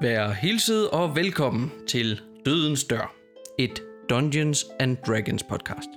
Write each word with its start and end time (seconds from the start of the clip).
Vær 0.00 0.30
hilset 0.30 0.90
og 0.90 1.16
velkommen 1.16 1.72
til 1.88 2.20
Dødens 2.46 2.84
Dør, 2.84 3.14
et 3.58 3.82
Dungeons 4.10 4.66
and 4.80 4.96
Dragons 4.96 5.42
podcast. 5.42 5.88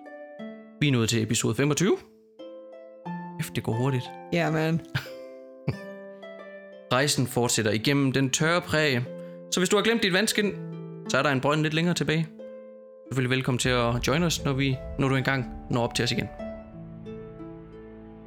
Vi 0.80 0.88
er 0.88 0.92
nået 0.92 1.09
til 1.09 1.23
episode 1.23 1.55
25. 1.55 1.98
Efter 3.40 3.54
det 3.54 3.64
går 3.64 3.73
hurtigt. 3.73 4.04
Ja, 4.34 4.52
man. 4.52 4.82
Rejsen 6.94 7.28
fortsætter 7.28 7.72
igennem 7.72 8.12
den 8.12 8.30
tørre 8.30 8.62
præge, 8.62 9.06
så 9.52 9.59
hvis 9.59 9.70
du 9.70 9.76
har 9.76 9.84
glemt 9.84 10.04
dit 10.04 10.14
vandskin, 10.14 10.54
så 11.09 11.18
er 11.18 11.23
der 11.23 11.30
en 11.30 11.42
brønd 11.42 11.62
lidt 11.62 11.73
længere 11.73 11.95
tilbage. 11.95 12.28
Du 12.30 13.14
selvfølgelig 13.14 13.36
velkommen 13.36 13.59
til 13.59 13.70
at 13.70 14.08
join 14.08 14.23
os, 14.23 14.44
når, 14.44 14.54
vi, 14.54 14.78
når 15.00 15.08
du 15.08 15.16
engang 15.16 15.45
når 15.70 15.84
op 15.84 15.95
til 15.95 16.04
os 16.04 16.12
igen. 16.12 16.28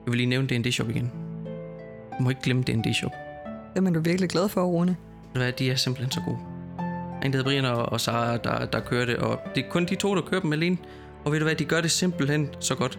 Jeg 0.04 0.10
vil 0.10 0.16
lige 0.16 0.26
nævne 0.26 0.48
D&D 0.48 0.72
Shop 0.72 0.90
igen. 0.90 1.12
Du 2.18 2.22
må 2.22 2.30
ikke 2.30 2.42
glemme 2.42 2.62
D&D 2.62 2.94
Shop. 2.94 3.12
Dem 3.76 3.86
er 3.86 3.90
du 3.90 4.00
virkelig 4.00 4.30
glad 4.30 4.48
for, 4.48 4.64
Rune. 4.64 4.96
Hvad, 5.34 5.52
de 5.52 5.70
er 5.70 5.74
simpelthen 5.76 6.12
så 6.12 6.20
gode. 6.20 6.38
En, 7.24 7.32
der 7.32 7.38
hedder 7.38 7.42
Brian 7.44 7.64
og, 7.64 7.86
og 7.92 8.00
Sara, 8.00 8.36
der, 8.36 8.66
der 8.66 8.80
kører 8.80 9.06
det, 9.06 9.16
og 9.16 9.40
det 9.54 9.64
er 9.64 9.68
kun 9.70 9.84
de 9.86 9.94
to, 9.94 10.14
der 10.14 10.20
kører 10.22 10.40
dem 10.40 10.52
alene. 10.52 10.78
Og 11.24 11.32
ved 11.32 11.38
du 11.38 11.44
hvad, 11.44 11.54
de 11.54 11.64
gør 11.64 11.80
det 11.80 11.90
simpelthen 11.90 12.48
så 12.60 12.74
godt. 12.74 12.98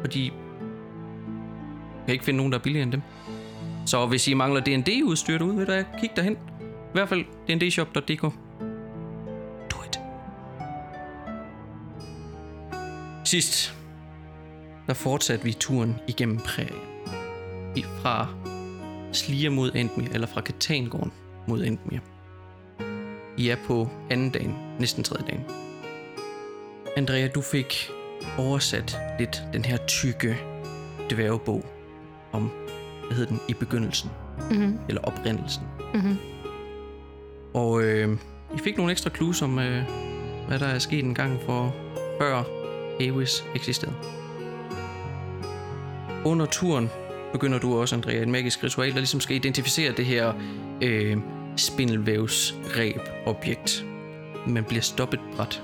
Fordi 0.00 0.24
jeg 0.24 2.06
kan 2.06 2.12
ikke 2.12 2.24
finde 2.24 2.36
nogen, 2.36 2.52
der 2.52 2.58
er 2.58 2.62
billigere 2.62 2.82
end 2.82 2.92
dem. 2.92 3.02
Så 3.86 4.06
hvis 4.06 4.28
I 4.28 4.34
mangler 4.34 4.60
D&D-udstyr 4.60 5.38
derude, 5.38 5.56
ved 5.56 5.66
du 5.66 5.72
hvad, 5.72 5.84
kig 6.00 6.10
derhen. 6.16 6.32
I 6.60 6.92
hvert 6.92 7.08
fald 7.08 7.24
dndshop.dk. 7.48 8.22
Do 9.70 9.76
it. 9.86 10.00
Sidst, 13.24 13.74
der 14.86 14.94
fortsatte 14.94 15.44
vi 15.44 15.52
turen 15.52 15.96
igennem 16.08 16.38
prærien. 16.38 16.80
I- 17.76 17.84
Fra 18.02 18.26
Slier 19.12 19.50
mod 19.50 19.72
Endmir, 19.74 20.08
eller 20.14 20.26
fra 20.26 20.40
Katangården 20.40 21.12
mod 21.46 21.64
Endmir. 21.64 21.98
I 23.36 23.48
er 23.48 23.56
på 23.66 23.88
anden 24.10 24.30
dagen, 24.30 24.54
næsten 24.78 25.04
tredje 25.04 25.26
dagen. 25.26 25.44
Andrea, 26.96 27.28
du 27.28 27.40
fik 27.40 27.90
oversat 28.38 28.98
lidt 29.18 29.42
den 29.52 29.64
her 29.64 29.76
tykke 29.76 30.36
dværgebog 31.10 31.64
om, 32.32 32.50
hvad 33.06 33.16
hed 33.16 33.26
den, 33.26 33.40
i 33.48 33.54
begyndelsen. 33.54 34.10
Mm-hmm. 34.50 34.78
Eller 34.88 35.02
oprindelsen. 35.02 35.62
Mm-hmm. 35.94 36.16
Og 37.54 37.82
øh, 37.82 38.18
I 38.54 38.58
fik 38.58 38.76
nogle 38.76 38.92
ekstra 38.92 39.10
clues 39.10 39.42
om, 39.42 39.58
øh, 39.58 39.82
hvad 40.48 40.58
der 40.58 40.66
er 40.66 40.78
sket 40.78 41.04
en 41.04 41.14
gang 41.14 41.40
for 41.46 41.74
før 42.18 42.42
Avis 43.00 43.44
eksisterede. 43.54 43.96
Under 46.24 46.46
turen 46.46 46.90
begynder 47.32 47.58
du 47.58 47.80
også, 47.80 47.96
Andrea, 47.96 48.22
et 48.22 48.28
magisk 48.28 48.64
ritual, 48.64 48.90
der 48.90 48.96
ligesom 48.98 49.20
skal 49.20 49.36
identificere 49.36 49.92
det 49.92 50.06
her 50.06 50.32
øh, 50.82 51.16
spindelvævsreb-objekt. 51.56 53.84
men 54.46 54.64
bliver 54.64 54.82
stoppet 54.82 55.20
bræt 55.36 55.62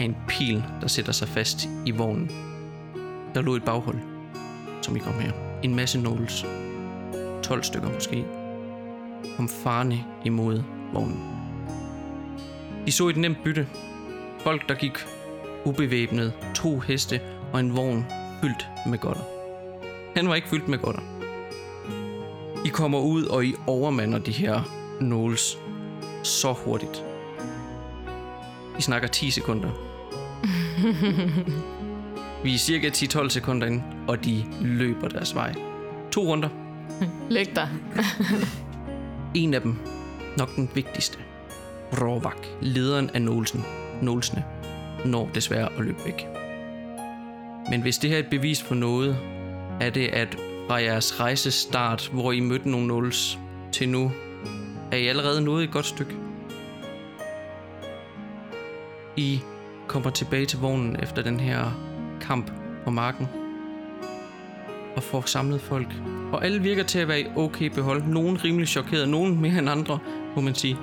af 0.00 0.04
en 0.04 0.16
pil, 0.28 0.64
der 0.80 0.88
sætter 0.88 1.12
sig 1.12 1.28
fast 1.28 1.68
i 1.86 1.90
vognen. 1.90 2.30
Der 3.34 3.42
lå 3.42 3.56
et 3.56 3.64
baghold, 3.64 3.98
som 4.82 4.96
I 4.96 4.98
kom 4.98 5.12
her. 5.12 5.32
En 5.62 5.74
masse 5.74 6.00
nåles. 6.00 6.46
12 7.42 7.62
stykker 7.62 7.94
måske. 7.94 8.24
Kom 9.36 9.48
farne 9.48 10.04
imod 10.24 10.62
vognen. 10.92 11.20
De 12.86 12.92
så 12.92 13.08
et 13.08 13.16
nemt 13.16 13.38
bytte. 13.44 13.68
Folk, 14.40 14.68
der 14.68 14.74
gik 14.74 14.98
ubevæbnet, 15.64 16.32
to 16.54 16.78
heste 16.78 17.20
og 17.52 17.60
en 17.60 17.76
vogn 17.76 18.06
fyldt 18.40 18.68
med 18.86 18.98
godter. 18.98 19.22
Han 20.16 20.28
var 20.28 20.34
ikke 20.34 20.48
fyldt 20.48 20.68
med 20.68 20.78
godter. 20.78 21.19
I 22.64 22.68
kommer 22.68 22.98
ud, 22.98 23.24
og 23.24 23.44
I 23.44 23.54
overmander 23.66 24.18
de 24.18 24.32
her 24.32 24.60
nåles 25.00 25.58
så 26.22 26.52
hurtigt. 26.52 27.04
I 28.78 28.82
snakker 28.82 29.08
10 29.08 29.30
sekunder. 29.30 29.68
Vi 32.44 32.54
er 32.54 32.58
cirka 32.58 32.88
10-12 32.88 33.28
sekunder 33.28 33.66
ind, 33.66 33.82
og 34.08 34.24
de 34.24 34.44
løber 34.60 35.08
deres 35.08 35.34
vej. 35.34 35.54
To 36.12 36.20
runder. 36.20 36.48
Læg 37.30 37.56
dig. 37.56 37.68
En 39.34 39.54
af 39.54 39.60
dem, 39.60 39.76
nok 40.36 40.56
den 40.56 40.70
vigtigste, 40.74 41.18
Rovak, 42.00 42.46
lederen 42.60 43.10
af 43.10 43.22
Nolsen, 43.22 43.64
Nolsene, 44.02 44.44
når 45.04 45.30
desværre 45.34 45.68
at 45.78 45.84
løbe 45.84 45.98
væk. 46.04 46.26
Men 47.70 47.82
hvis 47.82 47.98
det 47.98 48.10
her 48.10 48.16
er 48.16 48.22
et 48.22 48.30
bevis 48.30 48.62
på 48.62 48.74
noget, 48.74 49.16
er 49.80 49.90
det, 49.90 50.08
at 50.08 50.36
fra 50.70 50.82
jeres 50.82 51.20
rejsestart, 51.20 52.10
hvor 52.12 52.32
I 52.32 52.40
mødte 52.40 52.70
nogle 52.70 52.86
nuls, 52.86 53.38
til 53.72 53.88
nu, 53.88 54.12
er 54.92 54.96
I 54.96 55.06
allerede 55.06 55.40
nået 55.40 55.64
et 55.64 55.70
godt 55.70 55.86
stykke. 55.86 56.16
I 59.16 59.40
kommer 59.86 60.10
tilbage 60.10 60.46
til 60.46 60.58
vognen 60.58 60.96
efter 61.02 61.22
den 61.22 61.40
her 61.40 61.64
kamp 62.20 62.52
på 62.84 62.90
marken, 62.90 63.28
og 64.96 65.02
får 65.02 65.22
samlet 65.26 65.60
folk. 65.60 65.88
Og 66.32 66.44
alle 66.44 66.62
virker 66.62 66.82
til 66.82 66.98
at 66.98 67.08
være 67.08 67.20
i 67.20 67.26
okay 67.36 67.66
behold. 67.66 68.02
Nogen 68.04 68.44
rimelig 68.44 68.68
chokeret, 68.68 69.08
nogen 69.08 69.40
mere 69.40 69.58
end 69.58 69.70
andre, 69.70 69.98
må 70.36 70.42
man 70.42 70.54
sige. 70.54 70.76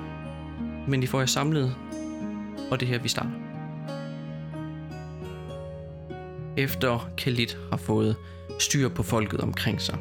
Men 0.88 1.02
de 1.02 1.06
får 1.06 1.18
jer 1.18 1.26
samlet, 1.26 1.74
og 2.70 2.80
det 2.80 2.86
er 2.86 2.90
her, 2.90 2.98
vi 2.98 3.08
starter. 3.08 3.47
Efter 6.58 7.10
Khalid 7.16 7.46
har 7.70 7.76
fået 7.76 8.16
styr 8.58 8.88
på 8.88 9.02
folket 9.02 9.40
omkring 9.40 9.80
sig, 9.80 9.98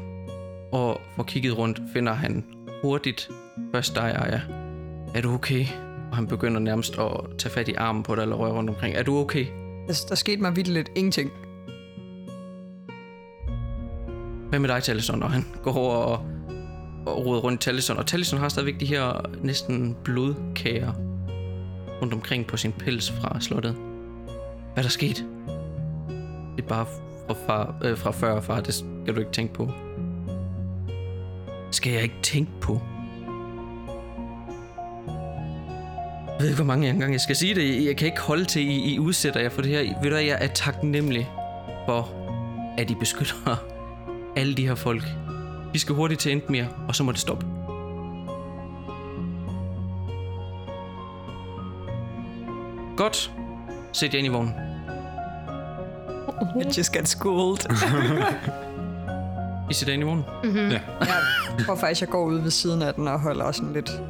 og 0.72 1.02
får 1.16 1.24
kigget 1.24 1.58
rundt, 1.58 1.82
finder 1.94 2.14
han 2.14 2.46
hurtigt 2.82 3.30
først 3.74 3.96
dig, 3.96 4.16
Aya. 4.16 4.42
Er 5.16 5.22
du 5.22 5.34
okay? 5.34 5.66
Og 6.12 6.16
han 6.16 6.28
begynder 6.28 6.60
nærmest 6.60 7.00
at 7.00 7.12
tage 7.38 7.52
fat 7.54 7.68
i 7.68 7.74
armen 7.74 8.04
på 8.04 8.16
dig 8.16 8.22
eller 8.22 8.36
røre 8.36 8.52
rundt 8.52 8.70
omkring. 8.70 8.96
Er 8.96 9.04
du 9.04 9.18
okay? 9.18 9.46
Der, 9.88 10.06
der 10.10 10.16
skete 10.16 10.42
mig 10.42 10.56
vildt 10.56 10.70
lidt 10.70 10.90
ingenting. 10.96 11.32
Hvad 14.50 14.60
med 14.60 14.70
dig, 14.70 14.84
Talisson? 14.84 15.24
Og 15.24 15.32
han 15.32 15.46
går 15.64 15.74
over 15.74 15.96
og, 15.96 16.26
og 17.06 17.26
roder 17.26 17.42
rundt 17.42 17.64
i 17.64 17.66
Talisson. 17.66 17.98
Og 17.98 18.06
Talisson 18.06 18.40
har 18.40 18.50
stadigvæk 18.50 18.80
de 18.80 18.86
her 18.86 19.30
næsten 19.44 19.98
blodkager 20.04 20.94
rundt 22.02 22.14
omkring 22.14 22.48
på 22.48 22.58
sin 22.58 22.72
pels 22.72 23.12
fra 23.12 23.40
slottet. 23.40 23.74
Hvad 23.74 24.78
er 24.78 24.82
der 24.82 24.90
sket? 24.90 25.26
Det 26.58 26.64
er 26.64 26.68
bare 26.68 26.86
fra, 27.28 27.36
far, 27.48 27.76
øh, 27.84 27.98
fra 27.98 28.12
før, 28.12 28.42
far. 28.42 28.62
Det 28.62 28.74
skal 28.74 29.16
du 29.16 29.20
ikke 29.20 29.32
tænke 29.32 29.54
på. 29.54 29.72
Skal 31.72 31.94
jeg 31.94 32.04
ikke 32.04 32.22
tænke 32.24 32.52
på? 32.62 32.82
Jeg 36.28 36.44
ved 36.44 36.48
ikke, 36.48 36.56
hvor 36.56 36.66
mange 36.66 36.88
gange 36.88 37.12
jeg 37.12 37.22
skal 37.22 37.36
sige 37.36 37.56
det. 37.56 37.86
Jeg 37.86 37.98
kan 37.98 38.06
ikke 38.06 38.20
holde 38.20 38.46
til, 38.46 38.62
I, 38.62 38.94
I 38.94 39.00
udsætter 39.00 39.40
jer 39.40 39.50
for 39.50 39.62
det 39.62 39.72
her. 39.72 40.02
Ved 40.04 40.10
du 40.12 40.16
jeg 40.16 40.38
er 40.42 40.48
taknemmelig 40.48 41.30
for, 41.86 42.10
at 42.78 42.90
I 42.90 42.96
beskytter 42.96 43.58
alle 44.36 44.56
de 44.56 44.68
her 44.68 44.76
folk. 44.76 45.04
Vi 45.74 45.80
skal 45.80 45.96
hurtigt 45.96 46.22
til 46.22 46.32
Endmere, 46.32 46.68
og 46.88 46.96
så 46.96 47.04
må 47.04 47.12
det 47.12 47.20
stoppe. 47.20 47.46
Godt. 52.98 53.32
Sæt 53.94 54.14
jer 54.14 54.18
ind 54.18 54.28
i 54.28 54.30
vognen. 54.30 54.67
I 56.62 56.78
just 56.78 56.94
got 56.94 57.08
schooled. 57.08 57.60
I 59.70 59.92
ind 59.92 60.02
i 60.02 60.06
vognen. 60.06 60.26
jeg 60.72 60.82
tror 61.66 61.76
faktisk, 61.76 62.02
jeg 62.02 62.10
går 62.10 62.26
ud 62.26 62.40
ved 62.40 62.52
siden 62.52 62.82
af 62.82 62.94
den 62.94 63.08
og 63.08 63.20
holder 63.20 63.52
sådan 63.52 63.74
lidt 63.74 64.02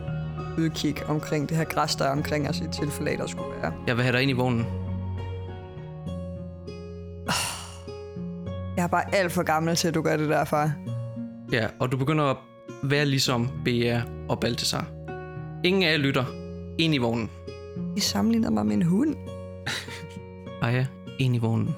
udkig 0.57 0.95
omkring 1.07 1.49
det 1.49 1.57
her 1.57 1.63
græs, 1.63 1.95
der 1.95 2.05
er 2.05 2.11
omkring 2.11 2.49
os 2.49 2.59
i 2.59 2.67
tilfælde 2.71 3.11
af, 3.11 3.17
der 3.17 3.27
skulle 3.27 3.49
være. 3.61 3.73
Jeg 3.87 3.95
vil 3.97 4.03
have 4.03 4.13
dig 4.13 4.21
ind 4.21 4.31
i 4.31 4.33
vognen. 4.33 4.65
Jeg 8.77 8.83
er 8.83 8.87
bare 8.87 9.15
alt 9.15 9.31
for 9.31 9.43
gammel 9.43 9.75
til, 9.75 9.87
at 9.87 9.93
du 9.93 10.01
gør 10.01 10.17
det 10.17 10.29
der, 10.29 10.43
far. 10.45 10.71
Ja, 11.51 11.67
og 11.79 11.91
du 11.91 11.97
begynder 11.97 12.23
at 12.23 12.37
være 12.83 13.05
ligesom 13.05 13.49
Bea 13.65 14.01
og 14.29 14.39
Balthasar. 14.39 14.87
Ingen 15.63 15.83
af 15.83 15.91
jer 15.91 15.97
lytter. 15.97 16.25
Ind 16.79 16.95
i 16.95 16.97
vognen. 16.97 17.29
I 17.97 17.99
sammenligner 17.99 18.49
mig 18.49 18.65
med 18.65 18.75
en 18.75 18.81
hund. 18.81 19.15
Ej 20.61 20.69
ja, 20.69 20.85
ind 21.19 21.35
i 21.35 21.37
vognen. 21.37 21.75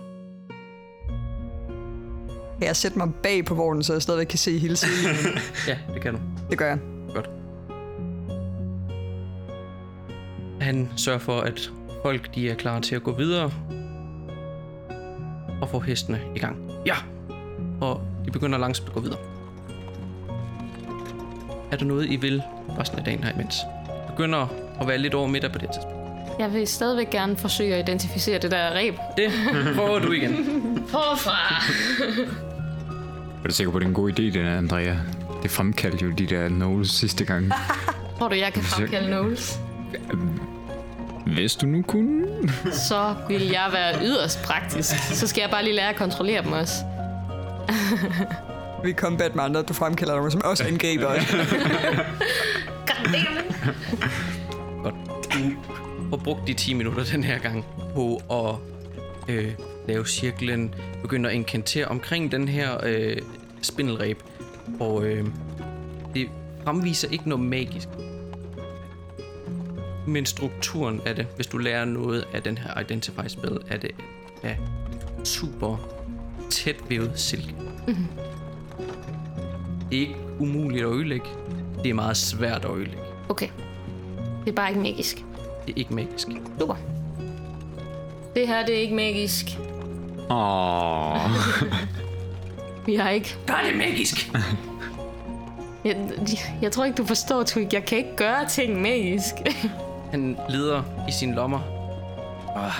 Kan 2.59 2.67
jeg 2.67 2.75
sætte 2.75 2.97
mig 2.97 3.13
bag 3.23 3.45
på 3.45 3.55
vognen, 3.55 3.83
så 3.83 3.93
jeg 3.93 4.01
stadigvæk 4.01 4.27
kan 4.27 4.39
se 4.39 4.57
hele 4.59 4.75
siden? 4.75 5.15
Ja, 5.67 5.77
det 5.93 6.01
kan 6.01 6.13
du. 6.13 6.19
det 6.49 6.57
gør 6.57 6.67
jeg. 6.67 6.77
Godt. 7.13 7.29
Han 10.61 10.89
sørger 10.97 11.19
for, 11.19 11.39
at 11.41 11.71
folk 12.03 12.35
de 12.35 12.49
er 12.49 12.55
klar 12.55 12.79
til 12.79 12.95
at 12.95 13.03
gå 13.03 13.11
videre 13.15 13.51
og 15.61 15.69
få 15.69 15.79
hestene 15.79 16.21
i 16.35 16.39
gang. 16.39 16.57
Ja! 16.85 16.95
Og 17.81 18.01
de 18.25 18.31
begynder 18.31 18.57
langsomt 18.57 18.87
at 18.87 18.93
gå 18.93 18.99
videre. 18.99 19.19
Er 21.71 21.77
der 21.77 21.85
noget, 21.85 22.05
I 22.11 22.15
vil 22.15 22.43
resten 22.79 22.99
af 22.99 23.05
dagen 23.05 23.23
her 23.23 23.33
imens? 23.33 23.55
Begynder 24.07 24.47
at 24.81 24.87
være 24.87 24.97
lidt 24.97 25.13
over 25.13 25.27
middag 25.27 25.51
på 25.51 25.57
det 25.57 25.69
tidspunkt. 25.73 25.99
Jeg 26.39 26.53
vil 26.53 26.67
stadigvæk 26.67 27.09
gerne 27.09 27.37
forsøge 27.37 27.75
at 27.75 27.89
identificere 27.89 28.39
det 28.39 28.51
der 28.51 28.75
ræb. 28.75 28.93
Det 29.17 29.31
prøver 29.75 29.99
du 29.99 30.11
igen. 30.11 30.33
Forfra! 30.91 31.63
Er 33.43 33.47
du 33.47 33.53
sikker 33.53 33.71
på, 33.71 33.77
at 33.77 33.81
det 33.81 33.85
er 33.85 33.89
en 33.89 33.93
god 33.95 34.11
idé, 34.11 34.21
den 34.21 34.45
Andrea? 34.45 34.95
Det 35.43 35.51
fremkaldte 35.51 36.05
jo 36.05 36.11
de 36.11 36.25
der 36.25 36.47
knowles 36.47 36.89
sidste 36.89 37.25
gang. 37.25 37.51
Tror 38.17 38.27
du, 38.27 38.35
jeg 38.35 38.53
kan 38.53 38.63
fremkalde 38.63 39.07
Knowles? 39.07 39.59
Hvis 41.25 41.55
du 41.55 41.65
nu 41.65 41.81
kunne. 41.81 42.27
Så 42.89 43.15
vil 43.27 43.41
jeg 43.41 43.69
være 43.71 44.05
yderst 44.05 44.43
praktisk. 44.43 44.95
Så 45.13 45.27
skal 45.27 45.41
jeg 45.41 45.49
bare 45.49 45.63
lige 45.63 45.75
lære 45.75 45.89
at 45.89 45.95
kontrollere 45.95 46.43
dem 46.43 46.51
også. 46.51 46.73
Vi 48.83 48.93
combat 48.93 49.35
med 49.35 49.43
andre, 49.43 49.61
du 49.61 49.73
fremkalder 49.73 50.21
dem, 50.21 50.31
som 50.31 50.41
også 50.43 50.63
angriber 50.63 51.05
os. 51.05 51.35
Godt. 54.83 54.95
Du 55.33 55.39
har 56.09 56.17
brugt 56.17 56.47
de 56.47 56.53
10 56.53 56.73
minutter 56.73 57.03
den 57.03 57.23
her 57.23 57.37
gang 57.37 57.65
på 57.93 58.21
at 58.31 58.55
øh, 59.35 59.51
lave 59.89 60.05
cirklen, 60.07 60.75
begynde 61.01 61.29
at 61.29 61.35
inkantere 61.35 61.85
omkring 61.85 62.31
den 62.31 62.47
her 62.47 62.77
øh, 62.83 63.17
spindelræb. 63.61 64.23
Og 64.79 65.05
øh, 65.05 65.25
det 66.13 66.27
fremviser 66.63 67.07
ikke 67.11 67.29
noget 67.29 67.45
magisk. 67.45 67.87
Men 70.07 70.25
strukturen 70.25 71.01
af 71.05 71.15
det, 71.15 71.27
hvis 71.35 71.47
du 71.47 71.57
lærer 71.57 71.85
noget 71.85 72.25
af 72.33 72.43
den 72.43 72.57
her 72.57 72.79
Identify 72.79 73.27
spil, 73.27 73.57
er 73.69 73.77
det 73.77 73.91
ja, 74.43 74.55
super 75.23 75.77
tæt 76.49 76.75
vævet 76.89 77.11
silke. 77.15 77.55
Mm-hmm. 77.87 78.07
Det 79.91 79.97
er 79.97 80.01
ikke 80.01 80.15
umuligt 80.39 80.85
at 80.85 80.91
ødelægge. 80.91 81.25
Det 81.83 81.89
er 81.89 81.93
meget 81.93 82.17
svært 82.17 82.65
at 82.65 82.71
ødelægge. 82.71 83.01
Okay. 83.29 83.49
Det 84.45 84.51
er 84.51 84.55
bare 84.55 84.69
ikke 84.69 84.81
magisk. 84.81 85.17
Det 85.67 85.73
er 85.73 85.77
ikke 85.77 85.93
magisk. 85.93 86.27
Super. 86.59 86.75
Det 88.35 88.47
her, 88.47 88.65
det 88.65 88.75
er 88.75 88.79
ikke 88.79 88.95
magisk. 88.95 89.59
Åh. 90.29 91.31
Vi 92.85 92.95
har 92.95 93.09
ikke... 93.09 93.37
Gør 93.47 93.59
det 93.69 93.77
magisk! 93.77 94.31
Jeg, 95.85 95.97
jeg 96.61 96.71
tror 96.71 96.85
ikke, 96.85 96.95
du 96.97 97.05
forstår, 97.05 97.43
Twig. 97.43 97.73
Jeg 97.73 97.85
kan 97.85 97.97
ikke 97.97 98.15
gøre 98.15 98.45
ting 98.47 98.81
magisk. 98.81 99.33
Han 100.11 100.37
leder 100.49 100.83
i 101.07 101.11
sine 101.11 101.35
lommer. 101.35 101.59
Oh, 102.55 102.71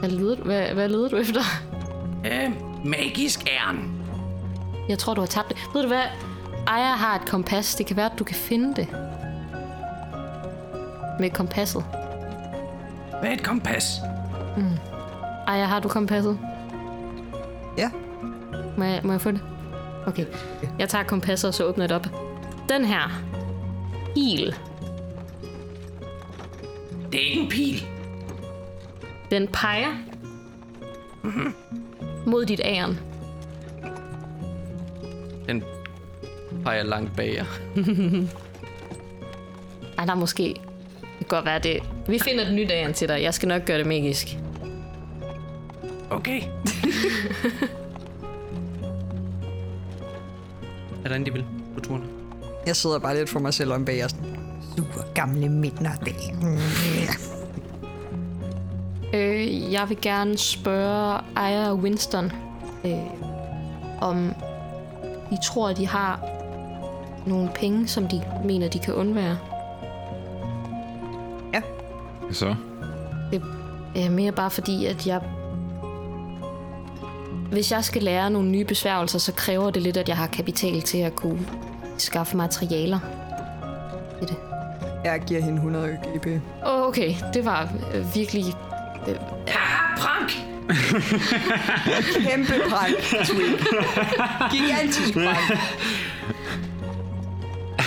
Hvad 0.00 0.08
leder, 0.10 0.36
du- 0.36 0.42
hvad, 0.42 0.66
hvad 0.74 0.88
leder 0.88 1.08
du 1.08 1.16
efter? 1.16 1.40
øh, 2.24 2.50
magisk 2.84 3.46
æren. 3.46 3.92
Jeg 4.88 4.98
tror, 4.98 5.14
du 5.14 5.20
har 5.20 5.26
tabt 5.28 5.48
det. 5.48 5.56
Ved 5.74 5.82
du 5.82 5.88
hvad? 5.88 6.02
Aya 6.66 6.92
har 6.96 7.14
et 7.14 7.28
kompas. 7.28 7.74
Det 7.74 7.86
kan 7.86 7.96
være, 7.96 8.12
at 8.12 8.18
du 8.18 8.24
kan 8.24 8.36
finde 8.36 8.74
det. 8.76 8.88
Med 11.20 11.30
kompasset. 11.30 11.84
Hvad 13.24 13.32
er 13.32 13.36
et 13.36 13.42
kompas? 13.42 14.00
Aya, 15.46 15.64
har 15.64 15.80
du 15.80 15.88
kompasset? 15.88 16.38
Ja. 17.78 17.90
Må 18.76 18.84
jeg, 18.84 19.00
må 19.04 19.12
jeg 19.12 19.20
få 19.20 19.30
det? 19.30 19.40
Okay. 20.06 20.26
Jeg 20.78 20.88
tager 20.88 21.04
kompasset, 21.04 21.48
og 21.48 21.54
så 21.54 21.64
åbner 21.64 21.86
det 21.86 21.96
op. 21.96 22.06
Den 22.68 22.84
her. 22.84 23.22
Pil. 24.14 24.54
Det 27.12 27.20
er 27.20 27.24
ikke 27.30 27.40
en 27.40 27.48
pil. 27.48 27.86
Den 29.30 29.48
peger 29.48 29.90
mod 32.26 32.44
dit 32.44 32.60
æren. 32.64 33.00
Den 35.48 35.64
peger 36.64 36.82
langt 36.82 37.16
bag 37.16 37.34
jer. 37.34 37.46
Ej, 39.98 40.04
der 40.04 40.12
er 40.12 40.16
måske... 40.16 40.60
Det 41.24 41.28
kan 41.28 41.36
godt 41.36 41.46
være 41.46 41.58
det. 41.58 41.82
Vi 42.08 42.18
finder 42.18 42.46
et 42.46 42.54
nyt 42.54 42.70
æren 42.70 42.92
til 42.94 43.08
dig. 43.08 43.22
Jeg 43.22 43.34
skal 43.34 43.48
nok 43.48 43.64
gøre 43.64 43.78
det 43.78 43.86
magisk. 43.86 44.38
Okay. 46.10 46.40
er 51.04 51.08
der 51.08 51.14
en, 51.14 51.26
de 51.26 51.32
vil 51.32 51.44
på 51.74 51.80
turen? 51.80 52.04
Jeg 52.66 52.76
sidder 52.76 52.98
bare 52.98 53.16
lidt 53.16 53.30
for 53.30 53.40
mig 53.40 53.54
selv 53.54 53.72
om 53.72 53.84
bag 53.84 54.10
Super 54.76 55.12
gamle 55.14 55.48
minder. 55.48 55.90
Øh, 59.14 59.72
jeg 59.72 59.88
vil 59.88 59.98
gerne 60.02 60.38
spørge 60.38 61.20
Aya 61.36 61.70
og 61.70 61.76
Winston, 61.76 62.32
øh, 62.84 62.92
om 64.00 64.34
de 65.30 65.38
tror, 65.44 65.68
at 65.68 65.76
de 65.76 65.86
har 65.86 66.20
nogle 67.26 67.50
penge, 67.54 67.88
som 67.88 68.08
de 68.08 68.22
mener, 68.44 68.68
de 68.68 68.78
kan 68.78 68.94
undvære. 68.94 69.53
Så? 72.32 72.54
Det 73.30 73.42
er 74.04 74.10
mere 74.10 74.32
bare 74.32 74.50
fordi, 74.50 74.86
at 74.86 75.06
jeg... 75.06 75.20
Hvis 77.50 77.72
jeg 77.72 77.84
skal 77.84 78.02
lære 78.02 78.30
nogle 78.30 78.48
nye 78.48 78.64
besværgelser, 78.64 79.18
så 79.18 79.32
kræver 79.32 79.70
det 79.70 79.82
lidt, 79.82 79.96
at 79.96 80.08
jeg 80.08 80.16
har 80.16 80.26
kapital 80.26 80.82
til 80.82 80.98
at 80.98 81.16
kunne 81.16 81.46
skaffe 81.98 82.36
materialer 82.36 82.98
til 84.18 84.28
det. 84.28 84.36
Jeg 85.04 85.22
giver 85.26 85.40
hende 85.40 85.56
100 85.56 85.98
GP. 86.14 86.26
Åh, 86.66 86.82
okay. 86.82 87.14
Det 87.34 87.44
var 87.44 87.68
øh, 87.94 88.14
virkelig... 88.14 88.44
Øh, 89.08 89.14
Kæmpe 92.30 92.52
prank, 92.68 92.94
Twig. 93.24 93.58
Gigantisk 94.50 95.14
prank. 95.14 95.60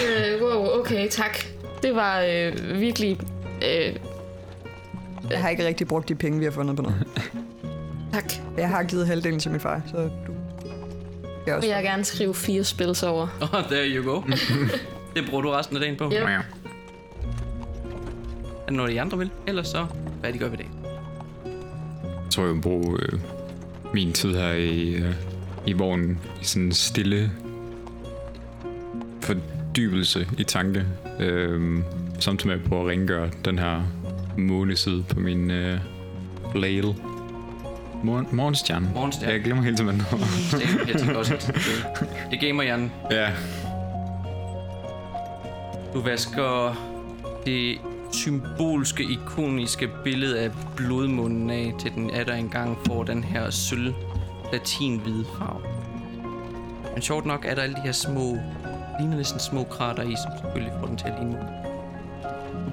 øh, 0.03 0.41
wow, 0.41 0.79
okay, 0.79 1.09
tak. 1.09 1.37
Det 1.83 1.95
var 1.95 2.21
øh, 2.21 2.79
virkelig... 2.79 3.17
Øh, 3.65 3.95
Jeg 5.29 5.41
har 5.41 5.49
ikke 5.49 5.65
rigtig 5.65 5.87
brugt 5.87 6.09
de 6.09 6.15
penge, 6.15 6.39
vi 6.39 6.45
har 6.45 6.51
fundet 6.51 6.75
på 6.75 6.81
noget. 6.81 7.07
tak. 8.13 8.33
Jeg 8.57 8.69
har 8.69 8.83
givet 8.83 9.07
halvdelen 9.07 9.39
til 9.39 9.51
min 9.51 9.59
far, 9.59 9.81
så 9.91 9.97
du... 9.97 10.33
Jeg 11.47 11.55
også. 11.55 11.67
Vil 11.67 11.75
jeg 11.75 11.83
gerne 11.83 12.05
skrive 12.05 12.35
fire 12.35 12.63
spils 12.63 13.03
over. 13.03 13.27
Oh, 13.53 13.63
there 13.63 13.87
you 13.87 14.11
go. 14.11 14.21
det 15.15 15.29
bruger 15.29 15.41
du 15.43 15.49
resten 15.49 15.75
af 15.75 15.81
dagen 15.81 15.97
på. 15.97 16.05
Yep. 16.05 16.13
Ja. 16.13 16.19
Er 16.27 16.41
der 18.67 18.75
noget, 18.75 18.91
I 18.91 18.97
andre 18.97 19.17
vil? 19.17 19.29
Ellers 19.47 19.67
så, 19.67 19.85
hvad 20.19 20.33
de 20.33 20.37
gør 20.37 20.49
ved 20.49 20.57
det? 20.57 20.65
Jeg 22.03 22.31
tror, 22.31 22.43
jeg 22.45 22.53
vil 22.53 22.61
bruge 22.61 22.99
øh, 23.01 23.19
min 23.93 24.13
tid 24.13 24.33
her 24.35 24.51
i, 24.51 24.93
øh, 24.93 25.13
i 25.65 25.73
vognen 25.73 26.19
i 26.41 26.45
sådan 26.45 26.65
en 26.65 26.71
stille 26.71 27.31
fordybelse 29.21 30.27
i 30.37 30.43
tanke. 30.43 30.85
Øh, 31.19 31.79
samtidig 32.19 32.57
med 32.57 32.65
på 32.69 32.81
at 32.81 32.87
rengøre 32.87 33.29
den 33.45 33.59
her 33.59 33.81
måneside 34.37 35.03
på 35.09 35.19
min 35.19 35.51
øh, 35.51 35.79
flail. 36.51 36.95
Morgen, 38.03 38.27
morgenstjerne. 38.31 38.89
Morgenstjerne. 38.93 39.33
Jeg 39.33 39.41
glemmer 39.43 39.63
hele 39.63 39.77
tiden, 39.77 39.95
hvad 39.95 40.05
den 40.05 40.19
hedder. 40.19 40.77
Det, 40.85 40.93
jeg 40.93 40.99
tænker 40.99 41.15
også, 41.15 41.33
at 41.33 41.51
det, 41.99 42.07
det 42.31 42.39
gamer 42.39 42.63
hjernen. 42.63 42.91
Ja. 43.11 43.31
Du 45.93 46.01
vasker 46.01 46.75
det 47.45 47.77
symbolske, 48.11 49.03
ikoniske 49.03 49.89
billede 50.03 50.39
af 50.39 50.51
blodmunden 50.75 51.49
af, 51.49 51.73
til 51.79 51.91
den 51.91 52.09
er 52.09 52.23
der 52.23 52.33
engang 52.33 52.77
får 52.85 53.03
den 53.03 53.23
her 53.23 53.49
sølv 53.49 53.93
platinhvide 54.49 55.25
farve. 55.37 55.61
Men 56.93 57.01
sjovt 57.01 57.25
nok 57.25 57.45
er 57.45 57.55
der 57.55 57.61
alle 57.61 57.75
de 57.75 57.81
her 57.81 57.91
små, 57.91 58.37
ligner 58.99 59.17
næsten 59.17 59.39
små 59.39 59.63
krater 59.63 60.03
i, 60.03 60.15
som 60.23 60.31
selvfølgelig 60.41 60.73
får 60.79 60.87
den 60.87 60.97
til 60.97 61.05
at 61.05 61.13
ligne 61.19 61.37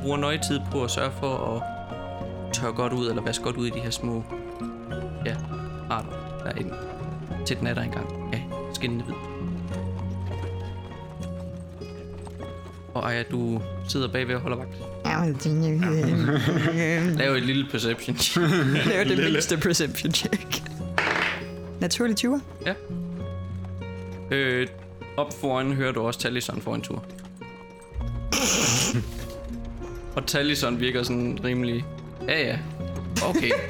bruger 0.04 0.16
nøje 0.18 0.38
tid 0.48 0.60
på 0.72 0.84
at 0.84 0.90
sørge 0.90 1.10
for 1.20 1.36
at 1.36 1.62
tørre 2.52 2.72
godt 2.72 2.92
ud, 2.92 3.08
eller 3.08 3.22
vaske 3.22 3.44
godt 3.44 3.56
ud 3.56 3.66
i 3.66 3.70
de 3.70 3.80
her 3.80 3.90
små, 3.90 4.24
ja, 5.26 5.36
krater, 5.88 6.40
der 6.44 6.50
er 6.50 6.58
inde. 6.58 6.74
Til 7.46 7.58
den 7.58 7.66
er 7.66 7.74
der 7.74 7.82
engang, 7.82 8.06
ja, 8.32 8.40
skinnende 8.74 9.04
hvid. 9.04 9.14
Og 12.94 13.12
Aya, 13.12 13.22
du 13.22 13.60
sidder 13.88 14.08
bagved 14.08 14.34
og 14.34 14.40
holder 14.40 14.56
vagt. 14.56 14.70
Lav 17.18 17.34
et 17.34 17.42
lille 17.42 17.66
perception. 17.70 18.16
check. 18.16 18.46
Det 18.86 19.00
er 19.00 19.04
det 19.04 19.18
mindste 19.18 19.56
perception 19.56 20.12
check. 20.12 20.62
Naturlig 21.80 22.16
20. 22.16 22.40
ja. 22.66 22.74
Øh, 24.30 24.66
op 25.16 25.32
foran 25.40 25.72
hører 25.72 25.92
du 25.92 26.00
også 26.00 26.20
Talison 26.20 26.60
for 26.60 26.74
en 26.74 26.82
tur. 26.82 27.04
og 30.16 30.26
Talison 30.26 30.80
virker 30.80 31.02
sådan 31.02 31.38
rimelig 31.44 31.84
Ja, 32.28 32.46
ja. 32.46 32.58
Okay. 33.28 33.50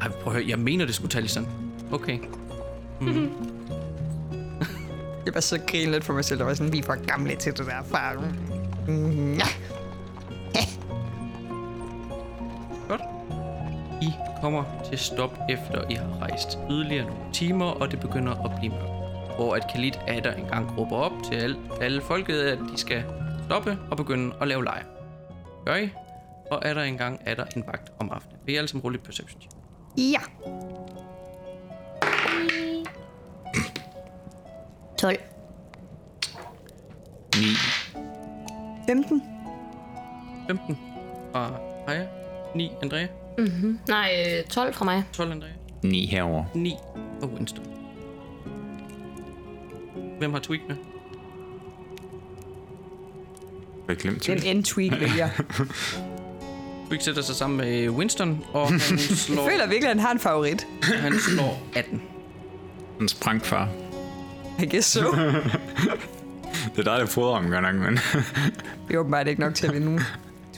Ej, 0.00 0.08
prøv 0.08 0.32
at 0.32 0.32
høre. 0.32 0.44
Jeg 0.48 0.58
mener, 0.58 0.84
det 0.84 0.94
skulle 0.94 1.10
tage 1.10 1.22
lige 1.22 1.30
sådan. 1.30 1.48
Okay. 1.92 2.18
Jeg 5.26 5.34
var 5.34 5.40
så 5.40 5.60
grine 5.66 5.92
lidt 5.92 6.04
for 6.04 6.12
mig 6.12 6.24
selv, 6.24 6.38
der 6.38 6.44
var 6.44 6.54
sådan, 6.54 6.72
vi 6.72 6.78
er 6.78 6.82
for 6.82 7.06
gamle 7.06 7.36
til 7.36 7.52
det 7.52 7.66
der, 7.66 7.82
far. 7.84 8.24
Mm, 8.88 9.34
ja. 9.34 9.46
Godt. 12.88 13.00
I 14.02 14.08
kommer 14.40 14.64
til 14.90 14.98
stop 14.98 15.38
efter 15.50 15.90
I 15.90 15.94
har 15.94 16.18
rejst 16.20 16.58
yderligere 16.70 17.04
nogle 17.04 17.32
timer, 17.32 17.66
og 17.66 17.90
det 17.90 18.00
begynder 18.00 18.32
at 18.32 18.50
blive 18.58 18.72
mørkt. 18.72 19.36
Hvor 19.36 19.54
at 19.54 19.62
Khalid 19.72 19.92
er 20.06 20.20
der 20.20 20.32
engang 20.32 20.78
råber 20.78 20.96
op 20.96 21.12
til 21.30 21.34
alle, 21.38 21.56
alle 21.80 22.00
folket, 22.00 22.40
at 22.40 22.58
de 22.58 22.78
skal 22.80 23.04
stoppe 23.44 23.78
og 23.90 23.96
begynde 23.96 24.34
at 24.40 24.48
lave 24.48 24.64
lejr. 24.64 24.84
Gør 25.66 25.74
I? 25.76 25.88
Og 26.50 26.62
er 26.64 26.74
der 26.74 26.82
engang 26.82 27.20
er 27.26 27.34
der 27.34 27.44
en 27.56 27.64
vagt 27.66 27.92
om 27.98 28.10
aftenen. 28.10 28.38
Vil 28.46 28.54
I 28.54 28.56
alle 28.56 28.68
sammen 28.68 28.82
rulle 28.82 28.96
et 28.98 29.02
perception 29.04 29.40
check? 29.40 29.54
Ja. 29.98 30.20
12. 34.98 35.16
9. 37.36 37.42
15. 38.86 39.22
15 40.46 40.78
fra 41.32 41.50
Aya. 41.86 42.06
9 42.54 42.70
Andrea. 42.82 43.06
Nej, 43.88 44.10
øh, 44.38 44.44
12 44.44 44.74
fra 44.74 44.84
mig. 44.84 45.04
12 45.12 45.32
Andrea. 45.32 45.50
9 45.82 46.06
herover. 46.06 46.44
9 46.54 46.74
og 47.22 47.28
Winston. 47.28 47.64
Hvem 50.18 50.32
har 50.32 50.40
tweak 50.40 50.60
med? 50.68 50.76
Jeg 53.88 53.96
glemt 53.96 54.26
Den 54.26 54.38
det. 54.38 54.50
end 54.50 54.64
tweak 54.64 55.00
vælger. 55.00 55.28
Tweak 56.88 57.00
sætter 57.02 57.22
sig 57.22 57.36
sammen 57.36 57.56
med 57.56 57.88
Winston, 57.88 58.44
og 58.52 58.68
han 58.68 58.80
slår, 58.98 59.42
Jeg 59.42 59.50
føler 59.52 59.66
virkelig, 59.66 59.82
at 59.82 59.88
han 59.88 59.98
har 59.98 60.12
en 60.12 60.18
favorit. 60.18 60.66
han 60.82 61.12
slår 61.18 61.62
18. 61.76 62.02
En 63.00 63.08
sprangfar. 63.08 63.68
I 64.62 64.66
guess 64.66 64.86
so. 64.88 65.00
Det 66.76 66.78
er 66.78 66.82
dig, 66.92 67.00
der 67.00 67.06
fodrer 67.06 67.34
ham, 67.40 67.50
godt 67.50 67.62
nok, 67.62 67.74
men... 67.74 67.98
Det 68.88 68.94
er 68.94 68.98
åbenbart 68.98 69.28
ikke 69.28 69.40
nok 69.40 69.54
til 69.54 69.66
at 69.66 69.74
vinde 69.74 70.02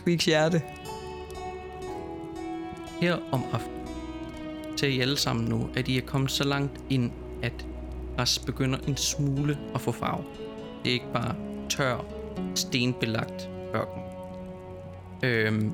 Tweaks 0.04 0.24
hjerte. 0.24 0.62
Her 3.00 3.16
om 3.32 3.44
aftenen 3.52 3.76
ser 4.76 4.88
I 4.88 5.00
alle 5.00 5.16
sammen 5.16 5.44
nu, 5.48 5.68
at 5.76 5.88
I 5.88 5.98
er 5.98 6.02
kommet 6.06 6.30
så 6.30 6.44
langt 6.44 6.72
ind, 6.90 7.10
at 7.42 7.66
græs 8.16 8.38
begynder 8.38 8.78
en 8.88 8.96
smule 8.96 9.58
at 9.74 9.80
få 9.80 9.92
farve. 9.92 10.24
Det 10.84 10.88
er 10.90 10.94
ikke 10.94 11.12
bare 11.12 11.34
tør, 11.68 12.04
stenbelagt 12.54 13.48
ørken. 13.74 14.02
Øhm. 15.22 15.72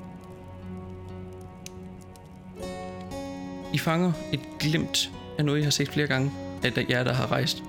I 3.73 3.79
fanger 3.79 4.13
et 4.33 4.41
glimt 4.59 5.11
af 5.39 5.45
noget, 5.45 5.61
I 5.61 5.63
har 5.63 5.71
set 5.71 5.89
flere 5.89 6.07
gange, 6.07 6.33
at 6.65 6.77
der 6.77 6.83
jer, 6.91 7.05
der 7.05 7.13
har 7.13 7.33
rejst. 7.33 7.63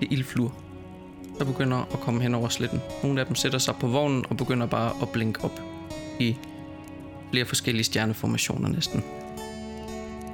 Det 0.00 0.06
er 0.06 0.12
ildfluer, 0.12 0.50
der 1.38 1.44
begynder 1.44 1.76
at 1.92 2.00
komme 2.00 2.22
hen 2.22 2.34
over 2.34 2.48
sletten. 2.48 2.80
Nogle 3.02 3.20
af 3.20 3.26
dem 3.26 3.34
sætter 3.34 3.58
sig 3.58 3.74
på 3.80 3.86
vognen 3.86 4.24
og 4.30 4.36
begynder 4.36 4.66
bare 4.66 4.92
at 5.02 5.08
blinke 5.08 5.44
op 5.44 5.60
i 6.18 6.36
flere 7.30 7.44
forskellige 7.44 7.84
stjerneformationer 7.84 8.68
næsten. 8.68 9.04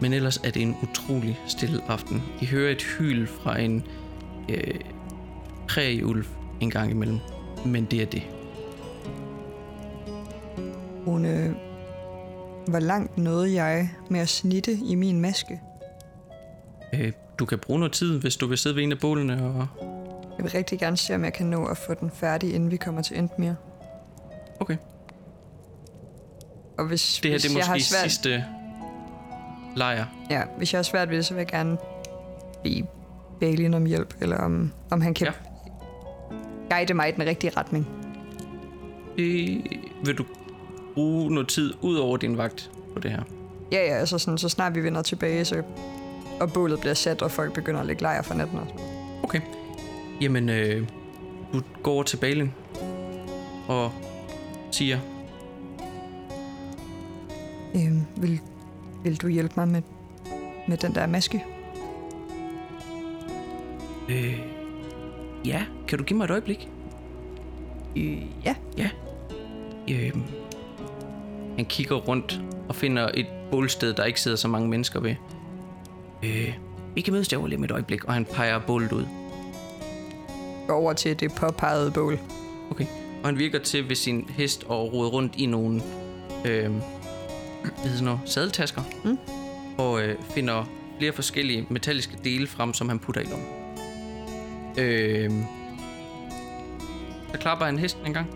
Men 0.01 0.13
ellers 0.13 0.37
er 0.37 0.51
det 0.51 0.63
en 0.63 0.77
utrolig 0.83 1.41
stille 1.47 1.81
aften. 1.89 2.23
I 2.41 2.47
hører 2.47 2.71
et 2.71 2.83
hyl 2.83 3.27
fra 3.27 3.61
en 3.61 3.85
øh, 4.49 4.75
prægeulv 5.69 6.27
en 6.61 6.71
gang 6.71 6.91
imellem. 6.91 7.19
Men 7.67 7.85
det 7.85 8.03
er 8.03 8.07
det. 8.07 8.23
Øh, 11.27 11.55
hvor 12.69 12.79
langt 12.79 13.19
nåede 13.19 13.55
jeg 13.55 13.91
med 14.11 14.21
at 14.21 14.29
snitte 14.29 14.73
i 14.73 14.95
min 14.95 15.21
maske? 15.21 15.61
Øh, 16.95 17.13
du 17.39 17.45
kan 17.45 17.59
bruge 17.59 17.79
noget 17.79 17.93
tid, 17.93 18.21
hvis 18.21 18.37
du 18.37 18.47
vil 18.47 18.59
sidde 18.59 18.77
ved 18.77 18.83
en 18.83 18.93
af 18.93 18.99
bålene 18.99 19.45
og... 19.45 19.67
Jeg 20.37 20.45
vil 20.45 20.53
rigtig 20.53 20.79
gerne 20.79 20.97
se, 20.97 21.15
om 21.15 21.25
jeg 21.25 21.33
kan 21.33 21.47
nå 21.47 21.65
at 21.65 21.77
få 21.77 21.95
den 21.95 22.11
færdig, 22.11 22.55
inden 22.55 22.71
vi 22.71 22.77
kommer 22.77 23.03
til 23.03 23.19
Endmere. 23.19 23.57
Okay. 24.61 24.77
Og 26.79 26.87
hvis, 26.87 27.21
Det 27.23 27.31
her 27.31 27.35
hvis 27.39 27.43
det 27.43 27.57
er 27.61 27.65
har 27.65 27.75
måske 27.75 27.89
svært, 27.89 28.03
sidste 28.03 28.45
lejr. 29.77 30.07
Ja, 30.31 30.43
hvis 30.59 30.73
jeg 30.73 30.79
har 30.79 30.83
svært 30.83 31.11
ved 31.11 31.17
det, 31.17 31.27
så 31.27 31.35
vil 31.35 31.41
jeg 31.41 31.49
gerne 31.49 31.79
bede 32.63 32.87
Balin 33.41 33.75
om 33.75 33.87
hjælp, 33.87 34.15
eller 34.21 34.37
om, 34.37 34.73
om 34.91 35.01
han 35.01 35.15
kan 35.15 35.27
Ja. 35.27 35.33
Guide 36.71 36.95
mig 36.95 37.09
i 37.09 37.13
den 37.13 37.27
rigtige 37.27 37.53
retning. 37.57 37.87
Øh, 39.19 39.57
vil 40.05 40.15
du 40.19 40.25
bruge 40.95 41.31
noget 41.31 41.49
tid 41.49 41.75
ud 41.83 41.97
over 41.97 42.17
din 42.17 42.39
vagt 42.39 42.71
på 42.95 43.01
det 43.01 43.11
her? 43.11 43.23
Ja, 43.73 43.79
ja, 43.87 43.95
altså 43.99 44.19
sådan, 44.19 44.39
så 44.39 44.49
snart 44.49 44.75
vi 44.75 44.83
vender 44.83 45.03
tilbage, 45.03 45.45
så, 45.45 45.63
og 46.41 46.53
bålet 46.53 46.81
bliver 46.81 46.95
sat, 46.95 47.23
og 47.23 47.31
folk 47.31 47.53
begynder 47.53 47.81
at 47.81 47.87
lægge 47.87 48.03
lejr 48.03 48.23
for 48.23 48.35
natten. 48.35 48.59
Og 48.59 48.67
sådan. 48.69 48.81
Okay. 49.23 49.41
Jamen, 50.21 50.49
øh, 50.49 50.89
du 51.53 51.63
går 51.83 51.93
over 51.93 52.03
til 52.03 52.17
Balin 52.17 52.53
og 53.69 53.93
siger, 54.71 54.99
Øhm, 57.75 58.03
vil, 58.17 58.41
vil 59.05 59.17
du 59.17 59.29
hjælpe 59.29 59.55
mig 59.57 59.69
med, 59.69 59.83
med 60.69 60.77
den 60.77 60.95
der 60.95 61.07
maske? 61.07 61.45
øh, 64.09 64.39
ja, 65.47 65.67
kan 65.89 65.99
du 65.99 66.05
give 66.05 66.17
mig 66.17 66.25
et 66.25 66.31
øjeblik? 66.31 66.69
Øh, 67.97 68.23
ja. 68.45 68.55
Ja. 68.79 68.91
Øhm, 69.91 70.23
han 71.57 71.65
kigger 71.65 71.97
rundt 71.97 72.41
og 72.69 72.75
finder 72.75 73.11
et 73.15 73.27
bålsted, 73.51 73.95
der 73.95 74.05
ikke 74.05 74.21
sidder 74.21 74.37
så 74.37 74.49
mange 74.49 74.69
mennesker 74.69 75.01
ved. 75.01 75.15
Øh, 76.23 76.55
vi 76.95 77.01
kan 77.01 77.13
mødes 77.13 77.29
derovre 77.29 77.49
lige 77.49 77.61
med 77.61 77.69
et 77.69 77.73
øjeblik, 77.73 78.05
og 78.05 78.15
han 78.15 78.25
peger 78.25 78.59
bålet 78.59 78.93
ud. 78.93 79.05
Går 80.67 80.75
over 80.75 80.93
til 80.93 81.21
det 81.21 81.33
påpegede 81.33 81.91
bål. 81.91 82.19
Okay. 82.71 82.87
Og 83.23 83.29
han 83.29 83.39
virker 83.39 83.59
til 83.59 83.89
ved 83.89 83.97
sin 83.97 84.29
hest 84.29 84.65
og 84.65 84.93
rode 84.93 85.09
rundt 85.09 85.37
i 85.37 85.47
nogle 85.47 85.83
øh, 86.45 86.71
hvad 87.61 87.91
hedder 87.91 88.05
noget, 88.05 88.21
sadeltasker. 88.25 88.83
Mm. 89.05 89.19
Og 89.79 90.03
øh, 90.03 90.23
finder 90.23 90.65
flere 90.99 91.13
forskellige 91.13 91.67
metalliske 91.71 92.17
dele 92.25 92.47
frem, 92.47 92.75
som 92.75 92.89
han 92.89 92.99
putter 92.99 93.21
i 93.21 93.25
lommen. 93.25 93.56
Øh, 94.79 95.31
så 97.33 97.39
klapper 97.39 97.67
han 97.67 97.79
hesten 97.79 98.07
en 98.07 98.13
gang. 98.13 98.27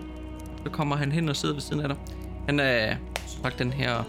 Så 0.65 0.71
kommer 0.71 0.97
han 0.97 1.13
hen 1.13 1.29
og 1.29 1.37
sidder 1.37 1.55
ved 1.55 1.63
siden 1.63 1.83
af 1.83 1.89
dig. 1.89 1.97
Han 2.47 2.61
er 2.61 2.97
sagt 3.43 3.59
den 3.59 3.73
her 3.73 4.05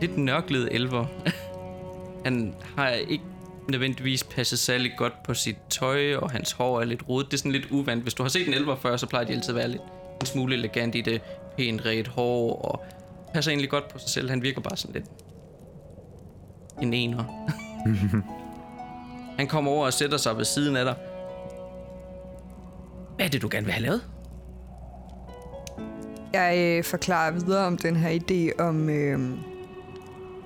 lidt 0.00 0.18
nørklede 0.18 0.72
elver. 0.72 1.06
han 2.24 2.54
har 2.76 2.88
ikke 2.88 3.24
nødvendigvis 3.68 4.24
passet 4.24 4.58
særlig 4.58 4.92
godt 4.96 5.22
på 5.22 5.34
sit 5.34 5.56
tøj, 5.70 6.14
og 6.16 6.30
hans 6.30 6.52
hår 6.52 6.80
er 6.80 6.84
lidt 6.84 7.08
rodet. 7.08 7.26
Det 7.26 7.36
er 7.36 7.38
sådan 7.38 7.52
lidt 7.52 7.70
uvandt. 7.70 8.02
Hvis 8.02 8.14
du 8.14 8.22
har 8.22 8.30
set 8.30 8.48
en 8.48 8.54
elver 8.54 8.76
før, 8.76 8.96
så 8.96 9.06
plejer 9.06 9.24
de 9.26 9.32
altid 9.32 9.50
at 9.50 9.56
være 9.56 9.68
lidt 9.68 9.82
en 10.20 10.26
smule 10.26 10.54
elegant 10.54 10.94
i 10.94 11.00
det. 11.00 11.20
Pænt 11.56 11.86
ret 11.86 12.08
hår, 12.08 12.62
og 12.62 12.84
passer 13.34 13.50
egentlig 13.50 13.70
godt 13.70 13.88
på 13.88 13.98
sig 13.98 14.10
selv. 14.10 14.30
Han 14.30 14.42
virker 14.42 14.60
bare 14.60 14.76
sådan 14.76 14.94
lidt 14.94 15.06
en 16.82 16.94
ener. 16.94 17.24
han 19.40 19.48
kommer 19.48 19.70
over 19.70 19.86
og 19.86 19.92
sætter 19.92 20.16
sig 20.16 20.36
ved 20.36 20.44
siden 20.44 20.76
af 20.76 20.84
dig. 20.84 20.94
Hvad 23.16 23.26
er 23.26 23.30
det, 23.30 23.42
du 23.42 23.48
gerne 23.50 23.64
vil 23.64 23.74
have 23.74 23.82
lavet? 23.82 24.02
Jeg 26.32 26.58
øh, 26.58 26.84
forklarer 26.84 27.30
videre 27.30 27.66
om 27.66 27.78
den 27.78 27.96
her 27.96 28.18
idé 28.20 28.62
om 28.62 28.88
øh, 28.88 29.30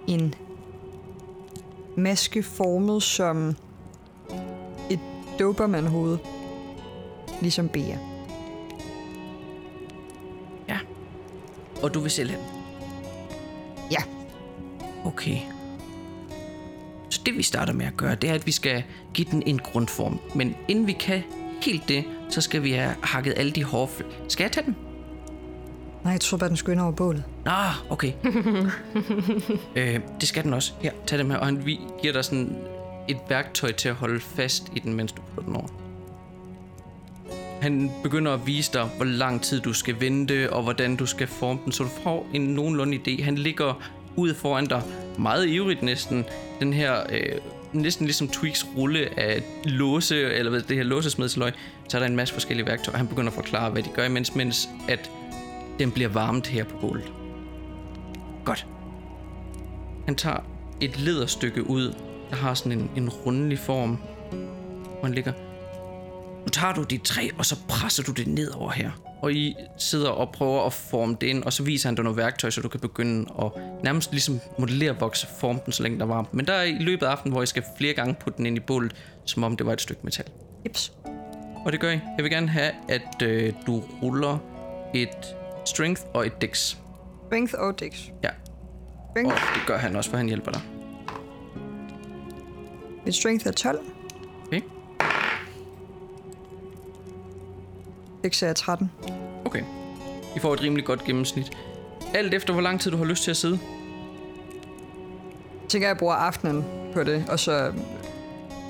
en 0.08 0.34
maske 1.96 2.42
formet 2.42 3.02
som 3.02 3.56
et 4.90 5.00
Doberman-hoved. 5.38 6.18
Ligesom 7.40 7.68
Bea. 7.68 7.96
Ja. 10.68 10.78
Og 11.82 11.94
du 11.94 12.00
vil 12.00 12.10
sælge 12.10 12.32
den? 12.32 12.44
Ja. 13.90 14.02
Okay. 15.04 15.53
Det 17.26 17.36
vi 17.38 17.42
starter 17.42 17.72
med 17.72 17.86
at 17.86 17.96
gøre, 17.96 18.14
det 18.14 18.30
er, 18.30 18.34
at 18.34 18.46
vi 18.46 18.52
skal 18.52 18.82
give 19.14 19.26
den 19.30 19.42
en 19.46 19.58
grundform. 19.58 20.18
Men 20.34 20.54
inden 20.68 20.86
vi 20.86 20.92
kan 20.92 21.22
helt 21.62 21.88
det, 21.88 22.04
så 22.30 22.40
skal 22.40 22.62
vi 22.62 22.70
have 22.72 22.94
hakket 23.02 23.34
alle 23.36 23.52
de 23.52 23.64
hårde... 23.64 23.90
Skal 24.28 24.44
jeg 24.44 24.52
tage 24.52 24.66
den? 24.66 24.76
Nej, 26.04 26.12
jeg 26.12 26.20
tror 26.20 26.38
bare, 26.38 26.48
den 26.50 26.58
ind 26.72 26.80
over 26.80 26.92
bålet. 26.92 27.24
Ah, 27.46 27.74
okay. 27.90 28.12
øh, 29.76 30.00
det 30.20 30.28
skal 30.28 30.44
den 30.44 30.54
også. 30.54 30.72
Her, 30.80 30.90
tag 31.06 31.18
dem 31.18 31.30
her. 31.30 31.36
Og 31.36 31.46
han 31.46 31.66
vi- 31.66 31.80
giver 32.02 32.12
dig 32.12 32.24
sådan 32.24 32.56
et 33.08 33.16
værktøj 33.28 33.72
til 33.72 33.88
at 33.88 33.94
holde 33.94 34.20
fast 34.20 34.72
i 34.76 34.78
den, 34.78 34.94
mens 34.94 35.12
du 35.12 35.22
putter 35.22 35.42
den 35.42 35.56
over. 35.56 35.68
Han 37.62 37.90
begynder 38.02 38.32
at 38.32 38.46
vise 38.46 38.72
dig, 38.72 38.88
hvor 38.96 39.04
lang 39.04 39.42
tid 39.42 39.60
du 39.60 39.72
skal 39.72 40.00
vente, 40.00 40.52
og 40.52 40.62
hvordan 40.62 40.96
du 40.96 41.06
skal 41.06 41.26
forme 41.26 41.58
den, 41.64 41.72
så 41.72 41.82
du 41.82 41.88
får 42.02 42.26
en 42.34 42.40
nogenlunde 42.40 42.96
idé. 43.06 43.22
Han 43.22 43.34
ligger 43.34 43.82
ud 44.16 44.34
foran 44.34 44.66
dig, 44.66 44.82
meget 45.18 45.48
ivrigt 45.48 45.82
næsten, 45.82 46.24
den 46.60 46.72
her 46.72 47.02
øh, 47.10 47.38
næsten 47.72 48.06
ligesom 48.06 48.28
Tweaks 48.28 48.66
rulle 48.76 49.18
af 49.20 49.42
låse, 49.64 50.16
eller 50.16 50.50
hvad 50.50 50.60
det 50.60 50.76
her 50.76 50.84
låsesmedsløg, 50.84 51.52
så 51.88 51.96
er 51.96 51.98
der 51.98 52.06
en 52.06 52.16
masse 52.16 52.34
forskellige 52.34 52.66
værktøjer. 52.66 52.98
Han 52.98 53.08
begynder 53.08 53.30
at 53.30 53.34
forklare, 53.34 53.70
hvad 53.70 53.82
de 53.82 53.88
gør 53.94 54.04
imens, 54.04 54.34
mens 54.34 54.68
at 54.88 55.10
den 55.78 55.90
bliver 55.90 56.08
varmet 56.08 56.46
her 56.46 56.64
på 56.64 56.76
gulvet. 56.76 57.12
Godt. 58.44 58.66
Han 60.04 60.14
tager 60.14 60.38
et 60.80 60.98
lederstykke 60.98 61.70
ud, 61.70 61.94
der 62.30 62.36
har 62.36 62.54
sådan 62.54 62.72
en, 62.72 62.90
en 62.96 63.08
rundelig 63.08 63.58
form, 63.58 63.98
hvor 64.86 65.04
han 65.04 65.14
ligger. 65.14 65.32
Nu 66.42 66.48
tager 66.48 66.74
du 66.74 66.82
dit 66.82 67.02
træ, 67.02 67.28
og 67.38 67.46
så 67.46 67.56
presser 67.68 68.02
du 68.02 68.12
det 68.12 68.26
ned 68.26 68.50
over 68.50 68.70
her. 68.70 68.90
Og 69.24 69.32
I 69.32 69.56
sidder 69.76 70.08
og 70.08 70.32
prøver 70.32 70.66
at 70.66 70.72
forme 70.72 71.16
det 71.20 71.26
ind, 71.26 71.44
og 71.44 71.52
så 71.52 71.62
viser 71.62 71.88
han 71.88 71.94
dig 71.94 72.04
noget 72.04 72.16
værktøj, 72.16 72.50
så 72.50 72.60
du 72.60 72.68
kan 72.68 72.80
begynde 72.80 73.26
at 73.42 73.50
nærmest 73.84 74.10
ligesom 74.10 74.40
modellere 74.58 74.98
voks 75.00 75.26
forme 75.40 75.60
den, 75.64 75.72
så 75.72 75.82
længe 75.82 75.98
der 75.98 76.04
er 76.04 76.08
varmt. 76.08 76.34
Men 76.34 76.46
der 76.46 76.52
er 76.52 76.62
i 76.62 76.72
løbet 76.78 77.06
af 77.06 77.10
aftenen, 77.10 77.32
hvor 77.32 77.42
I 77.42 77.46
skal 77.46 77.62
flere 77.78 77.94
gange 77.94 78.14
putte 78.14 78.36
den 78.36 78.46
ind 78.46 78.56
i 78.56 78.60
bålet, 78.60 78.94
som 79.24 79.44
om 79.44 79.56
det 79.56 79.66
var 79.66 79.72
et 79.72 79.80
stykke 79.80 80.00
metal. 80.04 80.24
Ips. 80.64 80.92
Og 81.64 81.72
det 81.72 81.80
gør 81.80 81.90
I. 81.90 82.00
Jeg 82.16 82.22
vil 82.22 82.30
gerne 82.30 82.48
have, 82.48 82.70
at 82.88 83.22
øh, 83.22 83.52
du 83.66 83.82
ruller 84.02 84.38
et 84.94 85.36
strength 85.66 86.02
og 86.14 86.26
et 86.26 86.40
dex. 86.40 86.76
Strength 87.26 87.54
og 87.58 87.80
Dix. 87.80 88.08
Ja, 88.24 88.30
Strength. 89.10 89.34
og 89.34 89.40
det 89.54 89.66
gør 89.66 89.78
han 89.78 89.96
også, 89.96 90.10
for 90.10 90.16
han 90.16 90.26
hjælper 90.26 90.50
dig. 90.50 90.60
Mit 93.04 93.14
strength 93.14 93.46
er 93.46 93.52
12. 93.52 93.93
Er 98.24 98.52
13. 98.52 98.90
Okay. 99.44 99.62
I 100.36 100.38
får 100.38 100.52
et 100.54 100.62
rimelig 100.62 100.84
godt 100.84 101.04
gennemsnit. 101.04 101.52
Alt 102.14 102.34
efter, 102.34 102.52
hvor 102.52 102.62
lang 102.62 102.80
tid 102.80 102.90
du 102.90 102.96
har 102.96 103.04
lyst 103.04 103.24
til 103.24 103.30
at 103.30 103.36
sidde. 103.36 103.58
Jeg 105.62 105.68
tænker, 105.68 105.88
jeg 105.88 105.96
bruger 105.96 106.14
aftenen 106.14 106.64
på 106.94 107.04
det, 107.04 107.24
og 107.28 107.38
så 107.38 107.72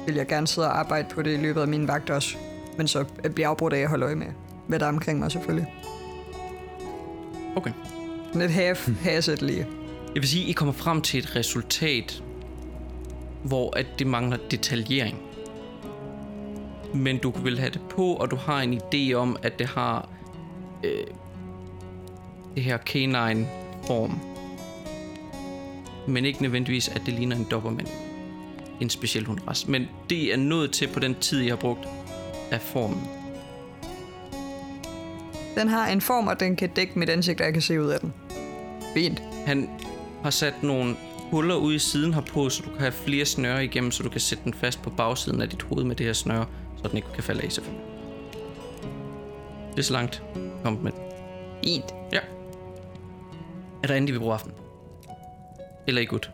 vil 0.06 0.14
jeg 0.14 0.26
gerne 0.26 0.46
sidde 0.46 0.68
og 0.68 0.78
arbejde 0.78 1.08
på 1.11 1.23
det 1.23 1.34
i 1.34 1.37
løbet 1.37 1.61
af 1.61 1.68
min 1.68 1.88
vagt 1.88 2.11
også. 2.11 2.37
Men 2.76 2.88
så 2.88 3.04
bliver 3.04 3.32
jeg 3.38 3.50
afbrudt 3.50 3.73
af 3.73 3.78
at 3.78 3.88
holde 3.88 4.06
øje 4.06 4.14
med, 4.14 4.26
hvad 4.66 4.78
der 4.78 4.87
er 4.87 4.88
omkring 4.88 5.18
mig 5.18 5.32
selvfølgelig. 5.32 5.75
Okay. 7.56 7.73
Lidt 8.34 8.52
half, 8.52 8.88
hasset 9.02 9.42
lige. 9.42 9.66
Jeg 10.14 10.23
vil 10.23 10.28
sige, 10.28 10.44
at 10.44 10.49
I 10.50 10.52
kommer 10.52 10.75
frem 10.75 11.02
til 11.02 11.18
et 11.18 11.37
resultat, 11.37 12.23
hvor 13.44 13.76
at 13.76 13.87
det 13.99 14.06
mangler 14.06 14.38
detaljering. 14.50 15.18
Men 16.94 17.18
du 17.18 17.30
vil 17.30 17.58
have 17.58 17.70
det 17.70 17.80
på, 17.90 18.14
og 18.14 18.30
du 18.30 18.36
har 18.36 18.60
en 18.60 18.80
idé 18.80 19.14
om, 19.14 19.36
at 19.42 19.58
det 19.58 19.66
har 19.66 20.08
øh, 20.84 21.04
det 22.54 22.62
her 22.62 22.78
canine 22.78 23.48
form. 23.86 24.20
Men 26.08 26.24
ikke 26.24 26.42
nødvendigvis, 26.42 26.88
at 26.88 27.02
det 27.06 27.14
ligner 27.14 27.36
en 27.36 27.46
dobermand. 27.50 27.86
En 28.80 28.90
speciel 28.90 29.24
hundras. 29.24 29.68
Men 29.68 29.86
det 30.10 30.32
er 30.32 30.36
nået 30.36 30.70
til 30.70 30.88
på 30.88 31.00
den 31.00 31.14
tid, 31.14 31.40
jeg 31.40 31.52
har 31.52 31.56
brugt 31.56 31.88
af 32.50 32.60
formen. 32.60 33.08
Den 35.56 35.68
har 35.68 35.88
en 35.88 36.00
form, 36.00 36.26
og 36.26 36.40
den 36.40 36.56
kan 36.56 36.68
dække 36.68 36.98
mit 36.98 37.08
ansigt, 37.08 37.40
og 37.40 37.44
jeg 37.44 37.52
kan 37.52 37.62
se 37.62 37.80
ud 37.80 37.88
af 37.88 38.00
den. 38.00 38.12
Fint. 38.94 39.22
Han 39.46 39.70
har 40.22 40.30
sat 40.30 40.62
nogle 40.62 40.96
huller 41.35 41.55
ud 41.55 41.75
i 41.75 41.79
siden 41.79 42.14
herpå, 42.14 42.49
så 42.49 42.62
du 42.62 42.71
kan 42.71 42.81
have 42.81 42.93
flere 42.93 43.25
snøre 43.25 43.64
igennem, 43.64 43.91
så 43.91 44.03
du 44.03 44.09
kan 44.09 44.21
sætte 44.21 44.45
den 44.45 44.55
fast 44.55 44.83
på 44.83 44.91
bagsiden 44.91 45.43
af 45.43 45.49
dit 45.49 45.62
hoved 45.62 45.85
med 45.85 45.97
det 45.97 46.07
her 46.07 46.12
snøre, 46.12 46.47
så 46.83 46.88
den 46.88 46.97
ikke 46.97 47.09
kan 47.14 47.23
falde 47.23 47.43
af 47.43 47.53
selvfølgelig. 47.53 47.85
Det 49.71 49.79
er 49.79 49.83
så 49.83 49.93
langt. 49.93 50.23
Kom 50.64 50.73
med. 50.83 50.93
Fint. 51.64 51.85
Ja. 52.12 52.19
Er 53.83 53.87
der 53.87 53.95
andet, 53.95 54.09
I 54.09 54.12
vil 54.12 54.19
bruge 54.19 54.35
aften? 54.35 54.53
Eller 55.87 56.00
ikke 56.00 56.11
godt? 56.11 56.31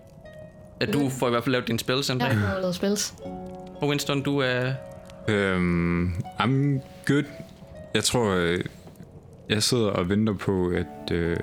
At 0.80 0.92
du 0.92 1.08
får 1.08 1.26
i 1.26 1.30
hvert 1.30 1.44
fald 1.44 1.52
lavet 1.52 1.68
din 1.68 1.78
spil, 1.78 2.04
sådan 2.04 2.20
Jeg 2.20 2.38
har 2.38 2.60
lavet 2.60 2.74
spils. 2.74 3.14
Og 3.80 3.88
Winston, 3.88 4.22
du 4.22 4.38
er... 4.38 4.72
Øhm, 5.28 6.12
I'm 6.40 6.80
good. 7.06 7.24
Jeg 7.94 8.04
tror, 8.04 8.30
øh, 8.30 8.64
jeg 9.48 9.62
sidder 9.62 9.88
og 9.88 10.08
venter 10.08 10.34
på, 10.34 10.68
at... 10.68 11.12
Øh, 11.12 11.36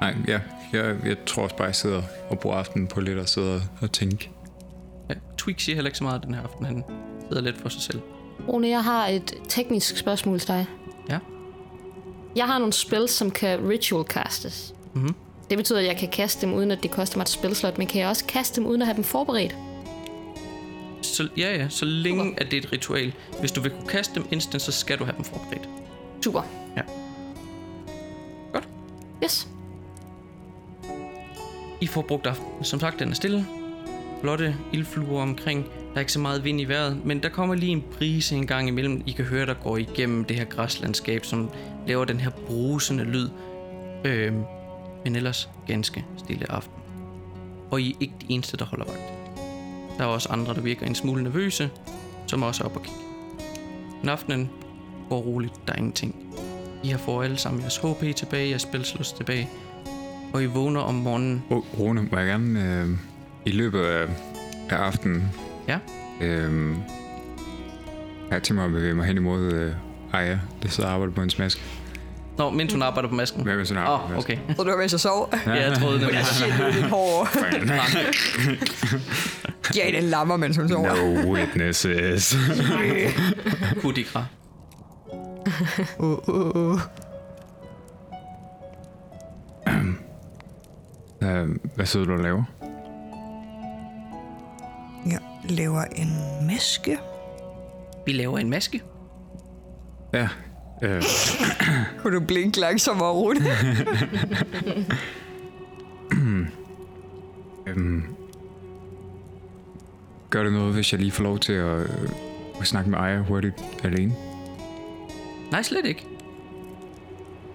nej, 0.00 0.14
ja, 0.28 0.40
jeg, 0.72 0.96
jeg 1.04 1.16
tror 1.26 1.42
også 1.42 1.56
bare, 1.56 1.66
jeg 1.66 1.74
sidder 1.74 2.02
og 2.30 2.38
bruger 2.38 2.56
aftenen 2.56 2.86
på 2.86 3.00
lidt 3.00 3.18
at 3.18 3.28
sidde 3.28 3.62
og 3.80 3.92
tænke. 3.92 4.30
Ja, 5.10 5.14
Tweak 5.38 5.60
siger 5.60 5.76
heller 5.76 5.88
ikke 5.88 5.98
så 5.98 6.04
meget 6.04 6.22
den 6.24 6.34
her 6.34 6.42
aften. 6.42 6.66
Han 6.66 6.84
sidder 7.28 7.42
lidt 7.42 7.60
for 7.60 7.68
sig 7.68 7.82
selv. 7.82 8.00
Rune, 8.48 8.68
jeg 8.68 8.84
har 8.84 9.06
et 9.06 9.34
teknisk 9.48 9.96
spørgsmål 9.96 10.38
til 10.38 10.48
dig. 10.48 10.66
Ja. 11.10 11.18
Jeg 12.36 12.46
har 12.46 12.58
nogle 12.58 12.72
spells, 12.72 13.12
som 13.12 13.30
kan 13.30 13.68
ritual 13.68 14.04
castes. 14.04 14.74
Mhm. 14.94 15.14
Det 15.50 15.58
betyder, 15.58 15.78
at 15.78 15.86
jeg 15.86 15.96
kan 15.96 16.08
kaste 16.08 16.46
dem, 16.46 16.54
uden 16.54 16.70
at 16.70 16.82
det 16.82 16.90
koster 16.90 17.16
mig 17.16 17.22
et 17.22 17.28
spilslot, 17.28 17.78
men 17.78 17.86
kan 17.86 18.00
jeg 18.00 18.08
også 18.08 18.24
kaste 18.24 18.60
dem, 18.60 18.66
uden 18.66 18.82
at 18.82 18.86
have 18.86 18.96
dem 18.96 19.04
forberedt? 19.04 19.56
Så, 21.02 21.28
ja, 21.36 21.56
ja, 21.56 21.68
så 21.68 21.84
længe 21.84 22.34
at 22.40 22.50
det 22.50 22.56
er 22.56 22.62
et 22.62 22.72
ritual. 22.72 23.12
Hvis 23.40 23.52
du 23.52 23.60
vil 23.60 23.70
kunne 23.70 23.88
kaste 23.88 24.14
dem 24.14 24.24
instant, 24.30 24.62
så 24.62 24.72
skal 24.72 24.98
du 24.98 25.04
have 25.04 25.16
dem 25.16 25.24
forberedt. 25.24 25.68
Super. 26.24 26.42
Ja. 26.76 26.82
Godt. 28.52 28.68
Yes. 29.24 29.48
I 31.80 31.86
får 31.86 32.02
brugt 32.02 32.26
aften. 32.26 32.64
Som 32.64 32.80
sagt, 32.80 32.98
den 32.98 33.10
er 33.10 33.14
stille. 33.14 33.46
Flotte 34.20 34.56
ildfluer 34.72 35.22
omkring. 35.22 35.64
Der 35.64 35.94
er 35.94 36.00
ikke 36.00 36.12
så 36.12 36.18
meget 36.18 36.44
vind 36.44 36.60
i 36.60 36.64
vejret, 36.64 37.04
men 37.04 37.22
der 37.22 37.28
kommer 37.28 37.54
lige 37.54 37.72
en 37.72 37.84
brise 37.98 38.36
en 38.36 38.46
gang 38.46 38.68
imellem. 38.68 39.02
I 39.06 39.10
kan 39.10 39.24
høre, 39.24 39.46
der 39.46 39.54
går 39.54 39.76
igennem 39.76 40.24
det 40.24 40.36
her 40.36 40.44
græslandskab, 40.44 41.24
som 41.24 41.50
laver 41.86 42.04
den 42.04 42.20
her 42.20 42.30
brusende 42.30 43.04
lyd. 43.04 43.28
Øhm, 44.04 44.42
men 45.04 45.16
ellers 45.16 45.48
ganske 45.66 46.04
stille 46.18 46.52
aften. 46.52 46.82
Og 47.70 47.80
I 47.80 47.90
er 47.90 47.96
ikke 48.00 48.14
de 48.20 48.26
eneste, 48.28 48.56
der 48.56 48.64
holder 48.64 48.84
vagt. 48.84 49.12
Der 49.98 50.04
er 50.04 50.08
også 50.08 50.28
andre, 50.28 50.54
der 50.54 50.60
virker 50.60 50.86
en 50.86 50.94
smule 50.94 51.22
nervøse, 51.22 51.70
som 52.26 52.42
også 52.42 52.62
er 52.62 52.66
oppe 52.66 52.78
og 52.78 52.84
kigge. 52.84 53.00
Men 54.00 54.08
aftenen 54.08 54.50
går 55.08 55.20
roligt, 55.20 55.54
der 55.66 55.72
er 55.72 55.76
ingenting. 55.76 56.16
I 56.84 56.88
har 56.88 56.98
fået 56.98 57.24
alle 57.24 57.36
sammen 57.36 57.60
jeres 57.60 57.76
HP 57.76 58.16
tilbage, 58.16 58.48
jeres 58.48 58.62
spilslust 58.62 59.16
tilbage, 59.16 59.50
og 60.34 60.42
I 60.42 60.46
vågner 60.46 60.80
om 60.80 60.94
morgenen. 60.94 61.44
Oh, 61.50 61.62
Rune, 61.78 62.08
må 62.12 62.18
jeg 62.18 62.26
gerne 62.26 62.80
øh, 62.82 62.88
i 63.44 63.50
løbet 63.50 63.80
af, 63.80 64.06
af 64.70 64.76
aftenen... 64.76 65.30
Ja. 65.68 65.78
Øh, 66.20 66.76
jeg 68.30 68.42
tænker 68.42 68.54
mig 68.54 68.64
at 68.64 68.70
bevæge 68.70 68.94
mig 68.94 69.06
hen 69.06 69.16
imod 69.16 69.52
øh, 69.52 69.72
Aya, 70.12 70.38
der 70.62 70.68
sidder 70.68 70.88
og 70.88 70.94
arbejder 70.94 71.14
på 71.14 71.22
en 71.22 71.30
smask. 71.30 71.64
Nå, 72.38 72.50
mens 72.50 72.72
hun 72.72 72.82
arbejder 72.82 73.08
på 73.08 73.14
masken. 73.14 73.42
Hvad 73.42 73.56
med 73.56 73.64
sådan 73.64 73.86
Åh, 73.86 74.10
oh, 74.10 74.18
okay. 74.18 74.36
Så 74.56 74.62
du 74.62 74.70
var 74.70 74.76
mens 74.76 74.92
jeg 74.92 75.00
sov? 75.00 75.34
Ja, 75.46 75.52
jeg 75.52 75.78
troede 75.78 76.00
det 76.00 76.06
var 76.06 76.22
Shit, 76.32 76.54
det 77.62 77.70
er. 79.76 79.84
Ja, 79.84 80.00
den 80.00 80.04
lammer, 80.04 80.36
mens 80.36 80.56
hun 80.56 80.68
sover. 80.68 80.96
No 80.96 81.32
witnesses. 81.32 82.36
Kudikra. 83.82 84.24
Uh, 85.98 86.28
uh, 86.28 86.56
uh. 86.56 86.80
Uh, 91.24 91.48
hvad 91.74 91.86
sidder 91.86 92.06
du 92.06 92.12
og 92.12 92.18
laver? 92.18 92.42
Jeg 95.06 95.18
laver 95.48 95.84
en 95.84 96.08
maske. 96.46 96.98
Vi 98.06 98.12
laver 98.12 98.38
en 98.38 98.50
maske. 98.50 98.82
Ja. 100.12 100.28
Øh, 100.82 101.02
Kunne 101.98 102.16
du 102.16 102.20
blinke 102.26 102.60
langsommere, 102.60 103.12
Rune? 103.12 103.40
øhm, 107.66 108.02
gør 110.30 110.42
det 110.42 110.52
noget, 110.52 110.74
hvis 110.74 110.92
jeg 110.92 111.00
lige 111.00 111.12
får 111.12 111.24
lov 111.24 111.38
til 111.38 111.52
at, 111.52 111.80
øh, 111.80 112.08
at 112.60 112.66
snakke 112.66 112.90
med 112.90 112.98
Aya 112.98 113.18
hurtigt 113.18 113.54
alene? 113.84 114.14
Nej, 115.50 115.62
slet 115.62 115.86
ikke. 115.86 116.06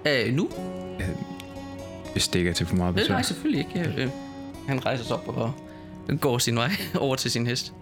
Øh, 0.08 0.34
nu? 0.34 0.50
Hvis 2.20 2.28
det 2.28 2.40
ikke 2.40 2.50
er 2.50 2.54
til 2.54 2.66
for 2.66 2.76
meget 2.76 2.90
Øh, 2.90 2.96
besvær. 2.96 3.16
nej, 3.16 3.22
selvfølgelig 3.22 3.68
ikke. 3.76 4.02
Øh, 4.04 4.10
han 4.68 4.86
rejser 4.86 5.04
sig 5.06 5.16
op 5.16 5.28
og 5.28 5.54
går 6.22 6.38
sin 6.38 6.56
vej 6.56 6.72
over 7.00 7.16
til 7.16 7.32
sin 7.32 7.48
hest. 7.48 7.74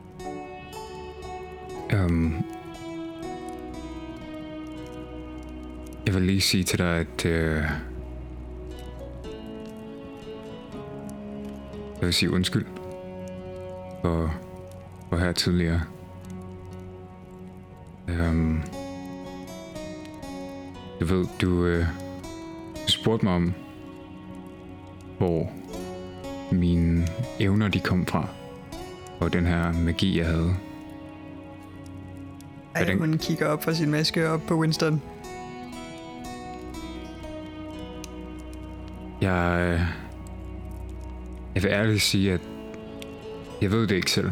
Um, 1.93 2.45
jeg 6.06 6.13
vil 6.13 6.21
lige 6.21 6.41
sige 6.41 6.63
til 6.63 6.80
dig, 6.80 6.95
at 6.97 7.26
uh, 7.26 7.32
jeg 7.32 7.71
vil 12.02 12.13
sige 12.13 12.32
undskyld 12.32 12.65
for, 14.02 14.34
for 15.10 15.17
her 15.17 15.32
tidligere. 15.32 15.82
Um, 18.08 18.62
jeg 21.00 21.10
ved, 21.10 21.26
du, 21.41 21.65
uh, 21.65 21.86
du 22.88 22.91
spurgte 22.91 23.26
mig 23.26 23.34
om, 23.36 23.54
hvor 25.17 25.49
mine 26.51 27.08
evner 27.39 27.67
de 27.67 27.80
kom 27.80 28.06
fra, 28.06 28.27
og 29.19 29.34
den 29.34 29.45
her 29.45 29.73
magi, 29.73 30.17
jeg 30.19 30.25
havde. 30.27 30.53
Ej, 32.75 32.84
den- 32.84 32.99
hun 32.99 33.17
kigger 33.17 33.47
op 33.47 33.63
fra 33.63 33.73
sin 33.73 33.91
maske 33.91 34.30
op 34.30 34.41
på 34.47 34.56
Winston. 34.60 35.01
Jeg, 39.21 39.60
øh, 39.62 39.82
jeg 41.56 41.63
vil 41.63 41.71
ærligt 41.71 42.01
sige, 42.01 42.34
at 42.34 42.41
Jeg 43.62 43.71
ved 43.71 43.88
det 43.88 43.95
ikke 43.95 44.12
selv. 44.12 44.32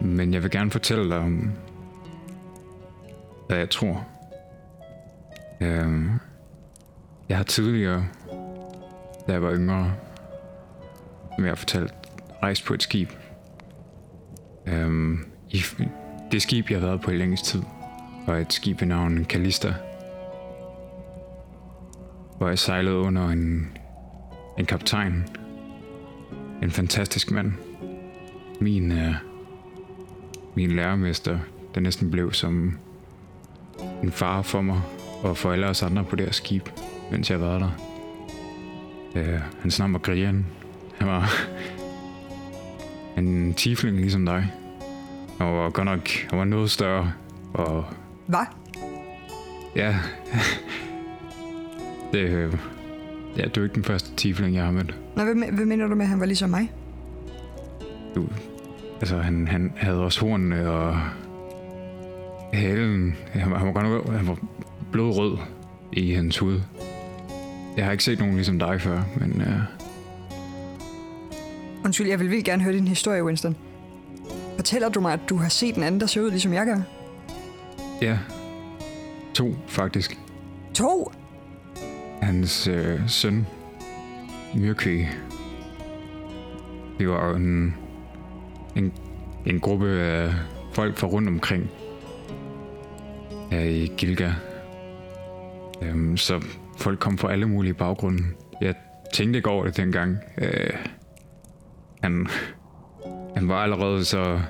Men 0.00 0.34
jeg 0.34 0.42
vil 0.42 0.50
gerne 0.50 0.70
fortælle 0.70 1.10
dig 1.10 1.18
om, 1.18 1.50
hvad 3.48 3.58
jeg 3.58 3.70
tror. 3.70 4.06
Øhm, 5.60 6.10
jeg 7.28 7.36
har 7.36 7.44
tidligere, 7.44 8.06
da 9.26 9.32
jeg 9.32 9.42
var 9.42 9.54
yngre, 9.54 9.94
som 11.34 11.44
jeg 11.44 11.50
har 11.50 11.56
fortalt, 11.56 11.94
rejst 12.42 12.64
på 12.64 12.74
et 12.74 12.82
skib. 12.82 13.08
Øhm, 14.66 15.18
i, 15.50 15.62
det 16.32 16.42
skib, 16.42 16.70
jeg 16.70 16.80
har 16.80 16.86
været 16.86 17.00
på 17.00 17.10
i 17.10 17.16
længst 17.16 17.44
tid, 17.44 17.62
var 18.26 18.36
et 18.36 18.52
skib 18.52 18.80
ved 18.80 18.88
navn 18.88 19.24
Kalista. 19.24 19.74
Hvor 22.38 22.48
jeg 22.48 22.58
sejlede 22.58 22.96
under 22.96 23.28
en, 23.28 23.76
en 24.58 24.66
kaptajn. 24.66 25.24
En 26.62 26.70
fantastisk 26.70 27.30
mand. 27.30 27.52
Min, 28.60 28.92
øh, 28.92 29.14
min 30.54 30.70
lærermester, 30.70 31.38
der 31.74 31.80
næsten 31.80 32.10
blev 32.10 32.32
som 32.32 32.78
en 34.02 34.12
far 34.12 34.42
for 34.42 34.60
mig 34.60 34.80
og 35.22 35.36
for 35.36 35.52
alle 35.52 35.66
os 35.66 35.82
andre 35.82 36.04
på 36.04 36.16
det 36.16 36.24
her 36.24 36.32
skib, 36.32 36.68
mens 37.10 37.30
jeg 37.30 37.40
var 37.40 37.58
der. 37.58 37.89
Øh, 39.16 39.40
hans 39.60 39.78
navn 39.78 39.92
var 39.92 39.98
Grian. 39.98 40.46
Han 40.98 41.08
var 41.08 41.32
en 43.16 43.54
tiefling 43.54 43.96
ligesom 43.96 44.26
dig. 44.26 44.52
Han 45.38 45.46
var 45.46 45.70
godt 45.70 45.84
nok 45.84 46.08
han 46.30 46.38
var 46.38 46.44
noget 46.44 46.70
større. 46.70 47.12
Og 47.54 47.84
Hvad? 48.26 48.44
ja, 49.76 49.96
det, 52.12 52.18
øh, 52.18 52.54
ja, 53.36 53.44
du 53.48 53.60
er 53.60 53.64
ikke 53.64 53.74
den 53.74 53.84
første 53.84 54.14
tiefling, 54.16 54.54
jeg 54.56 54.64
har 54.64 54.70
mødt. 54.72 54.94
Nå, 55.16 55.24
hvad, 55.24 55.52
hvad 55.52 55.66
mener 55.66 55.86
du 55.86 55.94
med, 55.94 56.02
at 56.04 56.08
han 56.08 56.20
var 56.20 56.26
ligesom 56.26 56.50
mig? 56.50 56.72
Du, 58.14 58.26
altså, 59.00 59.18
han, 59.18 59.48
han 59.48 59.72
havde 59.76 59.98
også 60.04 60.20
hornene 60.20 60.70
og 60.70 60.98
halen. 62.52 63.16
Han, 63.32 63.50
var- 63.50 63.58
han 63.58 63.66
var 63.66 63.72
godt 63.72 63.86
nok 63.86 64.12
han 64.16 64.26
var 64.28 64.36
blodrød 64.92 65.36
i 65.92 66.12
hans 66.12 66.38
hud. 66.38 66.60
Jeg 67.76 67.84
har 67.84 67.92
ikke 67.92 68.04
set 68.04 68.18
nogen 68.18 68.34
ligesom 68.34 68.58
dig 68.58 68.80
før, 68.80 69.02
men 69.16 69.42
uh, 69.42 69.62
Undskyld, 71.84 72.08
jeg 72.08 72.20
vil 72.20 72.30
vildt 72.30 72.44
gerne 72.44 72.62
høre 72.62 72.74
din 72.74 72.88
historie, 72.88 73.24
Winston. 73.24 73.56
Fortæller 74.56 74.88
du 74.88 75.00
mig, 75.00 75.12
at 75.12 75.20
du 75.28 75.36
har 75.36 75.48
set 75.48 75.76
en 75.76 75.82
anden, 75.82 76.00
der 76.00 76.06
ser 76.06 76.20
ud, 76.20 76.30
ligesom 76.30 76.52
jeg 76.52 76.66
gør? 76.66 76.80
ja, 78.02 78.18
to 79.34 79.54
faktisk. 79.66 80.18
To? 80.74 81.12
Hans 82.22 82.66
øh, 82.68 83.00
søn, 83.08 83.46
Myrkvæg. 84.54 85.08
Vi 86.98 87.08
var 87.08 87.34
en, 87.34 87.74
en, 88.76 88.92
en 89.46 89.60
gruppe 89.60 89.88
af 89.88 90.32
folk 90.72 90.98
fra 90.98 91.06
rundt 91.06 91.28
omkring 91.28 91.70
her 93.50 93.60
i 93.60 93.92
Gilga. 93.96 94.32
Øhm, 95.82 96.16
så 96.16 96.40
folk 96.80 96.98
kom 96.98 97.18
fra 97.18 97.32
alle 97.32 97.48
mulige 97.48 97.74
baggrunde. 97.74 98.22
Jeg 98.60 98.74
tænkte 99.14 99.36
ikke 99.36 99.50
over 99.50 99.64
det 99.64 99.76
dengang. 99.76 100.18
Øh, 100.38 100.70
han, 102.02 102.26
han 103.34 103.48
var 103.48 103.62
allerede 103.62 104.04
så 104.04 104.40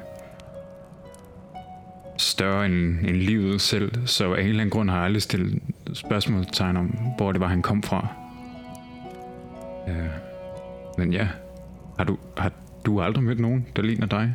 større 2.19 2.67
end, 2.67 2.99
end 2.99 3.17
livet 3.17 3.61
selv, 3.61 4.07
så 4.07 4.35
af 4.35 4.41
en 4.41 4.49
eller 4.49 4.61
anden 4.61 4.71
grund 4.71 4.91
har 4.91 4.97
jeg 4.97 5.05
aldrig 5.05 5.23
stillet 5.23 5.63
spørgsmålstegn 5.93 6.77
om, 6.77 6.87
hvor 7.17 7.33
det 7.33 7.41
var, 7.41 7.47
han 7.47 7.63
kom 7.63 7.83
fra. 7.83 8.09
Øh, 9.89 10.11
men 10.99 11.13
ja, 11.13 11.29
har 11.99 12.05
du, 12.05 12.19
har 12.37 12.53
du 12.87 13.01
aldrig 13.01 13.25
mødt 13.25 13.41
nogen, 13.41 13.67
der 13.77 13.83
ligner 13.83 14.07
dig? 14.07 14.35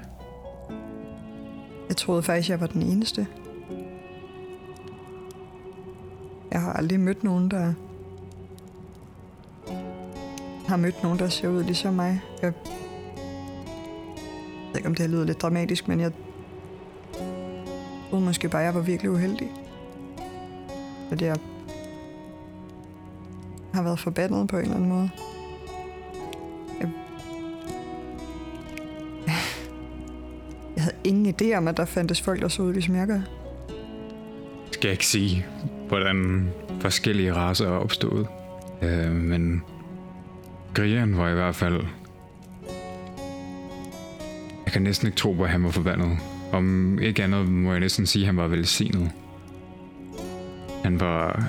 Jeg 1.89 1.97
troede 1.97 2.23
faktisk, 2.23 2.49
jeg 2.49 2.61
var 2.61 2.67
den 2.67 2.81
eneste. 2.81 3.27
Jeg 6.51 6.61
har 6.61 6.73
aldrig 6.73 6.99
mødt 6.99 7.23
nogen, 7.23 7.51
der... 7.51 7.73
Har 10.67 10.77
mødt 10.77 11.03
nogen, 11.03 11.19
der 11.19 11.29
ser 11.29 11.47
ud 11.47 11.63
ligesom 11.63 11.93
mig. 11.93 12.21
Jeg, 12.41 12.53
ved 14.67 14.75
ikke, 14.75 14.87
om 14.87 14.95
det 14.95 15.05
her 15.05 15.11
lyder 15.13 15.25
lidt 15.25 15.41
dramatisk, 15.41 15.87
men 15.87 15.99
jeg 15.99 16.11
troede 18.09 18.25
måske 18.25 18.49
bare, 18.49 18.61
jeg 18.61 18.75
var 18.75 18.81
virkelig 18.81 19.11
uheldig. 19.11 19.51
At 21.11 21.21
jeg 21.21 21.35
har 23.73 23.83
været 23.83 23.99
forbandet 23.99 24.47
på 24.47 24.57
en 24.57 24.61
eller 24.61 24.75
anden 24.75 24.89
måde. 24.89 25.09
Jeg, 26.79 26.89
jeg 30.75 30.83
havde 30.83 30.95
ingen 31.03 31.35
idé 31.41 31.57
om, 31.57 31.67
at 31.67 31.77
der 31.77 31.85
fandtes 31.85 32.21
folk, 32.21 32.41
der 32.41 32.47
så 32.47 32.61
ud, 32.61 32.73
ligesom 32.73 32.95
jeg 32.95 33.07
gør. 33.07 33.21
Skal 34.71 34.87
jeg 34.87 34.91
ikke 34.91 35.05
sige, 35.05 35.45
hvordan 35.87 36.49
forskellige 36.79 37.33
raser 37.33 37.67
er 37.67 37.77
opstået. 37.77 38.27
Øh, 38.81 39.11
men 39.11 39.63
Grian 40.75 41.17
var 41.17 41.29
i 41.29 41.33
hvert 41.33 41.55
fald... 41.55 41.85
Jeg 44.65 44.73
kan 44.73 44.81
næsten 44.81 45.07
ikke 45.07 45.17
tro 45.17 45.33
på, 45.33 45.43
at 45.43 45.49
han 45.49 45.63
var 45.63 45.71
forbandet. 45.71 46.17
Om 46.51 46.99
ikke 46.99 47.23
andet 47.23 47.49
må 47.49 47.71
jeg 47.71 47.79
næsten 47.79 48.05
sige, 48.05 48.23
at 48.23 48.25
han 48.25 48.37
var 48.37 48.47
velsignet. 48.47 49.11
Han 50.83 50.99
var 50.99 51.43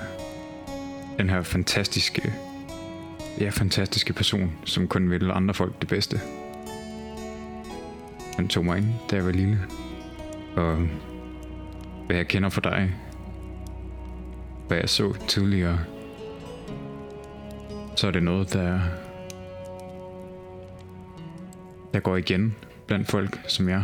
den 1.19 1.31
her 1.31 1.43
fantastiske, 1.43 2.33
ja, 3.41 3.49
fantastiske 3.49 4.12
person, 4.12 4.53
som 4.65 4.89
kun 4.89 5.11
ville 5.11 5.33
andre 5.33 5.55
folk 5.55 5.81
det 5.81 5.89
bedste. 5.89 6.21
Han 8.37 8.49
tog 8.49 8.65
mig 8.65 8.79
ind, 8.79 8.87
da 9.11 9.17
jeg 9.17 9.25
var 9.25 9.33
lille. 9.33 9.61
Og 10.57 10.89
hvad 12.07 12.17
jeg 12.17 12.29
kender 12.29 12.49
for 12.49 12.61
dig, 12.61 12.95
hvad 14.69 14.79
jeg 14.79 14.89
så 14.89 15.15
tidligere, 15.29 15.79
så 17.97 18.07
er 18.07 18.11
det 18.11 18.23
noget, 18.23 18.53
der, 18.53 18.81
der 21.97 22.01
går 22.01 22.17
igen 22.17 22.55
blandt 22.87 23.09
folk 23.09 23.41
som 23.47 23.69
jeg, 23.69 23.83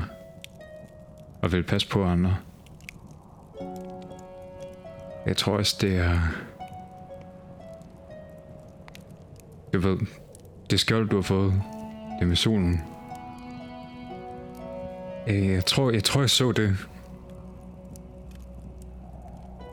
og 1.42 1.52
vil 1.52 1.62
passe 1.62 1.88
på 1.88 2.04
andre. 2.04 2.36
Jeg 5.26 5.36
tror 5.36 5.56
også, 5.56 5.76
det 5.80 5.96
er... 5.96 6.18
Du 9.72 9.78
ved, 9.78 9.98
det 10.70 10.80
skjold, 10.80 11.08
du 11.08 11.16
har 11.16 11.22
fået, 11.22 11.62
det 12.20 12.28
med 12.28 12.36
solen. 12.36 12.80
Øh, 15.28 15.48
jeg 15.48 15.64
tror, 15.64 15.90
jeg 15.90 16.04
tror, 16.04 16.20
jeg 16.20 16.30
så 16.30 16.52
det, 16.52 16.76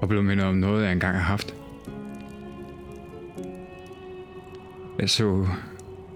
og 0.01 0.07
blev 0.07 0.23
mindet 0.23 0.45
om 0.45 0.55
noget, 0.55 0.83
jeg 0.83 0.91
engang 0.91 1.15
har 1.15 1.23
haft. 1.23 1.55
Jeg 4.99 5.09
så 5.09 5.47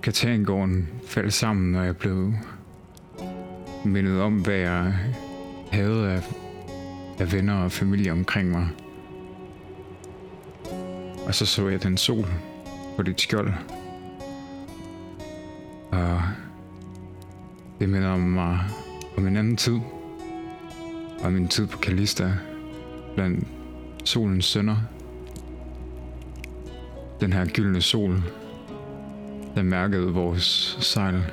Katangården 0.03 0.89
faldt 1.07 1.33
sammen, 1.33 1.71
når 1.71 1.83
jeg 1.83 1.97
blev 1.97 2.33
mindet 3.85 4.21
om, 4.21 4.41
hvad 4.41 4.55
jeg 4.55 4.93
havde 5.71 6.11
af, 6.11 6.23
af 7.19 7.33
venner 7.33 7.63
og 7.63 7.71
familie 7.71 8.11
omkring 8.11 8.51
mig. 8.51 8.67
Og 11.27 11.35
så 11.35 11.45
så 11.45 11.67
jeg 11.67 11.83
den 11.83 11.97
sol 11.97 12.25
på 12.95 13.03
dit 13.03 13.21
skjold. 13.21 13.53
Og 15.91 16.21
det 17.79 17.89
minder 17.89 18.09
om 18.09 18.19
mig 18.19 18.59
om 19.17 19.27
en 19.27 19.37
anden 19.37 19.57
tid. 19.57 19.79
Og 21.23 21.33
min 21.33 21.47
tid 21.47 21.67
på 21.67 21.77
Kalista 21.77 22.31
blandt 23.15 23.47
solens 24.03 24.45
sønner. 24.45 24.77
Den 27.21 27.33
her 27.33 27.45
gyldne 27.45 27.81
sol, 27.81 28.23
der 29.55 29.63
mærkede 29.63 30.13
vores 30.13 30.77
sejl. 30.79 31.31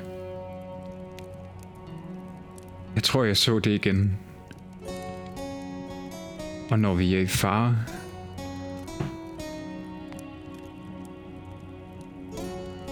Jeg 2.95 3.03
tror, 3.03 3.23
jeg 3.23 3.37
så 3.37 3.59
det 3.59 3.71
igen. 3.71 4.17
Og 6.69 6.79
når 6.79 6.93
vi 6.93 7.15
er 7.15 7.19
i 7.19 7.27
fare, 7.27 7.77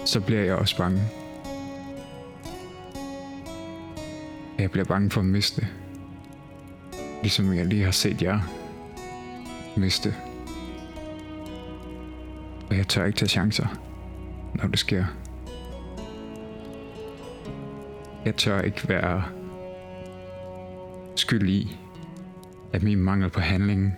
så 0.04 0.20
bliver 0.20 0.40
jeg 0.40 0.54
også 0.54 0.76
bange. 0.76 1.02
Jeg 4.58 4.70
bliver 4.70 4.84
bange 4.84 5.10
for 5.10 5.20
at 5.20 5.26
miste. 5.26 5.68
Ligesom 7.22 7.54
jeg 7.54 7.66
lige 7.66 7.84
har 7.84 7.90
set 7.90 8.22
jer 8.22 8.40
miste. 9.76 10.14
Og 12.70 12.76
jeg 12.76 12.88
tør 12.88 13.04
ikke 13.04 13.18
tage 13.18 13.28
chancer, 13.28 13.66
når 14.54 14.68
det 14.68 14.78
sker. 14.78 15.04
Jeg 18.30 18.36
tør 18.36 18.60
ikke 18.60 18.88
være 18.88 19.24
skyld 21.16 21.48
i, 21.48 21.76
at 22.72 22.82
min 22.82 22.98
mangel 22.98 23.30
på 23.30 23.40
handling 23.40 23.94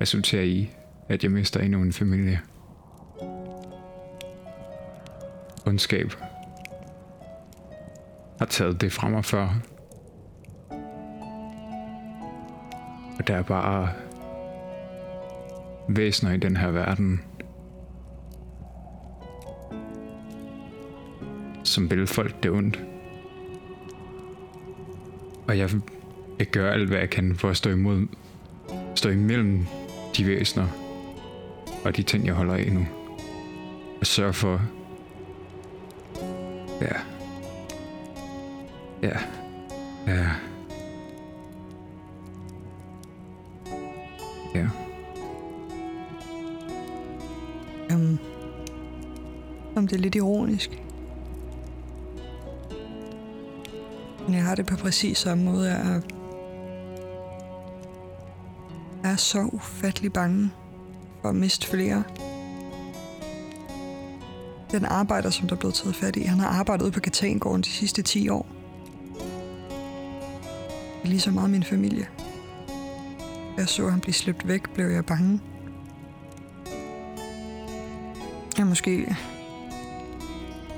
resulterer 0.00 0.42
i, 0.42 0.70
at 1.08 1.22
jeg 1.22 1.30
mister 1.30 1.60
endnu 1.60 1.82
en 1.82 1.92
familie. 1.92 2.40
Ondskab 5.66 6.12
har 8.38 8.46
taget 8.46 8.80
det 8.80 8.92
fra 8.92 9.08
mig 9.08 9.24
før. 9.24 9.48
Og 13.18 13.26
der 13.26 13.36
er 13.36 13.42
bare 13.42 13.92
væsener 15.88 16.32
i 16.32 16.38
den 16.38 16.56
her 16.56 16.70
verden, 16.70 17.20
som 21.64 21.90
vil 21.90 22.06
folk 22.06 22.42
det 22.42 22.50
ondt. 22.50 22.89
Og 25.50 25.58
jeg 25.58 25.70
jeg 26.38 26.46
gør 26.46 26.70
alt, 26.70 26.88
hvad 26.88 26.98
jeg 26.98 27.10
kan 27.10 27.36
for 27.36 27.50
at 27.50 27.56
stå 27.56 27.70
imod, 27.70 28.06
stå 28.94 29.08
imellem 29.08 29.66
de 30.16 30.26
væsener 30.26 30.66
og 31.84 31.96
de 31.96 32.02
ting, 32.02 32.26
jeg 32.26 32.34
holder 32.34 32.54
af 32.54 32.72
nu. 32.72 32.86
Og 34.00 34.06
sørge 34.06 34.32
for, 34.32 34.62
ja, 36.80 36.96
ja, 39.02 39.18
ja, 40.06 40.28
ja. 44.54 44.68
Um, 47.94 48.18
om 49.76 49.88
det 49.88 49.96
er 49.96 50.00
lidt 50.00 50.14
ironisk. 50.14 50.82
Har 54.50 54.54
det 54.54 54.66
på 54.66 54.76
præcis 54.76 55.18
samme 55.18 55.44
måde. 55.44 55.68
Jeg 55.68 55.80
er, 55.80 56.00
jeg 59.02 59.12
er 59.12 59.16
så 59.16 59.48
ufattelig 59.52 60.12
bange 60.12 60.50
for 61.22 61.28
at 61.28 61.34
miste 61.34 61.66
flere. 61.66 62.02
Den 64.70 64.84
arbejder, 64.84 65.30
som 65.30 65.48
der 65.48 65.56
er 65.56 65.60
blevet 65.60 65.74
taget 65.74 65.96
fat 65.96 66.16
i, 66.16 66.22
han 66.22 66.38
har 66.38 66.48
arbejdet 66.48 66.84
ude 66.84 66.92
på 66.92 67.00
Katangården 67.00 67.62
de 67.62 67.68
sidste 67.68 68.02
10 68.02 68.28
år. 68.28 68.46
Det 70.96 71.04
er 71.04 71.08
lige 71.08 71.20
så 71.20 71.30
meget 71.30 71.50
min 71.50 71.64
familie. 71.64 72.06
Jeg 73.56 73.68
så 73.68 73.88
ham 73.88 74.00
blive 74.00 74.14
slæbt 74.14 74.48
væk, 74.48 74.70
blev 74.74 74.86
jeg 74.86 75.06
bange. 75.06 75.40
Jeg 78.58 78.66
måske 78.66 79.16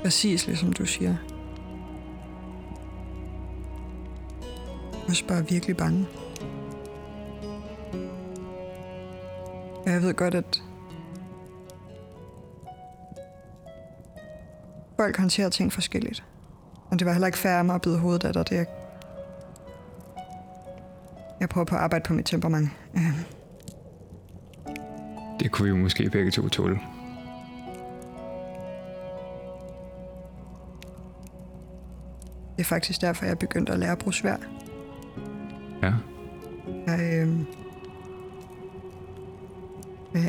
præcis 0.03 0.47
ligesom 0.47 0.73
du 0.73 0.87
siger. 0.87 1.32
Også 5.13 5.27
bare 5.27 5.49
virkelig 5.49 5.77
bange. 5.77 6.07
Jeg 9.87 10.03
ved 10.03 10.15
godt, 10.15 10.35
at 10.35 10.63
folk 14.97 15.17
håndterer 15.17 15.49
ting 15.49 15.73
forskelligt. 15.73 16.25
Og 16.91 16.99
det 16.99 17.07
var 17.07 17.13
heller 17.13 17.27
ikke 17.27 17.39
fair 17.39 17.53
af 17.53 17.65
mig 17.65 17.75
at 17.75 17.83
bide 17.83 17.99
hovedet 17.99 18.25
af 18.25 18.33
dig. 18.33 18.49
Det 18.49 18.59
er... 18.59 18.65
Jeg 21.41 21.49
prøver 21.49 21.65
på 21.65 21.77
at 21.77 21.83
arbejde 21.83 22.05
på 22.05 22.15
mit 22.15 22.27
temperament. 22.27 22.69
Øhm. 22.97 23.25
Det 25.41 25.53
kunne 25.53 25.65
vi 25.65 25.71
jo 25.71 25.77
måske 25.77 26.11
begge 26.11 26.31
to 26.31 26.49
tåle. 26.49 26.81
Det 32.57 32.61
er 32.61 32.65
faktisk 32.65 33.01
derfor, 33.01 33.25
jeg 33.25 33.33
er 33.33 33.37
begyndt 33.37 33.69
at 33.69 33.79
lære 33.79 33.93
at 33.93 33.99
bruge 33.99 34.15
svær. 34.15 34.37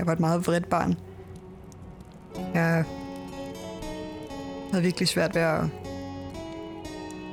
Jeg 0.04 0.08
var 0.08 0.14
et 0.14 0.20
meget 0.20 0.48
vredt 0.48 0.70
barn. 0.70 0.96
Jeg 2.54 2.86
havde 4.72 4.84
virkelig 4.84 5.08
svært 5.08 5.36
ved 5.36 5.42
at 5.42 5.62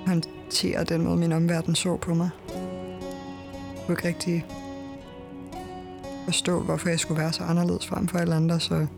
håndtere 0.06 0.85
den 0.85 1.04
måde, 1.04 1.16
min 1.16 1.33
omverden 1.33 1.74
så 1.74 1.96
på 1.96 2.14
mig. 2.14 2.30
Jeg 2.48 3.83
kunne 3.87 3.92
ikke 3.92 4.09
rigtig 4.09 4.46
forstå, 6.24 6.61
hvorfor 6.61 6.88
jeg 6.88 7.00
skulle 7.00 7.20
være 7.20 7.33
så 7.33 7.44
anderledes 7.44 7.87
frem 7.87 8.09
for 8.09 8.18
alle 8.18 8.35
andre, 8.35 8.61
så 8.61 8.74
jeg 8.76 8.88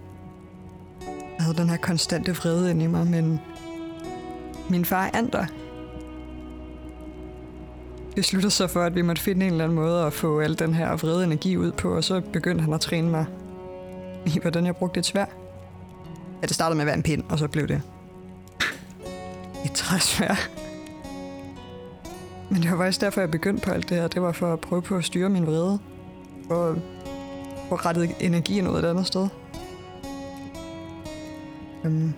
havde 1.38 1.56
den 1.56 1.68
her 1.68 1.76
konstante 1.76 2.36
vrede 2.36 2.70
inde 2.70 2.84
i 2.84 2.88
mig, 2.88 3.06
men 3.06 3.40
min 4.70 4.84
far 4.84 5.10
Ander, 5.14 5.46
besluttede 8.16 8.50
sig 8.50 8.70
for, 8.70 8.82
at 8.82 8.94
vi 8.94 9.02
måtte 9.02 9.22
finde 9.22 9.46
en 9.46 9.52
eller 9.52 9.64
anden 9.64 9.76
måde 9.76 10.02
at 10.04 10.12
få 10.12 10.40
al 10.40 10.58
den 10.58 10.74
her 10.74 10.96
vrede 10.96 11.24
energi 11.24 11.56
ud 11.56 11.72
på, 11.72 11.96
og 11.96 12.04
så 12.04 12.20
begyndte 12.32 12.64
han 12.64 12.72
at 12.72 12.80
træne 12.80 13.10
mig 13.10 13.26
i, 14.36 14.38
hvordan 14.42 14.66
jeg 14.66 14.76
brugte 14.76 15.00
et 15.00 15.06
svær. 15.06 15.26
Ja, 16.42 16.46
det 16.46 16.54
startede 16.54 16.76
med 16.76 16.82
at 16.82 16.86
være 16.86 16.96
en 16.96 17.02
pind, 17.02 17.22
og 17.30 17.38
så 17.38 17.48
blev 17.48 17.68
det 17.68 17.82
et 19.64 19.72
træsvær. 19.72 20.48
Men 22.50 22.62
det 22.62 22.70
var 22.70 22.76
faktisk 22.76 23.00
derfor, 23.00 23.20
jeg 23.20 23.30
begyndte 23.30 23.64
på 23.64 23.70
alt 23.70 23.88
det 23.88 23.96
her. 23.96 24.08
Det 24.08 24.22
var 24.22 24.32
for 24.32 24.52
at 24.52 24.60
prøve 24.60 24.82
på 24.82 24.96
at 24.96 25.04
styre 25.04 25.28
min 25.28 25.46
vrede. 25.46 25.78
At 26.50 26.76
få 27.68 27.74
rettet 27.74 28.10
energien 28.20 28.68
ud 28.68 28.78
et 28.78 28.84
andet 28.84 29.06
sted. 29.06 29.28
Um, 31.84 32.14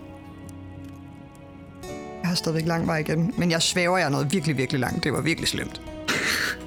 jeg 2.23 2.29
har 2.29 2.35
stadigvæk 2.35 2.67
lang 2.67 2.87
vej 2.87 2.99
igen, 2.99 3.35
men 3.38 3.51
jeg 3.51 3.62
svæver 3.62 3.99
jeg 3.99 4.11
noget 4.11 4.33
virkelig, 4.33 4.57
virkelig 4.57 4.81
langt. 4.81 5.05
Det 5.05 5.12
var 5.12 5.21
virkelig 5.21 5.49
slemt. 5.49 5.83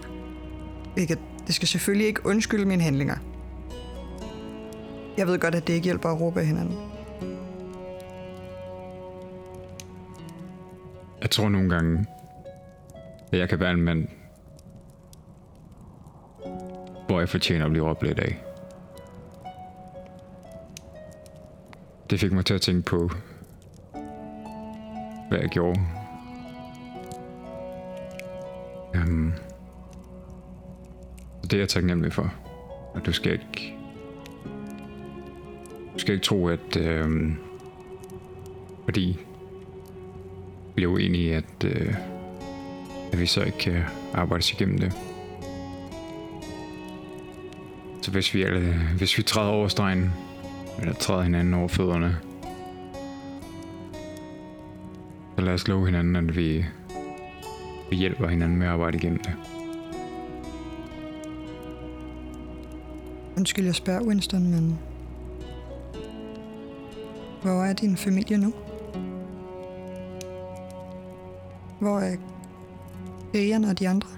ikke, 0.98 1.18
det 1.48 1.56
skal 1.56 1.68
selvfølgelig 1.68 2.08
ikke 2.08 2.26
undskylde 2.26 2.66
mine 2.66 2.84
handlinger. 2.84 3.16
Jeg 5.18 5.28
ved 5.28 5.40
godt, 5.40 5.56
at 5.56 5.68
det 5.68 5.74
ikke 5.74 5.86
hjælper 5.86 6.10
at 6.10 6.22
råbe 6.22 6.40
af 6.40 6.46
hinanden. 6.46 6.78
Jeg 11.22 11.30
tror 11.30 11.50
nogle 11.50 11.70
gange, 11.70 12.06
at 13.32 13.40
jeg 13.40 13.50
kan 13.50 13.60
være 13.60 13.72
en 13.72 13.82
mand, 13.82 14.08
hvor 17.08 17.20
jeg 17.20 17.30
fortjener 17.30 17.66
at 17.66 17.72
blive 17.72 17.90
råbt 17.90 18.04
lidt 18.04 18.20
af. 18.20 18.44
Det 22.10 22.20
fik 22.20 22.32
mig 22.32 22.46
til 22.46 22.54
at 22.54 22.62
tænke 22.62 22.82
på, 22.82 23.10
hvad 25.30 25.40
jeg 25.40 25.50
gjorde. 25.50 25.80
Um, 28.96 29.34
det 31.44 31.54
er 31.54 31.58
jeg 31.58 31.70
taknemmelig 31.70 32.14
for. 32.14 32.34
Og 32.94 33.06
du 33.06 33.12
skal 33.12 33.32
ikke... 33.32 33.77
Skal 36.08 36.14
ikke 36.14 36.26
tro, 36.26 36.48
at... 36.48 36.78
Øh, 36.78 37.32
fordi 38.86 39.20
vi 40.76 40.84
er 40.84 40.88
uenige, 40.88 41.36
at, 41.36 41.64
øh, 41.66 41.94
at 43.12 43.20
vi 43.20 43.26
så 43.26 43.44
ikke 43.44 43.58
kan 43.58 43.84
arbejde 44.14 44.40
os 44.40 44.52
igennem 44.54 44.78
det. 44.78 44.94
Så 48.02 48.12
hvis 48.12 48.34
vi, 48.34 48.44
alle, 48.44 48.74
hvis 48.98 49.18
vi 49.18 49.24
træder 49.24 49.50
over 49.50 49.68
stregen, 49.68 50.12
eller 50.80 50.94
træder 50.94 51.22
hinanden 51.22 51.54
over 51.54 51.68
fødderne, 51.68 52.18
så 55.36 55.42
lad 55.42 55.54
os 55.54 55.68
love 55.68 55.86
hinanden, 55.86 56.16
at 56.16 56.36
vi, 56.36 56.66
vi 57.90 57.96
hjælper 57.96 58.28
hinanden 58.28 58.58
med 58.58 58.68
at 58.68 58.74
arbejde 58.74 58.98
igennem 58.98 59.20
det. 59.20 59.34
Undskyld, 63.38 63.66
jeg 63.66 63.76
spørger 63.76 64.04
Winston, 64.04 64.52
men... 64.52 64.80
Hvor 67.48 67.64
er 67.64 67.74
din 67.74 67.98
familie 67.98 68.38
nu? 68.38 68.54
Hvor 71.80 72.00
er 72.00 72.16
lægerne 73.34 73.70
og 73.70 73.80
de 73.80 73.90
andre? 73.90 74.10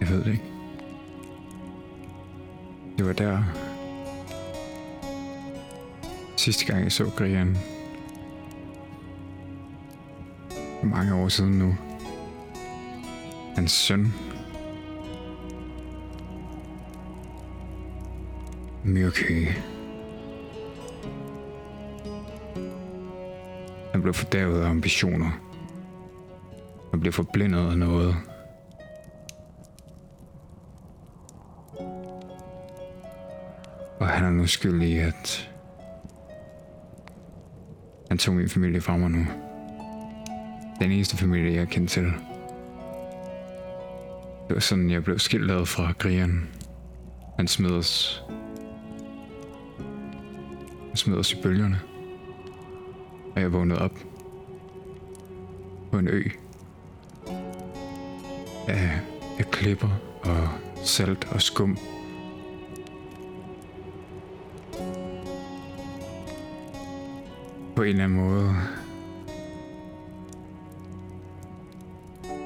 Jeg 0.00 0.08
ved 0.08 0.24
det 0.24 0.32
ikke. 0.32 0.44
Det 2.98 3.06
var 3.06 3.12
der... 3.12 3.42
Sidste 6.36 6.64
gang 6.64 6.84
jeg 6.84 6.92
så 6.92 7.10
Grian. 7.16 7.56
Mange 10.82 11.14
år 11.14 11.28
siden 11.28 11.58
nu. 11.58 11.76
Hans 13.54 13.72
søn. 13.72 14.27
Myrky. 18.88 19.48
Han 23.92 24.02
blev 24.02 24.14
fordavet 24.14 24.60
af 24.60 24.68
ambitioner. 24.68 25.30
Han 26.90 27.00
blev 27.00 27.12
forblindet 27.12 27.70
af 27.70 27.78
noget. 27.78 28.16
Og 34.00 34.08
han 34.08 34.24
er 34.24 34.30
nu 34.30 34.46
skyld 34.46 34.82
i, 34.82 34.98
at 34.98 35.50
han 38.08 38.18
tog 38.18 38.34
min 38.34 38.48
familie 38.48 38.80
fra 38.80 38.96
mig 38.96 39.10
nu. 39.10 39.26
Den 40.80 40.92
eneste 40.92 41.16
familie, 41.16 41.54
jeg 41.54 41.68
kendte 41.68 41.94
til. 41.94 42.04
Det 44.48 44.54
var 44.54 44.60
sådan, 44.60 44.90
jeg 44.90 45.04
blev 45.04 45.18
skilt 45.18 45.68
fra 45.68 45.92
Grian. 45.98 46.48
Han 47.36 47.48
smed 47.48 47.70
os... 47.70 48.24
Han 51.08 51.18
os 51.18 51.32
i 51.32 51.36
bølgerne. 51.42 51.80
og 53.34 53.40
jeg 53.40 53.52
vågnede 53.52 53.78
op 53.78 53.98
på 55.92 55.98
en 55.98 56.08
ø 56.08 56.22
af, 58.68 59.00
af 59.38 59.50
klipper 59.50 59.88
og 60.22 60.48
salt 60.84 61.28
og 61.32 61.42
skum. 61.42 61.78
På 67.76 67.82
en 67.82 67.88
eller 67.88 68.04
anden 68.04 68.18
måde 68.18 68.54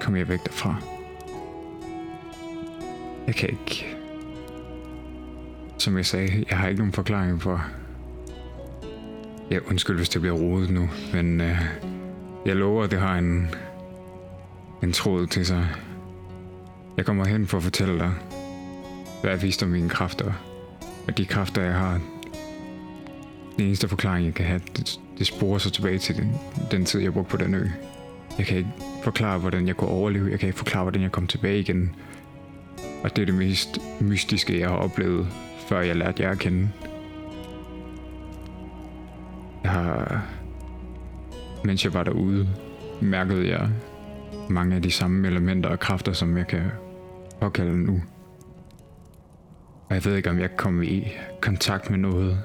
kom 0.01 0.17
jeg 0.17 0.29
væk 0.29 0.45
derfra. 0.45 0.77
Jeg 3.27 3.35
kan 3.35 3.49
ikke... 3.49 3.97
Som 5.79 5.97
jeg 5.97 6.07
sagde, 6.07 6.45
jeg 6.51 6.59
har 6.59 6.69
ikke 6.69 6.79
nogen 6.79 6.93
forklaring 6.93 7.43
for... 7.43 7.82
Ja, 9.53 9.59
undskyld, 9.71 9.97
hvis 9.97 10.09
det 10.09 10.21
bliver 10.21 10.37
rodet 10.37 10.71
nu, 10.71 10.91
men 11.13 11.41
øh, 11.41 11.59
jeg 12.47 12.57
lover, 12.57 12.85
at 12.85 12.91
det 12.91 12.99
har 12.99 13.19
en, 13.19 13.49
en 14.83 14.93
tråd 14.93 15.27
til 15.27 15.47
sig. 15.47 15.69
Jeg 16.97 17.05
kommer 17.07 17.25
hen 17.25 17.47
for 17.47 17.57
at 17.57 17.63
fortælle 17.63 17.99
dig, 17.99 18.13
hvad 19.21 19.31
jeg 19.31 19.43
viste 19.43 19.65
om 19.65 19.69
mine 19.69 19.89
kræfter. 19.89 20.33
Og 21.09 21.19
de 21.19 21.27
kræfter, 21.27 21.63
jeg 21.63 21.75
har, 21.75 22.01
den 23.57 23.67
eneste 23.67 23.89
forklaring, 23.89 24.27
jeg 24.27 24.35
kan 24.35 24.47
have, 24.47 24.61
det, 24.77 25.01
det 25.19 25.27
sporer 25.27 25.59
sig 25.59 25.73
tilbage 25.73 25.99
til 25.99 26.17
den, 26.17 26.33
den 26.71 26.85
tid, 26.85 27.01
jeg 27.01 27.13
brugte 27.13 27.31
på 27.31 27.37
den 27.37 27.55
ø. 27.55 27.67
Jeg 28.39 28.47
kan 28.47 28.57
ikke 28.57 28.71
forklare, 29.05 29.39
hvordan 29.39 29.67
jeg 29.67 29.77
kunne 29.77 29.91
overleve. 29.91 30.31
Jeg 30.31 30.39
kan 30.39 30.47
ikke 30.47 30.59
forklare, 30.59 30.83
hvordan 30.83 31.03
jeg 31.03 31.13
kom 31.13 31.27
tilbage 31.27 31.61
igen. 31.61 31.95
Og 33.05 33.17
det 33.17 33.23
er 33.23 33.27
det 33.27 33.35
mest 33.35 33.79
mystiske, 34.01 34.61
jeg 34.61 34.69
har 34.69 34.77
oplevet, 34.77 35.27
før 35.69 35.81
jeg 35.81 35.97
lærte 35.97 36.23
jer 36.23 36.31
at 36.31 36.39
kende. 36.39 36.69
Har, 39.73 40.23
mens 41.65 41.85
jeg 41.85 41.95
var 41.95 42.03
derude, 42.03 42.49
mærkede 43.01 43.49
jeg 43.49 43.69
mange 44.51 44.77
af 44.77 44.83
de 44.83 44.91
samme 44.91 45.29
elementer 45.29 45.71
og 45.71 45.81
kræfter, 45.81 46.13
som 46.13 46.37
jeg 46.37 46.47
kan 46.47 46.63
påkalde 47.41 47.79
nu. 47.79 48.03
Og 49.89 49.95
jeg 49.95 50.05
ved 50.05 50.17
ikke, 50.17 50.31
om 50.31 50.39
jeg 50.39 50.49
kan 50.49 50.59
komme 50.59 50.87
i 50.87 51.13
kontakt 51.41 51.91
med 51.91 51.99
noget, 51.99 52.39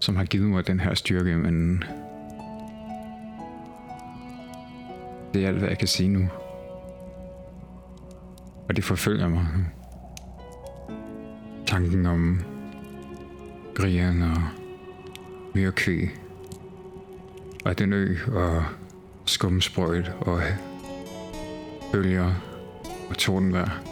som 0.00 0.16
har 0.16 0.24
givet 0.24 0.50
mig 0.50 0.66
den 0.66 0.80
her 0.80 0.94
styrke, 0.94 1.36
men 1.36 1.84
det 5.34 5.44
er 5.44 5.48
alt, 5.48 5.58
hvad 5.58 5.68
jeg 5.68 5.78
kan 5.78 5.88
sige 5.88 6.08
nu. 6.08 6.28
Og 8.68 8.76
det 8.76 8.84
forfølger 8.84 9.28
mig. 9.28 9.46
Tanken 11.66 12.06
om 12.06 12.53
Grian 13.74 14.22
og 14.22 14.42
Myrkvæg 15.54 16.10
og 17.64 17.78
den 17.78 17.92
ø 17.92 18.16
og 18.32 18.62
skumsprøjt 19.24 20.12
og 20.20 20.40
bølger 21.92 22.32
og 23.10 23.18
tordenvejr. 23.18 23.82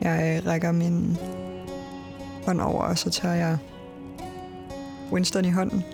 Jeg 0.00 0.40
øh, 0.40 0.46
rækker 0.46 0.72
min 0.72 1.16
hånd 2.46 2.60
over, 2.60 2.82
og 2.82 2.98
så 2.98 3.10
tager 3.10 3.34
jeg 3.34 3.58
Winston 5.12 5.44
i 5.44 5.50
hånden. 5.50 5.84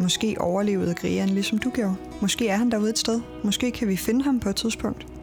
Måske 0.00 0.36
overlevede 0.40 0.94
Grian, 0.94 1.28
ligesom 1.28 1.58
du 1.58 1.70
gjorde. 1.70 1.96
Måske 2.20 2.48
er 2.48 2.56
han 2.56 2.70
derude 2.70 2.90
et 2.90 2.98
sted. 2.98 3.20
Måske 3.44 3.70
kan 3.70 3.88
vi 3.88 3.96
finde 3.96 4.24
ham 4.24 4.40
på 4.40 4.48
et 4.48 4.56
tidspunkt. 4.56 5.17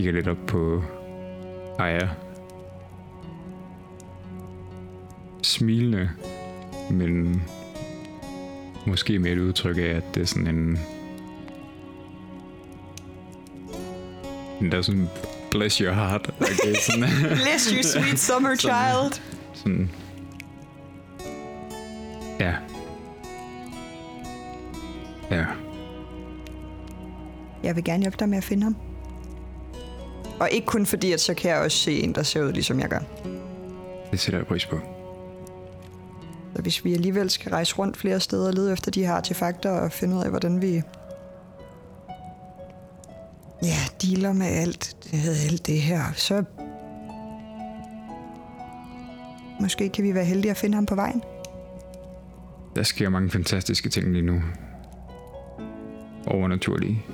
Kigger 0.00 0.12
lidt 0.12 0.28
op 0.28 0.36
på 0.46 0.82
Aya. 1.78 2.08
Smilende, 5.42 6.10
men 6.90 7.42
måske 8.86 9.18
med 9.18 9.32
et 9.32 9.38
udtryk 9.38 9.76
af, 9.78 9.82
at 9.82 10.02
det 10.14 10.20
er 10.20 10.26
sådan 10.26 10.46
en... 10.46 10.78
en 14.60 14.72
der 14.72 14.78
er 14.78 14.82
sådan, 14.82 15.08
bless 15.50 15.78
your 15.78 15.92
heart. 15.92 16.30
Okay, 16.40 16.74
sådan, 16.86 17.08
Bless 17.20 17.70
you, 17.70 17.82
sweet 17.82 18.18
summer 18.18 18.54
child. 18.66 19.22
sådan, 19.54 19.90
ja. 22.40 22.54
Ja, 25.30 25.44
Jeg 27.62 27.76
vil 27.76 27.84
gerne 27.84 28.00
hjælpe 28.02 28.16
dig 28.20 28.28
med 28.28 28.38
at 28.38 28.44
finde 28.44 28.62
ham. 28.62 28.76
Og 30.40 30.50
ikke 30.50 30.66
kun 30.66 30.86
fordi, 30.86 31.12
at 31.12 31.20
så 31.20 31.34
kan 31.34 31.50
jeg 31.50 31.58
også 31.58 31.78
se 31.78 32.00
en, 32.00 32.14
der 32.14 32.22
ser 32.22 32.42
ud, 32.42 32.52
ligesom 32.52 32.80
jeg 32.80 32.88
gør. 32.88 33.00
det 34.10 34.20
sætter 34.20 34.38
jeg 34.38 34.46
pris 34.46 34.66
på. 34.66 34.80
Så 36.56 36.62
hvis 36.62 36.84
vi 36.84 36.94
alligevel 36.94 37.30
skal 37.30 37.50
rejse 37.50 37.74
rundt 37.78 37.96
flere 37.96 38.20
steder 38.20 38.46
og 38.46 38.54
lede 38.54 38.72
efter 38.72 38.90
de 38.90 39.06
her 39.06 39.12
artefakter 39.12 39.70
og 39.70 39.92
finde 39.92 40.16
ud 40.16 40.22
af, 40.22 40.30
hvordan 40.30 40.62
vi... 40.62 40.82
Ja, 43.62 43.78
dealer 44.02 44.32
med 44.32 44.46
alt, 44.46 44.96
alt 45.48 45.66
det 45.66 45.80
her, 45.80 46.02
så... 46.14 46.44
Måske 49.60 49.88
kan 49.88 50.04
vi 50.04 50.14
være 50.14 50.24
heldige 50.24 50.50
at 50.50 50.56
finde 50.56 50.74
ham 50.74 50.86
på 50.86 50.94
vejen. 50.94 51.22
Der 52.76 52.82
sker 52.82 53.08
mange 53.08 53.30
fantastiske 53.30 53.88
ting 53.88 54.12
lige 54.12 54.22
nu. 54.22 54.42
Overnaturlige. 56.26 57.04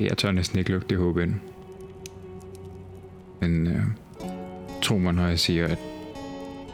Jeg 0.00 0.18
tør 0.18 0.32
næsten 0.32 0.58
ikke 0.58 0.70
lukke 0.70 0.86
det 0.90 0.98
håb 0.98 1.18
ind. 1.18 1.34
Men 3.40 3.66
øh, 3.66 3.82
tro 4.82 4.98
mig, 4.98 5.14
når 5.14 5.26
jeg 5.26 5.38
siger, 5.38 5.64
at 5.68 5.78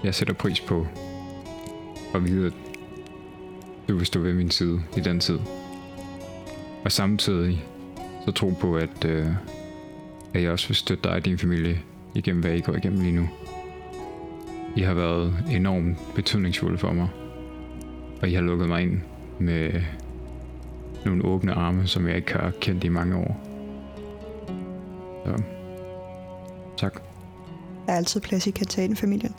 jeg 0.04 0.14
sætter 0.14 0.34
pris 0.34 0.60
på 0.60 0.86
at 2.14 2.24
vide, 2.24 2.46
at 2.46 2.52
du 3.88 3.96
vil 3.96 4.06
stå 4.06 4.20
ved 4.20 4.34
min 4.34 4.50
side 4.50 4.82
i 4.96 5.00
den 5.00 5.20
tid. 5.20 5.38
Og 6.84 6.92
samtidig 6.92 7.64
så 8.24 8.32
tro 8.32 8.50
på, 8.60 8.76
at, 8.76 9.04
øh, 9.04 9.26
at 10.34 10.42
jeg 10.42 10.50
også 10.50 10.68
vil 10.68 10.76
støtte 10.76 11.02
dig 11.02 11.12
og 11.12 11.24
din 11.24 11.38
familie 11.38 11.80
igennem, 12.14 12.42
hvad 12.42 12.54
I 12.54 12.60
går 12.60 12.74
igennem 12.74 13.00
lige 13.00 13.16
nu. 13.16 13.28
I 14.76 14.80
har 14.80 14.94
været 14.94 15.34
enormt 15.50 15.98
betydningsfulde 16.14 16.78
for 16.78 16.92
mig. 16.92 17.08
Og 18.22 18.28
I 18.28 18.34
har 18.34 18.42
lukket 18.42 18.68
mig 18.68 18.82
ind 18.82 19.00
med 19.38 19.82
nogle 21.04 21.24
åbne 21.24 21.52
arme, 21.52 21.86
som 21.86 22.08
jeg 22.08 22.16
ikke 22.16 22.32
har 22.32 22.52
kendt 22.60 22.84
i 22.84 22.88
mange 22.88 23.16
år. 23.16 23.40
Så 25.26 25.42
tak. 26.76 26.94
Der 27.86 27.92
er 27.92 27.96
altid 27.96 28.20
plads 28.20 28.46
i 28.46 28.50
Katanen-familien. 28.50 29.34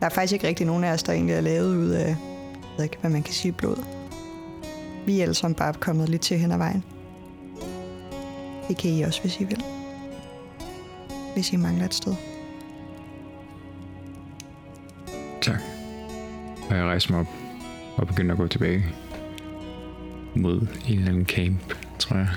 Der 0.00 0.06
er 0.06 0.10
faktisk 0.10 0.32
ikke 0.32 0.48
rigtig 0.48 0.66
nogen 0.66 0.84
af 0.84 0.92
os, 0.92 1.02
der 1.02 1.12
egentlig 1.12 1.34
er 1.34 1.40
lavet 1.40 1.76
ud 1.76 1.88
af, 1.88 2.08
jeg 2.08 2.16
ved 2.76 2.84
ikke, 2.84 2.96
hvad 3.00 3.10
man 3.10 3.22
kan 3.22 3.34
sige, 3.34 3.52
blod. 3.52 3.84
Vi 5.06 5.18
er 5.18 5.22
alle 5.22 5.34
sammen 5.34 5.54
bare 5.54 5.72
kommet 5.72 6.08
lidt 6.08 6.22
til 6.22 6.38
hen 6.38 6.52
ad 6.52 6.58
vejen. 6.58 6.84
Det 8.68 8.76
kan 8.76 8.90
I 8.90 9.02
også, 9.02 9.20
hvis 9.20 9.40
I 9.40 9.44
vil. 9.44 9.62
Hvis 11.34 11.52
I 11.52 11.56
mangler 11.56 11.84
et 11.84 11.94
sted. 11.94 12.14
Tak. 15.42 15.60
Og 16.70 16.76
jeg 16.76 16.84
rejser 16.84 17.10
mig 17.10 17.20
op 17.20 17.26
og 17.96 18.06
begynder 18.06 18.32
at 18.32 18.38
gå 18.38 18.46
tilbage 18.46 18.84
mod 20.36 20.60
en 20.88 20.98
eller 20.98 21.08
anden 21.08 21.26
camp, 21.26 21.74
tror 21.98 22.16
jeg. 22.16 22.28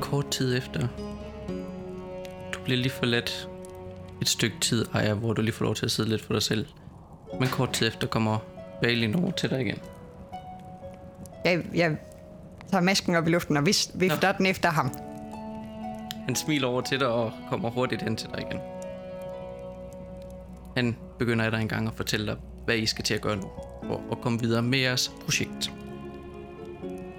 Kort 0.00 0.30
tid 0.30 0.58
efter, 0.58 0.88
du 2.54 2.60
bliver 2.64 2.76
lige 2.78 2.92
forladt 2.92 3.48
et 4.22 4.28
stykke 4.28 4.56
tid, 4.60 4.86
Aya, 4.94 5.14
hvor 5.14 5.32
du 5.32 5.42
lige 5.42 5.52
får 5.54 5.64
lov 5.64 5.74
til 5.74 5.84
at 5.84 5.90
sidde 5.90 6.08
lidt 6.08 6.22
for 6.22 6.32
dig 6.32 6.42
selv. 6.42 6.66
Men 7.40 7.48
kort 7.48 7.72
tid 7.72 7.88
efter 7.88 8.06
kommer 8.06 8.38
Balin 8.82 9.14
over 9.14 9.30
til 9.30 9.50
dig 9.50 9.60
igen. 9.60 9.78
Jeg, 11.44 11.62
jeg 11.74 11.96
tager 12.70 12.82
masken 12.82 13.14
op 13.14 13.26
i 13.26 13.30
luften 13.30 13.56
og 13.56 13.66
vis- 13.66 13.90
vifter 13.94 14.32
den 14.32 14.46
efter 14.46 14.68
ham. 14.70 14.90
Han 16.26 16.36
smiler 16.36 16.68
over 16.68 16.80
til 16.80 17.00
dig 17.00 17.08
og 17.08 17.32
kommer 17.50 17.70
hurtigt 17.70 18.02
hen 18.02 18.16
til 18.16 18.28
dig 18.28 18.40
igen. 18.50 18.60
Han 20.76 20.96
begynder 21.18 21.44
af 21.44 21.50
dig 21.50 21.60
en 21.60 21.68
gang 21.68 21.86
at 21.88 21.94
fortælle 21.94 22.26
dig, 22.26 22.36
hvad 22.64 22.76
I 22.76 22.86
skal 22.86 23.04
til 23.04 23.14
at 23.14 23.20
gøre 23.20 23.36
nu, 23.36 23.50
for 23.86 24.00
at 24.12 24.20
komme 24.20 24.40
videre 24.40 24.62
med 24.62 24.78
jeres 24.78 25.12
projekt. 25.24 25.72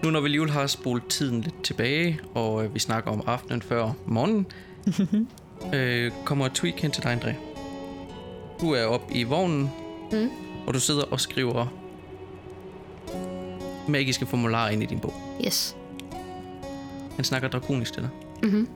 Nu 0.03 0.09
når 0.11 0.19
vi 0.21 0.25
alligevel 0.25 0.49
har 0.51 0.67
spolet 0.67 1.05
tiden 1.07 1.41
lidt 1.41 1.63
tilbage, 1.63 2.19
og 2.35 2.63
øh, 2.65 2.73
vi 2.73 2.79
snakker 2.79 3.11
om 3.11 3.23
aftenen 3.25 3.61
før 3.61 3.91
morgenen, 4.05 4.45
øh, 5.73 6.11
kommer 6.25 6.47
Tweak 6.47 6.79
hen 6.79 6.91
til 6.91 7.03
dig, 7.03 7.13
André. 7.13 7.33
Du 8.61 8.71
er 8.71 8.85
oppe 8.85 9.13
i 9.15 9.23
vognen, 9.23 9.69
Mm. 10.11 10.29
og 10.67 10.73
du 10.73 10.79
sidder 10.79 11.03
og 11.03 11.19
skriver 11.19 11.65
magiske 13.87 14.25
formularer 14.25 14.69
ind 14.69 14.83
i 14.83 14.85
din 14.85 14.99
bog. 14.99 15.13
Yes. 15.45 15.75
Han 17.15 17.23
snakker 17.25 17.47
drakonisk 17.47 17.93
til 17.93 18.01
dig. 18.01 18.09
Mhm. 18.43 18.67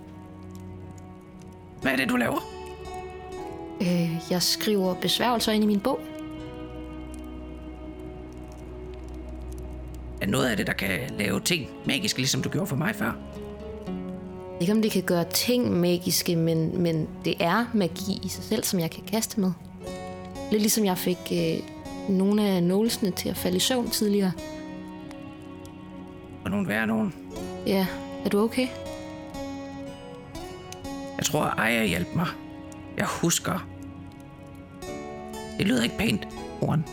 Hvad 1.82 1.92
er 1.92 1.96
det, 1.96 2.10
du 2.10 2.16
laver? 2.16 2.40
Øh, 3.82 4.12
jeg 4.32 4.42
skriver 4.42 4.94
besværgelser 4.94 5.52
ind 5.52 5.64
i 5.64 5.68
min 5.68 5.80
bog. 5.80 6.00
Er 10.26 10.32
noget 10.32 10.48
af 10.48 10.58
det, 10.58 10.68
der 10.68 10.74
kan 10.74 11.00
lave 11.20 11.40
ting 11.40 11.70
magisk, 11.86 12.18
ligesom 12.18 12.42
du 12.42 12.50
gjorde 12.50 12.68
for 12.68 12.76
mig 12.76 12.96
før. 12.96 13.12
Ikke 14.62 14.74
om 14.74 14.82
det 14.82 14.92
kan 14.92 15.04
gøre 15.04 15.24
ting 15.24 15.72
magiske, 15.72 16.36
men, 16.36 16.82
men 16.82 17.08
det 17.26 17.36
er 17.40 17.66
magi 17.74 18.20
i 18.24 18.28
sig 18.28 18.44
selv, 18.44 18.64
som 18.64 18.80
jeg 18.80 18.92
kan 18.92 19.04
kaste 19.04 19.40
med. 19.40 19.52
Lidt 20.52 20.62
ligesom 20.62 20.86
jeg 20.86 20.98
fik 20.98 21.18
øh, 21.32 21.60
nogle 22.10 22.48
af 22.48 22.64
nålesene 22.64 23.12
til 23.12 23.30
at 23.30 23.38
falde 23.38 23.58
i 23.58 23.60
søvn 23.60 23.90
tidligere. 23.90 24.32
Og 26.44 26.52
nogen 26.52 26.68
værre 26.68 26.88
nogen. 26.88 27.14
Ja, 27.68 27.88
er 28.26 28.30
du 28.30 28.40
okay? 28.40 28.68
Jeg 31.18 31.26
tror, 31.26 31.44
Aya 31.44 31.86
hjalp 31.86 32.08
mig. 32.16 32.28
Jeg 32.98 33.06
husker. 33.22 33.68
Det 35.58 35.68
lyder 35.68 35.84
ikke 35.84 35.98
pænt, 35.98 36.28
Horn. 36.60 36.86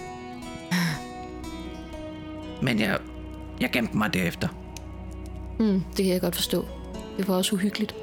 Men 2.66 2.80
jeg, 2.80 2.98
jeg 3.62 3.70
gemte 3.70 3.96
mig 3.96 4.14
derefter. 4.14 4.48
Mm, 5.58 5.82
det 5.96 6.04
kan 6.04 6.12
jeg 6.12 6.20
godt 6.20 6.34
forstå. 6.36 6.66
Det 7.18 7.28
var 7.28 7.34
også 7.34 7.54
uhyggeligt. 7.54 7.94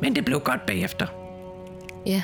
Men 0.00 0.16
det 0.16 0.24
blev 0.24 0.40
godt 0.40 0.66
bagefter. 0.66 1.06
Ja. 2.06 2.22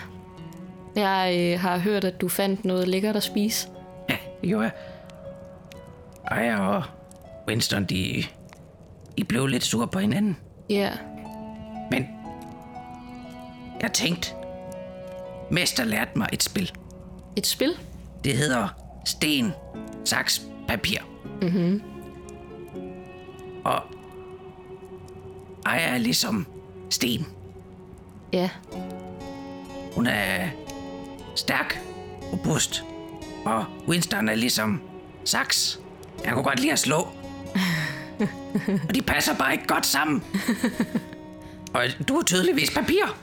Jeg 0.96 1.36
øh, 1.54 1.60
har 1.60 1.78
hørt, 1.78 2.04
at 2.04 2.20
du 2.20 2.28
fandt 2.28 2.64
noget 2.64 2.88
lækkert 2.88 3.16
at 3.16 3.22
spise. 3.22 3.68
Ja, 4.10 4.16
det 4.40 4.48
gjorde 4.48 4.62
jeg. 4.64 4.72
Aya 6.24 6.60
og 6.60 6.82
Winston, 7.48 7.84
de, 7.84 8.24
de 9.18 9.24
blev 9.24 9.46
lidt 9.46 9.64
sure 9.64 9.88
på 9.88 9.98
hinanden. 9.98 10.36
Ja, 10.70 10.90
Men 11.90 12.06
jeg 13.82 13.92
tænkte, 13.92 14.28
Mester 15.50 15.84
lærte 15.84 16.10
mig 16.16 16.28
et 16.32 16.42
spil. 16.42 16.72
et 17.36 17.46
spil. 17.46 17.72
Det 18.24 18.32
hedder 18.36 18.68
sten, 19.04 19.52
saks, 20.04 20.42
papir. 20.68 20.98
Mm-hmm. 21.42 21.82
Og 23.64 23.82
Aya 25.66 25.88
er 25.94 25.98
ligesom 25.98 26.46
sten. 26.90 27.26
Ja, 28.32 28.50
Hun 29.94 30.06
er 30.06 30.48
stærk, 31.36 31.80
robust. 32.32 32.84
Og 33.44 33.64
Winston 33.88 34.28
er 34.28 34.34
ligesom 34.34 34.80
saks. 35.24 35.80
Jeg 36.24 36.32
kunne 36.32 36.44
godt 36.44 36.60
lide 36.60 36.72
at 36.72 36.78
slå. 36.78 36.96
og 38.88 38.94
de 38.94 39.02
passer 39.02 39.34
bare 39.34 39.52
ikke 39.52 39.66
godt 39.66 39.86
sammen. 39.86 40.24
Og 41.72 41.84
du 42.08 42.16
er 42.18 42.22
tydeligvis 42.22 42.70
papir. 42.70 43.02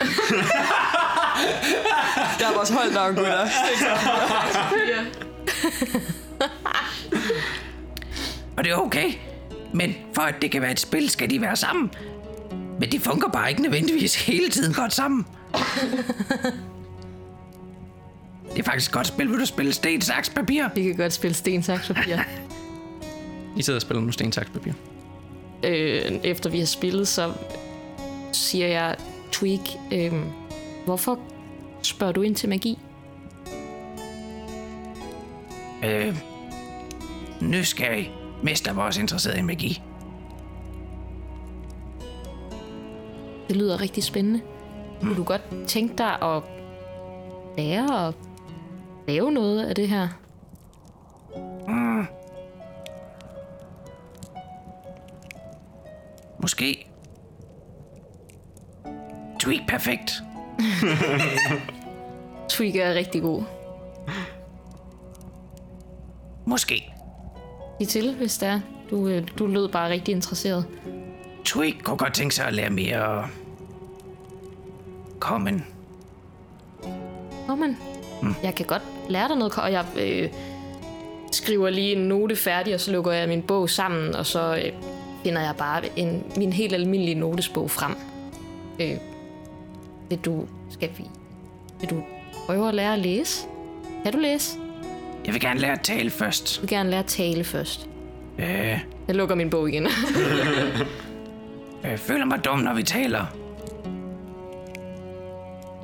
Der 2.40 2.48
er 2.48 2.56
vores 2.56 2.70
holdnavn, 2.70 3.16
gutter. 3.16 3.48
Og 8.58 8.64
det 8.64 8.72
er 8.72 8.76
okay. 8.76 9.12
Men 9.74 9.96
for 10.14 10.22
at 10.22 10.36
det 10.42 10.52
kan 10.52 10.62
være 10.62 10.72
et 10.72 10.80
spil, 10.80 11.10
skal 11.10 11.30
de 11.30 11.42
være 11.42 11.56
sammen. 11.56 11.92
Men 12.80 12.92
de 12.92 13.00
fungerer 13.00 13.32
bare 13.32 13.50
ikke 13.50 13.62
nødvendigvis 13.62 14.16
hele 14.28 14.50
tiden 14.50 14.74
godt 14.74 14.94
sammen. 14.94 15.26
Det 18.54 18.62
er 18.62 18.64
faktisk 18.64 18.90
et 18.92 18.94
godt 18.94 19.08
spil, 19.08 19.30
vil 19.32 19.40
du 19.40 19.46
spille 19.46 19.74
sten, 19.74 20.02
saks, 20.02 20.30
papir. 20.30 20.68
vi 20.76 20.84
kan 20.84 20.96
godt 20.96 21.14
spille 21.14 21.34
sten, 21.34 21.64
saks, 21.64 21.88
papir. 21.88 22.18
I 23.58 23.62
sidder 23.62 23.78
og 23.78 23.82
spiller 23.82 24.02
nu 24.02 24.12
sten, 24.12 24.32
saks, 24.32 24.50
papir. 24.50 24.72
øh, 25.64 26.12
efter 26.24 26.50
vi 26.50 26.60
har 26.60 26.66
spillet, 26.66 27.08
så 27.08 27.34
siger 28.32 28.68
jeg, 28.68 28.96
Tweak, 29.32 29.60
øh, 29.94 30.14
hvorfor 30.86 31.20
spørger 31.82 32.14
du 32.14 32.22
ind 32.22 32.36
til 32.36 32.50
magi? 32.50 32.80
Øh, 35.86 36.16
nysgerrig. 37.42 38.12
Mester 38.46 38.74
var 38.74 38.84
også 38.84 39.02
interesseret 39.02 39.38
i 39.38 39.42
magi. 39.42 39.82
Det 43.48 43.56
lyder 43.56 43.82
rigtig 43.82 44.04
spændende. 44.04 44.42
Kunne 45.02 45.16
du 45.16 45.24
godt 45.24 45.42
tænke 45.68 45.98
dig 45.98 46.22
at 46.22 46.44
lære 47.58 48.08
og 48.08 48.14
lave 49.08 49.32
noget 49.32 49.66
af 49.66 49.76
det 49.76 49.90
her? 49.90 50.08
Måske. 56.42 56.88
Tweak 59.40 59.62
perfekt. 59.68 60.10
Tweak 62.50 62.76
er 62.76 62.94
rigtig 62.94 63.22
god. 63.22 63.44
Måske. 66.46 66.95
Sig 67.80 67.88
til, 67.88 68.16
hvis 68.16 68.38
det 68.38 68.48
er. 68.48 68.60
Du, 68.90 69.08
øh, 69.08 69.28
du 69.40 69.48
lød 69.48 69.68
bare 69.68 69.90
rigtig 69.90 70.12
interesseret. 70.12 70.66
Tweak 71.46 71.74
kunne 71.84 71.98
godt 71.98 72.14
tænke 72.14 72.36
sig 72.36 72.46
at 72.46 72.54
lære 72.54 72.70
mere... 72.70 73.28
Common. 75.20 75.66
Nå, 77.48 77.56
men 77.56 77.78
jeg 78.44 78.56
kan 78.56 78.66
godt 78.66 78.82
lære 79.10 79.28
dig 79.28 79.38
noget, 79.38 79.58
og 79.58 79.72
jeg 79.72 79.86
øh, 79.98 80.30
skriver 81.32 81.70
lige 81.70 81.96
en 81.96 82.08
note 82.08 82.36
færdig, 82.36 82.74
og 82.74 82.80
så 82.80 82.92
lukker 82.92 83.12
jeg 83.12 83.28
min 83.28 83.42
bog 83.42 83.70
sammen, 83.70 84.16
og 84.16 84.26
så 84.26 84.56
øh, 84.56 84.72
finder 85.24 85.42
jeg 85.42 85.56
bare 85.58 86.00
en, 86.00 86.24
min 86.38 86.54
helt 86.54 86.74
almindelige 86.74 87.16
notesbog 87.16 87.72
frem. 87.72 87.96
Øh, 88.80 88.98
vil 90.10 90.20
du, 90.20 90.48
skal 90.70 90.90
vi, 90.98 91.04
vil 91.80 91.90
du 91.90 92.04
prøve 92.46 92.68
at 92.68 92.76
lære 92.76 92.94
at 92.94 93.00
læse? 93.00 93.48
Kan 94.04 94.14
du 94.14 94.20
læse? 94.20 94.65
Jeg 95.26 95.34
vil 95.34 95.42
gerne 95.42 95.60
lære 95.60 95.72
at 95.72 95.82
tale 95.82 96.10
først. 96.10 96.58
Jeg 96.58 96.62
vil 96.62 96.70
gerne 96.70 96.90
lære 96.90 97.00
at 97.00 97.06
tale 97.06 97.44
først. 97.44 97.90
Øh, 98.40 98.80
Jeg 99.08 99.16
lukker 99.16 99.36
min 99.36 99.50
bog 99.50 99.70
igen. 99.70 99.88
jeg 101.84 102.00
føler 102.00 102.26
mig 102.26 102.46
dum, 102.46 102.60
når 102.60 102.74
vi 102.74 102.84
taler. 102.84 103.26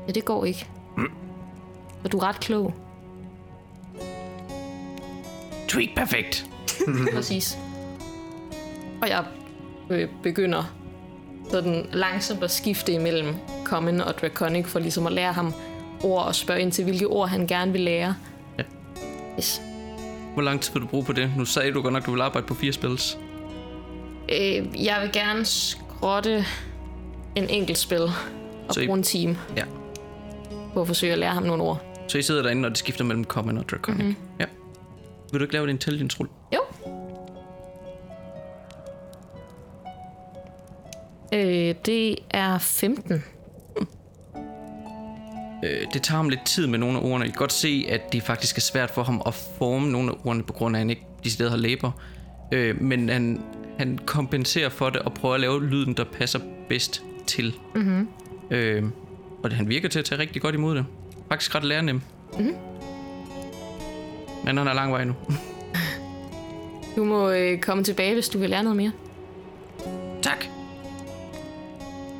ja, 0.07 0.11
det 0.11 0.25
går 0.25 0.45
ikke. 0.45 0.67
Og 2.03 2.11
du 2.11 2.17
er 2.17 2.23
ret 2.23 2.39
klog. 2.39 2.73
Tweak 5.67 5.89
perfekt. 5.95 6.45
Præcis. 7.15 7.57
Og 9.01 9.09
jeg 9.09 9.25
øh, 9.89 10.09
begynder 10.23 10.63
sådan 11.49 11.85
langsomt 11.93 12.43
at 12.43 12.51
skifte 12.51 12.93
imellem 12.93 13.35
Common 13.63 14.01
og 14.01 14.13
Draconic, 14.21 14.65
for 14.67 14.79
ligesom 14.79 15.07
at 15.07 15.13
lære 15.13 15.33
ham 15.33 15.53
ord 16.03 16.25
og 16.25 16.35
spørge 16.35 16.61
ind 16.61 16.71
til, 16.71 16.83
hvilke 16.83 17.07
ord 17.07 17.29
han 17.29 17.47
gerne 17.47 17.71
vil 17.71 17.81
lære. 17.81 18.15
Yes. 19.37 19.61
Hvor 20.33 20.41
lang 20.41 20.61
tid 20.61 20.73
vil 20.73 20.81
du 20.81 20.87
bruge 20.87 21.03
på 21.03 21.13
det? 21.13 21.31
Nu 21.37 21.45
sagde 21.45 21.71
du 21.73 21.81
godt 21.81 21.93
nok, 21.93 22.05
du 22.05 22.11
vil 22.11 22.21
arbejde 22.21 22.47
på 22.47 22.53
fire 22.53 22.73
spils. 22.73 23.17
Øh, 24.31 24.85
jeg 24.85 24.97
vil 25.01 25.11
gerne 25.13 25.45
skrotte 25.45 26.45
en 27.35 27.49
enkelt 27.49 27.77
spil 27.77 28.01
og 28.01 28.73
Så 28.73 28.79
I- 28.81 28.85
bruge 28.85 28.97
en 28.97 29.03
time 29.03 29.37
Ja. 29.57 29.63
på 30.73 30.81
at 30.81 30.87
forsøge 30.87 31.13
at 31.13 31.19
lære 31.19 31.33
ham 31.33 31.43
nogle 31.43 31.63
ord. 31.63 31.81
Så 32.07 32.17
I 32.17 32.21
sidder 32.21 32.41
derinde, 32.43 32.65
og 32.65 32.69
det 32.69 32.77
skifter 32.77 33.03
mellem 33.03 33.23
Common 33.23 33.57
og 33.57 33.69
Draconic. 33.69 33.99
Mm-hmm. 33.99 34.15
Ja. 34.39 34.45
Vil 35.31 35.39
du 35.39 35.43
ikke 35.43 35.53
lave 35.53 35.65
et 35.65 35.69
intelligence-rull? 35.69 36.29
Jo. 36.55 36.61
Øh, 41.33 41.75
det 41.85 42.15
er 42.29 42.57
15. 42.57 43.23
Øh, 45.63 45.87
det 45.93 46.01
tager 46.03 46.17
ham 46.17 46.29
lidt 46.29 46.45
tid 46.45 46.67
med 46.67 46.79
nogle 46.79 46.97
af 46.97 47.03
ordene. 47.03 47.25
I 47.25 47.29
kan 47.29 47.37
godt 47.37 47.53
se, 47.53 47.85
at 47.89 48.13
det 48.13 48.23
faktisk 48.23 48.57
er 48.57 48.61
svært 48.61 48.91
for 48.91 49.03
ham 49.03 49.21
at 49.25 49.33
forme 49.33 49.91
nogle 49.91 50.11
af 50.11 50.15
ordene, 50.25 50.43
på 50.43 50.53
grund 50.53 50.75
af, 50.75 50.79
at 50.79 50.81
han 50.81 50.89
ikke 50.89 51.05
decideret 51.23 51.51
har 51.51 51.57
læber. 51.57 51.91
Øh, 52.51 52.81
men 52.81 53.09
han, 53.09 53.41
han 53.79 53.99
kompenserer 54.05 54.69
for 54.69 54.89
det 54.89 55.01
og 55.01 55.13
prøver 55.13 55.35
at 55.35 55.41
lave 55.41 55.67
lyden, 55.69 55.93
der 55.93 56.03
passer 56.03 56.39
bedst 56.69 57.03
til. 57.27 57.53
Mm-hmm. 57.75 58.07
Øh, 58.51 58.83
og 59.43 59.49
det, 59.49 59.57
han 59.57 59.69
virker 59.69 59.89
til 59.89 59.99
at 59.99 60.05
tage 60.05 60.21
rigtig 60.21 60.41
godt 60.41 60.55
imod 60.55 60.75
det. 60.75 60.85
Faktisk 61.29 61.55
ret 61.55 61.63
lærenem. 61.63 62.01
Mm-hmm. 62.39 62.55
Men 64.45 64.57
han 64.57 64.67
er 64.67 64.73
lang 64.73 64.91
vej 64.91 65.03
nu. 65.03 65.13
Du 66.95 67.03
må 67.03 67.29
øh, 67.31 67.59
komme 67.59 67.83
tilbage, 67.83 68.13
hvis 68.13 68.29
du 68.29 68.39
vil 68.39 68.49
lære 68.49 68.63
noget 68.63 68.77
mere. 68.77 68.91
tak. 70.21 70.45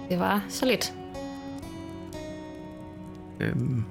Det 0.09 0.19
var 0.19 0.45
så 0.49 0.65
lidt. 0.65 0.93
Øhm. 3.41 3.83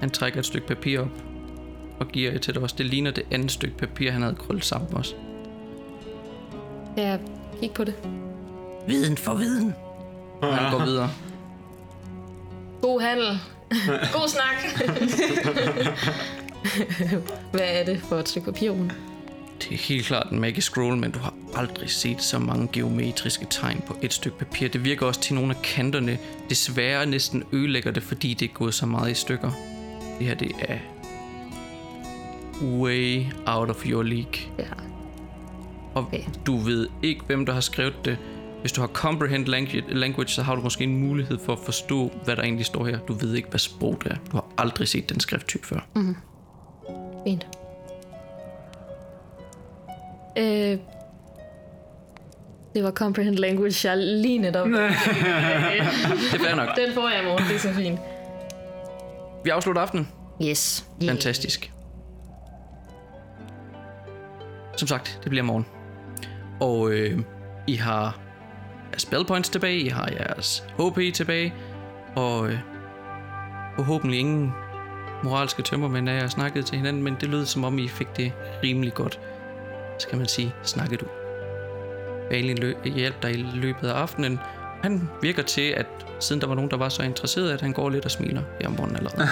Han 0.00 0.10
trækker 0.10 0.38
et 0.38 0.46
stykke 0.46 0.66
papir 0.66 1.00
op 1.00 1.22
og 2.00 2.08
giver 2.08 2.32
et 2.32 2.42
til 2.42 2.54
dig 2.54 2.62
også. 2.62 2.74
Det 2.78 2.86
ligner 2.86 3.10
det 3.10 3.24
andet 3.30 3.50
stykke 3.50 3.76
papir, 3.76 4.10
han 4.10 4.22
havde 4.22 4.34
krøllet 4.34 4.64
sammen 4.64 4.94
også. 4.94 5.14
Jeg 6.96 7.20
kigge 7.60 7.74
på 7.74 7.84
det? 7.84 7.94
Viden 8.86 9.16
for 9.16 9.34
viden. 9.34 9.74
Han 10.42 10.72
går 10.72 10.84
videre. 10.84 11.10
God 12.82 13.00
handel. 13.00 13.38
God 14.14 14.28
snak. 14.28 14.86
Hvad 17.52 17.60
er 17.80 17.84
det 17.84 18.00
for 18.00 18.16
et 18.16 18.28
stykke 18.28 18.52
papir, 18.52 18.70
Rune? 18.70 18.90
Det 19.58 19.72
er 19.72 19.76
helt 19.76 20.06
klart 20.06 20.30
en 20.30 20.40
magic 20.40 20.64
scroll, 20.64 20.96
men 20.96 21.10
du 21.10 21.18
har 21.18 21.34
aldrig 21.60 21.90
set 21.90 22.22
så 22.22 22.38
mange 22.38 22.68
geometriske 22.72 23.46
tegn 23.50 23.82
på 23.86 23.96
et 24.02 24.12
stykke 24.12 24.38
papir. 24.38 24.68
Det 24.68 24.84
virker 24.84 25.06
også 25.06 25.20
til 25.20 25.34
nogle 25.34 25.54
af 25.56 25.62
kanterne. 25.62 26.18
Desværre 26.50 27.06
næsten 27.06 27.44
ødelægger 27.52 27.90
det, 27.90 28.02
fordi 28.02 28.34
det 28.34 28.50
er 28.50 28.54
gået 28.54 28.74
så 28.74 28.86
meget 28.86 29.10
i 29.10 29.14
stykker. 29.14 29.50
Det 30.18 30.26
her, 30.26 30.34
det 30.34 30.52
er 30.68 30.78
way 32.62 33.24
out 33.46 33.70
of 33.70 33.86
your 33.86 34.02
league. 34.02 34.32
Ja. 34.58 34.64
Og 35.94 36.04
Okay. 36.04 36.22
du 36.46 36.56
ved 36.56 36.88
ikke, 37.02 37.20
hvem 37.26 37.46
der 37.46 37.52
har 37.52 37.60
skrevet 37.60 37.94
det. 38.04 38.18
Hvis 38.60 38.72
du 38.72 38.80
har 38.80 38.88
comprehend 38.88 39.46
langu- 39.48 39.92
language, 39.94 40.28
så 40.28 40.42
har 40.42 40.54
du 40.54 40.60
måske 40.62 40.84
en 40.84 40.96
mulighed 40.96 41.38
for 41.38 41.52
at 41.52 41.58
forstå, 41.58 42.10
hvad 42.24 42.36
der 42.36 42.42
egentlig 42.42 42.66
står 42.66 42.86
her. 42.86 42.98
Du 42.98 43.12
ved 43.12 43.34
ikke, 43.34 43.48
hvad 43.48 43.58
sprog 43.58 43.96
det 44.04 44.12
er. 44.12 44.16
Du 44.30 44.36
har 44.36 44.44
aldrig 44.58 44.88
set 44.88 45.08
den 45.10 45.20
skrifttype 45.20 45.66
før. 45.66 45.80
Fint. 47.26 47.46
Øh, 50.38 50.78
det 52.74 52.84
var 52.84 52.90
comprehend 52.90 53.36
language, 53.36 53.88
jeg 53.88 53.96
lige 53.98 54.38
netop. 54.38 54.66
Det 54.68 54.74
er 54.76 56.38
fair 56.38 56.54
nok. 56.54 56.68
Den 56.76 56.94
får 56.94 57.08
jeg 57.08 57.22
i 57.22 57.24
morgen, 57.24 57.44
det 57.44 57.54
er 57.54 57.58
så 57.58 57.72
fint. 57.72 58.00
Vi 59.44 59.50
afslutter 59.50 59.82
aftenen. 59.82 60.08
Yes. 60.42 60.84
Fantastisk. 61.08 61.72
Som 64.76 64.88
sagt, 64.88 65.20
det 65.22 65.30
bliver 65.30 65.42
morgen. 65.42 65.66
Og 66.60 66.90
øh, 66.90 67.18
I 67.66 67.74
har 67.74 68.18
jeres 68.90 69.02
spell 69.02 69.24
points 69.24 69.48
tilbage, 69.48 69.78
I 69.78 69.88
har 69.88 70.08
jeres 70.20 70.64
HP 70.78 71.14
tilbage, 71.14 71.54
og 72.16 72.48
øh, 72.48 72.58
forhåbentlig 73.76 74.20
ingen 74.20 74.52
moralske 75.24 75.62
tømmermænd 75.62 76.08
af 76.08 76.20
jer 76.20 76.28
snakkede 76.28 76.64
til 76.64 76.76
hinanden, 76.76 77.02
men 77.02 77.16
det 77.20 77.28
lød 77.28 77.46
som 77.46 77.64
om 77.64 77.78
I 77.78 77.88
fik 77.88 78.16
det 78.16 78.32
rimelig 78.64 78.94
godt, 78.94 79.20
skal 79.98 80.18
man 80.18 80.26
sige, 80.28 80.54
snakket 80.62 81.02
ud. 81.02 81.19
Balin 82.30 82.58
lø- 82.58 82.88
hjalp 82.88 83.22
dig 83.22 83.30
i 83.38 83.46
løbet 83.54 83.88
af 83.88 83.92
aftenen. 83.94 84.40
Han 84.82 85.08
virker 85.22 85.42
til, 85.42 85.70
at 85.76 85.86
siden 86.20 86.40
der 86.40 86.46
var 86.48 86.54
nogen, 86.54 86.70
der 86.70 86.76
var 86.76 86.88
så 86.88 87.02
interesseret, 87.02 87.50
at 87.52 87.60
han 87.60 87.72
går 87.72 87.90
lidt 87.90 88.04
og 88.04 88.10
smiler 88.10 88.42
her 88.60 88.66
om 88.68 88.74
morgenen 88.78 88.96
allerede. 88.96 89.28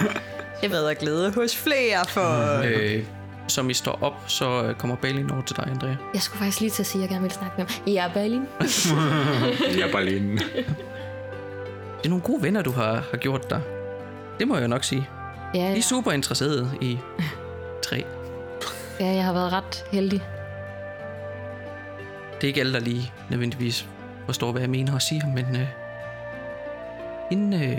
Jeg 0.62 0.70
ved 0.70 0.86
at 0.86 0.98
glæde 0.98 1.32
hos 1.32 1.56
flere 1.56 2.04
for... 2.08 2.60
Øh, 2.64 3.04
som 3.48 3.70
I 3.70 3.74
står 3.74 3.98
op, 4.02 4.12
så 4.26 4.62
øh, 4.64 4.74
kommer 4.74 4.96
Balin 4.96 5.30
over 5.30 5.42
til 5.42 5.56
dig, 5.56 5.68
Andrea. 5.70 5.94
Jeg 6.14 6.22
skulle 6.22 6.38
faktisk 6.38 6.60
lige 6.60 6.70
til 6.70 6.82
at 6.82 6.86
sige, 6.86 6.98
at 6.98 7.02
jeg 7.02 7.08
gerne 7.08 7.22
ville 7.22 7.34
snakke 7.34 7.54
med 7.58 7.66
ham. 7.66 7.82
Ja, 7.86 8.06
er 8.06 8.12
bare 9.92 10.02
alene. 10.02 10.38
Det 10.38 12.04
er 12.04 12.08
nogle 12.08 12.22
gode 12.22 12.42
venner, 12.42 12.62
du 12.62 12.70
har, 12.70 13.04
har 13.10 13.16
gjort 13.18 13.50
dig. 13.50 13.60
Det 14.38 14.48
må 14.48 14.56
jeg 14.58 14.68
nok 14.68 14.84
sige. 14.84 15.08
Ja, 15.54 15.58
De 15.60 15.64
ja. 15.64 15.76
er 15.76 15.82
super 15.82 16.12
interesserede 16.12 16.70
i 16.80 16.98
træ. 17.82 18.00
ja, 19.00 19.06
jeg 19.06 19.24
har 19.24 19.32
været 19.32 19.52
ret 19.52 19.84
heldig. 19.92 20.22
Det 22.42 22.48
er 22.48 22.48
ikke 22.48 22.60
alle, 22.60 22.72
der 22.72 22.80
lige 22.80 23.12
nødvendigvis 23.30 23.88
forstår, 24.26 24.52
hvad 24.52 24.60
jeg 24.60 24.70
mener 24.70 24.94
og 24.94 25.02
siger, 25.02 25.26
men 25.26 25.56
øh, 25.56 25.66
hende, 27.30 27.56
øh, 27.56 27.76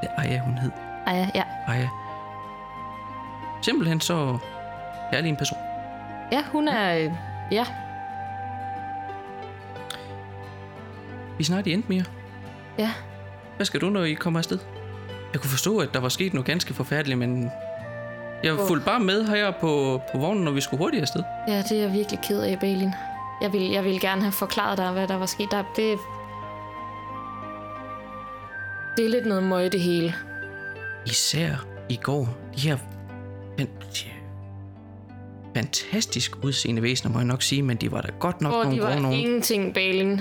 det 0.00 0.08
er 0.16 0.20
Aya, 0.22 0.38
hun 0.38 0.58
hed. 0.58 0.70
Ej, 1.06 1.30
ja. 1.34 1.42
Aya. 1.68 1.88
Simpelthen 3.62 4.00
så 4.00 4.38
kærlig 5.12 5.28
en 5.28 5.36
person. 5.36 5.58
Ja, 6.32 6.42
hun 6.52 6.68
er... 6.68 6.98
øh, 6.98 7.10
Ja, 7.50 7.64
Vi 11.38 11.44
snart 11.44 11.66
i 11.66 11.72
Endmere. 11.72 12.04
ja. 12.78 12.90
Hvad 13.56 13.66
skal 13.66 13.80
du, 13.80 13.90
når 13.90 14.04
I 14.04 14.12
kommer 14.14 14.40
afsted? 14.40 14.58
Jeg 15.32 15.40
kunne 15.40 15.50
forstå, 15.50 15.78
at 15.78 15.88
der 15.94 16.00
var 16.00 16.08
sket 16.08 16.34
noget 16.34 16.46
ganske 16.46 16.74
forfærdeligt, 16.74 17.18
men 17.18 17.50
jeg 18.44 18.56
fulgte 18.68 18.84
bare 18.84 19.00
med 19.00 19.24
her 19.28 19.50
på, 19.50 20.00
på 20.12 20.18
vognen, 20.18 20.44
når 20.44 20.52
vi 20.52 20.60
skulle 20.60 20.78
hurtigt 20.78 21.00
afsted. 21.00 21.22
Ja, 21.48 21.58
det 21.62 21.72
er 21.72 21.80
jeg 21.82 21.92
virkelig 21.92 22.20
ked 22.22 22.40
af, 22.42 22.58
Balin. 22.60 22.90
Jeg 23.42 23.52
vil, 23.52 23.62
jeg 23.70 23.84
vil 23.84 24.00
gerne 24.00 24.20
have 24.22 24.32
forklaret 24.32 24.78
dig, 24.78 24.92
hvad 24.92 25.08
der 25.08 25.16
var 25.18 25.26
sket. 25.26 25.50
Der, 25.50 25.64
det, 25.76 25.98
det 28.96 29.04
er 29.04 29.08
lidt 29.08 29.26
noget 29.26 29.42
møg, 29.42 29.72
det 29.72 29.80
hele. 29.80 30.14
Især 31.06 31.54
i 31.88 31.96
går, 32.02 32.28
de 32.56 32.60
her 32.60 32.76
fan- 33.58 34.12
fantastisk 35.56 36.44
udseende 36.44 36.82
væsener, 36.82 37.12
må 37.12 37.18
jeg 37.18 37.26
nok 37.26 37.42
sige, 37.42 37.62
men 37.62 37.76
de 37.76 37.92
var 37.92 38.00
da 38.00 38.08
godt 38.18 38.40
nok 38.40 38.52
Hvor 38.52 38.62
nogle 38.64 38.76
de 38.78 38.82
var 38.82 38.98
nogen. 38.98 39.18
ingenting, 39.18 39.74
Balin. 39.74 40.08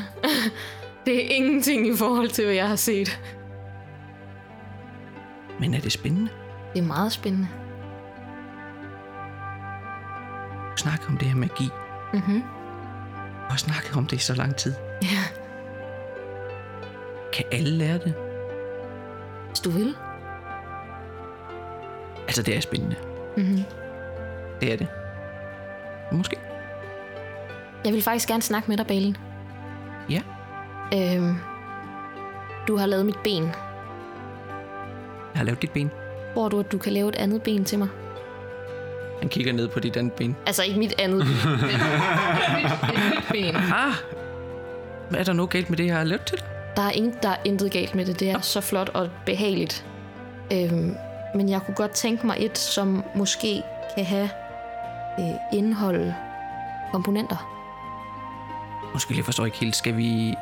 det 1.06 1.26
er 1.26 1.36
ingenting 1.36 1.88
i 1.88 1.96
forhold 1.98 2.30
til, 2.30 2.46
hvad 2.46 2.56
jeg 2.56 2.68
har 2.68 2.76
set. 2.76 3.22
Men 5.60 5.74
er 5.74 5.80
det 5.80 5.92
spændende? 5.92 6.32
Det 6.74 6.80
er 6.82 6.86
meget 6.88 7.12
spændende. 7.12 7.48
Snakker 10.76 11.08
om 11.08 11.18
det 11.18 11.28
her 11.28 11.36
magi. 11.36 11.70
Mhm. 12.14 12.42
Du 12.42 12.61
har 13.52 13.58
snakket 13.58 13.98
om 13.98 14.06
det 14.08 14.16
i 14.16 14.20
så 14.20 14.34
lang 14.34 14.56
tid. 14.56 14.74
Ja, 15.02 15.24
Kan 17.34 17.46
alle 17.52 17.70
lære 17.70 17.98
det? 17.98 18.14
hvis 19.50 19.60
du 19.60 19.70
vil. 19.70 19.96
Altså, 22.28 22.44
det 22.44 22.56
er 22.58 22.62
spændende. 22.62 22.96
Mhm. 23.38 23.64
Det 24.62 24.74
er 24.74 24.78
det. 24.78 24.88
Måske. 26.12 26.36
Jeg 27.86 27.94
vil 27.94 28.02
faktisk 28.04 28.28
gerne 28.28 28.42
snakke 28.42 28.68
med 28.68 28.78
dig, 28.78 28.88
Balin. 28.88 29.18
Ja. 30.10 30.22
Øhm, 30.96 31.36
du 32.68 32.78
har 32.78 32.86
lavet 32.86 33.06
mit 33.06 33.18
ben. 33.24 33.44
Jeg 33.44 33.54
har 35.36 35.44
lavet 35.44 35.62
dit 35.62 35.72
ben. 35.72 35.92
Tror 36.34 36.50
du, 36.50 36.60
at 36.60 36.72
du 36.72 36.78
kan 36.78 36.94
lave 36.94 37.10
et 37.10 37.16
andet 37.16 37.42
ben 37.44 37.66
til 37.66 37.80
mig? 37.80 37.88
Han 39.22 39.30
kigger 39.30 39.54
ned 39.54 39.68
på 39.68 39.80
dit 39.80 39.98
andet 39.98 40.14
ben. 40.14 40.36
Altså 40.46 40.64
ikke 40.64 40.80
mit 40.80 40.94
andet 41.00 41.26
ben. 41.26 41.52
Det 41.52 41.54
er 41.54 42.56
mit, 42.56 42.72
det 42.82 42.98
er 42.98 43.16
mit 43.16 43.24
ben. 43.32 43.56
Ah! 43.56 43.94
Er 45.14 45.24
der 45.24 45.34
noget 45.34 45.50
galt 45.50 45.70
med 45.70 45.78
det, 45.78 45.86
jeg 45.86 45.96
har 45.98 46.04
lavet 46.04 46.26
til 46.26 46.38
dig? 46.38 46.46
Der 46.76 46.82
er, 46.82 46.92
ingen, 46.92 47.14
der 47.24 47.30
er 47.30 47.38
intet 47.46 47.72
galt 47.72 47.96
med 47.96 48.06
det. 48.06 48.20
Det 48.20 48.30
er 48.30 48.42
så 48.42 48.62
flot 48.62 48.90
og 48.90 49.10
behageligt. 49.26 49.86
Øhm, 50.54 50.96
men 51.36 51.50
jeg 51.50 51.62
kunne 51.62 51.76
godt 51.76 51.92
tænke 51.92 52.26
mig 52.26 52.36
et, 52.40 52.58
som 52.58 53.04
måske 53.16 53.64
kan 53.96 54.06
have 54.06 54.30
øh, 55.20 55.58
indhold 55.60 56.14
komponenter. 56.92 57.52
Måske 58.94 59.18
jeg 59.18 59.26
forstår 59.26 59.46
ikke 59.46 59.58
helt. 59.58 59.76
Skal 59.76 59.98
vi 59.98 60.36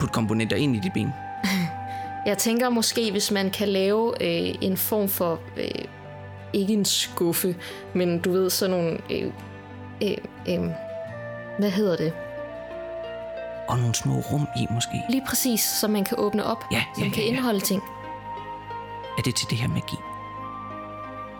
putte 0.00 0.12
komponenter 0.12 0.56
ind 0.56 0.76
i 0.76 0.78
dit 0.78 0.92
ben? 0.92 1.14
Jeg 2.26 2.38
tænker 2.38 2.68
måske, 2.68 3.10
hvis 3.10 3.30
man 3.30 3.50
kan 3.50 3.68
lave 3.68 4.12
øh, 4.20 4.54
en 4.60 4.76
form 4.76 5.08
for, 5.08 5.40
øh, 5.56 5.84
ikke 6.52 6.72
en 6.72 6.84
skuffe, 6.84 7.56
men 7.94 8.18
du 8.18 8.32
ved, 8.32 8.50
sådan 8.50 8.70
nogle, 8.76 8.98
øh, 9.10 9.32
øh, 10.02 10.16
øh, 10.48 10.60
hvad 11.58 11.70
hedder 11.70 11.96
det? 11.96 12.12
Og 13.68 13.78
nogle 13.78 13.94
små 13.94 14.14
rum 14.14 14.48
i, 14.56 14.66
måske. 14.70 15.02
Lige 15.10 15.22
præcis, 15.28 15.60
så 15.60 15.88
man 15.88 16.04
kan 16.04 16.18
åbne 16.20 16.44
op, 16.44 16.64
Ja, 16.72 16.82
som 16.94 17.04
ja, 17.04 17.08
kan 17.10 17.18
ja, 17.18 17.22
ja. 17.24 17.28
indeholde 17.28 17.60
ting. 17.60 17.82
Er 19.18 19.22
det 19.22 19.34
til 19.36 19.46
det 19.50 19.58
her 19.58 19.68
magi? 19.68 19.96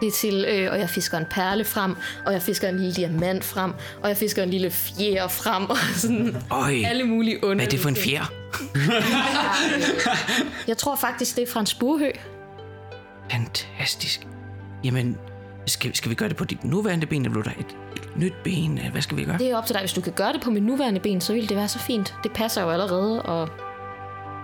Det 0.01 0.09
er 0.09 0.13
til, 0.13 0.45
øh, 0.49 0.73
og 0.73 0.79
jeg 0.79 0.91
fisker 0.91 1.19
en 1.19 1.27
perle 1.31 1.65
frem, 1.65 1.97
og 2.27 2.33
jeg 2.33 2.43
fisker 2.43 2.69
en 2.69 2.77
lille 2.79 2.95
diamant 2.95 3.45
frem, 3.45 3.73
og 4.03 4.09
jeg 4.09 4.17
fisker 4.17 4.43
en 4.43 4.51
lille 4.51 4.71
fjer 4.71 5.29
frem, 5.29 5.71
og 5.71 5.77
sådan 5.97 6.37
Øj, 6.51 6.83
alle 6.87 7.05
mulige 7.05 7.45
underlige 7.45 7.57
hvad 7.57 7.67
er 7.67 7.71
det 7.71 7.81
for 7.81 7.89
en 7.89 7.97
fjer? 7.97 8.33
Jeg 10.69 10.79
tror 10.79 10.97
faktisk, 10.97 11.37
det 11.37 11.43
er 11.43 11.53
fra 11.53 11.61
en 11.61 11.67
spurhø. 11.67 12.11
Fantastisk. 13.31 14.27
Jamen, 14.85 15.19
skal, 15.67 15.95
skal 15.95 16.11
vi 16.11 16.15
gøre 16.15 16.29
det 16.29 16.37
på 16.37 16.45
dit 16.45 16.65
nuværende 16.65 17.07
ben, 17.07 17.25
eller 17.25 17.43
du 17.43 17.49
have 17.49 17.61
et, 17.61 17.77
et 17.97 18.17
nyt 18.17 18.35
ben? 18.45 18.81
Hvad 18.93 19.03
skal 19.03 19.17
vi 19.17 19.25
gøre? 19.25 19.39
Det 19.39 19.51
er 19.51 19.57
op 19.57 19.67
til 19.67 19.75
dig. 19.75 19.83
Hvis 19.83 19.93
du 19.93 20.01
kan 20.01 20.13
gøre 20.13 20.33
det 20.33 20.43
på 20.43 20.51
mit 20.51 20.63
nuværende 20.63 21.01
ben, 21.01 21.21
så 21.21 21.33
vil 21.33 21.49
det 21.49 21.57
være 21.57 21.69
så 21.69 21.79
fint. 21.79 22.15
Det 22.23 22.33
passer 22.33 22.63
jo 22.63 22.71
allerede, 22.71 23.23
og 23.23 23.49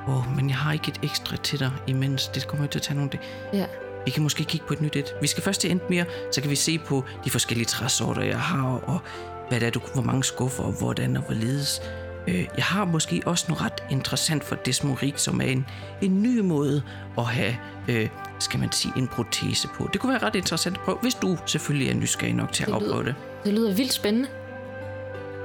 Åh, 0.08 0.16
oh, 0.16 0.36
men 0.36 0.48
jeg 0.48 0.56
har 0.56 0.72
ikke 0.72 0.88
et 0.88 1.00
ekstra 1.02 1.36
til 1.36 1.58
dig 1.58 1.72
imens. 1.86 2.28
Det 2.28 2.46
kommer 2.46 2.64
jo 2.64 2.70
til 2.70 2.78
at 2.78 2.82
tage 2.82 2.94
nogle 2.96 3.10
det. 3.10 3.20
ja. 3.52 3.66
Vi 4.04 4.10
kan 4.10 4.22
måske 4.22 4.44
kigge 4.44 4.66
på 4.66 4.72
et 4.72 4.80
nyt 4.80 4.96
et. 4.96 5.14
Vi 5.20 5.26
skal 5.26 5.42
først 5.42 5.60
til 5.60 5.70
Endmere, 5.70 6.04
så 6.32 6.40
kan 6.40 6.50
vi 6.50 6.56
se 6.56 6.78
på 6.78 7.04
de 7.24 7.30
forskellige 7.30 7.66
træsorter, 7.66 8.22
jeg 8.22 8.40
har, 8.40 8.68
og 8.68 9.00
hvad 9.48 9.60
det 9.60 9.66
er, 9.66 9.70
du, 9.70 9.80
hvor 9.94 10.02
mange 10.02 10.24
skuffer, 10.24 10.64
og 10.64 10.72
hvordan 10.72 11.16
og 11.16 11.22
hvorledes. 11.22 11.82
Øh, 12.28 12.46
jeg 12.56 12.64
har 12.64 12.84
måske 12.84 13.22
også 13.26 13.44
noget 13.48 13.62
ret 13.64 13.82
interessant 13.90 14.44
for 14.44 14.54
Desmorik, 14.56 15.18
som 15.18 15.40
er 15.40 15.44
en, 15.44 15.66
en 16.02 16.22
ny 16.22 16.40
måde 16.40 16.82
at 17.18 17.24
have, 17.24 17.56
øh, 17.88 18.08
skal 18.38 18.60
man 18.60 18.72
sige, 18.72 18.92
en 18.96 19.08
protese 19.08 19.68
på. 19.68 19.88
Det 19.92 20.00
kunne 20.00 20.12
være 20.12 20.22
ret 20.26 20.34
interessant 20.34 20.76
at 20.76 20.82
prøve, 20.82 20.98
hvis 21.02 21.14
du 21.14 21.38
selvfølgelig 21.46 21.88
er 21.90 21.94
nysgerrig 21.94 22.34
nok 22.34 22.52
til 22.52 22.62
at 22.62 22.66
Det 22.68 22.74
lyder- 22.82 22.86
afprøve 22.90 23.04
det. 23.04 23.14
Det 23.44 23.52
lyder 23.54 23.74
vildt 23.74 23.92
spændende. 23.92 24.28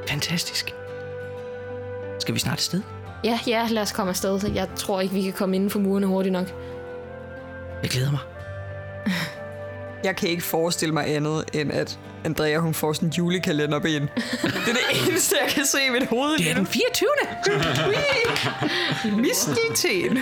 Fantastisk. 0.09 0.73
Skal 2.19 2.33
vi 2.35 2.39
snart 2.39 2.57
afsted? 2.57 2.81
Ja, 3.23 3.39
ja, 3.47 3.67
lad 3.69 3.81
os 3.81 3.91
komme 3.91 4.09
afsted. 4.09 4.51
Jeg 4.53 4.67
tror 4.75 5.01
ikke, 5.01 5.13
vi 5.13 5.21
kan 5.21 5.33
komme 5.33 5.55
inden 5.55 5.69
for 5.69 5.79
murene 5.79 6.07
hurtigt 6.07 6.33
nok. 6.33 6.47
Jeg 7.81 7.89
glæder 7.89 8.11
mig. 8.11 8.19
Jeg 10.03 10.15
kan 10.15 10.29
ikke 10.29 10.43
forestille 10.43 10.93
mig 10.93 11.15
andet, 11.15 11.43
end 11.53 11.71
at 11.71 11.99
Andrea 12.25 12.57
hun 12.57 12.73
får 12.73 12.93
sådan 12.93 13.07
en 13.09 13.13
julekalenderben. 13.13 14.01
det 14.01 14.09
er 14.43 14.73
det 14.73 14.79
eneste, 15.07 15.35
jeg 15.45 15.51
kan 15.53 15.65
se 15.65 15.77
i 15.87 15.89
mit 15.89 16.07
hoved. 16.09 16.37
Det 16.37 16.51
er 16.51 16.55
den 16.55 16.67
24. 16.67 17.09
Mistelten. 19.21 20.17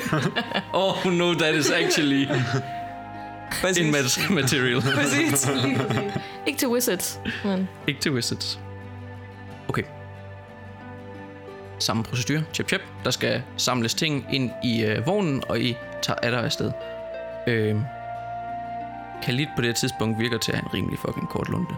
Oh 0.74 1.06
no, 1.06 1.34
that 1.34 1.56
is 1.56 1.70
actually 1.72 2.28
Præcis. 3.62 4.30
material. 4.30 4.82
Præcis. 4.82 5.50
Ikke 6.48 6.60
til 6.60 6.68
Wizards, 6.68 7.20
men 7.44 7.70
Ikke 7.88 8.00
til 8.02 8.12
Wizards. 8.12 8.60
Okay. 9.68 9.84
Samme 11.80 12.04
procedure. 12.04 12.44
Chip, 12.54 12.68
chip. 12.68 12.82
Der 13.04 13.12
skal 13.12 13.42
samles 13.58 13.94
ting 13.94 14.26
ind 14.32 14.52
i 14.64 14.84
øh, 14.84 15.08
vognen, 15.08 15.44
og 15.50 15.60
I 15.60 15.78
tager 16.02 16.18
af 16.24 16.32
der 16.32 16.40
afsted. 16.40 16.72
Øh, 17.48 17.76
Khalid 19.24 19.48
på 19.56 19.62
det 19.62 19.66
her 19.66 19.74
tidspunkt 19.74 20.20
virker 20.20 20.38
til 20.38 20.52
at 20.52 20.58
have 20.58 20.66
en 20.66 20.74
rimelig 20.74 21.00
fucking 21.00 21.30
kort 21.30 21.50
lunte. 21.50 21.76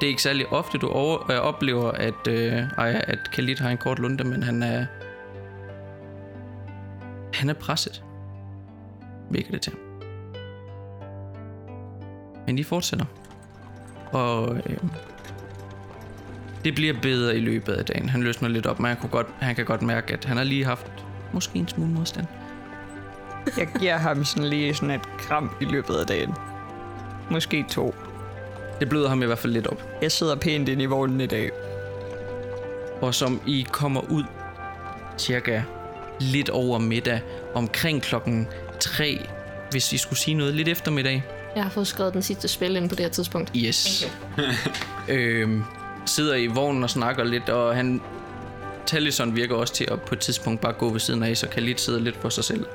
Det 0.00 0.06
er 0.06 0.10
ikke 0.10 0.22
særlig 0.22 0.52
ofte, 0.52 0.78
du 0.78 0.88
over, 0.88 1.30
øh, 1.30 1.38
oplever, 1.38 1.90
at, 1.90 2.28
øh, 2.28 2.52
ej, 2.78 3.04
at 3.06 3.30
Khalid 3.30 3.56
har 3.56 3.70
en 3.70 3.78
kort 3.78 3.98
lunte, 3.98 4.24
men 4.24 4.42
han 4.42 4.62
er... 4.62 4.86
Han 7.34 7.50
er 7.50 7.54
presset. 7.54 8.04
Virker 9.30 9.50
det 9.50 9.60
til. 9.60 9.72
Men 12.46 12.58
de 12.58 12.64
fortsætter. 12.64 13.06
Og 14.12 14.56
øh, 14.56 14.78
det 16.64 16.74
bliver 16.74 16.94
bedre 17.02 17.36
i 17.36 17.40
løbet 17.40 17.72
af 17.72 17.84
dagen. 17.84 18.08
Han 18.08 18.22
løsner 18.22 18.48
lidt 18.48 18.66
op, 18.66 18.80
men 18.80 18.88
han, 18.88 18.96
kunne 18.96 19.10
godt, 19.10 19.26
han 19.40 19.54
kan 19.54 19.64
godt 19.64 19.82
mærke, 19.82 20.12
at 20.12 20.24
han 20.24 20.36
har 20.36 20.44
lige 20.44 20.64
haft 20.64 20.92
måske 21.32 21.58
en 21.58 21.68
smule 21.68 21.90
modstand. 21.90 22.26
Jeg 23.56 23.68
giver 23.80 23.96
ham 23.96 24.24
sådan 24.24 24.50
lige 24.50 24.74
sådan 24.74 24.90
et 24.90 25.18
kram 25.18 25.50
i 25.60 25.64
løbet 25.64 25.94
af 25.94 26.06
dagen. 26.06 26.34
Måske 27.30 27.64
to. 27.70 27.94
Det 28.80 28.88
bløder 28.88 29.08
ham 29.08 29.22
i 29.22 29.26
hvert 29.26 29.38
fald 29.38 29.52
lidt 29.52 29.66
op. 29.66 29.82
Jeg 30.02 30.12
sidder 30.12 30.36
pænt 30.36 30.68
ind 30.68 30.82
i 30.82 30.86
vognen 30.86 31.20
i 31.20 31.26
dag. 31.26 31.50
Og 33.00 33.14
som 33.14 33.40
I 33.46 33.66
kommer 33.72 34.00
ud 34.10 34.24
cirka 35.18 35.62
lidt 36.20 36.50
over 36.50 36.78
middag, 36.78 37.20
omkring 37.54 38.02
klokken 38.02 38.48
3, 38.80 39.28
hvis 39.70 39.92
I 39.92 39.98
skulle 39.98 40.18
sige 40.18 40.34
noget 40.34 40.54
lidt 40.54 40.68
eftermiddag. 40.68 41.24
Jeg 41.54 41.62
har 41.62 41.70
fået 41.70 41.86
skrevet 41.86 42.14
den 42.14 42.22
sidste 42.22 42.48
spil 42.48 42.76
ind 42.76 42.88
på 42.88 42.94
det 42.94 43.04
her 43.04 43.10
tidspunkt. 43.10 43.52
Yes. 43.56 44.12
øhm, 45.08 45.64
sidder 46.06 46.34
i 46.34 46.46
vognen 46.46 46.82
og 46.82 46.90
snakker 46.90 47.24
lidt, 47.24 47.48
og 47.48 47.74
han... 47.76 48.00
Tallison 48.86 49.36
virker 49.36 49.54
også 49.54 49.74
til 49.74 49.88
at 49.90 50.00
på 50.00 50.14
et 50.14 50.20
tidspunkt 50.20 50.60
bare 50.60 50.72
gå 50.72 50.88
ved 50.88 51.00
siden 51.00 51.22
af, 51.22 51.36
så 51.36 51.48
Khalid 51.48 51.76
sidder 51.76 52.00
lidt 52.00 52.16
for 52.16 52.28
sig 52.28 52.44
selv. 52.44 52.66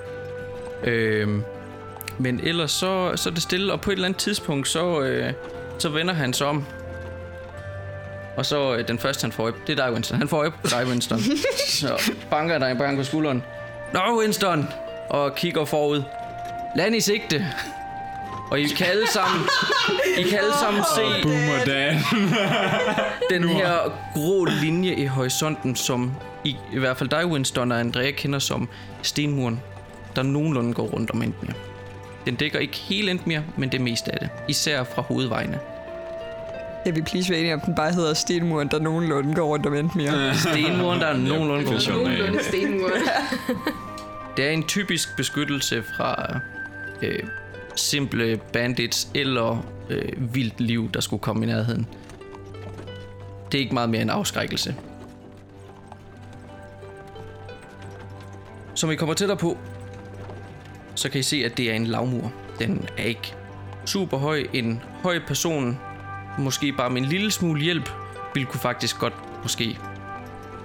Øhm, 0.84 1.44
men 2.18 2.40
ellers 2.44 2.72
så, 2.72 3.12
så 3.16 3.30
er 3.30 3.34
det 3.34 3.44
stille, 3.44 3.74
og 3.74 3.82
på 3.82 3.92
et 3.92 3.94
eller 3.94 4.06
andet 4.06 4.22
tidspunkt, 4.22 4.68
så, 4.68 5.02
øh, 5.02 5.34
så 5.80 5.90
vender 5.90 6.14
han 6.14 6.34
sig 6.34 6.48
om. 6.48 6.66
Og 8.38 8.46
så 8.46 8.76
øh, 8.76 8.88
den 8.88 9.00
første, 9.00 9.22
han 9.22 9.32
får 9.32 9.44
øje, 9.44 9.54
det 9.68 9.80
er 9.80 9.86
dig, 9.86 9.94
Winston. 9.94 10.18
Han 10.18 10.28
får 10.28 10.38
øje 10.38 10.52
på 10.52 10.68
dig, 10.70 10.86
Winston. 10.88 11.20
så 11.68 12.12
banker 12.30 12.58
dig 12.58 12.78
banker 12.78 13.04
på 13.04 13.04
skulderen. 13.04 13.44
Nå, 13.94 14.20
Winston! 14.20 14.68
Og 15.10 15.36
kigger 15.36 15.66
forud. 15.66 16.04
Land 16.76 16.96
i 16.96 17.00
sigte. 17.00 17.48
Og 18.52 18.60
I 18.60 18.68
kan 18.68 18.88
alle 18.88 19.08
sammen, 19.08 19.42
I 20.18 20.24
kan 20.24 20.40
alle 20.40 20.54
sammen 20.62 20.84
se 20.96 21.24
Boomer 21.24 21.66
Dan. 21.66 21.96
den 23.40 23.50
her 23.50 23.92
grå 24.14 24.46
linje 24.46 24.94
i 24.94 25.06
horisonten, 25.06 25.76
som 25.76 26.12
i, 26.44 26.56
i 26.74 26.80
hvert 26.80 26.98
fald 26.98 27.10
dig, 27.10 27.26
Winston 27.26 27.72
og 27.72 27.80
Andrea, 27.80 28.12
kender 28.12 28.40
som 28.40 28.70
stenmuren, 29.02 29.62
der 30.16 30.24
nogenlunde 30.24 30.74
går 30.74 30.84
rundt 30.84 31.12
om 31.12 31.22
Endmere. 31.22 31.54
Den 32.26 32.36
dækker 32.36 32.60
ikke 32.60 32.78
hele 32.78 33.12
Endmere, 33.12 33.44
men 33.58 33.72
det 33.72 33.82
meste 33.82 34.12
af 34.12 34.20
det. 34.20 34.30
Især 34.48 34.84
fra 34.84 35.02
hovedvejene. 35.02 35.60
Jeg 36.86 36.96
vil 36.96 37.04
please 37.04 37.30
være 37.30 37.40
enige 37.40 37.54
om, 37.54 37.60
den 37.60 37.76
bare 37.76 37.94
hedder 37.94 38.14
Stenmuren, 38.14 38.68
der 38.68 38.80
nogenlunde 38.80 39.36
går 39.36 39.44
rundt 39.44 39.66
om 39.66 39.74
Endmere. 39.74 40.36
Stenmuren, 40.52 41.00
der 41.00 41.08
er 41.08 41.18
nogenlunde 41.18 41.66
går 41.66 41.72
rundt 41.72 41.90
om 41.90 41.96
Nogenlunde. 41.96 42.40
Det 44.38 44.46
er 44.46 44.50
en 44.50 44.64
typisk 44.64 45.16
beskyttelse 45.18 45.84
fra 45.98 46.40
øh, 47.02 47.20
simple 47.76 48.40
bandits 48.54 49.08
eller 49.14 49.66
øh, 49.90 50.36
vildt 50.36 50.62
liv, 50.62 50.92
der 50.94 51.00
skulle 51.00 51.20
komme 51.22 51.44
i 51.46 51.48
nærheden. 51.48 51.88
Det 53.52 53.58
er 53.58 53.62
ikke 53.62 53.74
meget 53.74 53.90
mere 53.90 54.02
en 54.02 54.10
afskrækkelse. 54.10 54.76
Som 58.76 58.92
I 58.92 58.96
kommer 58.96 59.16
tættere 59.16 59.38
på, 59.38 59.58
så 60.96 61.10
kan 61.10 61.20
I 61.20 61.24
se, 61.24 61.44
at 61.46 61.58
det 61.58 61.72
er 61.72 61.74
en 61.74 61.88
lavmur. 61.88 62.34
Den 62.60 62.90
er 62.98 63.04
ikke 63.04 63.36
super 63.86 64.18
høj. 64.18 64.44
En 64.54 64.82
høj 65.04 65.20
person, 65.28 65.80
måske 66.40 66.72
bare 66.72 66.90
med 66.90 67.02
en 67.02 67.08
lille 67.08 67.32
smule 67.32 67.62
hjælp, 67.62 67.90
ville 68.34 68.48
kunne 68.48 68.60
faktisk 68.60 69.00
godt 69.00 69.14
måske 69.44 69.78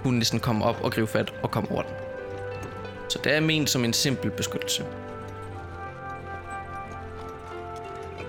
kunne 0.03 0.17
næsten 0.17 0.39
komme 0.39 0.65
op 0.65 0.81
og 0.83 0.91
gribe 0.91 1.07
fat 1.07 1.33
og 1.43 1.51
komme 1.51 1.71
over 1.71 1.81
den. 1.81 1.91
Så 3.09 3.19
det 3.23 3.35
er 3.35 3.39
ment 3.39 3.69
som 3.69 3.85
en 3.85 3.93
simpel 3.93 4.31
beskyttelse. 4.31 4.83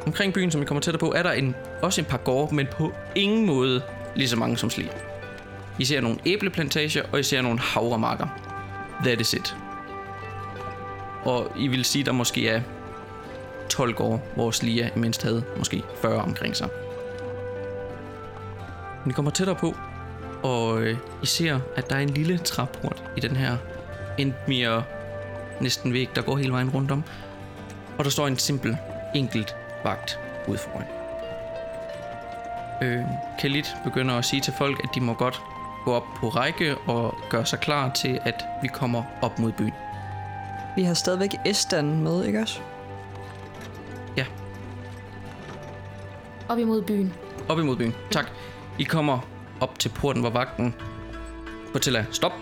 Omkring 0.07 0.35
byen, 0.35 0.51
som 0.51 0.61
vi 0.61 0.67
kommer 0.67 0.81
tættere 0.81 1.01
på, 1.01 1.13
er 1.13 1.23
der 1.23 1.33
en, 1.33 1.55
også 1.83 2.01
en 2.01 2.05
par 2.05 2.17
gårde, 2.17 2.55
men 2.55 2.67
på 2.73 2.93
ingen 3.15 3.47
måde 3.47 3.83
lige 4.15 4.29
så 4.29 4.37
mange 4.37 4.57
som 4.57 4.71
Slige. 4.71 4.91
I 5.79 5.85
ser 5.85 6.01
nogle 6.01 6.19
æbleplantager, 6.27 7.03
og 7.13 7.21
I 7.21 7.23
ser 7.23 7.43
nogle 7.43 7.59
havremarker. 7.59 8.27
That 9.05 9.21
is 9.21 9.33
it. 9.33 9.57
Og 11.31 11.53
I 11.57 11.69
vil 11.69 11.85
sige, 11.85 12.05
der 12.05 12.13
måske 12.13 12.49
er 12.49 12.61
12 13.69 14.01
år, 14.01 14.23
hvor 14.35 14.51
Slia 14.51 14.91
mindst 14.97 15.23
havde 15.23 15.45
måske 15.57 15.83
40 16.03 16.23
omkring 16.23 16.57
sig. 16.57 16.69
Men 19.05 19.11
I 19.11 19.13
kommer 19.13 19.31
tættere 19.31 19.57
på, 19.57 19.77
og 20.43 20.83
øh, 20.83 20.99
I 21.23 21.27
ser, 21.27 21.61
at 21.77 21.91
der 21.91 21.97
er 21.97 22.01
en 22.01 22.11
lille 22.11 22.39
træport 22.39 23.05
i 23.17 23.21
den 23.21 23.37
her 23.37 23.57
Endmere 24.19 24.85
næsten 25.61 25.93
væg, 25.93 26.09
der 26.15 26.23
går 26.23 26.37
hele 26.37 26.53
vejen 26.53 26.71
rundt 26.71 26.91
om. 26.91 27.05
Og 27.99 28.05
der 28.05 28.11
står 28.11 28.27
en 28.27 28.39
simpel, 28.39 28.77
enkelt 29.15 29.57
vagt 29.85 30.19
ude 30.49 30.59
foran. 30.59 30.87
Øh, 32.83 33.05
Khalid 33.41 33.65
begynder 33.85 34.15
at 34.15 34.25
sige 34.25 34.41
til 34.41 34.53
folk, 34.59 34.81
at 34.85 34.91
de 34.95 35.01
må 35.01 35.15
godt 35.15 35.41
gå 35.85 35.93
op 35.93 36.07
på 36.17 36.29
række 36.29 36.77
og 36.77 37.15
gøre 37.31 37.47
sig 37.47 37.61
klar 37.61 37.93
til, 37.93 38.19
at 38.23 38.45
vi 38.63 38.69
kommer 38.69 39.03
op 39.23 39.39
mod 39.39 39.53
byen. 39.53 39.73
Vi 40.81 40.85
har 40.85 40.95
stadigvæk 40.95 41.31
Estan 41.47 42.03
med, 42.03 42.25
ikke 42.25 42.41
også? 42.41 42.61
Ja, 44.17 44.27
Op 46.49 46.59
imod 46.59 46.83
byen. 46.83 47.13
op 47.49 47.59
imod 47.59 47.77
byen. 47.77 47.95
Tak. 48.11 48.27
I 48.79 48.83
kommer 48.83 49.19
op 49.61 49.79
til 49.79 49.89
porten, 49.89 50.21
hvor 50.23 50.31
vagten 50.31 50.75
fortæller, 51.73 52.05
stop. 52.11 52.33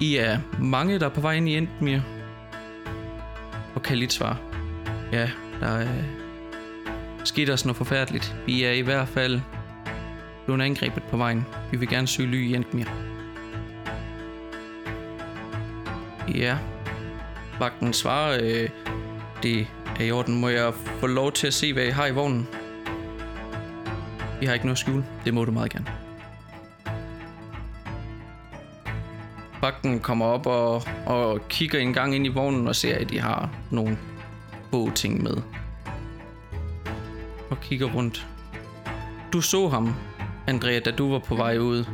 I 0.00 0.16
er 0.16 0.38
mange, 0.60 0.98
der 0.98 1.06
er 1.06 1.10
på 1.10 1.20
vej 1.20 1.32
ind 1.32 1.48
i 1.48 1.56
Endmir. 1.56 2.00
Og 3.74 3.82
Khalid 3.82 4.08
svarer, 4.08 4.36
ja, 5.12 5.30
der 5.60 5.66
er 5.66 5.88
sket 7.24 7.50
os 7.50 7.64
noget 7.64 7.76
forfærdeligt. 7.76 8.36
Vi 8.46 8.64
er 8.64 8.72
i 8.72 8.80
hvert 8.80 9.08
fald 9.08 9.40
blevet 10.44 10.60
angrebet 10.62 11.02
på 11.02 11.16
vejen. 11.16 11.46
Vi 11.70 11.76
vil 11.76 11.88
gerne 11.88 12.06
søge 12.06 12.28
ly 12.28 12.50
i 12.50 12.54
Endmir. 12.54 12.86
Ja, 16.36 16.58
vagten 17.58 17.92
svarer, 17.92 18.38
øh, 18.42 18.68
det 19.42 19.66
er 20.00 20.04
i 20.04 20.10
orden. 20.10 20.40
Må 20.40 20.48
jeg 20.48 20.74
få 20.74 21.06
lov 21.06 21.32
til 21.32 21.46
at 21.46 21.54
se, 21.54 21.72
hvad 21.72 21.84
I 21.84 21.90
har 21.90 22.06
i 22.06 22.10
vognen? 22.10 22.48
Vi 24.40 24.46
har 24.46 24.54
ikke 24.54 24.66
noget 24.66 24.78
skjul. 24.78 25.04
Det 25.24 25.34
må 25.34 25.44
du 25.44 25.52
meget 25.52 25.72
gerne. 25.72 25.86
Vagten 29.60 30.00
kommer 30.00 30.26
op 30.26 30.46
og, 30.46 30.82
og 31.06 31.48
kigger 31.48 31.78
en 31.78 31.92
gang 31.92 32.14
ind 32.14 32.26
i 32.26 32.28
vognen 32.28 32.68
og 32.68 32.76
ser, 32.76 32.98
at 32.98 33.10
de 33.10 33.20
har 33.20 33.50
nogle 33.70 33.98
få 34.70 34.90
ting 34.90 35.22
med. 35.22 35.36
Og 37.50 37.60
kigger 37.60 37.86
rundt. 37.86 38.26
Du 39.32 39.40
så 39.40 39.68
ham, 39.68 39.94
Andrea, 40.46 40.78
da 40.78 40.90
du 40.90 41.12
var 41.12 41.18
på 41.18 41.34
vej 41.34 41.58
ud. 41.58 41.84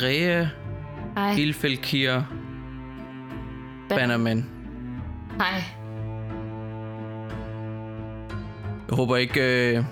Andrea 0.00 0.48
Hej. 1.16 1.32
Ilfelkir 1.38 2.22
Bannerman. 3.88 4.46
Hej. 5.38 5.62
Jeg 8.88 8.96
håber 8.96 9.16
ikke, 9.16 9.40
øh, 9.40 9.84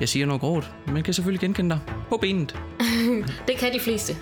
jeg 0.00 0.08
siger 0.08 0.26
noget 0.26 0.40
grovt. 0.40 0.72
Man 0.86 1.02
kan 1.02 1.14
selvfølgelig 1.14 1.40
genkende 1.40 1.70
dig 1.70 1.80
på 2.08 2.16
benet. 2.16 2.60
Det 3.48 3.58
kan 3.58 3.72
de 3.72 3.80
fleste. 3.80 4.12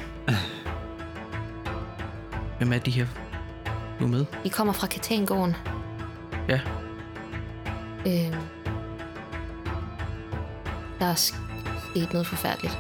Hvem 2.59 2.73
er 2.73 2.79
de 2.79 2.91
her? 2.91 3.07
Du 4.01 4.05
er 4.05 4.09
med? 4.09 4.25
De 4.45 4.51
kommer 4.51 4.73
fra 4.73 4.87
Katangården. 4.87 5.55
Ja. 6.49 6.61
Øh, 8.07 8.37
der 10.99 11.07
er 11.07 11.15
sket 11.15 12.13
noget 12.13 12.27
forfærdeligt. 12.27 12.79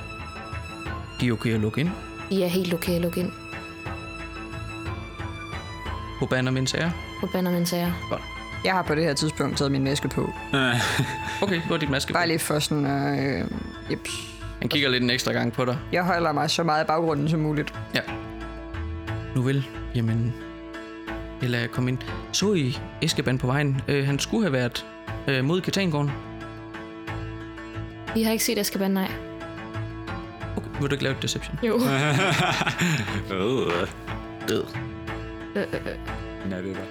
De 1.20 1.28
er 1.28 1.32
okay 1.32 1.54
at 1.54 1.60
lukke 1.60 1.80
ind 1.80 1.90
I 2.30 2.42
er 2.42 2.46
helt 2.46 2.74
okay 2.74 2.92
at 2.94 3.00
lukke 3.00 3.20
ind 3.20 3.32
på 6.18 6.26
Bannermans 6.26 6.74
ære. 6.74 6.92
på 7.20 7.26
Bannermans 7.26 7.68
sager. 7.68 7.92
Jeg 8.64 8.72
har 8.74 8.82
på 8.82 8.94
det 8.94 9.04
her 9.04 9.14
tidspunkt 9.14 9.58
taget 9.58 9.72
min 9.72 9.84
maske 9.84 10.08
på. 10.08 10.30
Okay, 11.42 11.60
hvor 11.60 11.74
er 11.74 11.80
dit 11.80 11.90
maske? 11.90 12.12
på? 12.12 12.16
Bare 12.16 12.28
lige 12.28 12.38
for 12.38 12.58
sådan, 12.58 12.86
øh, 12.86 13.44
jeps. 13.90 14.10
Han 14.60 14.68
kigger 14.68 14.88
lidt 14.88 15.02
en 15.02 15.10
ekstra 15.10 15.32
gang 15.32 15.52
på 15.52 15.64
dig. 15.64 15.78
Jeg 15.92 16.04
holder 16.04 16.32
mig 16.32 16.50
så 16.50 16.62
meget 16.62 16.84
i 16.84 16.86
baggrunden 16.86 17.28
som 17.28 17.40
muligt. 17.40 17.74
Ja. 17.94 18.00
Nu 19.34 19.42
vel, 19.42 19.66
jamen... 19.94 20.34
Jeg 21.42 21.50
lader 21.50 21.64
jer 21.64 21.70
komme 21.70 21.90
ind. 21.90 21.98
Så 22.32 22.52
I 22.54 22.78
Eskeban 23.02 23.38
på 23.38 23.46
vejen? 23.46 23.80
Øh, 23.88 24.06
han 24.06 24.18
skulle 24.18 24.44
have 24.44 24.52
været 24.52 24.86
øh, 25.28 25.44
mod 25.44 25.60
Katangården. 25.60 26.10
Vi 28.14 28.22
har 28.22 28.32
ikke 28.32 28.44
set 28.44 28.58
Eskaban, 28.58 28.90
nej. 28.90 29.10
Vil 30.80 30.90
du 30.90 30.94
ikke 30.94 31.04
lave 31.04 31.16
et 31.16 31.22
deception? 31.22 31.58
Jo. 31.62 31.80
Øh. 33.34 33.88
Død. 34.48 34.64
Nej, 36.50 36.60
det 36.60 36.70
er 36.70 36.74
der. 36.74 36.84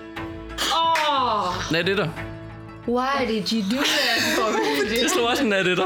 Nej, 1.72 1.82
det 1.82 1.92
er 1.92 1.96
der. 1.96 2.10
Why 2.88 3.28
did 3.28 3.52
you 3.54 3.62
do 3.72 3.84
that 3.84 4.22
for 4.36 4.52
me? 4.52 4.98
Jeg 5.02 5.10
slog 5.14 5.28
også 5.28 5.44
en 5.44 5.54
af 5.54 5.64
det 5.64 5.78
der. 5.78 5.84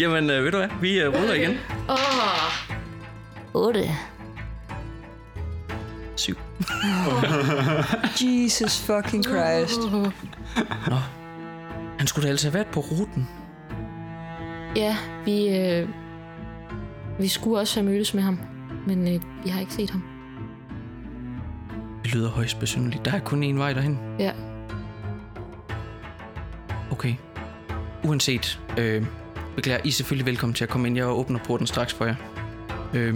Jamen, 0.00 0.30
øh, 0.30 0.44
ved 0.44 0.50
du 0.52 0.58
hvad? 0.58 0.68
Vi 0.80 1.00
øh, 1.00 1.14
ruller 1.14 1.34
igen. 1.34 1.58
Åh. 1.88 1.96
8. 3.54 3.90
Syv. 6.16 6.38
Jesus 8.20 8.80
fucking 8.80 9.24
Christ. 9.24 9.80
Han 11.98 12.06
skulle 12.06 12.26
da 12.26 12.30
altså 12.30 12.46
have 12.46 12.54
været 12.54 12.66
på 12.66 12.80
ruten. 12.80 13.28
Ja, 14.78 14.96
vi, 15.24 15.48
øh, 15.48 15.88
vi 17.18 17.28
skulle 17.28 17.58
også 17.58 17.80
have 17.80 17.90
mødtes 17.90 18.14
med 18.14 18.22
ham, 18.22 18.38
men 18.86 19.14
øh, 19.14 19.22
vi 19.44 19.50
har 19.50 19.60
ikke 19.60 19.72
set 19.72 19.90
ham. 19.90 20.02
Det 22.04 22.14
lyder 22.14 22.28
højst 22.28 22.60
besynderligt. 22.60 23.04
Der 23.04 23.12
er 23.12 23.18
kun 23.18 23.42
én 23.42 23.58
vej 23.58 23.72
derhen. 23.72 23.98
Ja. 24.18 24.32
Okay. 26.92 27.14
Uanset, 28.04 28.60
øh, 28.78 29.06
beklager, 29.56 29.80
I 29.84 29.88
er 29.88 29.92
selvfølgelig 29.92 30.26
velkommen 30.26 30.54
til 30.54 30.64
at 30.64 30.70
komme 30.70 30.88
ind. 30.88 30.96
Jeg 30.96 31.06
åbner 31.06 31.38
porten 31.46 31.66
straks 31.66 31.94
for 31.94 32.04
jer. 32.04 32.14
Øh, 32.94 33.14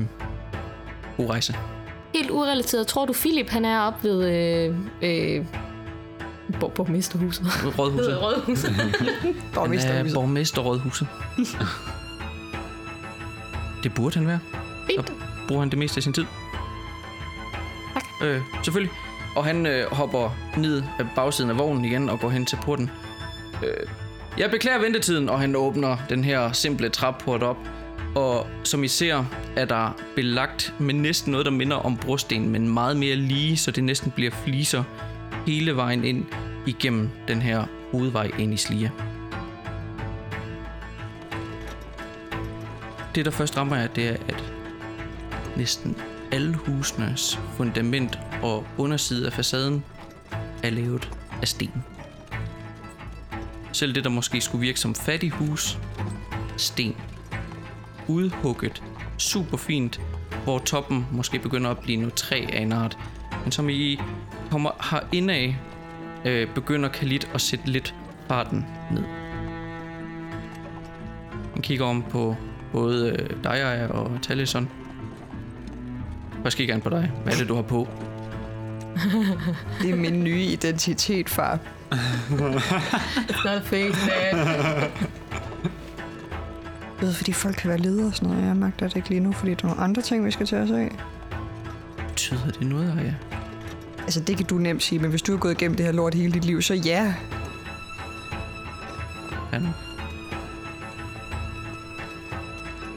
god 1.17 1.31
rejse. 1.31 1.57
Helt 2.15 2.31
urelateret. 2.31 2.87
Tror 2.87 3.07
du, 3.07 3.13
Philip 3.13 3.49
han 3.49 3.65
er 3.65 3.81
op 3.81 4.05
ved 4.05 4.31
øh, 4.31 4.77
øh, 5.03 5.47
Bor- 6.61 6.68
borgmesterhuset? 6.68 7.46
Rådhuset. 7.78 8.22
Rådhuset. 8.22 8.70
Er 8.80 9.32
Borgmesterhuset. 9.55 10.14
borgmesterrådhuset. 10.14 11.09
det 13.82 13.94
burde 13.94 14.18
han 14.18 14.26
være. 14.28 14.38
Fint. 14.86 15.09
Så 15.09 15.14
bruger 15.48 15.61
han 15.62 15.70
det 15.70 15.78
meste 15.78 15.96
af 15.98 16.03
sin 16.03 16.12
tid. 16.12 16.24
Tak. 17.94 18.05
Øh, 18.22 18.40
selvfølgelig. 18.64 18.92
Og 19.36 19.44
han 19.44 19.66
øh, 19.66 19.90
hopper 19.92 20.36
ned 20.57 20.82
af 20.98 21.07
bagsiden 21.16 21.50
af 21.50 21.59
vognen 21.59 21.84
igen 21.84 22.09
og 22.11 22.20
går 22.20 22.30
hen 22.30 22.46
til 22.46 22.59
porten. 22.62 22.90
Øh, 23.64 23.86
jeg 24.38 24.50
beklager 24.50 24.78
ventetiden, 24.78 25.28
og 25.28 25.40
han 25.40 25.57
åbner 25.57 25.96
den 26.09 26.24
her 26.24 26.53
simple 26.53 26.88
trapport 26.88 27.42
op. 27.42 27.57
Og 28.14 28.46
som 28.64 28.84
I 28.84 28.88
ser, 28.88 29.24
er 29.57 29.64
der 29.64 29.96
belagt 30.16 30.74
med 30.78 30.94
næsten 30.94 31.30
noget, 31.32 31.44
der 31.46 31.53
minder 31.53 31.76
om 31.76 31.96
brosten, 31.96 32.48
men 32.48 32.68
meget 32.68 32.96
mere 32.96 33.16
lige, 33.16 33.57
så 33.57 33.70
det 33.70 33.84
næsten 33.84 34.11
bliver 34.11 34.30
fliser 34.30 34.84
hele 35.47 35.76
vejen 35.76 36.05
ind 36.05 36.24
igennem 36.66 37.11
den 37.28 37.43
her 37.43 37.64
hovedvej 37.93 38.30
ind 38.38 38.55
i 38.55 38.57
Slia. 38.57 38.90
Det, 43.14 43.24
der 43.24 43.30
først 43.30 43.57
rammer 43.57 43.76
jer, 43.76 43.86
det 43.86 44.09
er, 44.09 44.16
at 44.28 44.53
næsten 45.57 45.97
alle 46.32 46.55
husenes 46.55 47.40
fundament 47.57 48.18
og 48.43 48.66
underside 48.78 49.26
af 49.26 49.32
facaden 49.32 49.84
er 50.62 50.70
lavet 50.70 51.11
af 51.43 51.49
sten. 51.49 51.84
Selv 53.72 53.95
det, 53.95 54.05
der 54.05 54.11
måske 54.11 54.40
skulle 54.40 54.61
virke 54.61 54.80
som 54.80 54.95
fattighus, 54.95 55.78
sten. 56.57 56.97
Udhugget, 58.09 58.82
super 59.18 59.57
fint, 59.57 60.01
hvor 60.45 60.59
toppen 60.59 61.07
måske 61.12 61.38
begynder 61.38 61.70
at 61.70 61.78
blive 61.78 61.97
noget 61.97 62.14
træ 62.14 62.47
af 62.53 62.62
en 62.62 62.72
art. 62.72 62.99
Men 63.45 63.53
som 63.53 63.68
I 63.68 64.01
kommer 64.53 64.70
her 64.90 65.00
indad, 65.12 65.55
øh, 66.24 66.55
begynder 66.55 66.88
Kalit 66.88 67.30
at 67.34 67.40
sætte 67.40 67.66
lidt 67.66 67.94
farten 68.28 68.66
ned. 68.90 69.03
Han 71.53 71.62
kigger 71.62 71.86
om 71.86 72.03
på 72.11 72.36
både 72.72 73.11
øh, 73.11 73.44
dig 73.44 73.53
Aya, 73.53 73.86
og 73.86 74.18
Talison. 74.22 74.68
Først 76.42 76.57
kigger 76.57 76.74
han 76.74 76.82
på 76.82 76.90
dig. 76.90 77.12
Hvad 77.22 77.32
er 77.32 77.36
det, 77.36 77.48
du 77.48 77.55
har 77.55 77.62
på? 77.62 77.88
Det 79.82 79.90
er 79.90 79.96
min 79.96 80.24
nye 80.24 80.42
identitet, 80.42 81.28
far. 81.28 81.59
Not 83.44 83.62
fake. 83.62 83.94
Jeg 87.00 87.09
ved, 87.09 87.12
fordi 87.12 87.32
folk 87.32 87.57
kan 87.57 87.70
være 87.70 87.78
ledere 87.78 88.07
og 88.07 88.14
sådan 88.14 88.28
noget. 88.28 88.46
Jeg 88.46 88.57
magter 88.57 88.88
det 88.88 88.96
ikke 88.96 89.09
lige 89.09 89.20
nu, 89.20 89.32
fordi 89.32 89.55
der 89.55 89.64
er 89.64 89.68
nogle 89.68 89.82
andre 89.82 90.03
ting, 90.03 90.26
vi 90.26 90.30
skal 90.30 90.46
tage 90.46 90.62
os 90.62 90.70
af. 90.70 90.96
Betyder 92.09 92.50
det 92.59 92.66
noget, 92.66 92.98
Aya? 92.98 93.14
Altså, 94.03 94.20
det 94.20 94.36
kan 94.36 94.46
du 94.46 94.59
nemt 94.59 94.82
sige, 94.82 94.98
men 94.98 95.11
hvis 95.11 95.22
du 95.22 95.32
har 95.32 95.38
gået 95.38 95.53
igennem 95.53 95.76
det 95.76 95.86
her 95.86 95.92
lort 95.92 96.14
hele 96.14 96.32
dit 96.32 96.44
liv, 96.44 96.62
så 96.62 96.74
ja. 96.74 97.14
Ja, 99.53 99.59
nu. 99.59 99.68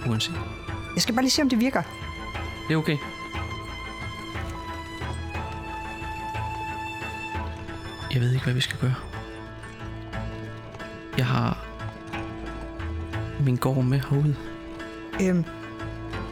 Uanset. 0.09 0.35
Jeg 0.95 1.01
skal 1.01 1.15
bare 1.15 1.23
lige 1.23 1.31
se, 1.31 1.41
om 1.41 1.49
det 1.49 1.59
virker. 1.59 1.81
Det 2.67 2.73
er 2.73 2.77
okay. 2.77 2.97
Jeg 8.13 8.21
ved 8.21 8.31
ikke, 8.31 8.43
hvad 8.43 8.53
vi 8.53 8.61
skal 8.61 8.77
gøre. 8.79 8.95
Jeg 11.17 11.25
har 11.25 11.65
min 13.45 13.55
gård 13.55 13.83
med 13.83 13.99
herude. 13.99 14.35
Øhm, 15.21 15.45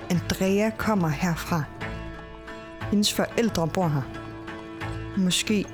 Andrea 0.09 0.69
kommer 0.77 1.07
herfra. 1.07 1.63
Hendes 2.91 3.13
forældre 3.13 3.67
bor 3.67 3.87
her. 3.87 4.22
Måske 5.17 5.65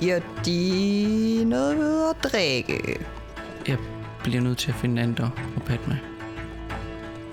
giver 0.00 0.20
de 0.44 1.44
noget 1.44 1.78
ved 1.78 2.10
at 2.10 2.32
drikke. 2.32 2.96
Jeg 3.68 3.76
bliver 4.24 4.40
nødt 4.40 4.58
til 4.58 4.68
at 4.68 4.74
finde 4.74 5.02
Ander 5.02 5.30
og 5.56 5.62
Padma. 5.62 5.98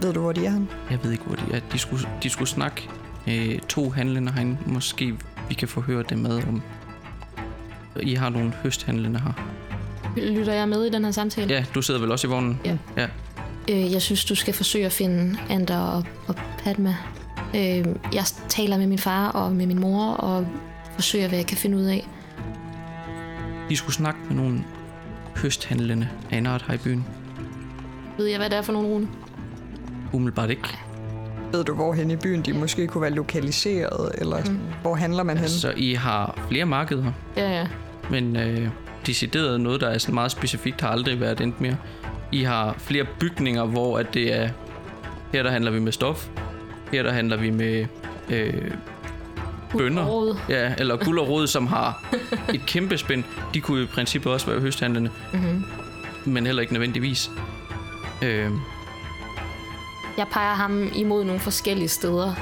Ved 0.02 0.14
du, 0.14 0.20
hvor 0.22 0.32
de 0.32 0.46
er 0.46 0.50
henne? 0.50 0.68
Jeg 0.92 1.00
ved 1.04 1.12
ikke, 1.12 1.24
hvor 1.24 1.36
de 1.36 1.54
er. 1.54 1.60
De 1.72 1.80
skulle, 1.80 2.08
de 2.24 2.30
skulle 2.30 2.50
snakke 2.50 2.90
øh, 3.28 3.60
to 3.60 3.90
handlende 3.90 4.32
herinde. 4.32 4.58
Måske 4.66 5.16
vi 5.50 5.54
kan 5.54 5.68
få 5.68 5.82
hørt 5.82 6.10
det 6.10 6.18
med 6.18 6.44
om... 6.48 6.62
I 8.02 8.14
har 8.14 8.30
nogle 8.30 8.52
høsthandlende 8.64 9.20
her. 9.20 9.34
Lytter 10.18 10.54
jeg 10.54 10.70
med 10.70 10.86
i 10.86 10.90
den 10.90 11.06
her 11.06 11.12
samtale? 11.12 11.54
Ja, 11.54 11.66
du 11.76 11.82
sidder 11.82 12.00
vel 12.00 12.12
også 12.12 12.28
i 12.28 12.30
vognen? 12.30 12.60
Ja. 12.66 12.78
ja. 12.98 13.08
Øh, 13.70 13.94
jeg 13.94 14.02
synes, 14.02 14.26
du 14.26 14.36
skal 14.36 14.54
forsøge 14.54 14.86
at 14.86 14.92
finde 14.92 15.40
Ander 15.50 15.80
og, 15.80 16.04
og 16.28 16.36
Padma. 16.64 16.96
Øh, 17.56 17.86
jeg 18.14 18.24
taler 18.50 18.78
med 18.78 18.88
min 18.88 18.98
far 18.98 19.30
og 19.30 19.52
med 19.52 19.66
min 19.66 19.80
mor 19.80 20.12
og 20.14 20.48
forsøger, 20.94 21.28
hvad 21.28 21.38
jeg 21.38 21.48
kan 21.48 21.58
finde 21.58 21.78
ud 21.78 21.84
af. 21.84 22.08
De 23.70 23.76
skulle 23.76 23.96
snakke 23.96 24.20
med 24.28 24.36
nogle 24.36 24.64
høsthandlende 25.36 26.08
af 26.32 26.38
en 26.38 26.46
art 26.46 26.66
her 26.68 26.74
i 26.74 26.78
byen. 26.78 27.06
Ved 28.18 28.26
jeg, 28.26 28.38
hvad 28.38 28.50
det 28.50 28.58
er 28.58 28.62
for 28.62 28.74
nogle 28.74 28.88
rune? 28.88 29.08
Umiddelbart 30.14 30.50
ikke. 30.50 30.78
Ved 31.52 31.64
du, 31.64 31.74
hvor 31.74 31.94
hen 31.94 32.12
i 32.12 32.16
byen 32.16 32.42
de 32.42 32.54
måske 32.54 32.88
kunne 32.88 33.02
være 33.02 33.12
lokaliseret? 33.12 34.12
Eller 34.18 34.38
mm. 34.46 34.60
hvor 34.82 34.96
handler 34.96 35.24
man 35.24 35.38
hen? 35.38 35.50
Så 35.50 35.74
I 35.78 35.94
har 35.94 36.40
flere 36.50 36.66
markeder, 36.66 37.12
Ja, 37.38 37.52
ja. 37.60 37.68
men 38.12 38.36
øh, 38.36 38.70
decideret 39.06 39.62
noget, 39.62 39.82
der 39.82 39.88
er 39.88 39.98
sådan 39.98 40.16
meget 40.16 40.32
specifikt, 40.32 40.82
har 40.82 40.90
aldrig 40.90 41.20
været 41.20 41.42
endt 41.42 41.62
mere. 41.62 41.76
I 42.32 42.44
har 42.44 42.76
flere 42.78 43.06
bygninger, 43.20 43.66
hvor 43.66 43.98
at 44.00 44.14
det 44.14 44.34
er... 44.34 44.50
Her 45.34 45.44
der 45.44 45.52
handler 45.52 45.72
vi 45.72 45.80
med 45.80 45.92
stof. 45.92 46.30
Her 46.92 47.04
der 47.04 47.12
handler 47.12 47.38
vi 47.38 47.50
med 47.50 47.86
øh, 48.30 48.72
bønder. 49.78 50.36
Ja, 50.50 50.74
eller 50.78 50.98
guld 50.98 51.20
og 51.20 51.30
rod, 51.30 51.48
som 51.48 51.68
har 51.68 52.14
et 52.54 52.62
kæmpe 52.66 52.98
spænd. 52.98 53.24
De 53.54 53.62
kunne 53.62 53.84
i 53.84 53.86
princippet 53.86 54.34
også 54.34 54.48
være 54.52 54.60
høsthandlende. 54.60 55.12
Mm-hmm. 55.34 55.64
Men 56.26 56.46
heller 56.46 56.62
ikke 56.62 56.74
nødvendigvis. 56.74 57.32
Øh, 58.22 58.52
Jeg 60.18 60.28
peger 60.32 60.54
ham 60.56 60.90
imod 60.96 61.24
nogle 61.24 61.40
forskellige 61.40 61.88
steder, 61.90 62.34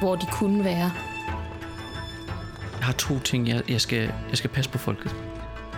hvor 0.00 0.16
de 0.16 0.26
kunne 0.32 0.64
være. 0.64 0.92
jeg 2.78 2.86
har 2.86 2.92
to 2.92 3.18
ting, 3.18 3.48
jeg, 3.48 3.62
jeg, 3.70 3.80
skal, 3.80 4.12
jeg 4.30 4.38
skal 4.38 4.50
passe 4.50 4.70
på 4.70 4.78
folket. 4.78 5.14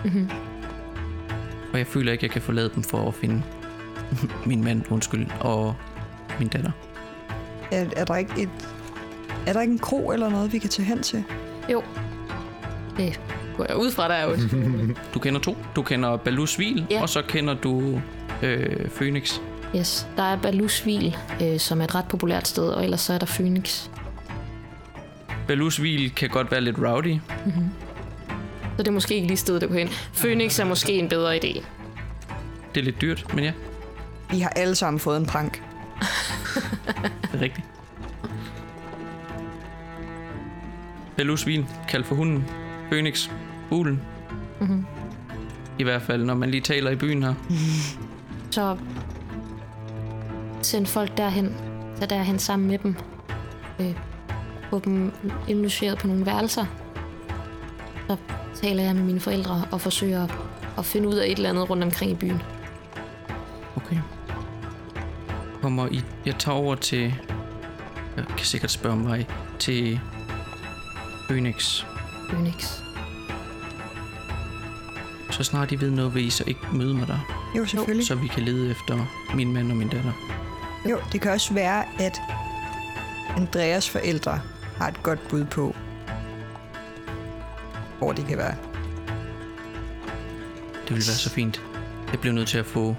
Mm-hmm. 0.03 0.29
Og 1.73 1.79
jeg 1.79 1.87
føler 1.87 2.11
ikke, 2.11 2.23
jeg 2.25 2.31
kan 2.31 2.41
forlade 2.41 2.71
dem 2.75 2.83
for 2.83 3.07
at 3.07 3.13
finde 3.13 3.43
min 4.45 4.63
mand, 4.63 4.83
undskyld, 4.91 5.27
og 5.39 5.75
min 6.39 6.47
datter. 6.47 6.71
Er, 7.73 7.85
er, 7.95 8.05
der 8.05 8.15
ikke 8.15 8.33
et, 8.41 8.49
er 9.47 9.53
der 9.53 9.61
ikke 9.61 9.71
en 9.73 9.79
kro 9.79 10.11
eller 10.11 10.29
noget, 10.29 10.53
vi 10.53 10.57
kan 10.59 10.69
tage 10.69 10.85
hen 10.85 11.03
til? 11.03 11.23
Jo. 11.71 11.83
Det 12.97 13.19
går 13.57 13.65
jeg 13.69 13.77
ud 13.77 13.91
fra, 13.91 14.07
der 14.07 14.13
er 14.13 14.25
jo. 14.25 14.35
Du 15.13 15.19
kender 15.19 15.39
to. 15.41 15.57
Du 15.75 15.81
kender 15.83 16.17
Balus 16.17 16.55
Hvil, 16.55 16.85
Ja. 16.89 17.01
og 17.01 17.09
så 17.09 17.21
kender 17.21 17.53
du 17.53 18.01
øh, 18.41 18.89
Phoenix. 18.89 19.39
Yes, 19.75 20.07
der 20.17 20.23
er 20.23 20.37
Balusvil, 20.41 21.17
øh, 21.41 21.59
som 21.59 21.79
er 21.81 21.83
et 21.85 21.95
ret 21.95 22.05
populært 22.09 22.47
sted, 22.47 22.67
og 22.69 22.83
ellers 22.83 23.01
så 23.01 23.13
er 23.13 23.17
der 23.17 23.25
Phoenix. 23.25 23.87
Balus 25.47 25.77
Hvil 25.77 26.11
kan 26.15 26.29
godt 26.29 26.51
være 26.51 26.61
lidt 26.61 26.77
rowdy. 26.79 27.17
Så 28.77 28.77
det 28.77 28.87
er 28.87 28.91
måske 28.91 29.15
ikke 29.15 29.27
lige 29.27 29.37
stedet 29.37 29.63
at 29.63 29.69
gå 29.69 29.75
hen. 29.75 29.89
Phoenix 30.13 30.59
er 30.59 30.65
måske 30.65 30.93
en 30.93 31.09
bedre 31.09 31.35
idé. 31.35 31.63
Det 32.75 32.79
er 32.79 32.83
lidt 32.83 33.01
dyrt, 33.01 33.33
men 33.35 33.43
ja, 33.43 33.51
Vi 34.31 34.39
har 34.39 34.49
alle 34.49 34.75
sammen 34.75 34.99
fået 34.99 35.17
en 35.17 35.25
prank. 35.25 35.61
det 37.33 37.39
er 37.39 37.43
rigtigt. 37.43 37.67
Balus 41.17 41.43
Hvil, 41.43 41.65
kaldt 41.87 42.05
for 42.05 42.15
hunden. 42.15 42.45
Phoenix, 42.91 43.29
ulen. 43.71 44.01
Mm-hmm. 44.59 44.85
I 45.79 45.83
hvert 45.83 46.01
fald, 46.01 46.25
når 46.25 46.33
man 46.33 46.49
lige 46.49 46.61
taler 46.61 46.91
i 46.91 46.95
byen 46.95 47.23
her. 47.23 47.33
Så 48.51 48.77
sende 50.61 50.87
folk 50.87 51.17
derhen, 51.17 51.55
tage 51.95 52.09
derhen 52.09 52.39
sammen 52.39 52.67
med 52.67 52.77
dem. 52.77 52.95
Øh, 53.79 53.95
få 54.69 54.79
dem 54.79 55.11
indlogeret 55.47 55.97
på 55.97 56.07
nogle 56.07 56.25
værelser. 56.25 56.65
Så 58.07 58.17
taler 58.55 58.83
jeg 58.83 58.95
med 58.95 59.03
mine 59.03 59.19
forældre 59.19 59.65
og 59.71 59.81
forsøger 59.81 60.27
at 60.77 60.85
finde 60.85 61.07
ud 61.07 61.13
af 61.13 61.25
et 61.25 61.37
eller 61.37 61.49
andet 61.49 61.69
rundt 61.69 61.83
omkring 61.83 62.11
i 62.11 62.15
byen. 62.15 62.41
Okay. 63.75 63.97
Kommer 65.63 65.87
I... 65.91 66.03
Jeg 66.25 66.35
tager 66.39 66.55
over 66.55 66.75
til... 66.75 67.13
Jeg 68.17 68.25
kan 68.37 68.45
sikkert 68.45 68.71
spørge 68.71 68.95
om 68.95 69.05
vej. 69.05 69.25
Til... 69.59 69.99
Phoenix. 71.29 71.83
Phoenix. 72.29 72.81
Så 75.31 75.43
snart 75.43 75.71
I 75.71 75.81
ved 75.81 75.91
noget, 75.91 76.15
vil 76.15 76.25
I 76.25 76.29
så 76.29 76.43
ikke 76.47 76.59
møde 76.73 76.93
mig 76.93 77.07
der. 77.07 77.51
Jo, 77.57 77.65
selvfølgelig. 77.65 78.07
Så 78.07 78.15
vi 78.15 78.27
kan 78.27 78.43
lede 78.43 78.71
efter 78.71 79.05
min 79.35 79.53
mand 79.53 79.71
og 79.71 79.77
min 79.77 79.89
datter. 79.89 80.11
Jo, 80.89 80.99
det 81.11 81.21
kan 81.21 81.31
også 81.31 81.53
være, 81.53 81.83
at 81.99 82.21
Andreas 83.37 83.89
forældre 83.89 84.39
har 84.77 84.87
et 84.87 85.03
godt 85.03 85.27
bud 85.29 85.45
på, 85.45 85.75
hvor 87.97 88.11
det 88.11 88.25
kan 88.25 88.37
være. 88.37 88.55
Det 90.73 90.89
ville 90.89 91.07
være 91.07 91.17
så 91.17 91.29
fint. 91.29 91.61
Jeg 92.11 92.19
bliver 92.19 92.33
nødt 92.33 92.47
til 92.47 92.57
at 92.57 92.65
få 92.65 92.95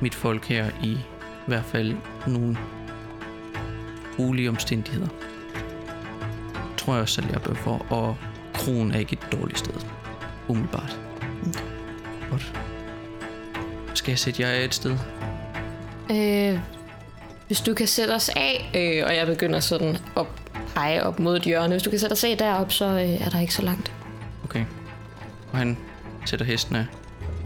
mit 0.00 0.14
folk 0.14 0.44
her 0.44 0.70
i 0.82 0.98
hvert 1.46 1.64
fald 1.64 1.96
nogle 2.26 2.56
rolige 4.18 4.48
omstændigheder. 4.48 5.08
Tror 6.76 6.92
jeg 6.92 7.02
også, 7.02 7.22
at 7.22 7.32
jeg 7.32 7.42
bør 7.42 7.54
for, 7.54 7.86
og 7.90 8.16
kronen 8.54 8.92
er 8.94 8.98
ikke 8.98 9.12
et 9.12 9.32
dårligt 9.32 9.58
sted. 9.58 9.74
Umiddelbart. 10.48 11.00
Godt. 12.30 12.52
Skal 13.94 14.12
jeg 14.12 14.18
sætte 14.18 14.42
jer 14.42 14.48
af 14.48 14.64
et 14.64 14.74
sted? 14.74 14.98
Øh, 16.10 16.58
hvis 17.46 17.60
du 17.60 17.74
kan 17.74 17.86
sætte 17.86 18.12
os 18.12 18.28
af, 18.28 18.70
øh, 18.74 19.06
og 19.06 19.16
jeg 19.16 19.26
begynder 19.26 19.60
sådan 19.60 19.96
at 20.16 20.26
pege 20.74 21.02
op 21.02 21.18
mod 21.20 21.36
et 21.36 21.42
hjørne. 21.42 21.68
Hvis 21.68 21.82
du 21.82 21.90
kan 21.90 21.98
sætte 21.98 22.12
os 22.12 22.24
af 22.24 22.38
derop, 22.38 22.72
så 22.72 22.84
øh, 22.84 23.26
er 23.26 23.28
der 23.28 23.40
ikke 23.40 23.54
så 23.54 23.62
langt. 23.62 23.92
Okay. 24.44 24.64
Og 25.52 25.58
han 25.58 25.78
sætter 26.24 26.46
hestene 26.46 26.88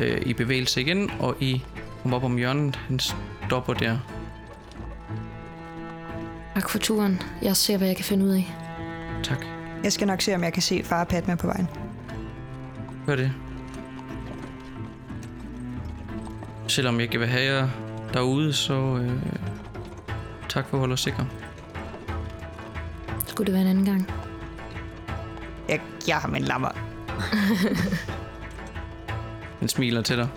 øh, 0.01 0.23
i 0.27 0.33
bevægelse 0.33 0.81
igen, 0.81 1.11
og 1.19 1.37
I 1.41 1.63
kommer 2.05 2.17
op 2.17 2.25
om 2.25 2.37
hjørnet. 2.37 2.77
Han 2.77 2.99
stopper 2.99 3.75
der. 3.75 3.99
Tak 6.55 6.71
for 6.71 6.79
turen. 6.79 7.23
Jeg 7.43 7.57
ser, 7.57 7.79
hvad 7.79 7.87
jeg 7.87 7.97
kan 7.97 8.05
finde 8.05 8.25
ud 8.25 8.31
af. 8.31 8.55
Tak. 9.23 9.47
Jeg 9.85 9.93
skal 9.93 10.07
nok 10.07 10.21
se, 10.21 10.35
om 10.35 10.45
jeg 10.45 10.53
kan 10.53 10.63
se 10.63 10.83
far 10.85 11.01
og 11.01 11.09
Padma 11.09 11.35
på 11.35 11.47
vejen. 11.47 11.69
Gør 13.07 13.17
det. 13.17 13.33
Selvom 16.67 16.95
jeg 16.95 17.03
ikke 17.03 17.19
vil 17.19 17.29
have 17.29 17.55
jer 17.55 17.69
derude, 18.13 18.53
så 18.53 18.75
øh, 18.75 19.23
tak 20.49 20.69
for 20.69 20.77
at 20.77 20.81
holde 20.81 20.93
os 20.93 21.01
sikre. 21.01 21.27
Skulle 23.27 23.47
det 23.47 23.53
være 23.53 23.63
en 23.63 23.69
anden 23.69 23.85
gang? 23.85 24.11
Jeg, 25.69 25.81
jeg 26.09 26.17
har 26.17 26.29
min 26.29 26.43
lammer. 26.43 26.71
Han 29.61 29.69
smiler 29.69 30.03
til 30.03 30.17
dig. 30.17 30.29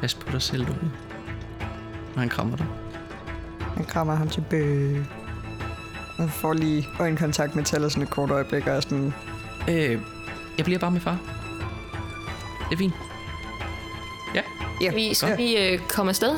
Pas 0.00 0.14
på 0.14 0.32
dig 0.32 0.42
selv 0.42 0.64
derude. 0.64 0.90
Og 2.14 2.20
han 2.20 2.28
krammer 2.28 2.56
dig. 2.56 2.66
Jeg 3.76 3.86
krammer 3.86 4.14
ham 4.14 4.28
til 4.28 4.44
bø. 4.50 4.94
Jeg 6.18 6.30
får 6.30 6.52
lige 6.52 6.88
øjenkontakt 7.00 7.54
med 7.56 7.64
Taller 7.64 7.88
sådan 7.88 8.02
et 8.02 8.10
kort 8.10 8.30
øjeblik, 8.30 8.66
og 8.66 8.72
er 8.76 8.80
sådan, 8.80 9.14
Øh, 9.68 9.98
jeg 10.58 10.64
bliver 10.64 10.78
bare 10.78 10.90
med 10.90 11.00
far. 11.00 11.18
Det 12.70 12.74
er 12.74 12.78
fint. 12.78 12.94
Ja. 14.34 14.42
ja, 14.80 14.94
Vi, 14.94 15.14
skal 15.14 15.38
vi 15.38 15.56
øh, 15.56 15.78
komme 15.78 16.10
afsted? 16.10 16.30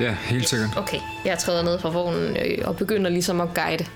Ja, 0.00 0.12
helt 0.14 0.48
sikkert. 0.48 0.70
Okay, 0.76 0.98
jeg 1.24 1.38
træder 1.38 1.62
ned 1.62 1.78
fra 1.78 1.88
vognen 1.88 2.36
øh, 2.36 2.58
og 2.64 2.76
begynder 2.76 3.10
ligesom 3.10 3.40
at 3.40 3.48
guide 3.54 3.86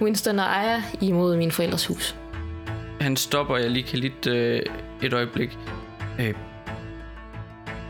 Winston 0.00 0.38
og 0.38 0.56
Aya 0.56 0.82
imod 1.00 1.36
min 1.36 1.50
forældres 1.50 1.86
hus. 1.86 2.16
Han 3.00 3.16
stopper, 3.16 3.56
jeg 3.56 3.70
lige 3.70 3.82
kan 3.82 3.98
lidt 3.98 4.26
øh, 4.26 4.62
et 5.02 5.12
øjeblik. 5.12 5.58
Øh, 6.20 6.34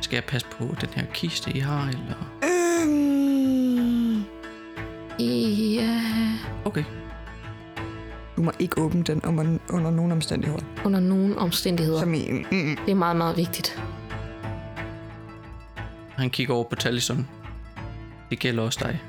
skal 0.05 0.17
jeg 0.17 0.25
passe 0.25 0.47
på 0.59 0.75
den 0.81 0.89
her 0.95 1.05
kiste, 1.15 1.51
I 1.51 1.59
har, 1.59 1.89
eller? 1.89 2.31
Øhm, 2.45 4.25
Ja, 5.19 6.01
Okay. 6.65 6.85
du 8.37 8.43
må 8.43 8.53
ikke 8.59 8.81
åbne 8.81 9.03
den 9.03 9.21
under, 9.25 9.59
under 9.71 9.91
nogen 9.91 10.13
omstændigheder. 10.13 10.63
under 10.85 11.01
nogen 11.01 11.39
omstændigheder. 11.39 12.01
Som 12.01 12.15
i, 12.15 12.29
mm, 12.31 12.37
mm. 12.37 12.77
Det 12.87 12.91
er 12.93 12.95
meget, 12.95 13.17
meget 13.17 13.37
vigtigt. 13.37 13.83
Han 16.17 16.31
kigger 16.31 16.55
over 16.55 16.65
på 16.65 16.77
Tallison. 16.77 17.29
Det 18.31 18.39
gælder 18.39 18.63
også 18.63 18.79
dig. 18.83 19.03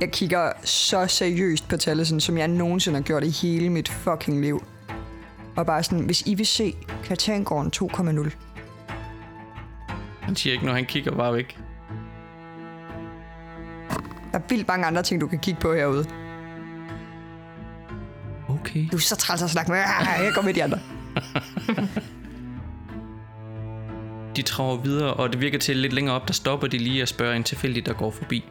Jeg 0.00 0.12
kigger 0.12 0.52
så 0.64 1.06
seriøst 1.06 1.68
på 1.68 1.76
Tallison, 1.76 2.20
som 2.20 2.38
jeg 2.38 2.48
nogensinde 2.48 2.96
har 2.96 3.02
gjort 3.02 3.24
i 3.24 3.30
hele 3.30 3.70
mit 3.70 3.88
fucking 3.88 4.40
liv. 4.40 4.64
Og 5.56 5.66
bare 5.66 5.82
sådan, 5.82 6.04
hvis 6.04 6.22
I 6.26 6.34
vil 6.34 6.46
se 6.46 6.74
Katangården 7.04 7.72
2,0, 8.22 8.30
Han 10.26 10.36
siger 10.36 10.52
ikke, 10.52 10.66
når 10.66 10.72
han 10.72 10.84
kigger 10.84 11.16
bare 11.16 11.34
væk. 11.34 11.58
der 14.32 14.38
er 14.38 14.42
vildt 14.48 14.68
mange 14.68 14.86
andre 14.86 15.02
ting, 15.02 15.20
du 15.20 15.26
kan 15.26 15.38
kigge 15.38 15.60
på 15.60 15.72
herude. 15.74 16.06
Okay. 18.48 18.88
Du 18.92 18.96
er 18.96 19.00
så 19.00 19.16
træls 19.16 19.42
at 19.42 19.50
snakke 19.50 19.70
med. 19.70 19.78
Ah, 19.78 20.24
Jeg 20.24 20.32
går 20.34 20.42
med 20.42 20.54
de 20.54 20.64
andre. 20.64 20.78
De 24.36 24.42
traver 24.42 24.76
videre, 24.76 25.14
og 25.14 25.32
det 25.32 25.40
virker 25.40 25.58
til 25.58 25.76
lidt 25.76 25.92
længere 25.92 26.14
op, 26.16 26.28
der 26.28 26.32
stopper 26.32 26.66
de 26.66 26.78
lige 26.78 27.02
og 27.02 27.08
spørger 27.08 27.34
en 27.36 27.44
tilfældig, 27.44 27.86
der 27.86 27.92
går 27.92 28.10
forbi. 28.10 28.44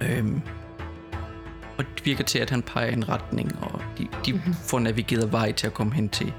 Øhm, 0.00 0.42
og 1.78 1.84
det 1.96 2.06
virker 2.06 2.24
til, 2.24 2.38
at 2.38 2.50
han 2.50 2.62
peger 2.62 2.90
en 2.92 3.08
retning, 3.08 3.58
og 3.62 3.82
de, 3.98 4.08
de 4.26 4.32
mm-hmm. 4.32 4.54
får 4.54 4.78
navigeret 4.78 5.32
vej 5.32 5.52
til 5.52 5.66
at 5.66 5.74
komme 5.74 5.94
hen 5.94 6.08
til 6.08 6.32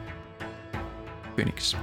Phoenix. 1.36 1.76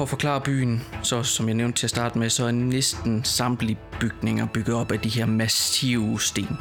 At 0.00 0.08
forklare 0.08 0.40
byen, 0.40 0.82
så 1.02 1.22
som 1.22 1.48
jeg 1.48 1.54
nævnte 1.54 1.78
til 1.78 1.86
at 1.86 1.90
starte 1.90 2.18
med, 2.18 2.30
så 2.30 2.46
er 2.46 2.50
næsten 2.50 3.24
samtlige 3.24 3.78
bygninger 4.00 4.46
bygget 4.46 4.76
op 4.76 4.92
af 4.92 5.00
de 5.00 5.08
her 5.08 5.26
massive 5.26 6.20
sten. 6.20 6.56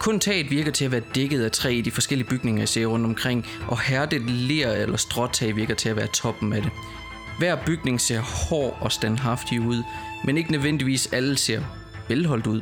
Kun 0.00 0.20
taget 0.20 0.50
virker 0.50 0.72
til 0.72 0.84
at 0.84 0.92
være 0.92 1.02
dækket 1.14 1.44
af 1.44 1.52
træ 1.52 1.70
i 1.70 1.80
de 1.80 1.90
forskellige 1.90 2.28
bygninger, 2.28 2.60
jeg 2.60 2.68
ser 2.68 2.86
rundt 2.86 3.06
omkring, 3.06 3.46
og 3.68 3.80
hærdet 3.80 4.30
ler 4.30 4.72
eller 4.72 4.96
stråtag 4.96 5.56
virker 5.56 5.74
til 5.74 5.88
at 5.88 5.96
være 5.96 6.06
toppen 6.06 6.52
af 6.52 6.62
det. 6.62 6.70
Hver 7.38 7.56
bygning 7.66 8.00
ser 8.00 8.20
hård 8.20 8.78
og 8.80 8.92
standhaftig 8.92 9.60
ud, 9.60 9.82
men 10.24 10.36
ikke 10.36 10.52
nødvendigvis 10.52 11.12
alle 11.12 11.36
ser 11.36 11.62
velholdt 12.08 12.46
ud. 12.46 12.60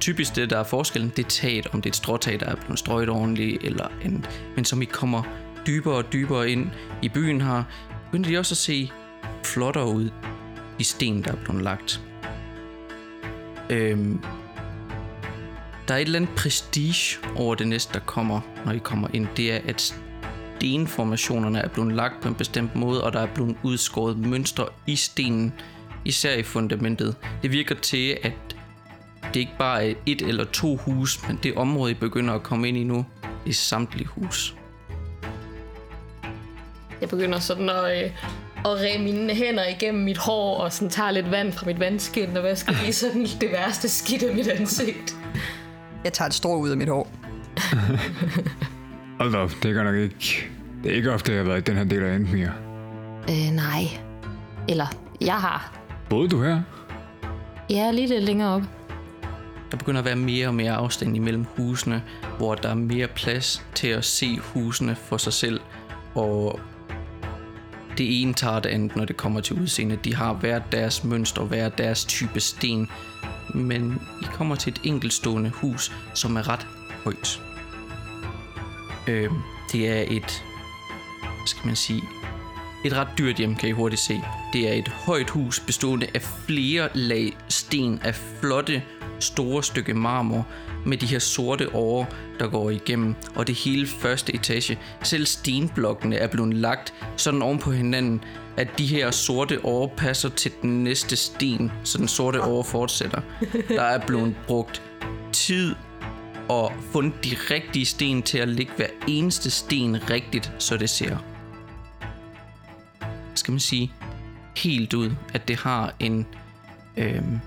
Typisk 0.00 0.36
det, 0.36 0.50
der 0.50 0.58
er 0.58 0.64
forskellen, 0.64 1.12
det 1.16 1.24
er 1.24 1.28
taget, 1.28 1.66
om 1.66 1.82
det 1.82 1.88
er 1.88 1.92
et 1.92 1.96
stråtag, 1.96 2.40
der 2.40 2.46
er 2.46 2.56
blevet 2.56 2.78
strøget 2.78 3.08
ordentligt, 3.08 3.62
eller 3.64 3.88
en, 4.04 4.26
men 4.56 4.64
som 4.64 4.82
I 4.82 4.84
kommer 4.84 5.22
dybere 5.66 5.94
og 5.94 6.12
dybere 6.12 6.50
ind 6.50 6.70
i 7.02 7.08
byen 7.08 7.40
her, 7.40 7.62
begynder 8.10 8.30
de 8.30 8.38
også 8.38 8.52
at 8.52 8.58
se 8.58 8.90
flottere 9.44 9.86
ud, 9.86 10.10
i 10.78 10.84
sten, 10.84 11.24
der 11.24 11.32
er 11.32 11.36
blevet 11.44 11.62
lagt. 11.62 12.00
Øhm, 13.70 14.20
der 15.88 15.94
er 15.94 15.98
et 15.98 16.02
eller 16.02 16.18
andet 16.18 16.34
prestige 16.36 17.18
over 17.36 17.54
det 17.54 17.68
næste, 17.68 17.94
der 17.94 18.00
kommer, 18.00 18.40
når 18.64 18.72
I 18.72 18.78
kommer 18.78 19.08
ind. 19.12 19.28
Det 19.36 19.52
er, 19.52 19.60
at 19.68 19.94
stenformationerne 20.56 21.58
er 21.58 21.68
blevet 21.68 21.92
lagt 21.92 22.22
på 22.22 22.28
en 22.28 22.34
bestemt 22.34 22.76
måde, 22.76 23.04
og 23.04 23.12
der 23.12 23.20
er 23.20 23.26
blevet 23.34 23.56
udskåret 23.62 24.18
mønstre 24.18 24.66
i 24.86 24.96
stenen, 24.96 25.52
især 26.04 26.34
i 26.34 26.42
fundamentet. 26.42 27.16
Det 27.42 27.52
virker 27.52 27.74
til, 27.74 28.18
at 28.22 28.32
det 29.34 29.40
ikke 29.40 29.52
bare 29.58 29.88
er 29.90 29.94
et 30.06 30.22
eller 30.22 30.44
to 30.44 30.76
hus, 30.76 31.28
men 31.28 31.38
det 31.42 31.54
område, 31.54 31.90
I 31.90 31.94
begynder 31.94 32.34
at 32.34 32.42
komme 32.42 32.68
ind 32.68 32.76
i 32.76 32.84
nu, 32.84 33.06
det 33.44 33.50
er 33.50 33.54
samtlige 33.54 34.08
hus. 34.08 34.56
Jeg 37.00 37.08
begynder 37.08 37.38
sådan 37.38 37.70
at, 37.70 38.04
øh, 38.04 38.10
at 38.64 38.80
ræge 38.80 38.98
mine 38.98 39.34
hænder 39.34 39.66
igennem 39.66 40.04
mit 40.04 40.18
hår, 40.18 40.58
og 40.58 40.72
sådan 40.72 40.90
tager 40.90 41.10
lidt 41.10 41.30
vand 41.30 41.52
fra 41.52 41.66
mit 41.66 41.80
vandskin, 41.80 42.36
og 42.36 42.42
vasker 42.42 42.72
lige 42.82 42.92
sådan 42.92 43.26
det 43.40 43.50
værste 43.52 43.88
skidt 43.88 44.22
af 44.22 44.34
mit 44.34 44.48
ansigt. 44.48 45.16
Jeg 46.04 46.12
tager 46.12 46.26
et 46.26 46.34
strå 46.34 46.56
ud 46.56 46.70
af 46.70 46.76
mit 46.76 46.88
hår. 46.88 47.10
Hold 49.20 49.34
op, 49.34 49.50
det 49.62 49.76
er 49.76 49.82
nok 49.82 49.94
ikke... 49.94 50.48
Det 50.84 50.92
er 50.92 50.96
ikke 50.96 51.12
ofte, 51.12 51.32
jeg 51.32 51.40
har 51.40 51.48
været 51.48 51.68
i 51.68 51.70
den 51.70 51.76
her 51.76 51.84
del 51.84 52.02
af 52.02 52.14
Endmere. 52.14 52.52
Øh, 53.28 53.50
nej. 53.52 53.84
Eller, 54.68 54.86
jeg 55.20 55.34
har. 55.34 55.78
Både 56.10 56.28
du 56.28 56.42
her? 56.42 56.62
Jeg 57.70 57.78
er 57.78 57.92
lige 57.92 58.06
lidt 58.06 58.24
længere 58.24 58.54
op. 58.54 58.62
Der 59.70 59.76
begynder 59.76 59.98
at 59.98 60.04
være 60.04 60.16
mere 60.16 60.46
og 60.46 60.54
mere 60.54 60.72
afstand 60.72 61.16
imellem 61.16 61.46
husene, 61.56 62.02
hvor 62.38 62.54
der 62.54 62.68
er 62.68 62.74
mere 62.74 63.06
plads 63.06 63.66
til 63.74 63.88
at 63.88 64.04
se 64.04 64.38
husene 64.38 64.94
for 64.94 65.16
sig 65.16 65.32
selv, 65.32 65.60
og 66.14 66.60
det 67.98 68.22
ene 68.22 68.34
tager 68.34 68.60
det 68.60 68.68
andet, 68.68 68.96
når 68.96 69.04
det 69.04 69.16
kommer 69.16 69.40
til 69.40 69.60
udseende. 69.60 69.96
De 69.96 70.14
har 70.14 70.32
hver 70.32 70.58
deres 70.58 71.04
mønster, 71.04 71.42
hver 71.42 71.68
deres 71.68 72.04
type 72.04 72.40
sten, 72.40 72.88
men 73.54 74.00
I 74.22 74.24
kommer 74.24 74.54
til 74.54 74.70
et 74.70 74.80
enkeltstående 74.84 75.50
hus, 75.50 75.92
som 76.14 76.36
er 76.36 76.48
ret 76.48 76.66
højt. 77.04 77.42
Øh, 79.08 79.30
det 79.72 79.88
er 79.88 80.04
et, 80.10 80.44
skal 81.46 81.66
man 81.66 81.76
sige, 81.76 82.02
et 82.84 82.92
ret 82.92 83.08
dyrt 83.18 83.36
hjem, 83.36 83.54
kan 83.54 83.68
I 83.68 83.72
hurtigt 83.72 84.02
se. 84.02 84.20
Det 84.52 84.68
er 84.68 84.72
et 84.72 84.88
højt 84.88 85.30
hus 85.30 85.60
bestående 85.60 86.06
af 86.14 86.22
flere 86.22 86.88
lag 86.94 87.36
sten 87.48 87.98
af 88.02 88.14
flotte, 88.14 88.82
store 89.22 89.62
stykke 89.62 89.94
marmor 89.94 90.46
med 90.86 90.96
de 90.96 91.06
her 91.06 91.18
sorte 91.18 91.74
årer, 91.74 92.04
der 92.38 92.48
går 92.48 92.70
igennem, 92.70 93.14
og 93.34 93.46
det 93.46 93.54
hele 93.54 93.86
første 93.86 94.34
etage. 94.34 94.78
Selv 95.02 95.26
stenblokkene 95.26 96.16
er 96.16 96.26
blevet 96.26 96.54
lagt 96.54 96.94
sådan 97.16 97.42
oven 97.42 97.58
på 97.58 97.72
hinanden, 97.72 98.24
at 98.56 98.68
de 98.78 98.86
her 98.86 99.10
sorte 99.10 99.64
årer 99.64 99.88
passer 99.96 100.28
til 100.28 100.52
den 100.62 100.84
næste 100.84 101.16
sten, 101.16 101.72
så 101.84 101.98
den 101.98 102.08
sorte 102.08 102.42
åre 102.42 102.64
fortsætter. 102.64 103.20
Der 103.68 103.82
er 103.82 104.06
blevet 104.06 104.34
brugt 104.46 104.82
tid 105.32 105.74
og 106.48 106.72
fundet 106.92 107.24
de 107.24 107.36
rigtige 107.54 107.86
sten 107.86 108.22
til 108.22 108.38
at 108.38 108.48
lægge 108.48 108.72
hver 108.76 108.86
eneste 109.08 109.50
sten 109.50 110.10
rigtigt, 110.10 110.52
så 110.58 110.76
det 110.76 110.90
ser, 110.90 111.16
skal 113.34 113.52
man 113.52 113.60
sige, 113.60 113.92
helt 114.56 114.94
ud, 114.94 115.10
at 115.34 115.48
det 115.48 115.56
har 115.56 115.94
en, 116.00 116.26
øhm, 116.96 117.40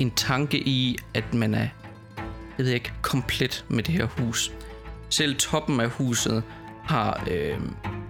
en 0.00 0.10
tanke 0.10 0.58
i, 0.58 0.98
at 1.14 1.34
man 1.34 1.54
er, 1.54 1.68
jeg 2.58 2.66
ved 2.66 2.72
ikke, 2.72 2.92
komplet 3.02 3.64
med 3.68 3.82
det 3.82 3.94
her 3.94 4.06
hus. 4.06 4.52
Selv 5.10 5.36
toppen 5.36 5.80
af 5.80 5.88
huset 5.88 6.42
har, 6.84 7.26
øh, 7.30 7.58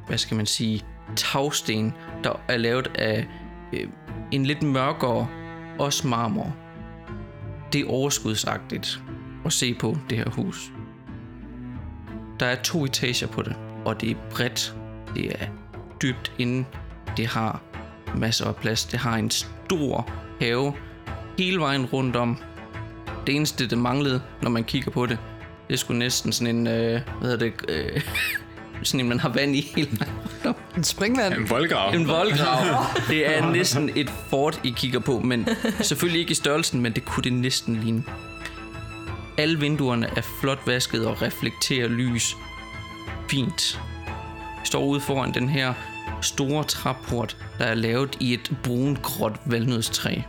hvad 0.07 0.19
skal 0.19 0.37
man 0.37 0.47
sige, 0.47 0.85
tagsten, 1.17 1.95
der 2.25 2.41
er 2.49 2.57
lavet 2.57 2.91
af 2.95 3.27
øh, 3.73 3.89
en 4.31 4.47
lidt 4.47 4.63
mørkere, 4.63 5.29
også 5.79 6.09
marmor. 6.09 6.57
Det 7.73 7.81
er 7.81 7.91
overskudsagtigt 7.91 9.03
at 9.45 9.53
se 9.53 9.75
på 9.75 9.97
det 10.11 10.19
her 10.19 10.31
hus. 10.31 10.73
Der 12.41 12.47
er 12.47 12.63
to 12.63 12.85
etager 12.85 13.27
på 13.27 13.43
det, 13.43 13.57
og 13.85 14.01
det 14.01 14.11
er 14.11 14.15
bredt, 14.31 14.77
det 15.15 15.43
er 15.43 15.47
dybt 16.03 16.33
inde, 16.39 16.65
det 17.17 17.27
har 17.27 17.63
masser 18.17 18.47
af 18.47 18.57
plads, 18.57 18.85
det 18.85 18.99
har 18.99 19.17
en 19.17 19.31
stor 19.31 20.13
have 20.41 20.75
hele 21.39 21.61
vejen 21.61 21.87
rundt 21.87 22.17
om. 22.17 22.39
Det 23.27 23.35
eneste, 23.37 23.67
det 23.67 23.79
manglede, 23.79 24.23
når 24.43 24.51
man 24.51 24.65
kigger 24.65 24.91
på 24.91 25.07
det, 25.07 25.19
det 25.71 25.79
skulle 25.79 25.99
næsten 25.99 26.33
sådan 26.33 26.57
en, 26.57 26.67
øh, 26.67 27.01
hvad 27.21 27.31
hedder 27.31 27.37
det, 27.37 27.53
øh, 27.69 28.01
sådan 28.83 29.01
en, 29.01 29.09
man 29.09 29.21
har 29.21 29.29
vand 29.29 29.57
i 29.57 29.73
hele 29.77 29.99
vejen 29.99 30.15
rundt 30.15 30.47
om. 30.47 30.55
En 30.77 30.85
springvand. 30.85 31.35
En 31.35 31.51
voldgrav. 31.51 31.95
En 31.95 32.09
voldgrav. 32.09 32.85
Det 33.11 33.37
er 33.37 33.53
næsten 33.53 33.91
et 33.97 34.11
fort, 34.31 34.61
I 34.65 34.75
kigger 34.77 35.01
på, 35.01 35.19
men 35.19 35.49
selvfølgelig 35.81 36.21
ikke 36.21 36.31
i 36.31 36.35
størrelsen, 36.35 36.81
men 36.81 36.93
det 36.93 37.05
kunne 37.05 37.25
det 37.25 37.33
næsten 37.33 37.77
ligne. 37.77 38.05
Alle 39.39 39.61
vinduerne 39.61 40.07
er 40.17 40.23
flot 40.41 40.67
vasket 40.67 41.07
og 41.07 41.23
reflekterer 41.23 41.89
lys. 41.89 42.37
Fint. 43.31 43.81
Vi 44.61 44.67
står 44.67 44.85
ude 44.85 45.01
foran 45.01 45.35
den 45.35 45.49
her 45.49 45.75
store 46.23 46.65
træport, 46.65 47.37
der 47.59 47.65
er 47.65 47.75
lavet 47.75 48.17
i 48.21 48.35
et 48.35 48.53
brungråt 48.63 49.41
valnødstræ. 49.45 50.21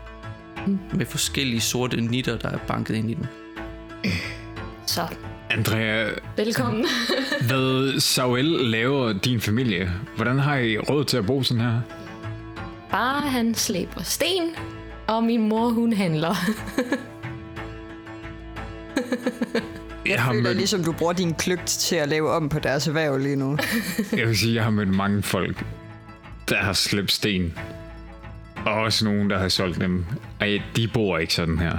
Med 0.93 1.05
forskellige 1.05 1.61
sorte 1.61 2.01
nitter, 2.01 2.37
der 2.37 2.49
er 2.49 2.57
banket 2.57 2.95
ind 2.95 3.11
i 3.11 3.13
den. 3.13 3.27
Så, 4.85 5.01
Andrea, 5.49 6.09
velkommen. 6.37 6.85
hvad 7.47 7.99
Samuel 7.99 8.45
laver 8.45 9.13
din 9.13 9.41
familie? 9.41 9.91
Hvordan 10.15 10.39
har 10.39 10.57
I 10.57 10.77
råd 10.77 11.05
til 11.05 11.17
at 11.17 11.25
bo 11.25 11.43
sådan 11.43 11.63
her? 11.63 11.81
Bare 12.91 13.21
han 13.21 13.55
slæber 13.55 14.03
sten, 14.03 14.43
og 15.07 15.23
min 15.23 15.49
mor, 15.49 15.69
hun 15.69 15.93
handler. 15.93 16.35
Jeg 20.05 20.21
har, 20.21 20.33
mødt, 20.33 20.57
ligesom, 20.57 20.83
du 20.83 20.91
bruger 20.91 21.13
din 21.13 21.33
kløgt 21.33 21.67
til 21.67 21.95
at 21.95 22.09
lave 22.09 22.31
om 22.31 22.49
på 22.49 22.59
deres 22.59 22.87
erhverv 22.87 23.17
lige 23.17 23.35
nu. 23.35 23.57
jeg 24.17 24.27
vil 24.27 24.37
sige, 24.37 24.55
jeg 24.55 24.63
har 24.63 24.71
mødt 24.71 24.89
mange 24.89 25.23
folk, 25.23 25.65
der 26.49 26.55
har 26.55 26.73
slæbt 26.73 27.11
sten. 27.11 27.53
Og 28.65 28.73
også 28.73 29.05
nogen, 29.05 29.29
der 29.29 29.37
har 29.39 29.49
solgt 29.49 29.79
dem. 29.79 30.05
Ej, 30.41 30.61
de 30.75 30.87
bor 30.93 31.17
ikke 31.17 31.33
sådan 31.33 31.59
her. 31.59 31.77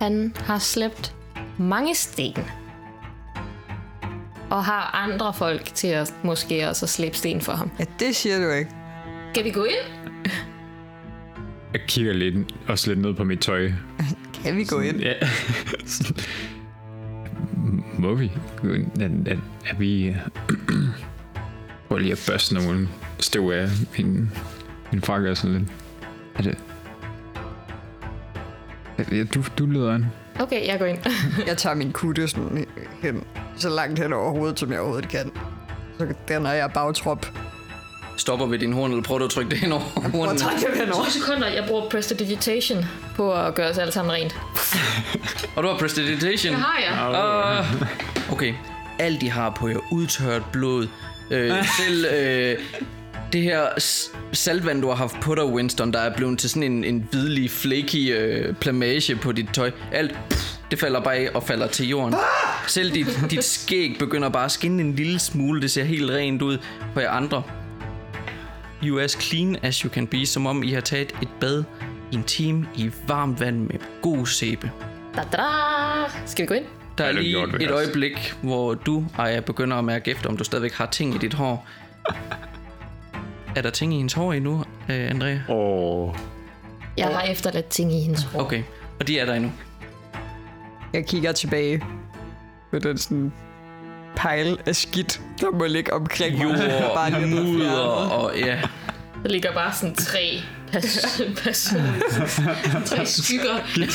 Han 0.00 0.34
har 0.36 0.58
slæbt 0.58 1.14
mange 1.58 1.94
sten. 1.94 2.36
Og 4.50 4.64
har 4.64 4.90
andre 4.94 5.34
folk 5.34 5.64
til 5.64 5.88
at 5.88 6.14
måske 6.22 6.68
også 6.68 6.86
at 6.86 6.90
slæbe 6.90 7.16
sten 7.16 7.40
for 7.40 7.52
ham. 7.52 7.70
Ja, 7.78 7.84
det 8.00 8.16
siger 8.16 8.38
du 8.38 8.50
ikke. 8.50 8.70
Skal 9.32 9.44
vi 9.44 9.50
gå 9.50 9.64
ind? 9.64 9.76
Jeg 11.72 11.80
kigger 11.88 12.12
lidt, 12.12 12.54
også 12.68 12.90
lidt 12.90 13.00
ned 13.00 13.14
på 13.14 13.24
mit 13.24 13.40
tøj. 13.40 13.72
Kan 14.44 14.56
vi 14.56 14.64
gå 14.64 14.80
ind? 14.80 14.96
Ja. 14.96 15.12
Må 17.98 18.14
vi? 18.14 18.32
Er, 19.00 19.08
er, 19.26 19.36
er 19.66 19.76
vi... 19.78 20.14
Prøv 21.88 21.98
lige 21.98 22.12
at 22.12 22.24
børste 22.28 22.54
nogle 22.54 22.88
støv 23.20 23.50
af 23.50 23.68
min, 23.98 24.30
min 24.92 25.02
frakke 25.02 25.30
og 25.30 25.36
sådan 25.36 25.58
lidt. 25.58 25.68
Er 26.34 26.42
det... 26.42 26.58
Ja, 29.12 29.24
du, 29.24 29.44
du 29.58 29.66
leder 29.66 29.94
an. 29.94 30.06
Okay, 30.40 30.66
jeg 30.66 30.78
går 30.78 30.86
ind. 30.86 30.98
Jeg 31.46 31.56
tager 31.56 31.74
min 31.74 31.92
kutte 31.92 32.28
sådan 32.28 32.66
hen, 33.02 33.24
så 33.56 33.68
langt 33.68 33.98
hen 33.98 34.12
over 34.12 34.30
hovedet, 34.30 34.58
som 34.58 34.70
jeg 34.72 34.80
overhovedet 34.80 35.08
kan. 35.08 35.32
Så 35.98 36.06
danner 36.28 36.52
jeg 36.52 36.70
bagtrop. 36.74 37.32
Stopper 38.16 38.46
ved 38.46 38.58
din 38.58 38.72
horn, 38.72 38.90
eller 38.90 39.02
prøver 39.02 39.18
du 39.18 39.24
at 39.24 39.30
trykke 39.30 39.50
det 39.50 39.58
hen 39.58 39.72
over 39.72 39.82
Og 39.96 40.10
hornen? 40.10 40.36
trækker 40.36 40.84
den 40.84 40.92
over. 40.92 41.04
10 41.04 41.10
sekunder, 41.10 41.48
jeg 41.48 41.64
bruger 41.68 41.88
Prestidigitation 41.90 42.84
på 43.16 43.34
at 43.34 43.54
gøre 43.54 43.70
os 43.70 43.78
alle 43.78 43.92
sammen 43.92 44.12
rent. 44.12 44.36
Og 45.56 45.62
du 45.62 45.68
har 45.68 45.78
prestidigitation? 45.78 46.54
Det 46.54 46.62
har 46.62 46.78
jeg. 46.78 47.70
Uh, 48.28 48.32
okay. 48.32 48.54
Alt 48.98 49.20
de 49.20 49.30
har 49.30 49.50
på 49.50 49.68
jer, 49.68 49.78
udtørret 49.92 50.42
blod. 50.52 50.88
Øh, 51.30 51.52
selv 51.80 52.06
øh, 52.14 52.58
det 53.32 53.42
her 53.42 53.68
saltvand, 54.32 54.82
du 54.82 54.88
har 54.88 54.94
haft 54.94 55.16
på 55.20 55.34
dig, 55.34 55.44
Winston, 55.44 55.92
der 55.92 55.98
er 55.98 56.16
blevet 56.16 56.38
til 56.38 56.50
sådan 56.50 56.62
en, 56.62 56.84
en 56.84 57.08
hvidlig, 57.10 57.50
flaky 57.50 58.18
øh, 58.18 58.54
plamage 58.54 59.16
på 59.16 59.32
dit 59.32 59.48
tøj. 59.52 59.70
Alt, 59.92 60.18
pff, 60.30 60.56
det 60.70 60.78
falder 60.78 61.00
bare 61.00 61.14
af 61.14 61.28
og 61.34 61.42
falder 61.42 61.66
til 61.66 61.88
jorden. 61.88 62.14
Selv 62.66 62.94
dit, 62.94 63.06
dit 63.30 63.44
skæg 63.44 63.96
begynder 63.98 64.28
bare 64.28 64.44
at 64.44 64.50
skinne 64.50 64.82
en 64.82 64.94
lille 64.94 65.18
smule. 65.18 65.60
Det 65.62 65.70
ser 65.70 65.84
helt 65.84 66.10
rent 66.10 66.42
ud 66.42 66.58
for 66.92 67.00
jer 67.00 67.10
andre. 67.10 67.42
You 68.84 68.98
as 68.98 69.12
clean 69.12 69.56
as 69.62 69.76
you 69.76 69.90
can 69.90 70.06
be, 70.06 70.26
som 70.26 70.46
om 70.46 70.62
I 70.62 70.72
har 70.72 70.80
taget 70.80 71.12
et 71.22 71.28
bad 71.40 71.64
i 72.12 72.14
en 72.14 72.22
time 72.22 72.66
i 72.76 72.90
varmt 73.08 73.40
vand 73.40 73.56
med 73.56 73.78
god 74.02 74.26
sæbe. 74.26 74.70
Da, 75.16 75.22
da, 75.32 75.36
da. 75.36 75.42
Skal 76.26 76.42
vi 76.42 76.46
gå 76.46 76.54
ind? 76.54 76.64
Der 76.98 77.04
er 77.04 77.12
lige 77.12 77.64
et 77.64 77.70
øjeblik, 77.70 78.34
hvor 78.42 78.74
du, 78.74 79.04
Aya, 79.18 79.40
begynder 79.40 79.76
at 79.76 79.84
mærke 79.84 80.10
efter, 80.10 80.28
om 80.28 80.36
du 80.36 80.44
stadigvæk 80.44 80.72
har 80.72 80.86
ting 80.86 81.14
i 81.14 81.18
dit 81.18 81.34
hår. 81.34 81.66
Er 83.58 83.62
der 83.62 83.70
ting 83.70 83.94
i 83.94 83.96
hendes 83.96 84.12
hår 84.12 84.32
endnu, 84.32 84.64
øh, 84.88 85.10
Andrea? 85.10 85.38
Åh. 85.48 86.14
Jeg 86.96 87.06
har 87.06 87.22
efterladt 87.22 87.66
ting 87.68 87.92
i 87.94 88.00
hendes 88.00 88.22
hår. 88.22 88.40
Okay, 88.40 88.62
og 89.00 89.06
de 89.08 89.18
er 89.18 89.24
der 89.26 89.34
endnu. 89.34 89.52
Jeg 90.92 91.06
kigger 91.06 91.32
tilbage 91.32 91.82
på 92.70 92.78
den 92.78 92.98
sådan 92.98 93.32
pejl 94.16 94.58
af 94.66 94.76
skidt, 94.76 95.20
der 95.40 95.50
må 95.50 95.64
ligge 95.66 95.92
omkring 95.92 96.36
mig. 96.38 96.44
Jord, 96.44 96.58
Bare 96.94 97.10
lige 97.10 97.22
at 97.22 97.28
mudder 97.46 97.80
og 97.80 98.32
ja. 98.38 98.60
Der 99.22 99.28
ligger 99.28 99.52
bare 99.52 99.72
sådan 99.72 99.94
tre 99.94 100.40
pas- 100.72 101.22
personer. 101.44 101.92
tre 102.86 103.06
skygger. 103.06 103.54
Jeg- 103.76 103.88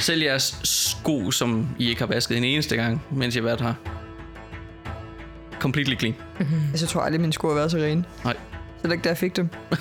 Selv 0.00 0.22
jeres 0.22 0.54
sko, 0.64 1.30
som 1.30 1.68
I 1.78 1.88
ikke 1.88 2.00
har 2.00 2.06
vasket 2.06 2.36
en 2.38 2.44
eneste 2.44 2.76
gang, 2.76 3.02
mens 3.10 3.36
I 3.36 3.38
har 3.38 3.44
været 3.44 3.60
her. 3.60 3.74
Completely 5.60 5.94
clean. 5.98 6.14
Altså, 6.70 6.84
Jeg 6.84 6.88
tror 6.88 7.00
aldrig, 7.00 7.20
mine 7.20 7.32
sko 7.32 7.48
har 7.48 7.54
været 7.54 7.70
så 7.70 7.76
rene. 7.76 8.04
Nej. 8.24 8.36
Så 8.82 8.86
det 8.88 8.92
ikke, 8.92 9.02
da 9.04 9.08
jeg 9.08 9.18
fik 9.18 9.36
dem. 9.36 9.48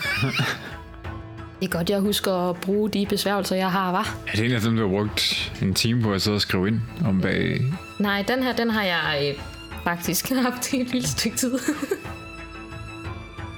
Det 1.59 1.65
er 1.65 1.69
godt, 1.69 1.89
jeg 1.89 1.99
husker 1.99 2.49
at 2.49 2.55
bruge 2.55 2.89
de 2.89 3.05
besværgelser, 3.09 3.55
jeg 3.55 3.71
har, 3.71 3.91
var. 3.91 4.15
Er 4.27 4.31
det 4.35 4.45
en 4.45 4.51
af 4.51 4.61
dem, 4.61 4.75
du 4.75 4.81
har 4.81 4.89
brugt 4.89 5.51
en 5.61 5.73
time 5.73 6.01
på 6.01 6.13
at 6.13 6.21
sidde 6.21 6.35
og 6.35 6.41
skrive 6.41 6.67
ind 6.67 6.81
om 7.05 7.21
bag... 7.21 7.61
Nej, 7.99 8.21
den 8.27 8.43
her, 8.43 8.55
den 8.55 8.69
har 8.69 8.83
jeg 8.83 9.27
øh, 9.29 9.41
faktisk 9.83 10.29
haft 10.45 10.73
i 10.73 10.81
et 10.81 10.87
lille 10.91 11.07
stykke 11.07 11.37
tid. 11.37 11.51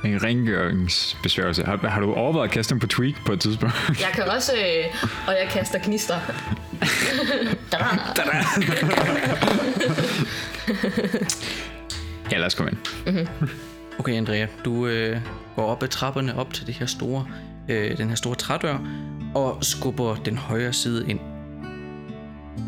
En 0.06 0.24
rengøringsbesværgelse. 0.24 1.64
Har, 1.64 1.78
har 1.88 2.02
du 2.02 2.14
overvejet 2.14 2.48
at 2.48 2.54
kaste 2.54 2.70
dem 2.74 2.80
på 2.80 2.88
tweak 2.88 3.14
på 3.26 3.32
et 3.34 3.40
tidspunkt? 3.40 3.76
Jeg 3.90 4.10
kan 4.14 4.24
også, 4.24 4.52
øh, 4.54 4.86
og 5.28 5.34
jeg 5.34 5.48
kaster 5.52 5.80
gnister. 5.84 6.20
Da-da 7.72 8.46
ja, 12.32 12.38
lad 12.38 12.46
os 12.46 12.56
komme 12.56 12.72
ind. 12.72 12.80
Mm-hmm. 13.06 13.50
Okay, 14.00 14.14
Andrea, 14.14 14.48
du 14.66 14.88
øh, 14.88 15.22
går 15.56 15.64
op 15.64 15.84
ad 15.84 15.88
trapperne 15.88 16.38
op 16.38 16.54
til 16.54 16.68
det 16.68 16.76
her 16.76 16.86
store, 16.86 17.26
øh, 17.70 17.98
den 17.98 18.10
her 18.10 18.16
store 18.16 18.36
trædør, 18.36 18.78
og 19.36 19.58
skubber 19.62 20.16
den 20.16 20.38
højre 20.38 20.74
side 20.74 21.10
ind. 21.10 21.20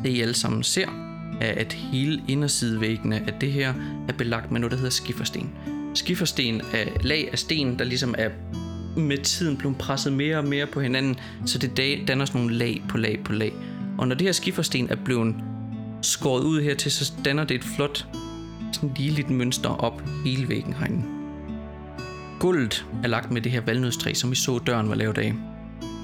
Det 0.03 0.09
I 0.09 0.21
alle 0.21 0.33
sammen 0.33 0.63
ser, 0.63 0.87
er, 1.41 1.51
at 1.51 1.73
hele 1.73 2.21
indersidevæggene 2.27 3.15
af 3.27 3.33
det 3.41 3.51
her 3.51 3.73
er 4.07 4.13
belagt 4.13 4.51
med 4.51 4.59
noget, 4.59 4.71
der 4.71 4.77
hedder 4.77 4.91
skifersten. 4.91 5.51
Skifersten 5.95 6.61
er 6.73 6.85
lag 7.01 7.29
af 7.31 7.39
sten, 7.39 7.79
der 7.79 7.85
ligesom 7.85 8.15
er 8.17 8.29
med 8.97 9.17
tiden 9.17 9.57
blevet 9.57 9.77
presset 9.77 10.13
mere 10.13 10.37
og 10.37 10.47
mere 10.47 10.65
på 10.65 10.81
hinanden, 10.81 11.15
så 11.45 11.57
det 11.57 11.77
danner 12.07 12.25
sådan 12.25 12.41
nogle 12.41 12.55
lag 12.55 12.83
på 12.89 12.97
lag 12.97 13.19
på 13.25 13.33
lag. 13.33 13.53
Og 13.97 14.07
når 14.07 14.15
det 14.15 14.27
her 14.27 14.31
skifersten 14.31 14.87
er 14.89 14.95
blevet 14.95 15.35
skåret 16.01 16.43
ud 16.43 16.61
her 16.61 16.75
til, 16.75 16.91
så 16.91 17.13
danner 17.25 17.43
det 17.43 17.55
et 17.55 17.63
flot, 17.63 18.07
sådan 18.75 18.91
ligeligt 18.95 19.29
mønster 19.29 19.69
op 19.69 20.03
hele 20.25 20.49
væggen 20.49 20.73
herinde. 20.73 21.03
Gulvet 22.39 22.85
er 23.03 23.07
lagt 23.07 23.31
med 23.31 23.41
det 23.41 23.51
her 23.51 23.61
valnødstræ, 23.61 24.13
som 24.13 24.31
vi 24.31 24.35
så 24.35 24.59
døren 24.59 24.89
var 24.89 24.95
lavet 24.95 25.17
af. 25.17 25.33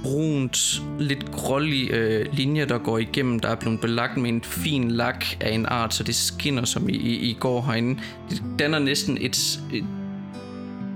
Brunt, 0.03 0.82
lidt 0.99 1.32
grålig 1.32 1.91
øh, 1.91 2.26
linjer, 2.34 2.65
der 2.65 2.78
går 2.78 2.97
igennem. 2.97 3.39
Der 3.39 3.49
er 3.49 3.55
blevet 3.55 3.82
belagt 3.82 4.17
med 4.17 4.30
en 4.30 4.41
fin 4.43 4.91
lak 4.91 5.26
af 5.39 5.53
en 5.53 5.65
art, 5.65 5.93
så 5.93 6.03
det 6.03 6.15
skinner, 6.15 6.65
som 6.65 6.89
I, 6.89 6.93
I, 6.93 7.30
I 7.30 7.38
går 7.39 7.61
herinde. 7.61 8.01
Det 8.30 8.43
danner 8.59 8.80
næsten 8.80 9.17
et, 9.22 9.59
et 9.74 9.86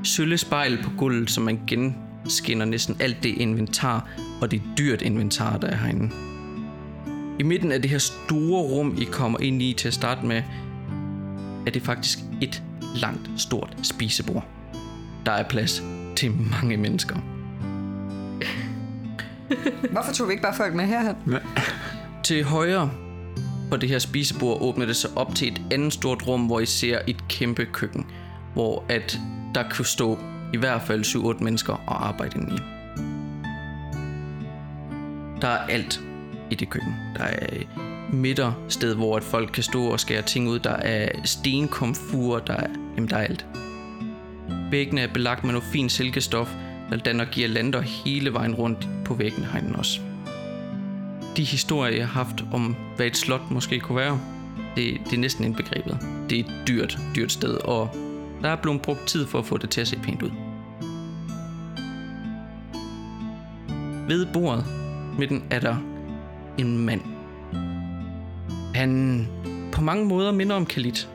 søllespejl 0.03 0.78
på 0.84 0.89
gulvet, 0.97 1.32
som 1.32 1.43
man 1.43 1.59
genskinner 1.67 2.65
næsten 2.65 2.95
alt 2.99 3.24
det 3.24 3.30
inventar, 3.30 4.09
og 4.41 4.51
det 4.51 4.61
dyrt 4.78 5.01
inventar, 5.01 5.57
der 5.57 5.67
er 5.67 5.76
herinde. 5.76 6.09
I 7.39 7.43
midten 7.43 7.71
af 7.71 7.82
det 7.82 7.91
her 7.91 7.97
store 7.97 8.61
rum, 8.61 8.97
I 9.01 9.03
kommer 9.03 9.39
ind 9.41 9.61
i 9.61 9.74
til 9.74 9.88
at 9.88 9.93
starte 9.93 10.26
med, 10.26 10.43
er 11.68 11.72
det 11.72 11.82
faktisk 11.82 12.20
et 12.41 12.64
langt, 12.95 13.30
stort 13.38 13.78
spisebord. 13.84 14.45
Der 15.26 15.32
er 15.32 15.43
plads 15.43 15.84
til 16.16 16.32
mange 16.32 16.78
mennesker. 16.78 17.14
Hvorfor 19.93 20.14
tog 20.14 20.28
vi 20.28 20.32
ikke 20.32 20.43
bare 20.43 20.55
folk 20.55 20.74
med 20.74 20.86
herhen? 20.86 21.16
Til 22.24 22.43
højre 22.43 22.91
på 23.72 23.78
det 23.78 23.89
her 23.89 23.99
spisebord 23.99 24.61
åbner 24.61 24.86
det 24.86 24.95
sig 24.95 25.09
op 25.16 25.36
til 25.36 25.47
et 25.47 25.61
andet 25.72 25.93
stort 25.93 26.28
rum, 26.28 26.45
hvor 26.45 26.59
I 26.59 26.66
ser 26.66 26.99
et 27.07 27.28
kæmpe 27.28 27.66
køkken, 27.66 28.05
hvor 28.53 28.84
at 28.89 29.20
der 29.55 29.70
kan 29.70 29.86
stå 29.86 30.20
i 30.53 30.57
hvert 30.57 30.82
fald 30.82 31.05
7-8 31.39 31.43
mennesker 31.43 31.74
og 31.74 32.07
arbejde 32.07 32.39
inde 32.39 32.55
i. 32.55 32.57
Der 35.41 35.47
er 35.47 35.57
alt 35.57 35.99
i 36.51 36.55
det 36.55 36.70
køkken. 36.70 36.95
Der 37.16 37.24
er 37.24 37.47
midter 38.14 38.53
sted, 38.70 38.95
hvor 38.95 39.18
at 39.18 39.24
folk 39.24 39.49
kan 39.53 39.64
stå 39.64 39.86
og 39.86 39.99
skære 39.99 40.22
ting 40.22 40.49
ud. 40.49 40.59
Der 40.59 40.76
er 40.76 41.09
stenkomfur, 41.24 42.39
der 42.39 42.53
er, 42.53 42.68
jamen, 42.95 43.09
der 43.09 43.18
er 43.18 43.24
alt. 43.24 43.45
Væggene 44.72 45.01
er 45.01 45.14
belagt 45.14 45.43
med 45.43 45.53
noget 45.53 45.68
fint 45.72 45.91
silkestof, 45.91 46.55
der 46.89 46.97
danner 46.97 47.26
girlander 47.26 47.82
hele 47.82 48.34
vejen 48.34 48.55
rundt 48.55 48.88
på 49.05 49.14
væggene 49.14 49.45
herinde 49.45 49.76
også. 49.76 49.99
De 51.38 51.43
historier, 51.43 51.95
jeg 51.95 52.07
har 52.07 52.24
haft 52.24 52.43
om, 52.53 52.76
hvad 52.95 53.05
et 53.05 53.18
slot 53.18 53.51
måske 53.51 53.80
kunne 53.80 53.95
være, 53.95 54.20
det, 54.76 54.99
det 55.05 55.14
er 55.14 55.18
næsten 55.18 55.45
indbegrebet. 55.45 55.97
Det 56.30 56.39
er 56.39 56.43
et 56.43 56.68
dyrt, 56.68 56.99
dyrt 57.16 57.32
sted, 57.32 57.53
og 57.53 57.89
der 58.41 58.49
er 58.49 58.55
blevet 58.55 58.82
brugt 58.82 59.07
tid 59.07 59.26
for 59.26 59.39
at 59.39 59.45
få 59.45 59.57
det 59.57 59.70
til 59.70 59.82
at 59.82 59.88
se 59.88 59.99
pænt 60.03 60.22
ud. 60.22 60.32
Ved 64.07 64.26
bordet 64.34 64.66
midten 65.18 65.43
er 65.49 65.59
der 65.59 65.76
en 66.57 66.86
mand. 66.86 67.12
Han 68.76 69.28
på 69.71 69.82
mange 69.82 70.05
måder 70.05 70.32
minder 70.32 70.55
om 70.55 70.65
Khalid. 70.65 71.07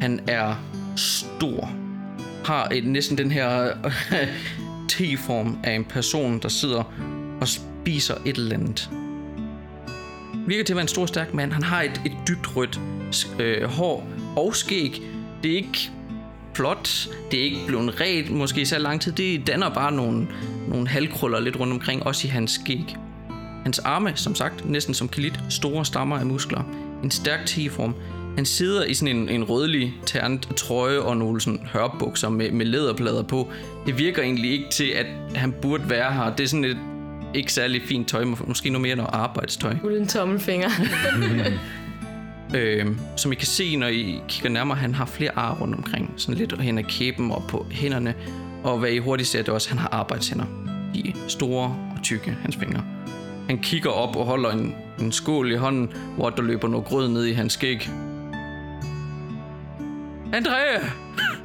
Han 0.00 0.20
er 0.26 0.54
stor. 0.96 1.70
Har 2.44 2.68
et, 2.68 2.86
næsten 2.86 3.18
den 3.18 3.30
her 3.30 3.72
T-form 4.88 5.58
af 5.64 5.74
en 5.74 5.84
person, 5.84 6.38
der 6.38 6.48
sidder 6.48 6.92
og 7.40 7.48
spiser 7.48 8.14
et 8.26 8.36
eller 8.36 8.54
andet. 8.54 8.90
Virker 10.46 10.64
til 10.64 10.72
at 10.72 10.76
være 10.76 10.82
en 10.82 10.88
stor, 10.88 11.06
stærk 11.06 11.34
mand. 11.34 11.52
Han 11.52 11.62
har 11.62 11.82
et, 11.82 12.00
et 12.06 12.12
dybt 12.28 12.56
rødt 12.56 12.80
øh, 13.40 13.64
hår 13.64 14.08
og 14.36 14.56
skæg. 14.56 15.02
Det 15.42 15.50
er 15.50 15.56
ikke 15.56 15.90
flot. 16.54 17.08
Det 17.30 17.40
er 17.40 17.44
ikke 17.44 17.66
blevet 17.66 18.00
ret 18.00 18.30
måske 18.30 18.66
så 18.66 18.78
lang 18.78 19.00
tid. 19.00 19.12
Det 19.12 19.46
danner 19.46 19.74
bare 19.74 19.92
nogle, 19.92 20.28
nogle 20.68 20.88
halvkruller 20.88 21.40
lidt 21.40 21.60
rundt 21.60 21.72
omkring, 21.72 22.06
også 22.06 22.26
i 22.26 22.30
hans 22.30 22.50
skæg. 22.50 22.96
Hans 23.66 23.78
arme, 23.78 24.12
som 24.14 24.34
sagt, 24.34 24.70
næsten 24.70 24.94
som 24.94 25.08
Khalid, 25.08 25.30
store 25.50 25.84
stammer 25.84 26.18
af 26.18 26.26
muskler. 26.26 26.62
En 27.04 27.10
stærk 27.10 27.46
T-form. 27.46 27.94
Han 28.36 28.44
sidder 28.44 28.84
i 28.84 28.94
sådan 28.94 29.16
en, 29.16 29.28
en 29.28 29.44
rødlig 29.44 29.94
ternet 30.06 30.48
trøje 30.56 30.98
og 30.98 31.16
nogle 31.16 31.40
sådan 31.40 31.60
hørbukser 31.72 32.28
med, 32.28 32.50
med 32.50 32.66
læderplader 32.66 33.22
på. 33.22 33.50
Det 33.86 33.98
virker 33.98 34.22
egentlig 34.22 34.50
ikke 34.52 34.64
til, 34.72 34.84
at 34.84 35.06
han 35.34 35.54
burde 35.62 35.90
være 35.90 36.12
her. 36.12 36.34
Det 36.36 36.44
er 36.44 36.48
sådan 36.48 36.64
et 36.64 36.78
ikke 37.34 37.52
særlig 37.52 37.82
fint 37.82 38.08
tøj, 38.08 38.24
måske 38.24 38.70
noget 38.70 38.82
mere 38.82 38.96
noget 38.96 39.10
arbejdstøj. 39.12 39.76
Uden 39.84 40.06
tommelfinger. 40.06 40.70
Øh, 42.54 42.86
som 43.16 43.32
I 43.32 43.34
kan 43.34 43.46
se, 43.46 43.76
når 43.76 43.86
I 43.86 44.20
kigger 44.28 44.50
nærmere, 44.50 44.78
han 44.78 44.94
har 44.94 45.06
flere 45.06 45.30
ar 45.36 45.54
rundt 45.60 45.74
omkring. 45.74 46.14
Sådan 46.16 46.38
lidt 46.38 46.60
hen 46.60 46.78
ad 46.78 46.84
kæben 46.84 47.30
og 47.30 47.44
på 47.48 47.66
hænderne. 47.70 48.14
Og 48.64 48.78
hvad 48.78 48.90
I 48.90 48.98
hurtigt 48.98 49.28
ser, 49.28 49.38
det 49.38 49.48
er 49.48 49.52
også, 49.52 49.68
at 49.68 49.70
han 49.70 49.78
har 49.78 49.88
arbejdshænder. 49.88 50.44
De 50.94 51.08
er 51.08 51.12
store 51.28 51.64
og 51.96 52.02
tykke, 52.02 52.36
hans 52.42 52.56
fingre. 52.56 52.95
Han 53.46 53.58
kigger 53.58 53.90
op 53.90 54.16
og 54.16 54.26
holder 54.26 54.50
en, 54.50 54.74
en 55.00 55.12
skål 55.12 55.52
i 55.52 55.56
hånden, 55.56 55.92
hvor 56.16 56.30
der 56.30 56.42
løber 56.42 56.68
noget 56.68 56.86
grød 56.86 57.08
ned 57.08 57.24
i 57.24 57.32
hans 57.32 57.52
skæg. 57.52 57.90
Andrea! 60.32 60.80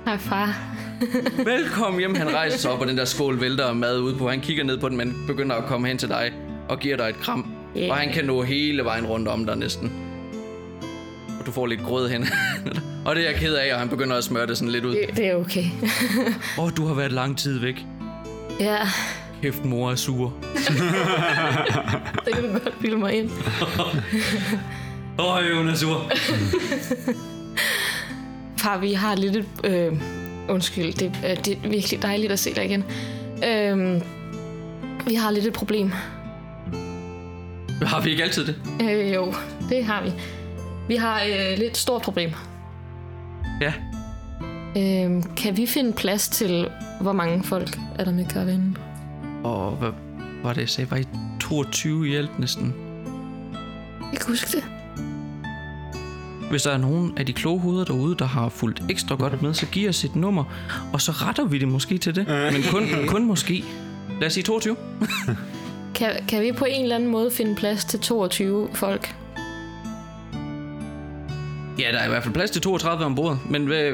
Hej 0.06 0.18
far. 0.18 0.76
Velkommen 1.46 2.00
hjem. 2.00 2.16
Han 2.16 2.34
rejser 2.34 2.58
sig 2.58 2.72
op, 2.72 2.82
og 2.82 2.88
den 2.88 2.98
der 2.98 3.06
skål 3.06 3.42
vælter 3.42 3.74
mad 3.74 4.00
ud 4.00 4.16
på. 4.16 4.30
Han 4.30 4.42
kigger 4.42 4.64
ned 4.64 4.78
på 4.78 4.90
den, 4.90 4.98
men 4.98 5.24
begynder 5.28 5.56
at 5.56 5.66
komme 5.66 5.88
hen 5.88 5.98
til 5.98 6.10
dig 6.10 6.32
og 6.70 6.80
giver 6.80 6.98
dig 6.98 7.10
et 7.10 7.16
kram. 7.16 7.52
Yeah. 7.78 7.90
Og 7.90 7.98
han 7.98 8.14
kan 8.14 8.26
nå 8.26 8.42
hele 8.42 8.84
vejen 8.84 9.06
rundt 9.06 9.28
om 9.28 9.46
dig 9.46 9.56
næsten. 9.56 9.92
Og 11.40 11.46
du 11.46 11.52
får 11.52 11.66
lidt 11.68 11.82
grød 11.84 12.10
hen. 12.10 12.28
og 13.06 13.16
det 13.16 13.26
er 13.26 13.30
jeg 13.30 13.40
ked 13.40 13.54
af, 13.54 13.74
og 13.74 13.80
han 13.80 13.90
begynder 13.90 14.18
at 14.18 14.24
smøre 14.24 14.48
det 14.48 14.58
sådan 14.58 14.72
lidt 14.72 14.86
ud. 14.86 14.92
Det, 14.92 15.18
det 15.18 15.28
er 15.28 15.36
okay. 15.36 15.64
Åh, 16.58 16.64
oh, 16.66 16.72
du 16.78 16.86
har 16.86 16.94
været 16.94 17.12
lang 17.12 17.38
tid 17.38 17.60
væk. 17.60 17.86
ja, 18.60 18.78
Kæft, 19.42 19.66
mor 19.66 19.92
er 19.92 19.96
sur. 19.96 20.34
det 22.26 22.34
kan 22.34 22.44
du 22.44 22.52
godt 22.52 22.80
bilde 22.82 22.98
mig 22.98 23.14
ind. 23.14 23.30
Åh, 25.20 25.36
oh, 25.36 25.58
hun 25.58 25.70
er 25.70 25.76
sur. 25.76 26.12
Far, 28.62 28.78
vi 28.78 28.94
har 28.94 29.16
lidt 29.16 29.36
et... 29.36 29.46
Øh, 29.64 30.02
undskyld, 30.50 30.94
det, 30.94 31.20
øh, 31.30 31.46
det 31.46 31.58
er 31.64 31.70
virkelig 31.70 32.02
dejligt 32.02 32.32
at 32.32 32.40
se 32.40 32.56
dig 32.56 32.66
igen. 32.66 32.84
Øh, 33.46 34.02
vi 35.08 35.16
har 35.16 35.32
lidt 35.32 35.46
et 35.46 35.54
problem. 35.54 35.92
Har 37.82 38.02
vi 38.02 38.10
ikke 38.10 38.24
altid 38.24 38.46
det? 38.46 38.56
Øh, 38.82 39.14
jo, 39.14 39.34
det 39.70 39.86
har 39.86 40.04
vi. 40.04 40.12
Vi 40.88 40.96
har 40.96 41.22
øh, 41.24 41.58
lidt 41.58 41.78
stort 41.78 42.02
problem. 42.02 42.32
Ja. 43.62 43.74
Øh, 44.78 45.24
kan 45.38 45.58
vi 45.58 45.66
finde 45.66 45.94
plads 45.94 46.30
til, 46.30 46.70
hvor 47.02 47.14
mange 47.14 47.44
folk 47.44 47.80
er 48.00 48.04
der 48.04 48.12
med 48.12 48.26
karavanen? 48.26 48.78
Og 49.44 49.72
hvad 49.72 49.90
var 50.44 50.54
det, 50.54 50.62
jeg 50.62 50.70
sagde? 50.70 50.92
Var 50.92 50.98
I 50.98 51.04
22 51.40 52.10
i 52.10 52.16
alt 52.16 52.40
næsten? 52.40 52.74
Jeg 54.12 54.20
kan 54.20 54.28
huske 54.28 54.58
det. 54.58 54.64
Hvis 56.50 56.64
der 56.64 56.72
er 56.72 56.78
nogen 56.78 57.18
af 57.18 57.26
de 57.26 57.34
kloge 57.34 57.60
hoveder 57.60 57.86
derude, 57.86 58.16
der 58.16 58.26
har 58.26 58.50
fulgt 58.50 58.84
ekstra 58.90 59.16
godt 59.16 59.42
med, 59.42 59.54
så 59.54 59.66
giv 59.66 59.90
os 59.90 60.04
et 60.04 60.16
nummer, 60.16 60.44
og 60.94 61.02
så 61.02 61.12
retter 61.12 61.46
vi 61.46 61.58
det 61.58 61.68
måske 61.68 61.98
til 61.98 62.16
det. 62.16 62.28
Men 62.28 62.64
kun, 62.72 62.84
kun 63.08 63.26
måske. 63.26 63.64
Lad 64.20 64.28
os 64.28 64.34
sige 64.34 64.44
22. 64.44 64.76
Kan, 65.96 66.10
kan 66.28 66.42
vi 66.42 66.52
på 66.52 66.66
en 66.66 66.84
eller 66.84 66.96
anden 66.96 67.10
måde 67.10 67.32
finde 67.32 67.56
plads 67.56 67.86
til 67.86 68.00
22 68.00 68.70
folk? 68.74 69.16
Ja, 71.80 71.92
der 71.92 72.00
er 72.00 72.06
i 72.06 72.10
hvert 72.10 72.24
fald 72.24 72.34
plads 72.34 72.52
til 72.52 72.62
32 72.62 73.06
ombord. 73.06 73.38
Men 73.50 73.66
hvad, 73.66 73.92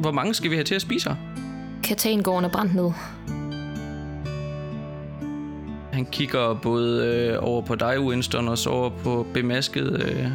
hvor 0.00 0.12
mange 0.12 0.34
skal 0.34 0.50
vi 0.50 0.56
have 0.56 0.64
til 0.64 0.74
at 0.74 0.82
spise 0.82 1.08
her? 1.08 1.16
Katangården 1.82 2.44
er 2.44 2.48
brændt 2.48 2.74
ned. 2.74 2.90
Han 5.98 6.06
kigger 6.06 6.54
både 6.54 7.06
øh, 7.06 7.38
over 7.40 7.62
på 7.62 7.74
dig, 7.74 8.00
Winston, 8.00 8.48
og 8.48 8.58
så 8.58 8.70
over 8.70 8.90
på 8.90 9.26
bemasket. 9.34 10.02
Øh, 10.02 10.26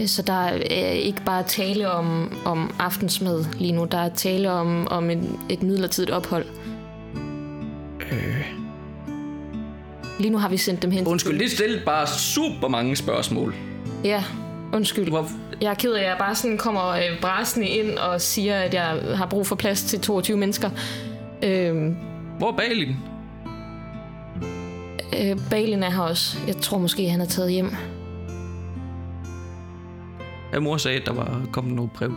øh. 0.00 0.08
Så 0.08 0.22
der 0.22 0.32
er 0.70 0.90
ikke 0.90 1.22
bare 1.26 1.42
tale 1.42 1.90
om, 1.90 2.32
om 2.44 2.74
aftensmad 2.78 3.44
lige 3.58 3.72
nu. 3.72 3.84
Der 3.84 3.98
er 3.98 4.08
tale 4.08 4.50
om, 4.50 4.88
om 4.88 5.10
en, 5.10 5.40
et 5.50 5.62
midlertidigt 5.62 6.10
ophold. 6.10 6.46
Øh. 8.12 8.46
Lige 10.18 10.30
nu 10.30 10.38
har 10.38 10.48
vi 10.48 10.56
sendt 10.56 10.82
dem 10.82 10.90
hen. 10.90 11.06
Undskyld, 11.06 11.38
det 11.38 11.50
stillede 11.50 11.82
bare 11.84 12.06
super 12.06 12.68
mange 12.68 12.96
spørgsmål. 12.96 13.54
Ja, 14.04 14.24
undskyld. 14.72 15.08
Hvor, 15.08 15.28
Jeg 15.60 15.70
er 15.70 15.74
ked 15.74 15.92
af, 15.92 16.00
at 16.00 16.08
jeg 16.08 16.16
bare 16.18 16.34
sådan 16.34 16.58
kommer 16.58 16.88
øh, 16.88 17.20
brasende 17.20 17.68
ind 17.68 17.90
og 17.98 18.20
siger, 18.20 18.60
at 18.60 18.74
jeg 18.74 19.00
har 19.14 19.26
brug 19.26 19.46
for 19.46 19.56
plads 19.56 19.82
til 19.82 20.00
22 20.00 20.36
mennesker. 20.36 20.70
Øh, 21.42 21.92
hvor 22.38 22.52
er 22.52 22.56
Balin? 22.56 22.96
Øh, 25.16 25.38
Balin 25.50 25.82
er 25.82 25.90
her 25.90 26.00
også. 26.02 26.38
Jeg 26.46 26.56
tror 26.56 26.78
måske, 26.78 27.10
han 27.10 27.20
er 27.20 27.26
taget 27.26 27.52
hjem. 27.52 27.70
Ja, 30.52 30.60
mor 30.60 30.76
sagde, 30.76 31.00
at 31.00 31.06
der 31.06 31.12
var 31.12 31.42
kommet 31.52 31.74
noget 31.74 31.90
brev. 31.90 32.10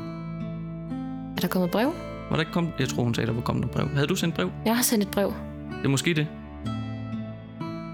Er 1.38 1.41
der 1.41 1.47
kommet 1.47 1.72
brev? 1.72 1.88
Var 2.30 2.35
der 2.35 2.39
ikke 2.39 2.51
kommet? 2.51 2.73
Jeg 2.80 2.88
tror, 2.88 3.03
hun 3.03 3.15
sagde, 3.15 3.26
at 3.26 3.27
der 3.27 3.34
var 3.35 3.41
kommet 3.41 3.61
noget 3.61 3.76
brev. 3.76 3.95
Havde 3.95 4.07
du 4.07 4.15
sendt 4.15 4.35
brev? 4.35 4.51
Jeg 4.65 4.76
har 4.76 4.84
sendt 4.84 5.03
et 5.03 5.11
brev. 5.11 5.34
Det 5.77 5.85
er 5.85 5.89
måske 5.89 6.13
det. 6.13 6.27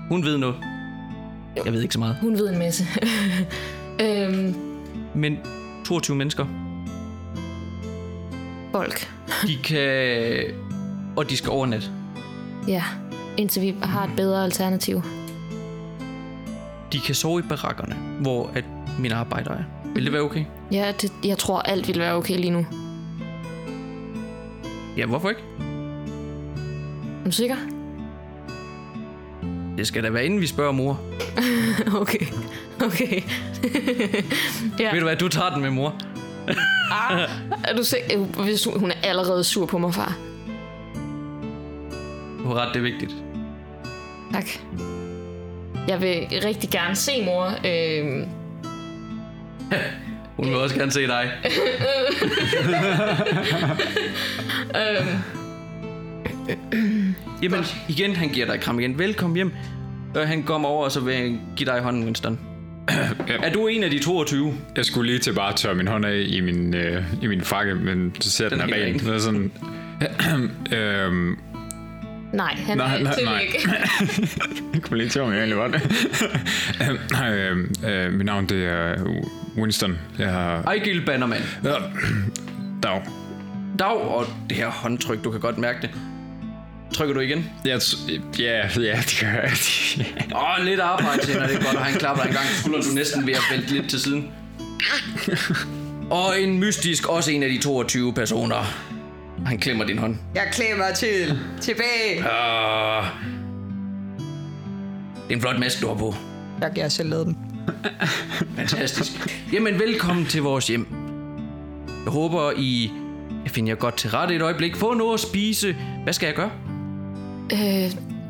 Hun 0.10 0.24
ved 0.24 0.38
noget. 0.38 0.56
Jeg 1.66 1.74
ved 1.74 1.82
ikke 1.82 1.94
så 1.94 2.00
meget. 2.00 2.18
Hun 2.22 2.34
ved 2.38 2.50
en 2.50 2.60
masse. 2.60 2.84
øhm, 4.04 4.56
Men 5.16 5.38
22 5.86 6.18
mennesker, 6.18 6.46
folk. 8.72 9.12
de 9.48 9.56
kan... 9.64 10.44
Og 11.16 11.30
de 11.30 11.38
skal 11.38 11.50
overnatte. 11.50 11.88
Ja, 12.68 12.84
indtil 13.38 13.62
vi 13.62 13.76
har 13.84 14.04
et 14.04 14.12
bedre 14.16 14.44
alternativ. 14.44 15.02
De 16.94 17.00
kan 17.00 17.16
sove 17.16 17.40
i 17.40 17.44
barakkerne, 17.50 17.96
hvor 18.22 18.52
at 18.56 18.64
mine 19.00 19.16
arbejdere 19.16 19.54
er. 19.58 19.64
Vil 19.94 20.06
det 20.06 20.14
være 20.14 20.22
okay? 20.22 20.46
Ja, 20.72 20.92
det, 21.02 21.14
jeg 21.24 21.38
tror, 21.38 21.60
alt 21.60 21.88
vil 21.88 22.00
være 22.00 22.14
okay 22.14 22.38
lige 22.40 22.52
nu. 22.52 22.66
Ja, 24.98 25.06
hvorfor 25.06 25.30
ikke? 25.30 25.42
Er 27.22 27.26
du 27.26 27.32
sikker? 27.32 27.56
Det 29.78 29.88
skal 29.88 30.04
da 30.04 30.10
være 30.10 30.26
inden 30.26 30.42
vi 30.42 30.48
spørger 30.48 30.72
mor. 30.72 31.00
Okay. 32.02 32.26
Okay. 32.86 33.22
ja. 34.80 34.92
Ved 34.92 35.00
du 35.00 35.06
hvad, 35.06 35.16
du 35.16 35.28
tager 35.28 35.50
den 35.50 35.62
med 35.62 35.70
mor. 35.70 35.96
Er 37.64 37.76
du 37.78 37.84
sikker? 37.84 38.18
Hvis 38.44 38.66
hun, 38.66 38.80
hun 38.80 38.92
er 38.92 38.96
allerede 39.04 39.44
sur 39.44 39.66
på 39.66 39.78
mig, 39.78 39.94
far. 39.94 40.18
Du 42.44 42.48
har 42.48 42.56
ret, 42.56 42.74
det 42.74 42.80
er 42.80 42.84
vigtigt. 42.84 43.16
Tak. 44.38 44.50
Jeg 45.88 46.02
vil 46.02 46.28
rigtig 46.46 46.70
gerne 46.70 46.96
se 46.96 47.26
mor. 47.26 47.46
Øh, 47.46 48.24
Hun 50.38 50.48
vil 50.48 50.56
også 50.56 50.76
gerne 50.76 50.92
se 50.92 51.08
dig. 51.08 51.32
Jamen, 57.44 57.64
igen, 57.90 58.16
han 58.16 58.30
giver 58.30 58.46
dig 58.46 58.54
et 58.54 58.62
kram 58.62 58.80
igen. 58.80 59.00
Velkommen 59.00 59.36
hjem. 59.36 59.52
Øh, 60.18 60.28
han 60.28 60.44
kommer 60.44 60.70
over, 60.70 60.86
og 60.86 60.92
så 60.92 61.00
vil 61.00 61.16
han 61.16 61.42
give 61.56 61.70
dig 61.72 61.82
hånden, 61.82 62.04
Winston. 62.04 62.40
Er 63.28 63.52
du 63.54 63.68
en 63.68 63.84
af 63.84 63.90
de 63.90 64.00
22? 64.00 64.54
Jeg 64.76 64.86
skulle 64.86 65.12
lige 65.12 65.20
til 65.20 65.34
bare 65.34 65.50
at 65.50 65.56
tørre 65.56 65.76
min 65.76 65.88
hånd 65.88 66.06
af 66.06 66.24
i 66.28 66.42
min, 66.42 66.76
øh, 66.76 67.04
i 67.22 67.28
min 67.28 67.42
fakke, 67.42 67.76
men 67.76 68.16
så 68.20 68.32
ser 68.32 68.50
den, 68.50 68.60
Den 68.60 68.74
er 68.74 69.14
er 69.14 69.20
sådan... 69.20 69.52
øhm, 70.78 71.38
nej, 72.38 72.56
han 72.56 72.78
Nej, 72.78 72.96
er 72.98 73.04
nej, 73.04 73.14
til 73.16 73.26
nej. 73.26 73.40
ikke. 73.40 73.70
jeg 74.74 74.82
kunne 74.82 74.98
lige 74.98 75.10
tørre 75.10 75.28
mig 75.28 75.38
egentlig 75.38 75.58
var 75.58 75.68
det. 75.68 75.82
øhm, 77.34 77.76
øh, 77.86 78.14
mit 78.14 78.26
navn 78.26 78.46
det 78.46 78.66
er 78.66 78.96
Winston. 79.58 79.98
Jeg 80.20 80.32
har... 80.32 80.62
Ejgil 80.64 81.06
Bannerman. 81.06 81.42
Ja, 81.64 81.74
dag. 82.84 83.02
Dag, 83.80 83.98
og 84.02 84.26
det 84.50 84.58
her 84.58 84.68
håndtryk, 84.70 85.24
du 85.24 85.32
kan 85.32 85.40
godt 85.40 85.58
mærke 85.58 85.80
det. 85.82 85.90
Trykker 86.94 87.14
du 87.14 87.20
igen? 87.20 87.50
Jeg 87.66 87.78
t- 87.78 88.12
ja, 88.40 88.68
ja, 88.80 88.98
det 88.98 89.18
gør 89.22 89.28
jeg. 89.28 89.52
Åh, 90.36 90.66
lidt 90.66 90.80
arbejde 90.80 91.22
til, 91.26 91.40
når 91.40 91.48
det 91.48 91.56
er 91.56 91.64
godt, 91.64 91.76
og 91.76 91.86
han 91.86 92.00
klapper 92.00 92.24
dig 92.24 92.30
en 92.30 92.36
gang, 92.36 92.48
så 92.48 92.60
skulderen 92.62 92.86
du 92.90 92.96
næsten 92.96 93.28
ved 93.28 93.34
at 93.34 93.42
vælte 93.52 93.74
lidt 93.74 93.90
til 93.90 94.00
siden. 94.00 94.28
Og 96.10 96.42
en 96.42 96.60
mystisk, 96.60 97.08
også 97.08 97.32
en 97.32 97.44
af 97.44 97.50
de 97.50 97.58
22 97.58 98.14
personer. 98.14 98.87
Han 99.48 99.58
klemmer 99.58 99.86
din 99.86 99.98
hånd. 99.98 100.16
Jeg 100.36 100.48
klemmer 100.52 100.94
til. 100.96 101.40
Tilbage. 101.62 102.20
Uh, 102.20 103.06
det 105.24 105.32
er 105.32 105.36
en 105.36 105.42
flot 105.42 105.60
maske, 105.60 105.82
du 105.82 105.88
har 105.88 105.96
på. 105.96 106.16
Jeg 106.62 106.72
kan 106.76 106.90
selv 106.90 107.10
lade 107.10 107.26
den. 107.26 107.38
Fantastisk. 108.56 109.12
Jamen, 109.54 109.80
velkommen 109.80 110.26
til 110.26 110.42
vores 110.42 110.68
hjem. 110.68 110.88
Jeg 112.06 112.12
håber, 112.14 112.52
I 112.58 112.92
jeg 113.44 113.52
finder 113.52 113.72
jer 113.72 113.76
godt 113.76 113.98
til 113.98 114.10
rette 114.10 114.36
et 114.36 114.42
øjeblik. 114.42 114.76
Få 114.76 114.94
noget 114.94 115.14
at 115.14 115.20
spise. 115.20 115.76
Hvad 116.04 116.14
skal 116.14 116.28
jeg 116.28 116.36
gøre? 116.36 116.52
Øh, 117.54 117.86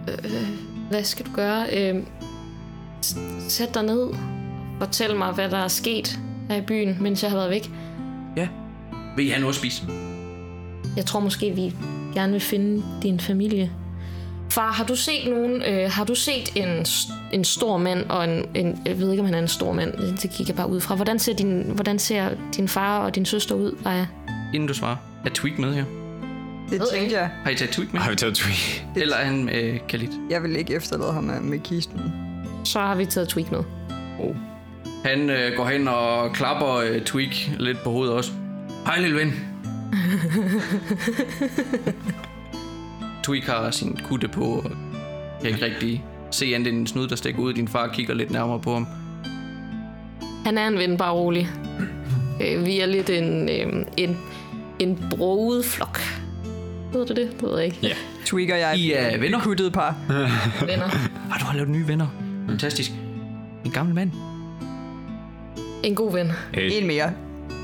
øh, 0.08 0.48
hvad 0.90 1.04
skal 1.04 1.26
du 1.26 1.32
gøre? 1.32 1.66
Øh, 1.74 2.04
sæt 3.50 3.74
dig 3.74 3.84
ned. 3.84 4.10
Fortæl 4.80 5.16
mig, 5.16 5.34
hvad 5.34 5.50
der 5.50 5.58
er 5.58 5.68
sket 5.68 6.20
her 6.50 6.56
i 6.58 6.62
byen, 6.62 6.98
mens 7.02 7.24
jeg 7.24 7.32
har 7.32 7.38
været 7.38 7.50
væk. 7.50 7.72
Ja. 8.38 8.48
Vil 9.16 9.26
I 9.26 9.30
have 9.30 9.40
noget 9.40 9.54
at 9.54 9.60
spise? 9.60 9.84
Jeg 10.98 11.06
tror 11.06 11.20
måske, 11.20 11.52
vi 11.56 11.74
gerne 12.14 12.32
vil 12.32 12.42
finde 12.42 12.84
din 13.04 13.20
familie. 13.20 13.72
Far, 14.50 14.72
har 14.72 14.84
du 14.84 14.96
set 14.96 15.30
nogen? 15.30 15.62
Øh, 15.62 15.92
har 15.92 16.04
du 16.04 16.16
set 16.16 16.50
en, 16.56 16.86
en 17.32 17.44
stor 17.44 17.78
mand 17.78 18.10
og 18.10 18.24
en, 18.24 18.46
en... 18.56 18.82
Jeg 18.86 19.00
ved 19.00 19.12
ikke, 19.12 19.22
om 19.22 19.26
han 19.26 19.36
er 19.36 19.40
en 19.40 19.48
stor 19.48 19.74
mand. 19.74 19.94
Det 19.94 20.32
kigger 20.32 20.46
jeg 20.48 20.56
bare 20.56 20.70
ud 20.70 20.82
fra. 20.82 20.96
Hvordan 20.96 21.20
ser 21.20 21.34
din, 21.34 21.72
hvordan 21.76 22.00
ser 22.00 22.30
din 22.58 22.68
far 22.68 23.00
og 23.00 23.16
din 23.16 23.26
søster 23.26 23.56
ud, 23.56 23.78
Aya? 23.86 24.06
Inden 24.54 24.68
du 24.68 24.74
svarer. 24.74 24.96
Er 25.26 25.30
Tweak 25.30 25.60
med 25.60 25.74
her? 25.74 25.84
Det 26.70 26.82
tænkte 26.94 27.16
jeg. 27.16 27.30
Har 27.44 27.52
I 27.52 27.56
taget 27.56 27.72
Tweak 27.72 27.94
med? 27.94 28.02
Har 28.02 28.10
vi 28.10 28.16
taget 28.16 28.36
tweet? 28.36 28.86
Eller 28.96 29.16
er 29.16 29.26
han 29.26 29.50
øh, 29.50 29.80
Khalid? 29.90 30.10
Jeg 30.30 30.44
vil 30.44 30.56
ikke 30.56 30.76
efterlade 30.76 31.14
ham 31.14 31.24
med, 31.24 31.42
med 31.42 31.60
kisten. 31.60 32.02
Så 32.64 32.80
har 32.80 32.96
vi 32.96 33.06
taget 33.06 33.30
Tweak 33.30 33.52
med. 33.52 33.64
Oh. 34.20 34.36
Han 35.06 35.30
øh, 35.30 35.58
går 35.58 35.66
hen 35.66 35.88
og 35.88 36.34
klapper 36.34 36.76
øh, 36.76 37.02
Tweak 37.02 37.50
lidt 37.60 37.84
på 37.84 37.92
hovedet 37.92 38.14
også. 38.14 38.32
Hej, 38.86 39.00
lille 39.02 39.18
ven. 39.18 39.34
Tweak 43.24 43.44
har 43.44 43.72
sin 43.72 44.00
kutte 44.04 44.28
på, 44.28 44.44
og 44.44 44.72
kan 45.42 45.50
ikke 45.50 45.66
rigtig 45.66 46.04
se 46.32 46.46
andet 46.56 46.68
end 46.68 46.78
en 46.78 46.88
snud, 46.88 47.08
der 47.08 47.16
stikker 47.16 47.42
ud. 47.42 47.54
Din 47.54 47.68
far 47.68 47.88
kigger 47.88 48.14
lidt 48.14 48.32
nærmere 48.32 48.60
på 48.60 48.74
ham. 48.74 48.88
Han 50.46 50.58
er 50.58 50.68
en 50.68 50.78
ven, 50.78 50.98
bare 50.98 51.14
rolig. 51.14 51.50
Øh, 52.42 52.66
vi 52.66 52.80
er 52.80 52.86
lidt 52.86 53.10
en, 53.10 53.50
øh, 53.50 53.86
en, 53.98 54.18
en 54.80 55.04
broget 55.18 55.66
flok. 55.66 56.00
Ved 56.94 57.06
du 57.06 57.14
det? 57.14 57.32
Det 57.32 57.44
ved 57.44 57.58
jeg 57.58 57.66
ikke. 57.66 57.78
Ja. 57.84 57.94
Tweak 58.26 58.50
og 58.50 58.60
jeg 58.60 58.78
I 58.78 58.92
er 58.92 59.18
venner? 59.18 59.40
kuttet 59.40 59.74
par. 59.74 59.96
Venner. 60.68 60.86
Ah, 61.32 61.40
du 61.40 61.46
har 61.46 61.54
lavet 61.54 61.70
nye 61.70 61.88
venner. 61.88 62.08
Fantastisk. 62.50 62.92
En 63.66 63.72
gammel 63.72 63.96
mand. 63.96 64.12
En 65.84 65.96
god 65.96 66.14
ven. 66.14 66.32
En 66.54 66.88
mere. 66.88 67.12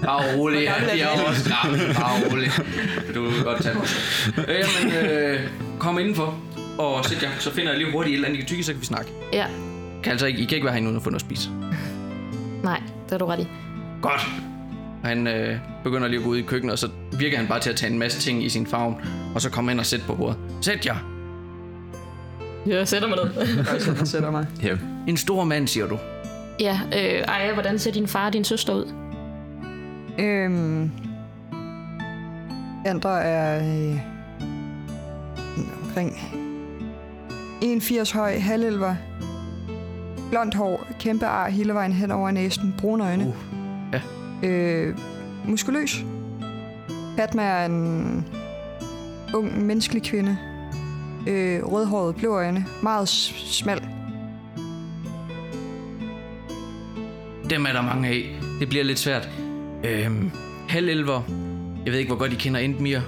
Bare 0.06 0.38
rolig. 0.38 0.68
Gammel 0.68 0.90
er 1.00 1.08
også 1.30 1.54
gammel. 1.62 1.80
Bare 1.96 2.32
rolig. 2.32 2.50
Du 3.16 3.30
kan 3.32 3.44
godt 3.44 3.64
tage 3.64 3.76
mig. 3.76 3.86
Øh, 4.48 4.56
Jamen, 4.84 5.10
øh, 5.10 5.40
kom 5.80 6.00
indenfor 6.00 6.40
og 6.78 7.06
sæt 7.06 7.24
jer. 7.24 7.30
Så 7.40 7.52
finder 7.54 7.72
jeg 7.72 7.80
lige 7.82 7.92
hurtigt 7.92 8.12
et 8.14 8.16
eller 8.16 8.28
andet, 8.28 8.38
I 8.38 8.42
kan 8.42 8.48
tykke, 8.48 8.64
så 8.64 8.72
kan 8.72 8.82
vi 8.82 8.86
snakke. 8.86 9.12
Ja. 9.34 9.46
Kan 10.04 10.12
altså 10.12 10.26
ikke, 10.28 10.40
I 10.40 10.46
kan 10.46 10.56
ikke 10.56 10.66
være 10.66 10.74
herinde 10.74 10.88
uden 10.88 10.98
at 10.98 11.04
få 11.04 11.10
noget 11.10 11.24
at 11.24 11.26
spise. 11.28 11.50
Nej, 12.64 12.82
det 13.06 13.14
er 13.14 13.18
du 13.18 13.26
ret 13.26 13.40
i. 13.40 13.48
Godt. 14.02 14.22
Og 15.04 15.10
han 15.10 15.28
øh, 15.28 15.56
begynder 15.84 16.08
lige 16.08 16.18
at 16.20 16.24
gå 16.24 16.30
ud 16.30 16.38
i 16.38 16.42
køkkenet, 16.42 16.72
og 16.74 16.80
så 16.80 16.90
virker 17.20 17.38
han 17.38 17.48
bare 17.48 17.60
til 17.60 17.70
at 17.70 17.76
tage 17.76 17.92
en 17.92 18.00
masse 18.00 18.20
ting 18.20 18.44
i 18.44 18.50
sin 18.50 18.68
favn, 18.68 18.96
og 19.36 19.42
så 19.42 19.50
kommer 19.50 19.72
han 19.72 19.76
ind 19.76 19.80
og 19.80 19.86
sætter 19.86 20.06
på 20.08 20.16
bordet. 20.16 20.38
Sæt 20.62 20.86
jer. 20.86 20.96
Jeg 22.66 22.88
sætter 22.88 23.08
mig 23.08 23.18
ned. 23.18 23.48
Jeg 24.00 24.08
sætter 24.08 24.32
mig. 24.32 24.46
Ja. 24.64 24.76
En 25.08 25.18
stor 25.18 25.44
mand, 25.44 25.68
siger 25.68 25.88
du. 25.88 25.98
ja, 26.60 26.80
øh, 26.96 27.24
Aya, 27.28 27.54
hvordan 27.54 27.80
ser 27.80 27.92
din 27.92 28.08
far 28.08 28.26
og 28.28 28.34
din 28.34 28.44
søster 28.44 28.74
ud? 28.74 28.94
Øhm, 30.20 30.92
andre 32.86 33.24
er 33.24 33.58
øh, 33.60 34.00
omkring 35.84 36.12
1,80 37.64 38.14
høj, 38.14 38.40
halvelver, 38.40 38.96
blondt 40.30 40.56
hår, 40.56 40.88
kæmpe 41.00 41.26
ar 41.26 41.50
hele 41.50 41.74
vejen 41.74 41.92
hen 41.92 42.12
over 42.12 42.32
næsen, 42.32 42.76
brune 42.78 43.04
øjne. 43.04 43.28
Uh, 43.28 43.36
ja. 43.94 44.02
Øh, 44.48 44.98
muskuløs. 45.48 46.04
Fatma 47.18 47.44
er 47.44 47.66
en 47.66 48.26
ung, 49.34 49.66
menneskelig 49.66 50.04
kvinde. 50.04 50.38
Øh, 51.28 51.64
rødhåret, 51.64 52.16
blå 52.16 52.36
øjne, 52.36 52.66
meget 52.84 53.10
smal. 53.10 53.82
Dem 57.50 57.66
er 57.66 57.72
der 57.74 57.82
mange 57.82 58.10
af. 58.10 58.40
Det 58.60 58.70
bliver 58.70 58.84
lidt 58.84 59.00
svært. 59.00 59.43
Øhm, 59.84 60.32
halvelver. 60.70 61.22
Jeg 61.86 61.92
ved 61.92 62.00
ikke, 62.00 62.10
hvor 62.10 62.20
godt 62.20 62.34
I 62.34 62.36
kender 62.36 62.60
Endmir. 62.60 63.00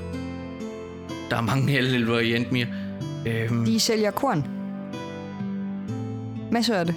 Der 1.30 1.38
er 1.38 1.42
mange 1.42 1.72
halvelver 1.72 2.20
i 2.20 2.36
Endmir. 2.36 2.66
Øhm, 3.28 3.66
De 3.66 3.80
sælger 3.80 4.12
korn. 4.12 4.48
Masser 6.52 6.76
af 6.76 6.86
det. 6.86 6.96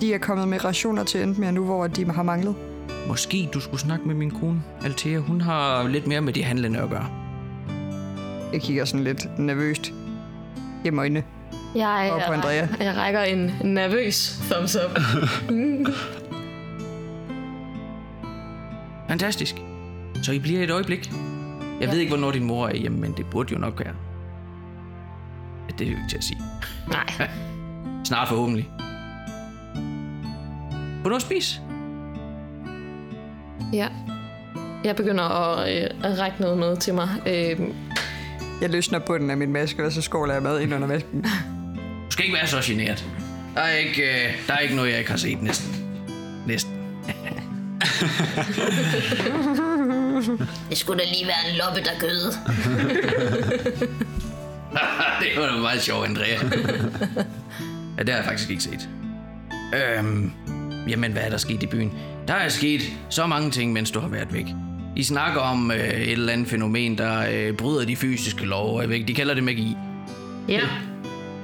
De 0.00 0.14
er 0.14 0.18
kommet 0.18 0.48
med 0.48 0.64
rationer 0.64 1.04
til 1.04 1.22
Endmere 1.22 1.52
nu, 1.52 1.64
hvor 1.64 1.86
de 1.86 2.04
har 2.10 2.22
manglet. 2.22 2.54
måske 3.08 3.48
du 3.54 3.60
skulle 3.60 3.80
snakke 3.80 4.06
med 4.06 4.14
min 4.14 4.30
kone, 4.30 4.62
Althea. 4.84 5.18
Hun 5.18 5.40
har 5.40 5.88
lidt 5.88 6.06
mere 6.06 6.20
med 6.20 6.32
de 6.32 6.42
handlende 6.44 6.78
at 6.78 6.90
gøre. 6.90 7.06
Jeg 8.52 8.60
kigger 8.62 8.84
sådan 8.84 9.04
lidt 9.04 9.38
nervøst 9.38 9.92
gennem 10.84 10.98
øjnene. 10.98 11.22
Jeg, 11.74 12.08
Og 12.12 12.20
på 12.26 12.32
jeg, 12.32 12.38
Andrea. 12.38 12.66
jeg 12.86 12.96
rækker 12.96 13.20
en 13.22 13.50
nervøs 13.64 14.40
thumbs 14.50 14.76
up. 14.76 14.98
Fantastisk. 19.08 19.54
Så 20.22 20.32
I 20.32 20.38
bliver 20.38 20.62
et 20.62 20.70
øjeblik. 20.70 21.10
Jeg 21.80 21.88
ja. 21.88 21.90
ved 21.90 21.98
ikke, 21.98 22.10
hvornår 22.10 22.30
din 22.32 22.44
mor 22.44 22.68
er 22.68 22.74
hjemme, 22.76 22.98
men 22.98 23.12
det 23.16 23.26
burde 23.30 23.52
jo 23.52 23.58
nok 23.58 23.80
være. 23.80 23.94
Ja, 25.68 25.74
det 25.78 25.86
er 25.86 25.90
jo 25.90 25.96
ikke 25.96 26.08
til 26.08 26.16
at 26.16 26.24
sige. 26.24 26.38
Nej. 26.88 27.06
Snart 28.04 28.28
forhåbentlig. 28.28 28.68
Også 31.04 31.26
spise? 31.26 31.60
Ja. 33.72 33.88
Jeg 34.84 34.96
begynder 34.96 35.24
at, 35.24 35.76
øh, 35.82 35.90
at 36.04 36.18
række 36.18 36.40
noget 36.40 36.58
med 36.58 36.76
til 36.76 36.94
mig. 36.94 37.08
Øh, 37.26 37.60
Jeg 38.60 38.70
løsner 38.70 38.98
bunden 38.98 39.30
af 39.30 39.36
min 39.36 39.52
maske, 39.52 39.84
og 39.86 39.92
så 39.92 40.02
skåler 40.02 40.34
jeg 40.34 40.42
mad 40.42 40.60
ind 40.60 40.74
under 40.74 40.88
masken. 40.88 41.22
Du 42.06 42.10
skal 42.10 42.24
ikke 42.24 42.36
være 42.36 42.46
så 42.46 42.56
generet. 42.64 43.06
Der 43.54 43.60
er 43.60 43.76
ikke, 43.76 44.02
øh, 44.02 44.46
der 44.46 44.54
er 44.54 44.58
ikke 44.58 44.76
noget, 44.76 44.90
jeg 44.90 44.98
ikke 44.98 45.10
har 45.10 45.18
set 45.18 45.42
næsten. 45.42 45.76
Næsten. 46.46 46.72
det 50.70 50.78
skulle 50.78 50.98
da 50.98 51.04
lige 51.12 51.26
være 51.26 51.50
en 51.50 51.56
loppe, 51.58 51.80
der 51.80 52.00
gøde. 52.00 52.32
det 55.20 55.28
var 55.36 55.46
da 55.46 55.56
meget 55.60 55.82
sjovt, 55.82 56.06
Andrea. 56.08 56.26
ja, 57.98 58.02
det 58.02 58.08
har 58.08 58.16
jeg 58.16 58.24
faktisk 58.24 58.50
ikke 58.50 58.62
set. 58.62 58.88
Øhm, 59.74 60.32
jamen, 60.88 61.12
hvad 61.12 61.22
er 61.22 61.30
der 61.30 61.36
sket 61.36 61.62
i 61.62 61.66
byen? 61.66 61.92
Der 62.28 62.34
er 62.34 62.48
sket 62.48 62.82
så 63.10 63.26
mange 63.26 63.50
ting, 63.50 63.72
mens 63.72 63.90
du 63.90 64.00
har 64.00 64.08
været 64.08 64.32
væk. 64.32 64.46
I 64.96 65.02
snakker 65.02 65.40
om 65.40 65.70
øh, 65.70 65.76
et 65.78 66.12
eller 66.12 66.32
andet 66.32 66.48
fænomen, 66.48 66.98
der 66.98 67.26
øh, 67.32 67.52
bryder 67.56 67.84
de 67.84 67.96
fysiske 67.96 68.44
love. 68.44 68.80
Jeg 68.80 68.88
ved 68.88 68.96
ikke, 68.96 69.08
De 69.08 69.14
kalder 69.14 69.34
det 69.34 69.44
magi. 69.44 69.76
Ja. 70.48 70.60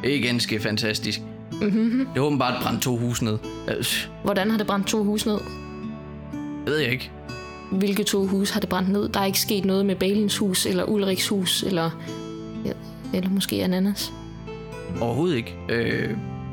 Det 0.05 0.17
er 0.17 0.21
ganske 0.23 0.61
fantastisk. 0.61 1.21
Mm-hmm. 1.53 2.07
Det 2.15 2.21
er 2.21 2.25
åbenbart 2.25 2.63
brændt 2.63 2.83
to 2.83 2.97
hus 2.97 3.23
ned. 3.23 3.39
Øh, 3.69 3.85
Hvordan 4.25 4.51
har 4.51 4.59
det 4.59 4.67
brændt 4.67 4.87
to 4.87 5.05
hus 5.05 5.27
ned? 5.27 5.39
Det 6.65 6.73
ved 6.73 6.79
jeg 6.79 6.93
ikke. 6.93 7.11
Hvilke 7.73 8.05
to 8.05 8.27
hus 8.27 8.51
har 8.51 8.61
det 8.61 8.69
brændt 8.69 8.89
ned? 8.91 9.09
Der 9.09 9.21
er 9.21 9.25
ikke 9.25 9.41
sket 9.41 9.65
noget 9.65 9.87
med 9.87 9.97
Balins 9.97 10.39
hus, 10.39 10.67
eller 10.67 10.85
Ulriks 10.85 11.29
hus, 11.29 11.63
eller, 11.63 11.91
eller 13.15 13.31
måske 13.31 13.65
Ananas. 13.65 14.13
Overhovedet 15.01 15.37
ikke. 15.37 15.57
Øh, 15.69 16.11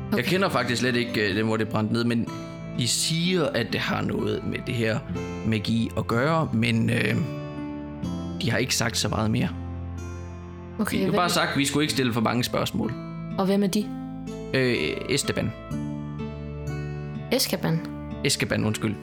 okay. 0.08 0.16
Jeg 0.16 0.24
kender 0.24 0.48
faktisk 0.48 0.80
slet 0.80 0.96
ikke 0.96 1.30
øh, 1.30 1.36
dem, 1.36 1.46
hvor 1.46 1.56
det 1.56 1.66
er 1.66 1.70
brændt 1.70 1.92
ned, 1.92 2.04
men 2.04 2.28
de 2.78 2.88
siger, 2.88 3.44
at 3.44 3.66
det 3.72 3.80
har 3.80 4.02
noget 4.02 4.42
med 4.46 4.58
det 4.66 4.74
her 4.74 4.98
magi 5.46 5.90
at 5.98 6.06
gøre, 6.06 6.48
men 6.52 6.90
øh, 6.90 7.14
de 8.42 8.50
har 8.50 8.58
ikke 8.58 8.76
sagt 8.76 8.96
så 8.96 9.08
meget 9.08 9.30
mere. 9.30 9.48
Okay, 10.80 10.98
De 11.00 11.04
har 11.04 11.12
bare 11.12 11.30
sagt, 11.30 11.50
at 11.52 11.58
vi 11.58 11.64
skulle 11.64 11.84
ikke 11.84 11.92
stille 11.94 12.12
for 12.12 12.20
mange 12.20 12.44
spørgsmål. 12.44 12.92
og 13.38 13.46
hvem 13.46 13.62
er 13.62 13.66
de? 13.66 13.84
Øh, 14.54 14.74
Esteban. 15.08 15.52
Eskaban. 17.32 17.80
Eskeban, 18.24 18.64
undskyld. 18.64 18.94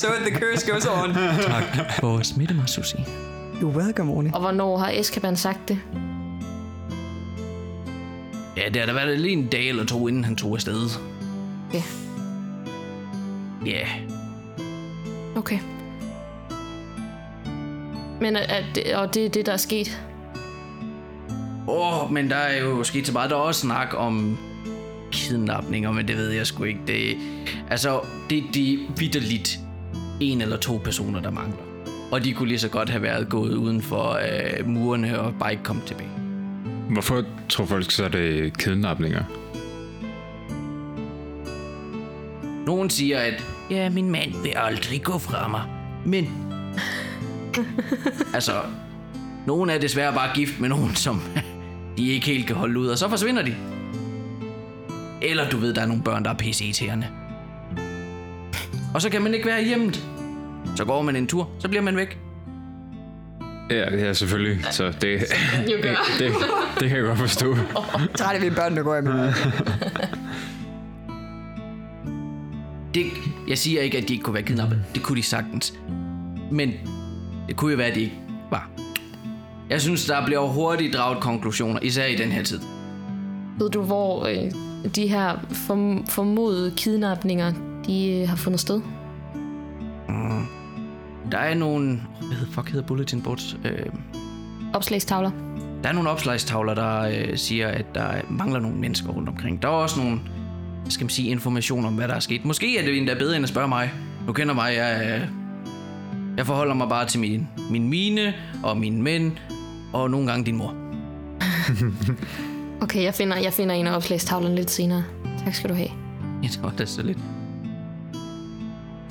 so 0.00 0.06
the 0.24 0.30
curse 0.30 0.72
goes 0.72 0.86
on. 0.86 1.14
Tak 1.14 1.92
for 2.00 2.18
at 2.18 2.26
smitte 2.26 2.54
mig, 2.54 2.68
Susi. 2.68 2.96
You're 3.60 3.76
welcome, 3.76 4.12
Orne. 4.12 4.30
Og 4.34 4.40
hvornår 4.40 4.78
har 4.78 4.90
Eskaban 4.90 5.36
sagt 5.36 5.68
det? 5.68 5.78
Ja, 8.56 8.68
det 8.68 8.76
har 8.76 8.86
da 8.86 8.92
været 8.92 9.20
lige 9.20 9.32
en 9.32 9.46
dag 9.46 9.68
eller 9.68 9.84
to, 9.84 10.08
inden 10.08 10.24
han 10.24 10.36
tog 10.36 10.54
afsted. 10.54 10.88
Okay. 11.68 11.82
Ja, 13.66 13.88
Okay. 15.38 15.58
Men 18.20 18.36
er, 18.36 18.40
er 18.40 18.62
det, 18.74 18.96
og 18.96 19.14
det 19.14 19.26
er 19.26 19.28
det, 19.28 19.46
der 19.46 19.52
er 19.52 19.56
sket? 19.56 20.02
Åh, 21.68 22.04
oh, 22.04 22.12
men 22.12 22.30
der 22.30 22.36
er 22.36 22.60
jo 22.60 22.84
sket 22.84 23.06
så 23.06 23.12
meget. 23.12 23.30
Der 23.30 23.36
er 23.36 23.40
også 23.40 23.60
snak 23.60 23.94
om 23.96 24.38
kidnapninger, 25.12 25.92
men 25.92 26.08
det 26.08 26.16
ved 26.16 26.30
jeg 26.30 26.46
sgu 26.46 26.64
ikke. 26.64 26.80
Det, 26.86 27.16
altså, 27.70 28.00
det, 28.30 28.44
det 28.54 28.72
er 28.72 28.78
vidderligt 28.96 29.58
en 30.20 30.42
eller 30.42 30.56
to 30.56 30.80
personer, 30.84 31.20
der 31.20 31.30
mangler. 31.30 31.62
Og 32.12 32.24
de 32.24 32.32
kunne 32.32 32.48
lige 32.48 32.58
så 32.58 32.68
godt 32.68 32.90
have 32.90 33.02
været 33.02 33.28
gået 33.28 33.54
uden 33.54 33.82
for 33.82 34.12
øh, 34.12 34.66
murene 34.66 35.20
og 35.20 35.34
bare 35.40 35.50
ikke 35.50 35.62
kommet 35.62 35.84
tilbage. 35.84 36.10
Hvorfor 36.90 37.24
tror 37.48 37.64
folk 37.64 37.90
så, 37.90 38.04
er 38.04 38.08
det 38.08 38.58
kidnapninger? 38.58 39.24
Nogen 42.66 42.90
siger, 42.90 43.18
at 43.18 43.44
ja, 43.70 43.90
min 43.90 44.10
mand 44.10 44.42
vil 44.42 44.52
aldrig 44.56 45.02
gå 45.02 45.18
fra 45.18 45.48
mig. 45.48 45.62
Men... 46.06 46.28
altså, 48.34 48.52
nogen 49.46 49.70
er 49.70 49.78
desværre 49.78 50.12
bare 50.12 50.30
gift 50.34 50.60
med 50.60 50.68
nogen, 50.68 50.94
som 50.94 51.22
de 51.98 52.08
ikke 52.08 52.26
helt 52.26 52.46
kan 52.46 52.56
holde 52.56 52.80
ud, 52.80 52.86
og 52.86 52.98
så 52.98 53.08
forsvinder 53.08 53.42
de. 53.42 53.54
Eller 55.22 55.50
du 55.50 55.56
ved, 55.56 55.74
der 55.74 55.82
er 55.82 55.86
nogle 55.86 56.02
børn, 56.02 56.24
der 56.24 56.30
er 56.30 56.34
pisse 56.34 56.64
Og 58.94 59.02
så 59.02 59.10
kan 59.10 59.22
man 59.22 59.34
ikke 59.34 59.46
være 59.46 59.64
hjemme. 59.64 59.92
Så 60.76 60.84
går 60.84 61.02
man 61.02 61.16
en 61.16 61.26
tur, 61.26 61.50
så 61.58 61.68
bliver 61.68 61.82
man 61.82 61.96
væk. 61.96 62.18
Ja, 63.70 63.84
det 63.90 64.02
er 64.02 64.12
selvfølgelig. 64.12 64.64
Så 64.70 64.86
det, 64.86 64.94
det, 65.00 65.26
det, 66.18 66.32
det 66.80 66.88
kan 66.88 66.98
jeg 66.98 67.06
godt 67.06 67.18
forstå. 67.18 67.56
Træt 68.14 68.36
af 68.36 68.42
vi 68.42 68.50
børn, 68.50 68.76
der 68.76 68.82
går 68.82 68.94
jeg 68.94 69.04
med. 69.04 69.32
Det, 72.94 73.04
jeg 73.48 73.58
siger 73.58 73.82
ikke, 73.82 73.98
at 73.98 74.08
de 74.08 74.12
ikke 74.12 74.24
kunne 74.24 74.34
være 74.34 74.42
kidnappet. 74.42 74.84
Det 74.94 75.02
kunne 75.02 75.16
de 75.16 75.22
sagtens. 75.22 75.74
Men 76.50 76.72
det 77.48 77.56
kunne 77.56 77.70
jo 77.70 77.76
være, 77.76 77.86
at 77.86 77.94
de 77.94 78.00
ikke 78.00 78.18
var. 78.50 78.70
Jeg 79.70 79.80
synes, 79.80 80.06
der 80.06 80.26
bliver 80.26 80.46
hurtigt 80.46 80.94
draget 80.94 81.22
konklusioner, 81.22 81.80
især 81.82 82.06
i 82.06 82.16
den 82.16 82.32
her 82.32 82.42
tid. 82.42 82.60
Ved 83.58 83.70
du, 83.70 83.82
hvor 83.82 84.26
øh, 84.26 84.52
de 84.96 85.06
her 85.08 85.36
form- 85.50 86.06
formodede 86.06 86.72
kidnapninger, 86.76 87.52
de 87.86 88.12
øh, 88.22 88.28
har 88.28 88.36
fundet 88.36 88.60
sted? 88.60 88.80
Der 91.32 91.38
er 91.38 91.54
nogle... 91.54 92.00
Hvad 92.26 92.36
hedder, 92.36 92.52
fuck 92.52 92.70
hedder 92.70 92.86
bulletin 92.86 93.22
boards? 93.22 93.56
Øh, 93.64 93.86
Opslagstavler. 94.74 95.30
der 95.82 95.88
er 95.88 95.92
nogle 95.92 96.10
opslagstavler, 96.10 96.74
der 96.74 97.00
øh, 97.00 97.36
siger, 97.38 97.68
at 97.68 97.94
der 97.94 98.12
mangler 98.30 98.60
nogle 98.60 98.76
mennesker 98.76 99.08
rundt 99.08 99.28
omkring. 99.28 99.62
Der 99.62 99.68
er 99.68 99.72
også 99.72 100.00
nogle, 100.00 100.20
skal 100.88 101.04
man 101.04 101.10
sige, 101.10 101.28
information 101.30 101.84
om, 101.84 101.94
hvad 101.94 102.08
der 102.08 102.14
er 102.14 102.20
sket. 102.20 102.44
Måske 102.44 102.78
er 102.78 102.84
det 102.84 102.98
endda 102.98 103.14
bedre, 103.14 103.36
end 103.36 103.42
at 103.42 103.48
spørge 103.48 103.68
mig. 103.68 103.90
Du 104.26 104.32
kender 104.32 104.54
mig, 104.54 104.74
jeg, 104.76 105.20
øh, 105.22 105.28
jeg 106.36 106.46
forholder 106.46 106.74
mig 106.74 106.88
bare 106.88 107.06
til 107.06 107.20
min, 107.20 107.48
min 107.70 107.88
mine 107.88 108.34
og 108.62 108.76
min 108.76 109.02
mænd, 109.02 109.32
og 109.92 110.10
nogle 110.10 110.26
gange 110.26 110.44
din 110.46 110.56
mor. 110.56 110.74
Okay, 112.80 113.02
jeg 113.02 113.14
finder, 113.14 113.36
jeg 113.36 113.52
finder 113.52 113.74
en 113.74 113.86
af 113.86 113.96
opslagstavlerne 113.96 114.54
lidt 114.54 114.70
senere. 114.70 115.04
Tak 115.44 115.54
skal 115.54 115.70
du 115.70 115.74
have. 115.74 115.88
Jeg 116.42 116.50
tror, 116.50 116.70
det 116.70 116.80
er 116.80 116.84
så 116.84 117.02
lidt. 117.02 117.18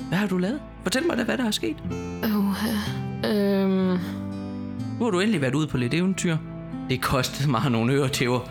Hvad 0.08 0.18
har 0.18 0.26
du 0.26 0.38
lavet? 0.38 0.60
Fortæl 0.82 1.06
mig 1.06 1.16
da, 1.16 1.24
hvad 1.24 1.38
der 1.38 1.46
er 1.46 1.50
sket. 1.50 1.76
Uh, 2.24 2.56
øhm, 3.30 3.98
Nu 4.98 5.04
har 5.04 5.10
du 5.10 5.20
endelig 5.20 5.40
været 5.40 5.54
ude 5.54 5.66
på 5.66 5.76
lidt 5.76 5.94
eventyr. 5.94 6.36
Det 6.90 7.00
kostede 7.02 7.50
mig 7.50 7.70
nogle 7.70 7.92
øretæver. 7.92 8.40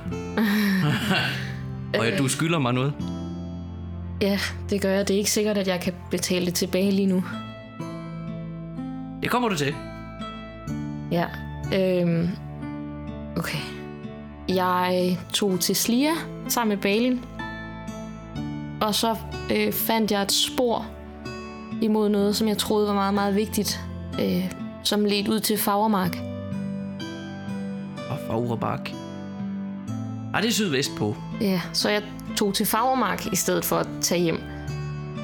og 2.00 2.06
ja, 2.10 2.18
du 2.18 2.28
skylder 2.28 2.60
mig 2.60 2.74
noget. 2.74 2.94
ja, 4.22 4.40
det 4.70 4.82
gør 4.82 4.90
jeg. 4.92 5.08
Det 5.08 5.14
er 5.14 5.18
ikke 5.18 5.32
sikkert, 5.32 5.58
at 5.58 5.68
jeg 5.68 5.80
kan 5.80 5.94
betale 6.12 6.46
det 6.46 6.54
tilbage 6.54 6.92
lige 6.92 7.08
nu. 7.08 7.24
Det 9.22 9.30
kommer 9.30 9.50
du 9.50 9.56
til. 9.56 9.76
Ja. 11.12 11.26
Øhm, 11.76 12.30
okay. 13.38 13.60
Jeg 14.50 15.20
tog 15.34 15.60
til 15.60 15.76
Slia 15.76 16.12
sammen 16.48 16.76
med 16.76 16.82
Balin. 16.82 17.26
Og 18.82 18.96
så 18.96 19.16
øh, 19.52 19.74
fandt 19.74 20.12
jeg 20.12 20.22
et 20.22 20.32
spor 20.32 20.86
imod 21.82 22.10
noget, 22.10 22.36
som 22.36 22.48
jeg 22.48 22.58
troede 22.58 22.88
var 22.88 22.94
meget, 22.94 23.14
meget 23.14 23.36
vigtigt. 23.36 23.80
Øh, 24.22 24.52
som 24.84 25.06
ledte 25.06 25.32
ud 25.32 25.40
til 25.40 25.58
Fagermark. 25.58 26.18
Og 28.10 28.18
Fagrebak. 28.28 28.90
Ej, 30.34 30.42
det 30.42 30.48
er 30.48 30.52
sydvest 30.52 30.92
på. 30.98 31.16
Ja, 31.42 31.62
så 31.74 31.90
jeg 31.90 32.04
tog 32.38 32.54
til 32.54 32.66
Fagermark 32.66 33.34
i 33.34 33.36
stedet 33.36 33.66
for 33.66 33.76
at 33.76 33.88
tage 34.02 34.22
hjem. 34.22 34.40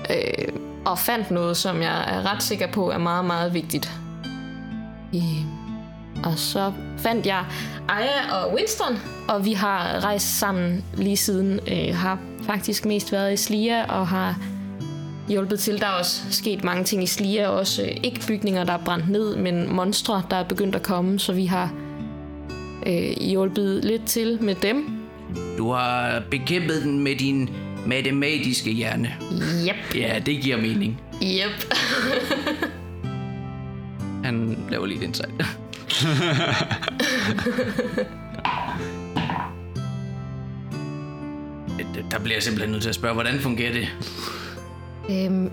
Øh, 0.10 0.54
og 0.86 1.00
fandt 1.00 1.32
noget, 1.32 1.58
som 1.58 1.82
jeg 1.82 2.16
er 2.16 2.34
ret 2.34 2.44
sikker 2.44 2.72
på 2.72 2.92
er 2.92 2.98
meget, 2.98 3.26
meget 3.26 3.54
vigtigt. 3.54 3.92
Øh, 5.16 5.53
og 6.24 6.40
så 6.40 6.74
fandt 6.98 7.26
jeg 7.26 7.46
Aya 7.90 8.36
og 8.36 8.54
Winston, 8.54 9.00
og 9.28 9.46
vi 9.46 9.54
har 9.54 10.04
rejst 10.04 10.40
sammen 10.40 10.86
lige 10.98 11.18
siden. 11.18 11.60
Øh, 11.72 11.96
har 11.96 12.20
faktisk 12.46 12.86
mest 12.86 13.12
været 13.12 13.34
i 13.34 13.38
Slia 13.38 13.86
og 13.86 14.08
har 14.08 14.40
hjulpet 15.28 15.60
til. 15.60 15.80
Der 15.80 15.86
er 15.86 15.92
også 16.00 16.22
sket 16.32 16.64
mange 16.64 16.84
ting 16.84 17.04
i 17.04 17.06
Slia, 17.06 17.48
også 17.48 17.82
øh, 17.82 17.98
ikke 18.04 18.22
bygninger, 18.28 18.64
der 18.64 18.74
er 18.74 18.84
brændt 18.86 19.10
ned, 19.10 19.36
men 19.36 19.76
monstre, 19.76 20.24
der 20.30 20.36
er 20.36 20.44
begyndt 20.44 20.76
at 20.76 20.84
komme, 20.84 21.20
så 21.20 21.34
vi 21.34 21.46
har 21.46 21.74
øh, 22.86 23.12
hjulpet 23.22 23.86
lidt 23.86 24.06
til 24.06 24.38
med 24.42 24.56
dem. 24.56 25.00
Du 25.58 25.72
har 25.72 26.24
bekæmpet 26.32 26.84
den 26.84 27.00
med 27.00 27.16
din 27.16 27.50
matematiske 27.86 28.72
hjerne. 28.72 29.14
Yep. 29.68 29.96
Ja, 29.96 30.20
det 30.26 30.42
giver 30.42 30.58
mening. 30.58 31.02
Yep. 31.24 31.74
Han 34.24 34.58
laver 34.72 34.86
lige 34.86 34.98
et 34.98 35.04
insight. 35.04 35.63
Der 42.12 42.20
bliver 42.20 42.36
jeg 42.36 42.44
simpelthen 42.44 42.72
nødt 42.72 42.82
til 42.82 42.90
at 42.90 42.96
spørge, 42.96 43.14
hvordan 43.14 43.40
fungerer 43.40 43.74
det? 43.74 43.88
Øhm, 45.10 45.50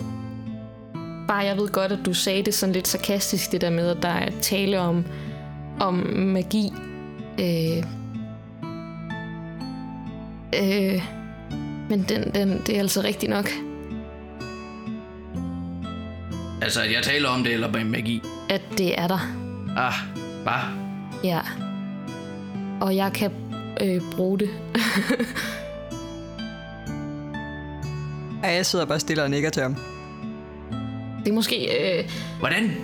bare 1.28 1.38
jeg 1.38 1.56
ved 1.56 1.68
godt, 1.68 1.92
at 1.92 1.98
du 2.06 2.14
sagde 2.14 2.42
det 2.42 2.54
sådan 2.54 2.72
lidt 2.72 2.88
sarkastisk, 2.88 3.52
det 3.52 3.60
der 3.60 3.70
med, 3.70 3.88
at 3.90 3.96
der 4.02 4.08
er 4.08 4.30
tale 4.42 4.80
om, 4.80 5.04
om 5.80 5.94
magi. 6.16 6.72
Øh, 7.40 7.76
øh, 10.54 11.02
men 11.90 12.02
den, 12.08 12.34
den, 12.34 12.62
det 12.66 12.74
er 12.76 12.80
altså 12.80 13.00
rigtigt 13.02 13.30
nok, 13.30 13.48
Altså, 16.62 16.80
at 16.82 16.92
jeg 16.92 17.02
taler 17.02 17.28
om 17.28 17.42
det, 17.44 17.52
eller 17.52 17.72
med 17.72 17.84
magi? 17.84 18.22
at 18.48 18.62
det 18.78 18.98
er 19.00 19.08
der. 19.08 19.18
Ah, 19.76 19.94
bare. 20.44 20.72
Ja. 21.24 21.40
Og 22.80 22.96
jeg 22.96 23.12
kan 23.12 23.30
øh, 23.80 24.00
bruge 24.16 24.38
det. 24.38 24.50
Ja, 28.42 28.48
jeg 28.54 28.66
sidder 28.66 28.84
bare 28.84 29.00
stille 29.00 29.22
og 29.22 29.30
nikker 29.30 29.50
til 29.50 29.62
ham. 29.62 29.76
Det 31.24 31.28
er 31.30 31.32
måske... 31.32 31.56
Øh, 31.98 32.10
Hvordan 32.38 32.76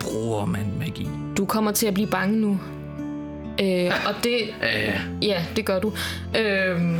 bruger 0.00 0.44
man 0.44 0.66
magi? 0.78 1.08
du 1.36 1.44
kommer 1.44 1.72
til 1.72 1.86
at 1.86 1.94
blive 1.94 2.06
bange 2.06 2.36
nu. 2.40 2.60
Øh, 3.62 3.92
og 4.06 4.14
det... 4.24 4.38
Øh, 4.62 5.00
Ja, 5.22 5.44
det 5.56 5.64
gør 5.66 5.80
du. 5.80 5.92
Øhm, 6.38 6.98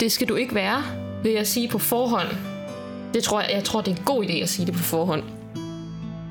det 0.00 0.12
skal 0.12 0.28
du 0.28 0.34
ikke 0.34 0.54
være, 0.54 0.82
vil 1.22 1.32
jeg 1.32 1.46
sige 1.46 1.68
på 1.68 1.78
forhånd. 1.78 2.28
Det 3.14 3.22
tror 3.22 3.40
jeg, 3.40 3.50
jeg 3.54 3.64
tror, 3.64 3.80
det 3.80 3.92
er 3.92 3.96
en 3.96 4.02
god 4.04 4.24
idé 4.24 4.32
at 4.42 4.48
sige 4.48 4.66
det 4.66 4.74
på 4.74 4.80
forhånd. 4.82 5.22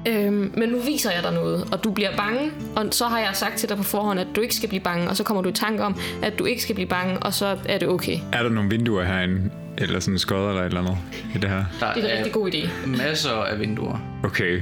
Øhm, 0.07 0.53
men 0.57 0.69
nu 0.69 0.79
viser 0.79 1.11
jeg 1.11 1.23
dig 1.23 1.33
noget, 1.33 1.67
og 1.71 1.83
du 1.83 1.91
bliver 1.91 2.15
bange, 2.17 2.51
og 2.75 2.85
så 2.91 3.05
har 3.05 3.19
jeg 3.19 3.29
sagt 3.33 3.57
til 3.57 3.69
dig 3.69 3.77
på 3.77 3.83
forhånd, 3.83 4.19
at 4.19 4.27
du 4.35 4.41
ikke 4.41 4.55
skal 4.55 4.69
blive 4.69 4.81
bange, 4.83 5.09
og 5.09 5.17
så 5.17 5.23
kommer 5.23 5.43
du 5.43 5.49
i 5.49 5.53
tanke 5.53 5.83
om, 5.83 5.95
at 6.23 6.39
du 6.39 6.45
ikke 6.45 6.61
skal 6.61 6.75
blive 6.75 6.87
bange, 6.87 7.17
og 7.19 7.33
så 7.33 7.57
er 7.65 7.77
det 7.77 7.87
okay. 7.87 8.17
Er 8.33 8.43
der 8.43 8.49
nogle 8.49 8.69
vinduer 8.69 9.03
herinde? 9.03 9.51
Eller 9.77 9.99
sådan 9.99 10.19
skodder 10.19 10.49
eller 10.49 10.61
et 10.61 10.65
eller 10.65 10.79
andet 10.81 10.97
i 11.35 11.37
det 11.37 11.49
her? 11.49 11.63
Der 11.79 11.93
Det 11.93 12.03
er 12.03 12.09
en 12.11 12.17
rigtig 12.17 12.33
god 12.33 12.51
idé. 12.51 12.87
masser 12.97 13.31
af 13.31 13.59
vinduer. 13.59 13.97
Okay. 14.23 14.61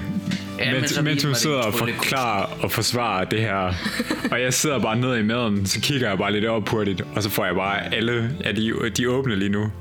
Ja, 0.60 0.66
men 0.66 0.74
mens, 0.74 0.92
så 0.92 1.02
mens 1.02 1.24
hun 1.24 1.36
sidder 1.36 1.58
og 1.62 1.74
forklarer 1.74 2.50
og 2.62 2.72
forsvarer 2.72 3.24
det 3.26 3.40
her, 3.40 3.74
og 4.32 4.42
jeg 4.42 4.54
sidder 4.54 4.80
bare 4.80 4.96
nede 4.96 5.20
i 5.20 5.24
maden, 5.24 5.66
så 5.66 5.82
kigger 5.82 6.10
jeg 6.10 6.18
bare 6.18 6.32
lidt 6.32 6.46
op 6.46 6.70
hurtigt, 6.70 7.02
og 7.16 7.24
så 7.24 7.30
får 7.30 7.46
jeg 7.46 7.56
bare 7.56 7.96
alle, 7.96 8.30
er 8.44 8.52
de, 8.52 8.74
de 8.98 9.10
åbne 9.10 9.36
lige 9.36 9.50
nu? 9.52 9.72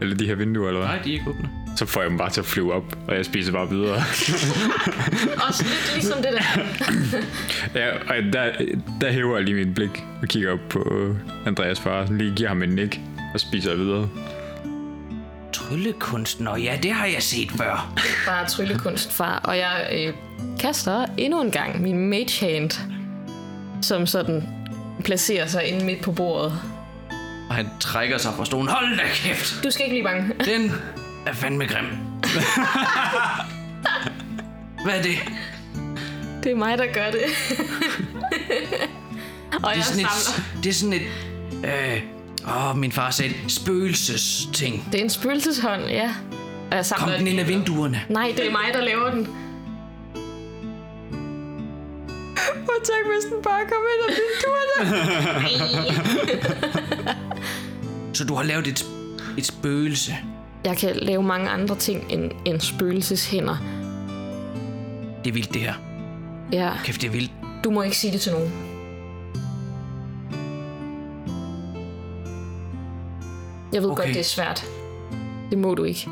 Eller 0.00 0.16
de 0.16 0.26
her 0.26 0.34
vinduer, 0.34 0.68
eller 0.68 0.80
hvad? 0.80 0.88
Nej, 0.88 0.98
de 1.04 1.08
er 1.10 1.12
ikke 1.12 1.30
åbne. 1.30 1.48
Så 1.78 1.86
får 1.86 2.00
jeg 2.00 2.10
dem 2.10 2.18
bare 2.18 2.30
til 2.30 2.40
at 2.40 2.46
flyve 2.46 2.74
op, 2.74 2.98
og 3.08 3.16
jeg 3.16 3.24
spiser 3.24 3.52
bare 3.52 3.70
videre. 3.70 3.96
Også 5.48 5.64
lidt 5.64 5.92
ligesom 5.94 6.22
det 6.22 6.32
der. 6.32 6.60
ja, 7.80 7.88
og 7.92 8.32
der, 8.32 8.52
der 9.00 9.12
hæver 9.12 9.36
jeg 9.36 9.44
lige 9.44 9.66
mit 9.66 9.74
blik 9.74 10.04
og 10.22 10.28
kigger 10.28 10.52
op 10.52 10.58
på 10.70 11.14
Andreas 11.46 11.80
far, 11.80 12.06
lige 12.10 12.34
giver 12.34 12.48
ham 12.48 12.62
en 12.62 12.68
nik 12.68 13.00
og 13.34 13.40
spiser 13.40 13.74
videre. 13.74 14.08
Tryllekunstner, 15.52 16.56
ja, 16.56 16.78
det 16.82 16.92
har 16.92 17.06
jeg 17.06 17.22
set 17.22 17.50
før. 17.50 17.94
Bare 18.26 18.46
tryllekunst, 18.48 19.12
far. 19.12 19.38
Og 19.44 19.56
jeg 19.58 19.88
øh, 19.92 20.14
kaster 20.60 21.06
endnu 21.16 21.40
en 21.40 21.50
gang 21.50 21.82
min 21.82 22.10
mage 22.10 22.46
hand, 22.46 22.70
som 23.82 24.06
sådan 24.06 24.48
placerer 25.04 25.46
sig 25.46 25.64
inde 25.64 25.84
midt 25.84 26.02
på 26.02 26.12
bordet. 26.12 26.52
Og 27.48 27.54
han 27.54 27.66
trækker 27.80 28.18
sig 28.18 28.32
fra 28.36 28.44
stolen. 28.44 28.68
Hold 28.68 28.96
da 28.96 29.04
kæft! 29.14 29.64
Du 29.64 29.70
skal 29.70 29.84
ikke 29.84 29.94
blive 29.94 30.04
bange. 30.04 30.34
Den 30.44 30.72
er 31.28 31.32
fandme 31.34 31.66
grim. 31.66 31.84
Hvad 34.84 34.94
er 34.98 35.02
det? 35.02 35.16
Det 36.44 36.52
er 36.52 36.56
mig, 36.56 36.78
der 36.78 36.86
gør 36.92 37.10
det. 37.10 37.20
og 39.52 39.60
Det 39.60 39.76
jeg 39.76 39.78
er 39.78 39.82
sådan 39.82 40.06
samler. 40.06 40.44
et... 40.56 40.64
Det 40.64 40.70
er 40.70 40.74
sådan 40.74 40.92
et... 40.92 41.02
Øh, 41.64 42.02
åh, 42.70 42.76
min 42.76 42.92
far 42.92 43.10
sagde 43.10 43.34
spøgelsesting. 43.48 44.88
Det 44.92 45.00
er 45.00 45.04
en 45.04 45.10
spøgelseshånd, 45.10 45.82
ja. 45.84 46.14
Og 46.70 46.76
jeg 46.76 46.86
samler 46.86 47.06
Kom 47.06 47.18
den 47.18 47.26
ind 47.26 47.40
af 47.40 47.48
vinduerne. 47.48 48.00
Nej, 48.08 48.32
det 48.36 48.46
er 48.46 48.50
mig, 48.50 48.64
der 48.72 48.80
laver 48.80 49.10
den. 49.10 49.28
Og 52.68 52.84
tænk, 52.84 53.06
hvis 53.14 53.24
den 53.32 53.42
bare 53.42 53.60
kom 53.60 53.82
ind 53.94 54.02
af 54.08 54.14
vinduerne. 54.18 55.08
Så 58.14 58.24
du 58.24 58.34
har 58.34 58.42
lavet 58.42 58.66
et, 58.66 58.86
et 59.38 59.46
spøgelse. 59.46 60.16
Jeg 60.64 60.76
kan 60.76 60.96
lave 60.96 61.22
mange 61.22 61.48
andre 61.48 61.76
ting 61.76 62.04
end, 62.10 62.30
end 62.44 62.60
spøgelseshænder. 62.60 63.56
Det 65.24 65.30
er 65.30 65.34
vildt, 65.34 65.54
det 65.54 65.62
her. 65.62 65.74
Ja, 66.52 66.70
Kæft, 66.84 67.00
det 67.00 67.06
er 67.06 67.12
vildt. 67.12 67.30
du 67.64 67.70
må 67.70 67.82
ikke 67.82 67.96
sige 67.96 68.12
det 68.12 68.20
til 68.20 68.32
nogen. 68.32 68.52
Jeg 73.72 73.82
ved 73.82 73.90
okay. 73.90 74.02
Godt, 74.04 74.14
det 74.14 74.20
er 74.20 74.24
svært. 74.24 74.64
Det 75.50 75.58
må 75.58 75.74
du 75.74 75.84
ikke. 75.84 76.08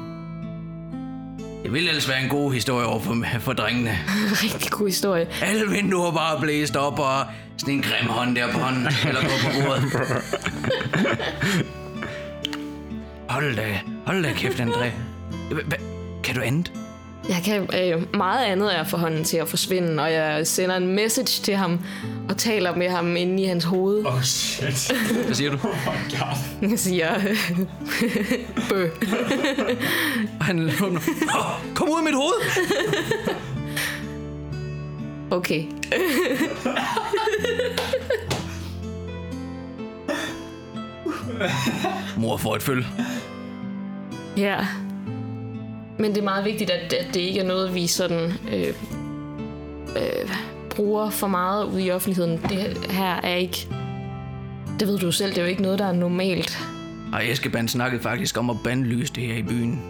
Det 1.62 1.72
ville 1.72 1.88
ellers 1.88 2.08
være 2.08 2.22
en 2.22 2.28
god 2.28 2.52
historie 2.52 2.86
over 2.86 3.00
for, 3.00 3.16
for 3.46 3.52
drengene. 3.52 3.90
Rigtig 4.44 4.70
god 4.70 4.86
historie. 4.86 5.28
Alle 5.42 5.70
vinduer 5.70 6.12
bare 6.12 6.40
blæst 6.40 6.76
op, 6.76 6.98
og 6.98 7.24
sådan 7.56 7.74
en 7.74 7.82
grim 7.82 8.08
hånd 8.08 8.36
der 8.36 8.52
på 8.52 8.58
hånden, 8.58 8.86
eller 9.08 9.20
på, 9.20 9.28
på 9.42 9.48
bordet. 9.64 9.82
Hold 13.28 13.56
da, 13.56 13.80
hold 14.06 14.22
da 14.22 14.32
kæft, 14.32 14.60
André. 14.60 14.86
Hva- 15.50 15.80
Kan 16.22 16.34
du 16.34 16.40
andet? 16.40 16.72
Jeg 17.28 17.42
kan 17.44 17.68
øh, 17.80 18.16
meget 18.16 18.44
andet 18.46 18.78
er 18.78 18.84
for 18.84 18.98
hånden 18.98 19.24
til 19.24 19.36
at 19.36 19.48
forsvinde, 19.48 20.02
og 20.02 20.12
jeg 20.12 20.46
sender 20.46 20.76
en 20.76 20.86
message 20.86 21.42
til 21.42 21.56
ham 21.56 21.80
og 22.28 22.36
taler 22.36 22.76
med 22.76 22.88
ham 22.88 23.16
inde 23.16 23.42
i 23.42 23.46
hans 23.46 23.64
hoved. 23.64 24.06
Oh 24.06 24.22
shit. 24.22 24.92
Hvad 25.24 25.34
siger 25.34 25.50
du? 25.50 25.58
Jeg 26.70 26.78
siger, 26.78 27.10
bø. 28.70 28.88
Og 30.40 30.44
han 30.44 30.70
åbner. 30.82 31.00
"Åh, 31.38 31.74
Kom 31.74 31.88
ud 31.88 31.98
af 31.98 32.04
mit 32.04 32.14
hoved! 32.14 32.34
Okay. 35.30 35.64
Mor 42.16 42.36
får 42.36 42.56
et 42.56 42.62
føl. 42.62 42.86
Ja. 44.36 44.66
Men 45.98 46.10
det 46.10 46.18
er 46.18 46.24
meget 46.24 46.44
vigtigt, 46.44 46.70
at, 46.70 46.92
at 46.92 47.14
det 47.14 47.20
ikke 47.20 47.40
er 47.40 47.46
noget, 47.46 47.74
vi 47.74 47.86
sådan 47.86 48.32
øh, 48.52 48.66
øh, 49.96 50.30
bruger 50.70 51.10
for 51.10 51.26
meget 51.26 51.64
ude 51.64 51.82
i 51.84 51.90
offentligheden. 51.90 52.40
Det 52.42 52.86
her 52.90 53.14
er 53.22 53.34
ikke... 53.34 53.68
Det 54.80 54.88
ved 54.88 54.98
du 54.98 55.12
selv, 55.12 55.30
det 55.30 55.38
er 55.38 55.42
jo 55.42 55.48
ikke 55.48 55.62
noget, 55.62 55.78
der 55.78 55.86
er 55.86 55.92
normalt. 55.92 56.58
Og 57.12 57.28
Eskeban 57.30 57.68
snakkede 57.68 58.02
faktisk 58.02 58.38
om 58.38 58.50
at 58.50 58.56
bandlyse 58.64 59.12
det 59.12 59.22
her 59.26 59.34
i 59.36 59.42
byen. 59.42 59.80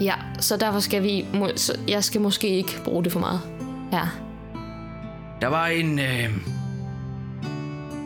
Ja, 0.00 0.14
så 0.40 0.56
derfor 0.56 0.80
skal 0.80 1.02
vi... 1.02 1.24
må- 1.34 1.50
Så 1.56 1.72
jeg 1.88 2.04
skal 2.04 2.20
måske 2.20 2.48
ikke 2.48 2.80
bruge 2.84 3.04
det 3.04 3.12
for 3.12 3.20
meget. 3.20 3.40
Ja. 3.92 4.02
Der 5.40 5.46
var 5.46 5.66
en... 5.66 5.98
Øh, 5.98 6.24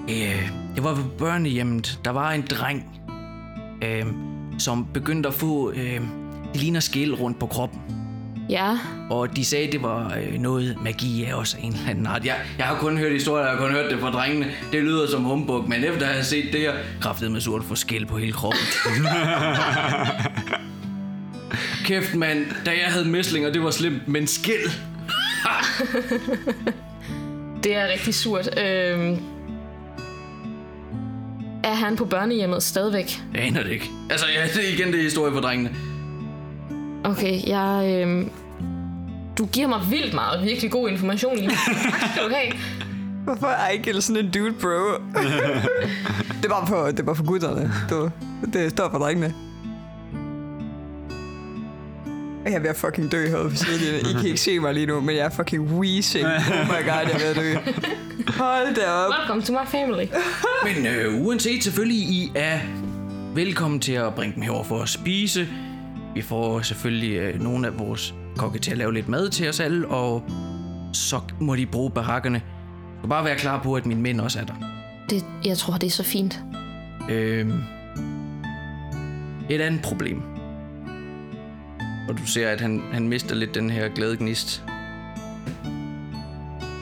øh, 0.08 0.50
det 0.76 0.84
var 0.84 0.94
ved 0.94 1.04
børnehjemmet. 1.18 2.00
Der 2.04 2.10
var 2.10 2.30
en 2.32 2.42
dreng, 2.50 3.00
øh, 3.82 4.06
som 4.58 4.86
begyndte 4.94 5.28
at 5.28 5.34
få... 5.34 5.72
Øh, 5.72 6.00
det 6.52 6.60
ligner 6.60 6.80
skæl 6.80 7.14
rundt 7.14 7.38
på 7.38 7.46
kroppen. 7.46 7.80
Ja, 8.50 8.78
Og 9.10 9.36
de 9.36 9.44
sagde, 9.44 9.72
det 9.72 9.82
var 9.82 10.14
øh, 10.22 10.38
noget 10.40 10.76
magi 10.82 11.24
af 11.24 11.34
os 11.34 11.54
af 11.54 11.58
en 11.62 11.72
eller 11.72 11.88
anden 11.90 12.06
art. 12.06 12.24
Jeg, 12.24 12.36
jeg 12.58 12.66
har 12.66 12.76
kun 12.78 12.98
hørt 12.98 13.12
historier, 13.12 13.44
jeg 13.44 13.56
har 13.56 13.60
kun 13.66 13.70
hørt 13.70 13.90
det 13.90 14.00
fra 14.00 14.10
drengene. 14.10 14.46
Det 14.72 14.82
lyder 14.82 15.06
som 15.10 15.24
humbug, 15.24 15.68
men 15.68 15.84
efter 15.84 16.06
at 16.06 16.12
have 16.12 16.24
set 16.24 16.44
det 16.52 16.60
her, 16.60 16.72
kraftede 17.00 17.30
med 17.30 17.40
sort 17.40 17.64
for 17.64 17.74
skæl 17.74 18.06
på 18.06 18.18
hele 18.18 18.32
kroppen. 18.32 18.60
Kæft, 21.84 22.14
mand. 22.14 22.46
Da 22.66 22.70
jeg 22.70 22.92
havde 22.92 23.04
mæslinger, 23.08 23.52
det 23.52 23.62
var 23.62 23.70
slemt, 23.70 24.08
men 24.08 24.26
skæld. 24.26 24.70
det 27.64 27.76
er 27.76 27.88
rigtig 27.92 28.14
surt. 28.14 28.58
Øh, 28.58 29.16
er 31.72 31.76
han 31.76 31.96
på 31.96 32.04
børnehjemmet 32.04 32.62
stadigvæk? 32.62 33.22
Jeg 33.34 33.42
aner 33.42 33.62
det 33.62 33.70
ikke. 33.70 33.90
Altså, 34.10 34.26
ja, 34.34 34.42
det 34.42 34.68
er 34.68 34.72
igen 34.72 34.92
det 34.92 34.98
er 34.98 35.02
historie 35.02 35.32
for 35.32 35.40
drengene. 35.40 35.70
Okay, 37.04 37.48
jeg... 37.48 38.04
Øh, 38.06 38.26
du 39.38 39.46
giver 39.46 39.68
mig 39.68 39.80
vildt 39.90 40.14
meget 40.14 40.44
virkelig 40.44 40.70
god 40.70 40.88
information 40.88 41.36
lige 41.36 41.50
skal 42.12 42.22
du 42.28 42.34
have. 42.34 42.52
Hvorfor 43.24 43.46
er 43.46 43.56
Ejgil 43.56 44.02
sådan 44.02 44.24
en 44.24 44.30
dude, 44.30 44.52
bro? 44.52 44.68
det 46.42 46.50
var 46.50 46.66
for, 46.66 46.90
det 46.90 47.06
var 47.06 47.14
for 47.14 47.26
gutterne. 47.26 47.72
Du, 47.90 48.10
det 48.52 48.70
står 48.70 48.90
for 48.90 48.98
drengene. 48.98 49.34
Jeg 52.44 52.54
er 52.54 52.58
ved 52.58 52.68
at 52.70 52.76
fucking 52.76 53.12
dø 53.12 53.28
herude 53.28 53.50
på 53.50 53.56
siden. 53.56 54.06
I 54.10 54.12
kan 54.12 54.24
ikke 54.24 54.40
se 54.40 54.58
mig 54.58 54.74
lige 54.74 54.86
nu, 54.86 55.00
men 55.00 55.16
jeg 55.16 55.24
er 55.24 55.30
fucking 55.30 55.62
wheezing. 55.62 56.26
Oh 56.26 56.32
my 56.66 56.84
god, 56.88 57.02
jeg 57.02 57.10
er 57.12 57.18
ved 57.18 57.26
at 57.26 57.36
dø. 57.36 57.72
Hold 58.38 58.74
da 58.74 58.86
op. 58.90 59.12
Welcome 59.18 59.42
to 59.42 59.52
my 59.52 59.66
family. 59.66 60.06
Men 60.64 60.86
øh, 60.86 61.26
uanset 61.26 61.64
selvfølgelig, 61.64 61.98
I 61.98 62.32
er 62.34 62.58
velkommen 63.34 63.80
til 63.80 63.92
at 63.92 64.14
bringe 64.14 64.34
dem 64.34 64.42
herover 64.42 64.64
for 64.64 64.82
at 64.82 64.88
spise. 64.88 65.48
Vi 66.14 66.22
får 66.22 66.60
selvfølgelig 66.62 67.16
øh, 67.16 67.40
nogle 67.42 67.66
af 67.66 67.78
vores 67.78 68.14
kokke 68.36 68.58
til 68.58 68.70
at 68.70 68.78
lave 68.78 68.94
lidt 68.94 69.08
mad 69.08 69.28
til 69.28 69.48
os 69.48 69.60
alle, 69.60 69.88
og 69.88 70.24
så 70.92 71.20
må 71.40 71.56
de 71.56 71.66
bruge 71.66 71.90
barakkerne. 71.90 72.38
Du 72.38 72.98
skal 73.00 73.08
bare 73.08 73.24
være 73.24 73.36
klar 73.36 73.62
på, 73.62 73.74
at 73.74 73.86
mine 73.86 74.00
mænd 74.00 74.20
også 74.20 74.38
er 74.40 74.44
der. 74.44 74.54
Det, 75.10 75.24
jeg 75.44 75.58
tror, 75.58 75.74
det 75.74 75.86
er 75.86 75.90
så 75.90 76.02
fint. 76.02 76.40
Øh, 77.10 77.50
et 79.50 79.60
andet 79.60 79.82
problem. 79.82 80.22
Og 82.08 82.18
du 82.18 82.26
ser, 82.26 82.48
at 82.48 82.60
han, 82.60 82.82
han 82.92 83.08
mister 83.08 83.34
lidt 83.34 83.54
den 83.54 83.70
her 83.70 83.88
glade 83.88 84.16
gnist. 84.16 84.64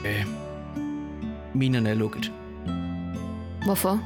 Øh, 0.06 0.26
minerne 1.55 1.90
er 1.90 1.94
lukket. 1.94 2.32
Hvorfor? 3.64 4.01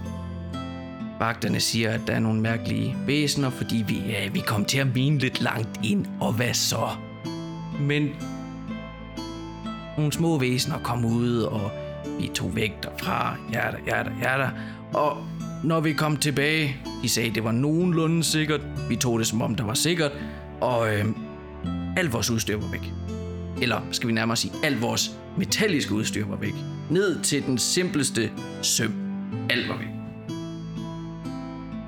Vagterne 1.19 1.61
siger, 1.61 1.91
at 1.91 2.01
der 2.07 2.13
er 2.13 2.19
nogle 2.19 2.41
mærkelige 2.41 2.97
væsener, 3.07 3.51
fordi 3.51 3.85
vi, 3.89 4.03
ja, 4.09 4.29
vi 4.29 4.41
kom 4.41 4.65
til 4.65 4.79
at 4.79 4.95
mine 4.95 5.19
lidt 5.19 5.41
langt 5.41 5.81
ind, 5.85 6.07
og 6.21 6.33
hvad 6.33 6.55
så? 6.55 6.89
Men 7.81 8.09
nogle 9.97 10.13
små 10.13 10.39
væsener 10.39 10.79
kom 10.79 11.05
ud, 11.05 11.39
og 11.39 11.71
vi 12.21 12.31
tog 12.35 12.57
væk 12.57 12.83
derfra, 12.83 13.37
da, 13.53 13.61
ja 14.23 14.39
da. 14.39 14.51
Og 14.95 15.17
når 15.65 15.81
vi 15.81 15.93
kom 15.93 16.17
tilbage, 16.17 16.77
de 17.03 17.09
sagde, 17.09 17.29
at 17.29 17.35
det 17.35 17.45
var 17.45 17.53
nogenlunde 17.53 18.25
sikkert. 18.25 18.61
Vi 18.89 18.97
tog 18.97 19.19
det, 19.19 19.27
som 19.27 19.43
om 19.43 19.55
det 19.55 19.67
var 19.67 19.75
sikkert, 19.75 20.13
og 20.65 20.95
øh, 20.95 21.05
alt 21.97 22.13
vores 22.13 22.31
udstyr 22.31 22.57
var 22.57 22.71
væk. 22.71 22.93
Eller 23.63 23.81
skal 23.91 24.09
vi 24.09 24.13
nærmere 24.13 24.37
sige, 24.37 24.53
alt 24.63 24.83
vores 24.83 25.17
metalliske 25.39 25.95
udstyr 25.95 26.27
var 26.27 26.37
væk. 26.37 26.55
Ned 26.91 27.21
til 27.21 27.47
den 27.47 27.59
simpleste 27.59 28.31
søm. 28.63 28.93
Alt 29.51 29.69
var 29.69 29.77
væk. 29.77 29.89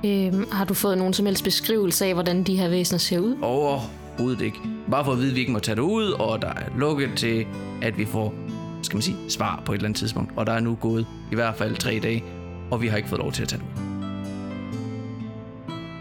Øhm, 0.04 0.44
har 0.52 0.64
du 0.64 0.74
fået 0.74 0.98
nogen 0.98 1.14
som 1.14 1.26
helst 1.26 1.44
beskrivelse 1.44 2.06
af, 2.06 2.14
hvordan 2.14 2.42
de 2.42 2.56
her 2.56 2.68
væsener 2.68 2.98
ser 2.98 3.18
ud? 3.18 3.36
Overhovedet 3.42 4.40
ikke. 4.40 4.58
Bare 4.90 5.04
for 5.04 5.12
at 5.12 5.18
vide, 5.18 5.28
at 5.28 5.34
vi 5.34 5.40
ikke 5.40 5.52
må 5.52 5.58
tage 5.58 5.76
det 5.76 5.82
ud, 5.82 6.10
og 6.10 6.42
der 6.42 6.48
er 6.48 6.78
lukket 6.78 7.10
til, 7.16 7.46
at 7.82 7.98
vi 7.98 8.04
får 8.04 8.34
skal 8.82 8.96
man 8.96 9.02
sige, 9.02 9.16
svar 9.28 9.62
på 9.64 9.72
et 9.72 9.76
eller 9.76 9.88
andet 9.88 9.98
tidspunkt. 9.98 10.32
Og 10.36 10.46
der 10.46 10.52
er 10.52 10.60
nu 10.60 10.74
gået 10.74 11.06
i 11.32 11.34
hvert 11.34 11.54
fald 11.54 11.76
tre 11.76 12.00
dage, 12.02 12.24
og 12.70 12.82
vi 12.82 12.86
har 12.86 12.96
ikke 12.96 13.08
fået 13.08 13.20
lov 13.20 13.32
til 13.32 13.42
at 13.42 13.48
tage 13.48 13.62
det 13.62 13.80
ud. 13.80 13.85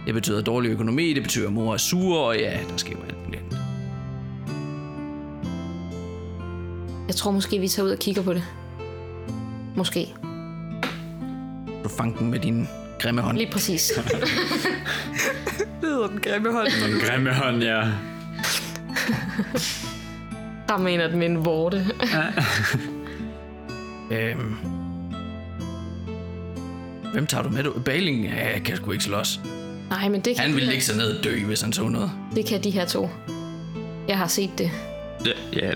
Det 0.05 0.13
betyder 0.13 0.41
dårlig 0.41 0.69
økonomi, 0.69 1.13
det 1.13 1.23
betyder, 1.23 1.47
at 1.47 1.53
mor 1.53 1.73
er 1.73 1.77
sur, 1.77 2.17
og 2.17 2.37
ja, 2.37 2.59
der 2.69 2.77
sker 2.77 2.91
jo 2.91 3.03
alt 3.07 3.25
muligt 3.25 3.43
andet. 3.43 3.59
Jeg 7.07 7.15
tror 7.15 7.31
måske, 7.31 7.59
vi 7.59 7.67
tager 7.67 7.85
ud 7.85 7.91
og 7.91 7.99
kigger 7.99 8.21
på 8.23 8.33
det. 8.33 8.43
Måske. 9.75 10.13
Du 11.83 11.89
fang 11.89 12.19
den 12.19 12.31
med 12.31 12.39
din 12.39 12.67
grimme 12.99 13.21
hånd. 13.21 13.37
Lige 13.37 13.51
præcis. 13.51 13.91
lyder 15.83 16.07
den 16.07 16.19
grimme 16.19 16.51
hånd. 16.53 16.67
Den 16.67 16.99
grimme 16.99 17.33
hånd, 17.33 17.63
ja. 17.63 17.81
Der 20.67 20.77
mener 20.77 21.07
den 21.07 21.19
med 21.19 21.27
en 21.27 21.45
vorte. 21.45 21.85
Øhm. 24.11 24.55
Hvem 27.13 27.27
tager 27.27 27.43
du 27.43 27.49
med? 27.49 27.63
Du? 27.63 27.79
Baling 27.85 28.25
ja, 28.25 28.59
kan 28.59 28.77
sgu 28.77 28.91
ikke 28.91 29.03
slås. 29.03 29.39
Nej, 29.89 30.09
men 30.09 30.21
det 30.21 30.35
kan, 30.35 30.45
Han 30.45 30.55
ville 30.55 30.69
ligge 30.69 30.83
sig 30.83 30.97
ned 30.97 31.17
og 31.17 31.23
dø, 31.23 31.43
hvis 31.45 31.61
han 31.61 31.73
så 31.73 31.87
noget. 31.87 32.11
det 32.35 32.45
kan 32.45 32.63
de 32.63 32.69
her 32.69 32.85
to. 32.85 33.09
Jeg 34.07 34.17
har 34.17 34.27
set 34.27 34.49
det. 34.57 34.71
Ja, 35.25 35.31
ja. 35.61 35.71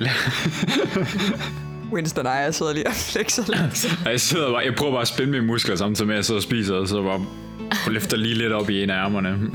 Winston 1.94 2.26
og 2.28 2.36
jeg 2.36 2.56
sidder 2.56 2.74
lige 2.74 2.88
og 2.88 2.94
flexer 2.94 3.44
lidt. 3.48 3.98
Jeg, 4.12 4.22
sidder 4.22 4.52
bare, 4.52 4.64
jeg 4.66 4.76
prøver 4.76 4.92
bare 4.92 5.02
at 5.02 5.08
spænde 5.08 5.32
mine 5.32 5.46
muskler 5.46 5.76
samtidig 5.76 6.08
med, 6.08 6.16
at 6.16 6.18
jeg 6.18 6.26
sidder 6.26 6.40
og 6.40 6.44
spiser, 6.44 6.76
og 6.76 6.88
så 6.88 7.04
bare 7.04 7.26
og 7.86 7.92
løfter 7.92 8.18
lige 8.18 8.36
lidt 8.36 8.54
op 8.54 8.70
i 8.70 8.84
en 8.84 8.90
af 8.90 9.06
ærmerne. 9.06 9.38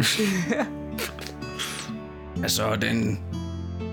Altså, 2.42 2.76
den 2.82 3.20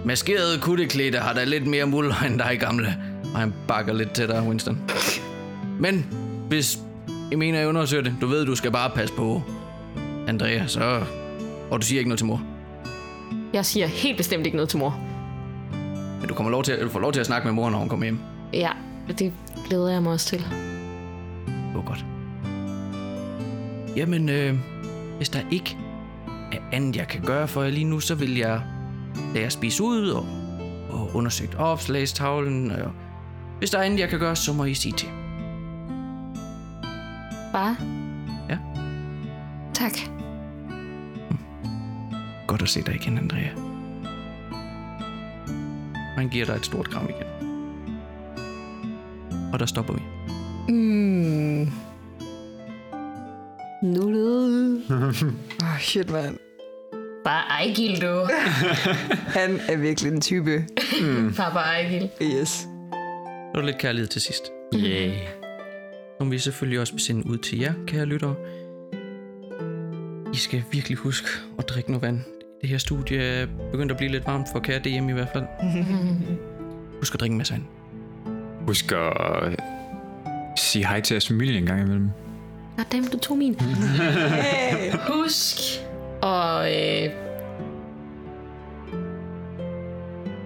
maskerede 0.06 0.60
kutteklæde 0.62 1.18
har 1.18 1.34
da 1.34 1.44
lidt 1.44 1.68
mere 1.68 1.86
muld 1.86 2.14
end 2.26 2.40
dig, 2.40 2.58
gamle. 2.60 2.96
Og 3.34 3.40
han 3.40 3.54
bakker 3.68 3.94
lidt 3.94 4.12
til 4.12 4.28
dig, 4.28 4.44
Winston. 4.44 4.80
Men 5.80 6.06
hvis 6.48 6.78
I 7.32 7.36
mener, 7.36 7.60
jeg 7.60 7.68
undersøger 7.68 8.04
det, 8.04 8.16
du 8.22 8.28
ved, 8.28 8.46
du 8.46 8.56
skal 8.56 8.72
bare 8.72 8.90
passe 8.90 9.16
på 9.16 9.44
Andrea, 10.28 10.68
så... 10.68 11.04
Og 11.72 11.82
du 11.82 11.86
siger 11.86 12.00
ikke 12.00 12.10
noget 12.10 12.18
til 12.18 12.28
mor. 12.28 12.42
Jeg 13.54 13.66
siger 13.66 13.88
helt 13.88 14.18
bestemt 14.18 14.46
ikke 14.46 14.56
noget 14.56 14.70
til 14.70 14.80
mor. 14.80 15.00
Men 16.20 16.28
du, 16.28 16.34
kommer 16.34 16.52
lov 16.52 16.64
til, 16.64 16.82
du 16.82 16.90
får 16.90 17.00
lov 17.00 17.14
til 17.14 17.20
at 17.20 17.26
snakke 17.26 17.48
med 17.48 17.54
mor, 17.54 17.70
når 17.70 17.78
hun 17.78 17.90
kommer 17.90 18.06
hjem. 18.06 18.20
Ja, 18.54 18.70
det 19.20 19.34
glæder 19.68 19.90
jeg 19.90 20.04
mig 20.04 20.12
også 20.12 20.28
til. 20.28 20.40
Det 20.40 21.76
var 21.76 21.82
godt. 21.82 22.06
Jamen, 23.96 24.30
øh, 24.30 24.56
hvis 25.18 25.30
der 25.30 25.40
ikke 25.52 25.78
er 26.52 26.58
andet, 26.72 26.96
jeg 26.96 27.08
kan 27.08 27.22
gøre 27.22 27.48
for 27.48 27.64
jer 27.64 27.72
lige 27.72 27.84
nu, 27.84 28.00
så 28.00 28.16
vil 28.16 28.38
jeg 28.38 28.62
lade 29.34 29.44
jer 29.44 29.50
spise 29.50 29.84
ud 29.84 30.10
og, 30.10 30.26
og 30.90 31.10
undersøgt 31.14 31.56
opslagstavlen. 31.56 32.72
Og 32.72 32.92
hvis 33.60 33.70
der 33.70 33.78
er 33.78 33.84
andet, 33.84 34.00
jeg 34.00 34.10
kan 34.10 34.20
gøre, 34.20 34.36
så 34.36 34.54
må 34.54 34.66
I 34.66 34.74
sige 34.74 34.94
til. 34.94 35.10
Bare? 37.52 38.01
Tak. 39.82 39.98
Godt 42.48 42.62
at 42.62 42.70
se 42.70 42.82
dig 42.82 42.96
igen, 42.96 43.18
Andrea. 43.18 43.50
Han 46.16 46.30
giver 46.30 46.46
dig 46.46 46.56
et 46.56 46.66
stort 46.66 46.90
kram 46.90 47.10
igen. 47.10 47.28
Og 49.54 49.60
der 49.60 49.66
stopper 49.66 49.94
vi. 49.94 50.02
Mm. 50.74 51.72
Nullet. 53.84 54.82
Åh, 54.92 55.04
oh, 55.04 55.80
shit, 55.80 56.10
mand. 56.10 56.38
Bare 57.24 57.44
Ejgil, 57.50 58.02
du. 58.02 58.28
Han 59.40 59.60
er 59.70 59.78
virkelig 59.78 60.12
en 60.12 60.22
type. 60.22 60.66
Papa 61.38 61.60
Ejgil. 61.60 62.10
Yes. 62.22 62.50
Så 62.50 62.68
er 63.54 63.60
der 63.60 63.66
lidt 63.66 63.78
kærlighed 63.78 64.08
til 64.08 64.22
sidst. 64.22 64.44
Yeah. 64.76 65.14
Som 66.18 66.32
vi 66.32 66.40
selvfølgelig 66.40 66.80
også 66.80 66.94
vil 66.94 67.02
sende 67.02 67.28
ud 67.28 67.38
til 67.38 67.60
jer, 67.60 67.74
kære 67.88 68.06
lyttere. 68.06 68.36
I 70.34 70.38
skal 70.38 70.64
virkelig 70.72 70.98
huske 70.98 71.28
at 71.60 71.70
drikke 71.70 71.92
noget 71.92 72.02
vand. 72.02 72.20
Det 72.62 72.70
her 72.70 72.78
studie 72.78 73.18
er 73.24 73.48
begyndt 73.72 73.92
at 73.92 73.98
blive 73.98 74.12
lidt 74.12 74.28
varmt 74.28 74.48
for 74.52 74.60
kære 74.60 74.80
DM 74.80 75.10
i 75.10 75.14
hvert 75.14 75.30
fald. 75.34 75.44
Husk 77.00 77.14
at 77.14 77.20
drikke 77.20 77.32
en 77.32 77.38
masse 77.38 77.54
vand. 77.54 77.64
Husk 78.68 78.92
at 78.92 79.60
sige 80.58 80.88
hej 80.88 81.02
til 81.02 81.14
jeres 81.14 81.28
familie 81.28 81.58
en 81.58 81.66
gang 81.66 81.82
imellem. 81.82 82.10
Nå, 82.78 82.84
dem, 82.92 83.08
du 83.08 83.18
tog 83.20 83.38
min. 83.38 83.60
Husk. 85.10 85.58
Og 86.22 86.72
øh, 86.76 87.10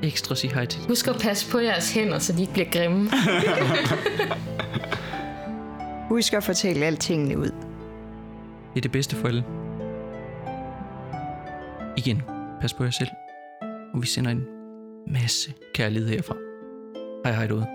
Ekstra 0.03 0.35
sige 0.35 0.53
hej 0.53 0.65
til. 0.65 0.81
husk 0.87 1.07
at 1.07 1.15
passe 1.21 1.51
på 1.51 1.59
jeres 1.59 1.93
hænder, 1.93 2.19
så 2.19 2.33
de 2.33 2.41
ikke 2.41 2.53
bliver 2.53 2.69
grimme. 2.71 3.09
Husk 6.09 6.33
at 6.33 6.43
fortælle 6.43 6.85
altingene 6.85 7.37
ud. 7.37 7.49
Det 8.73 8.77
er 8.77 8.81
det 8.81 8.91
bedste 8.91 9.15
for 9.15 9.27
alle. 9.27 9.43
Igen, 11.97 12.21
pas 12.61 12.73
på 12.73 12.83
jer 12.83 12.89
selv. 12.91 13.09
Og 13.93 14.01
vi 14.01 14.07
sender 14.07 14.31
en 14.31 14.43
masse 15.07 15.53
kærlighed 15.73 16.09
herfra. 16.09 16.35
Hej 17.25 17.33
hej 17.33 17.47
derude. 17.47 17.67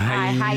Hej, 0.00 0.32
hej. 0.32 0.56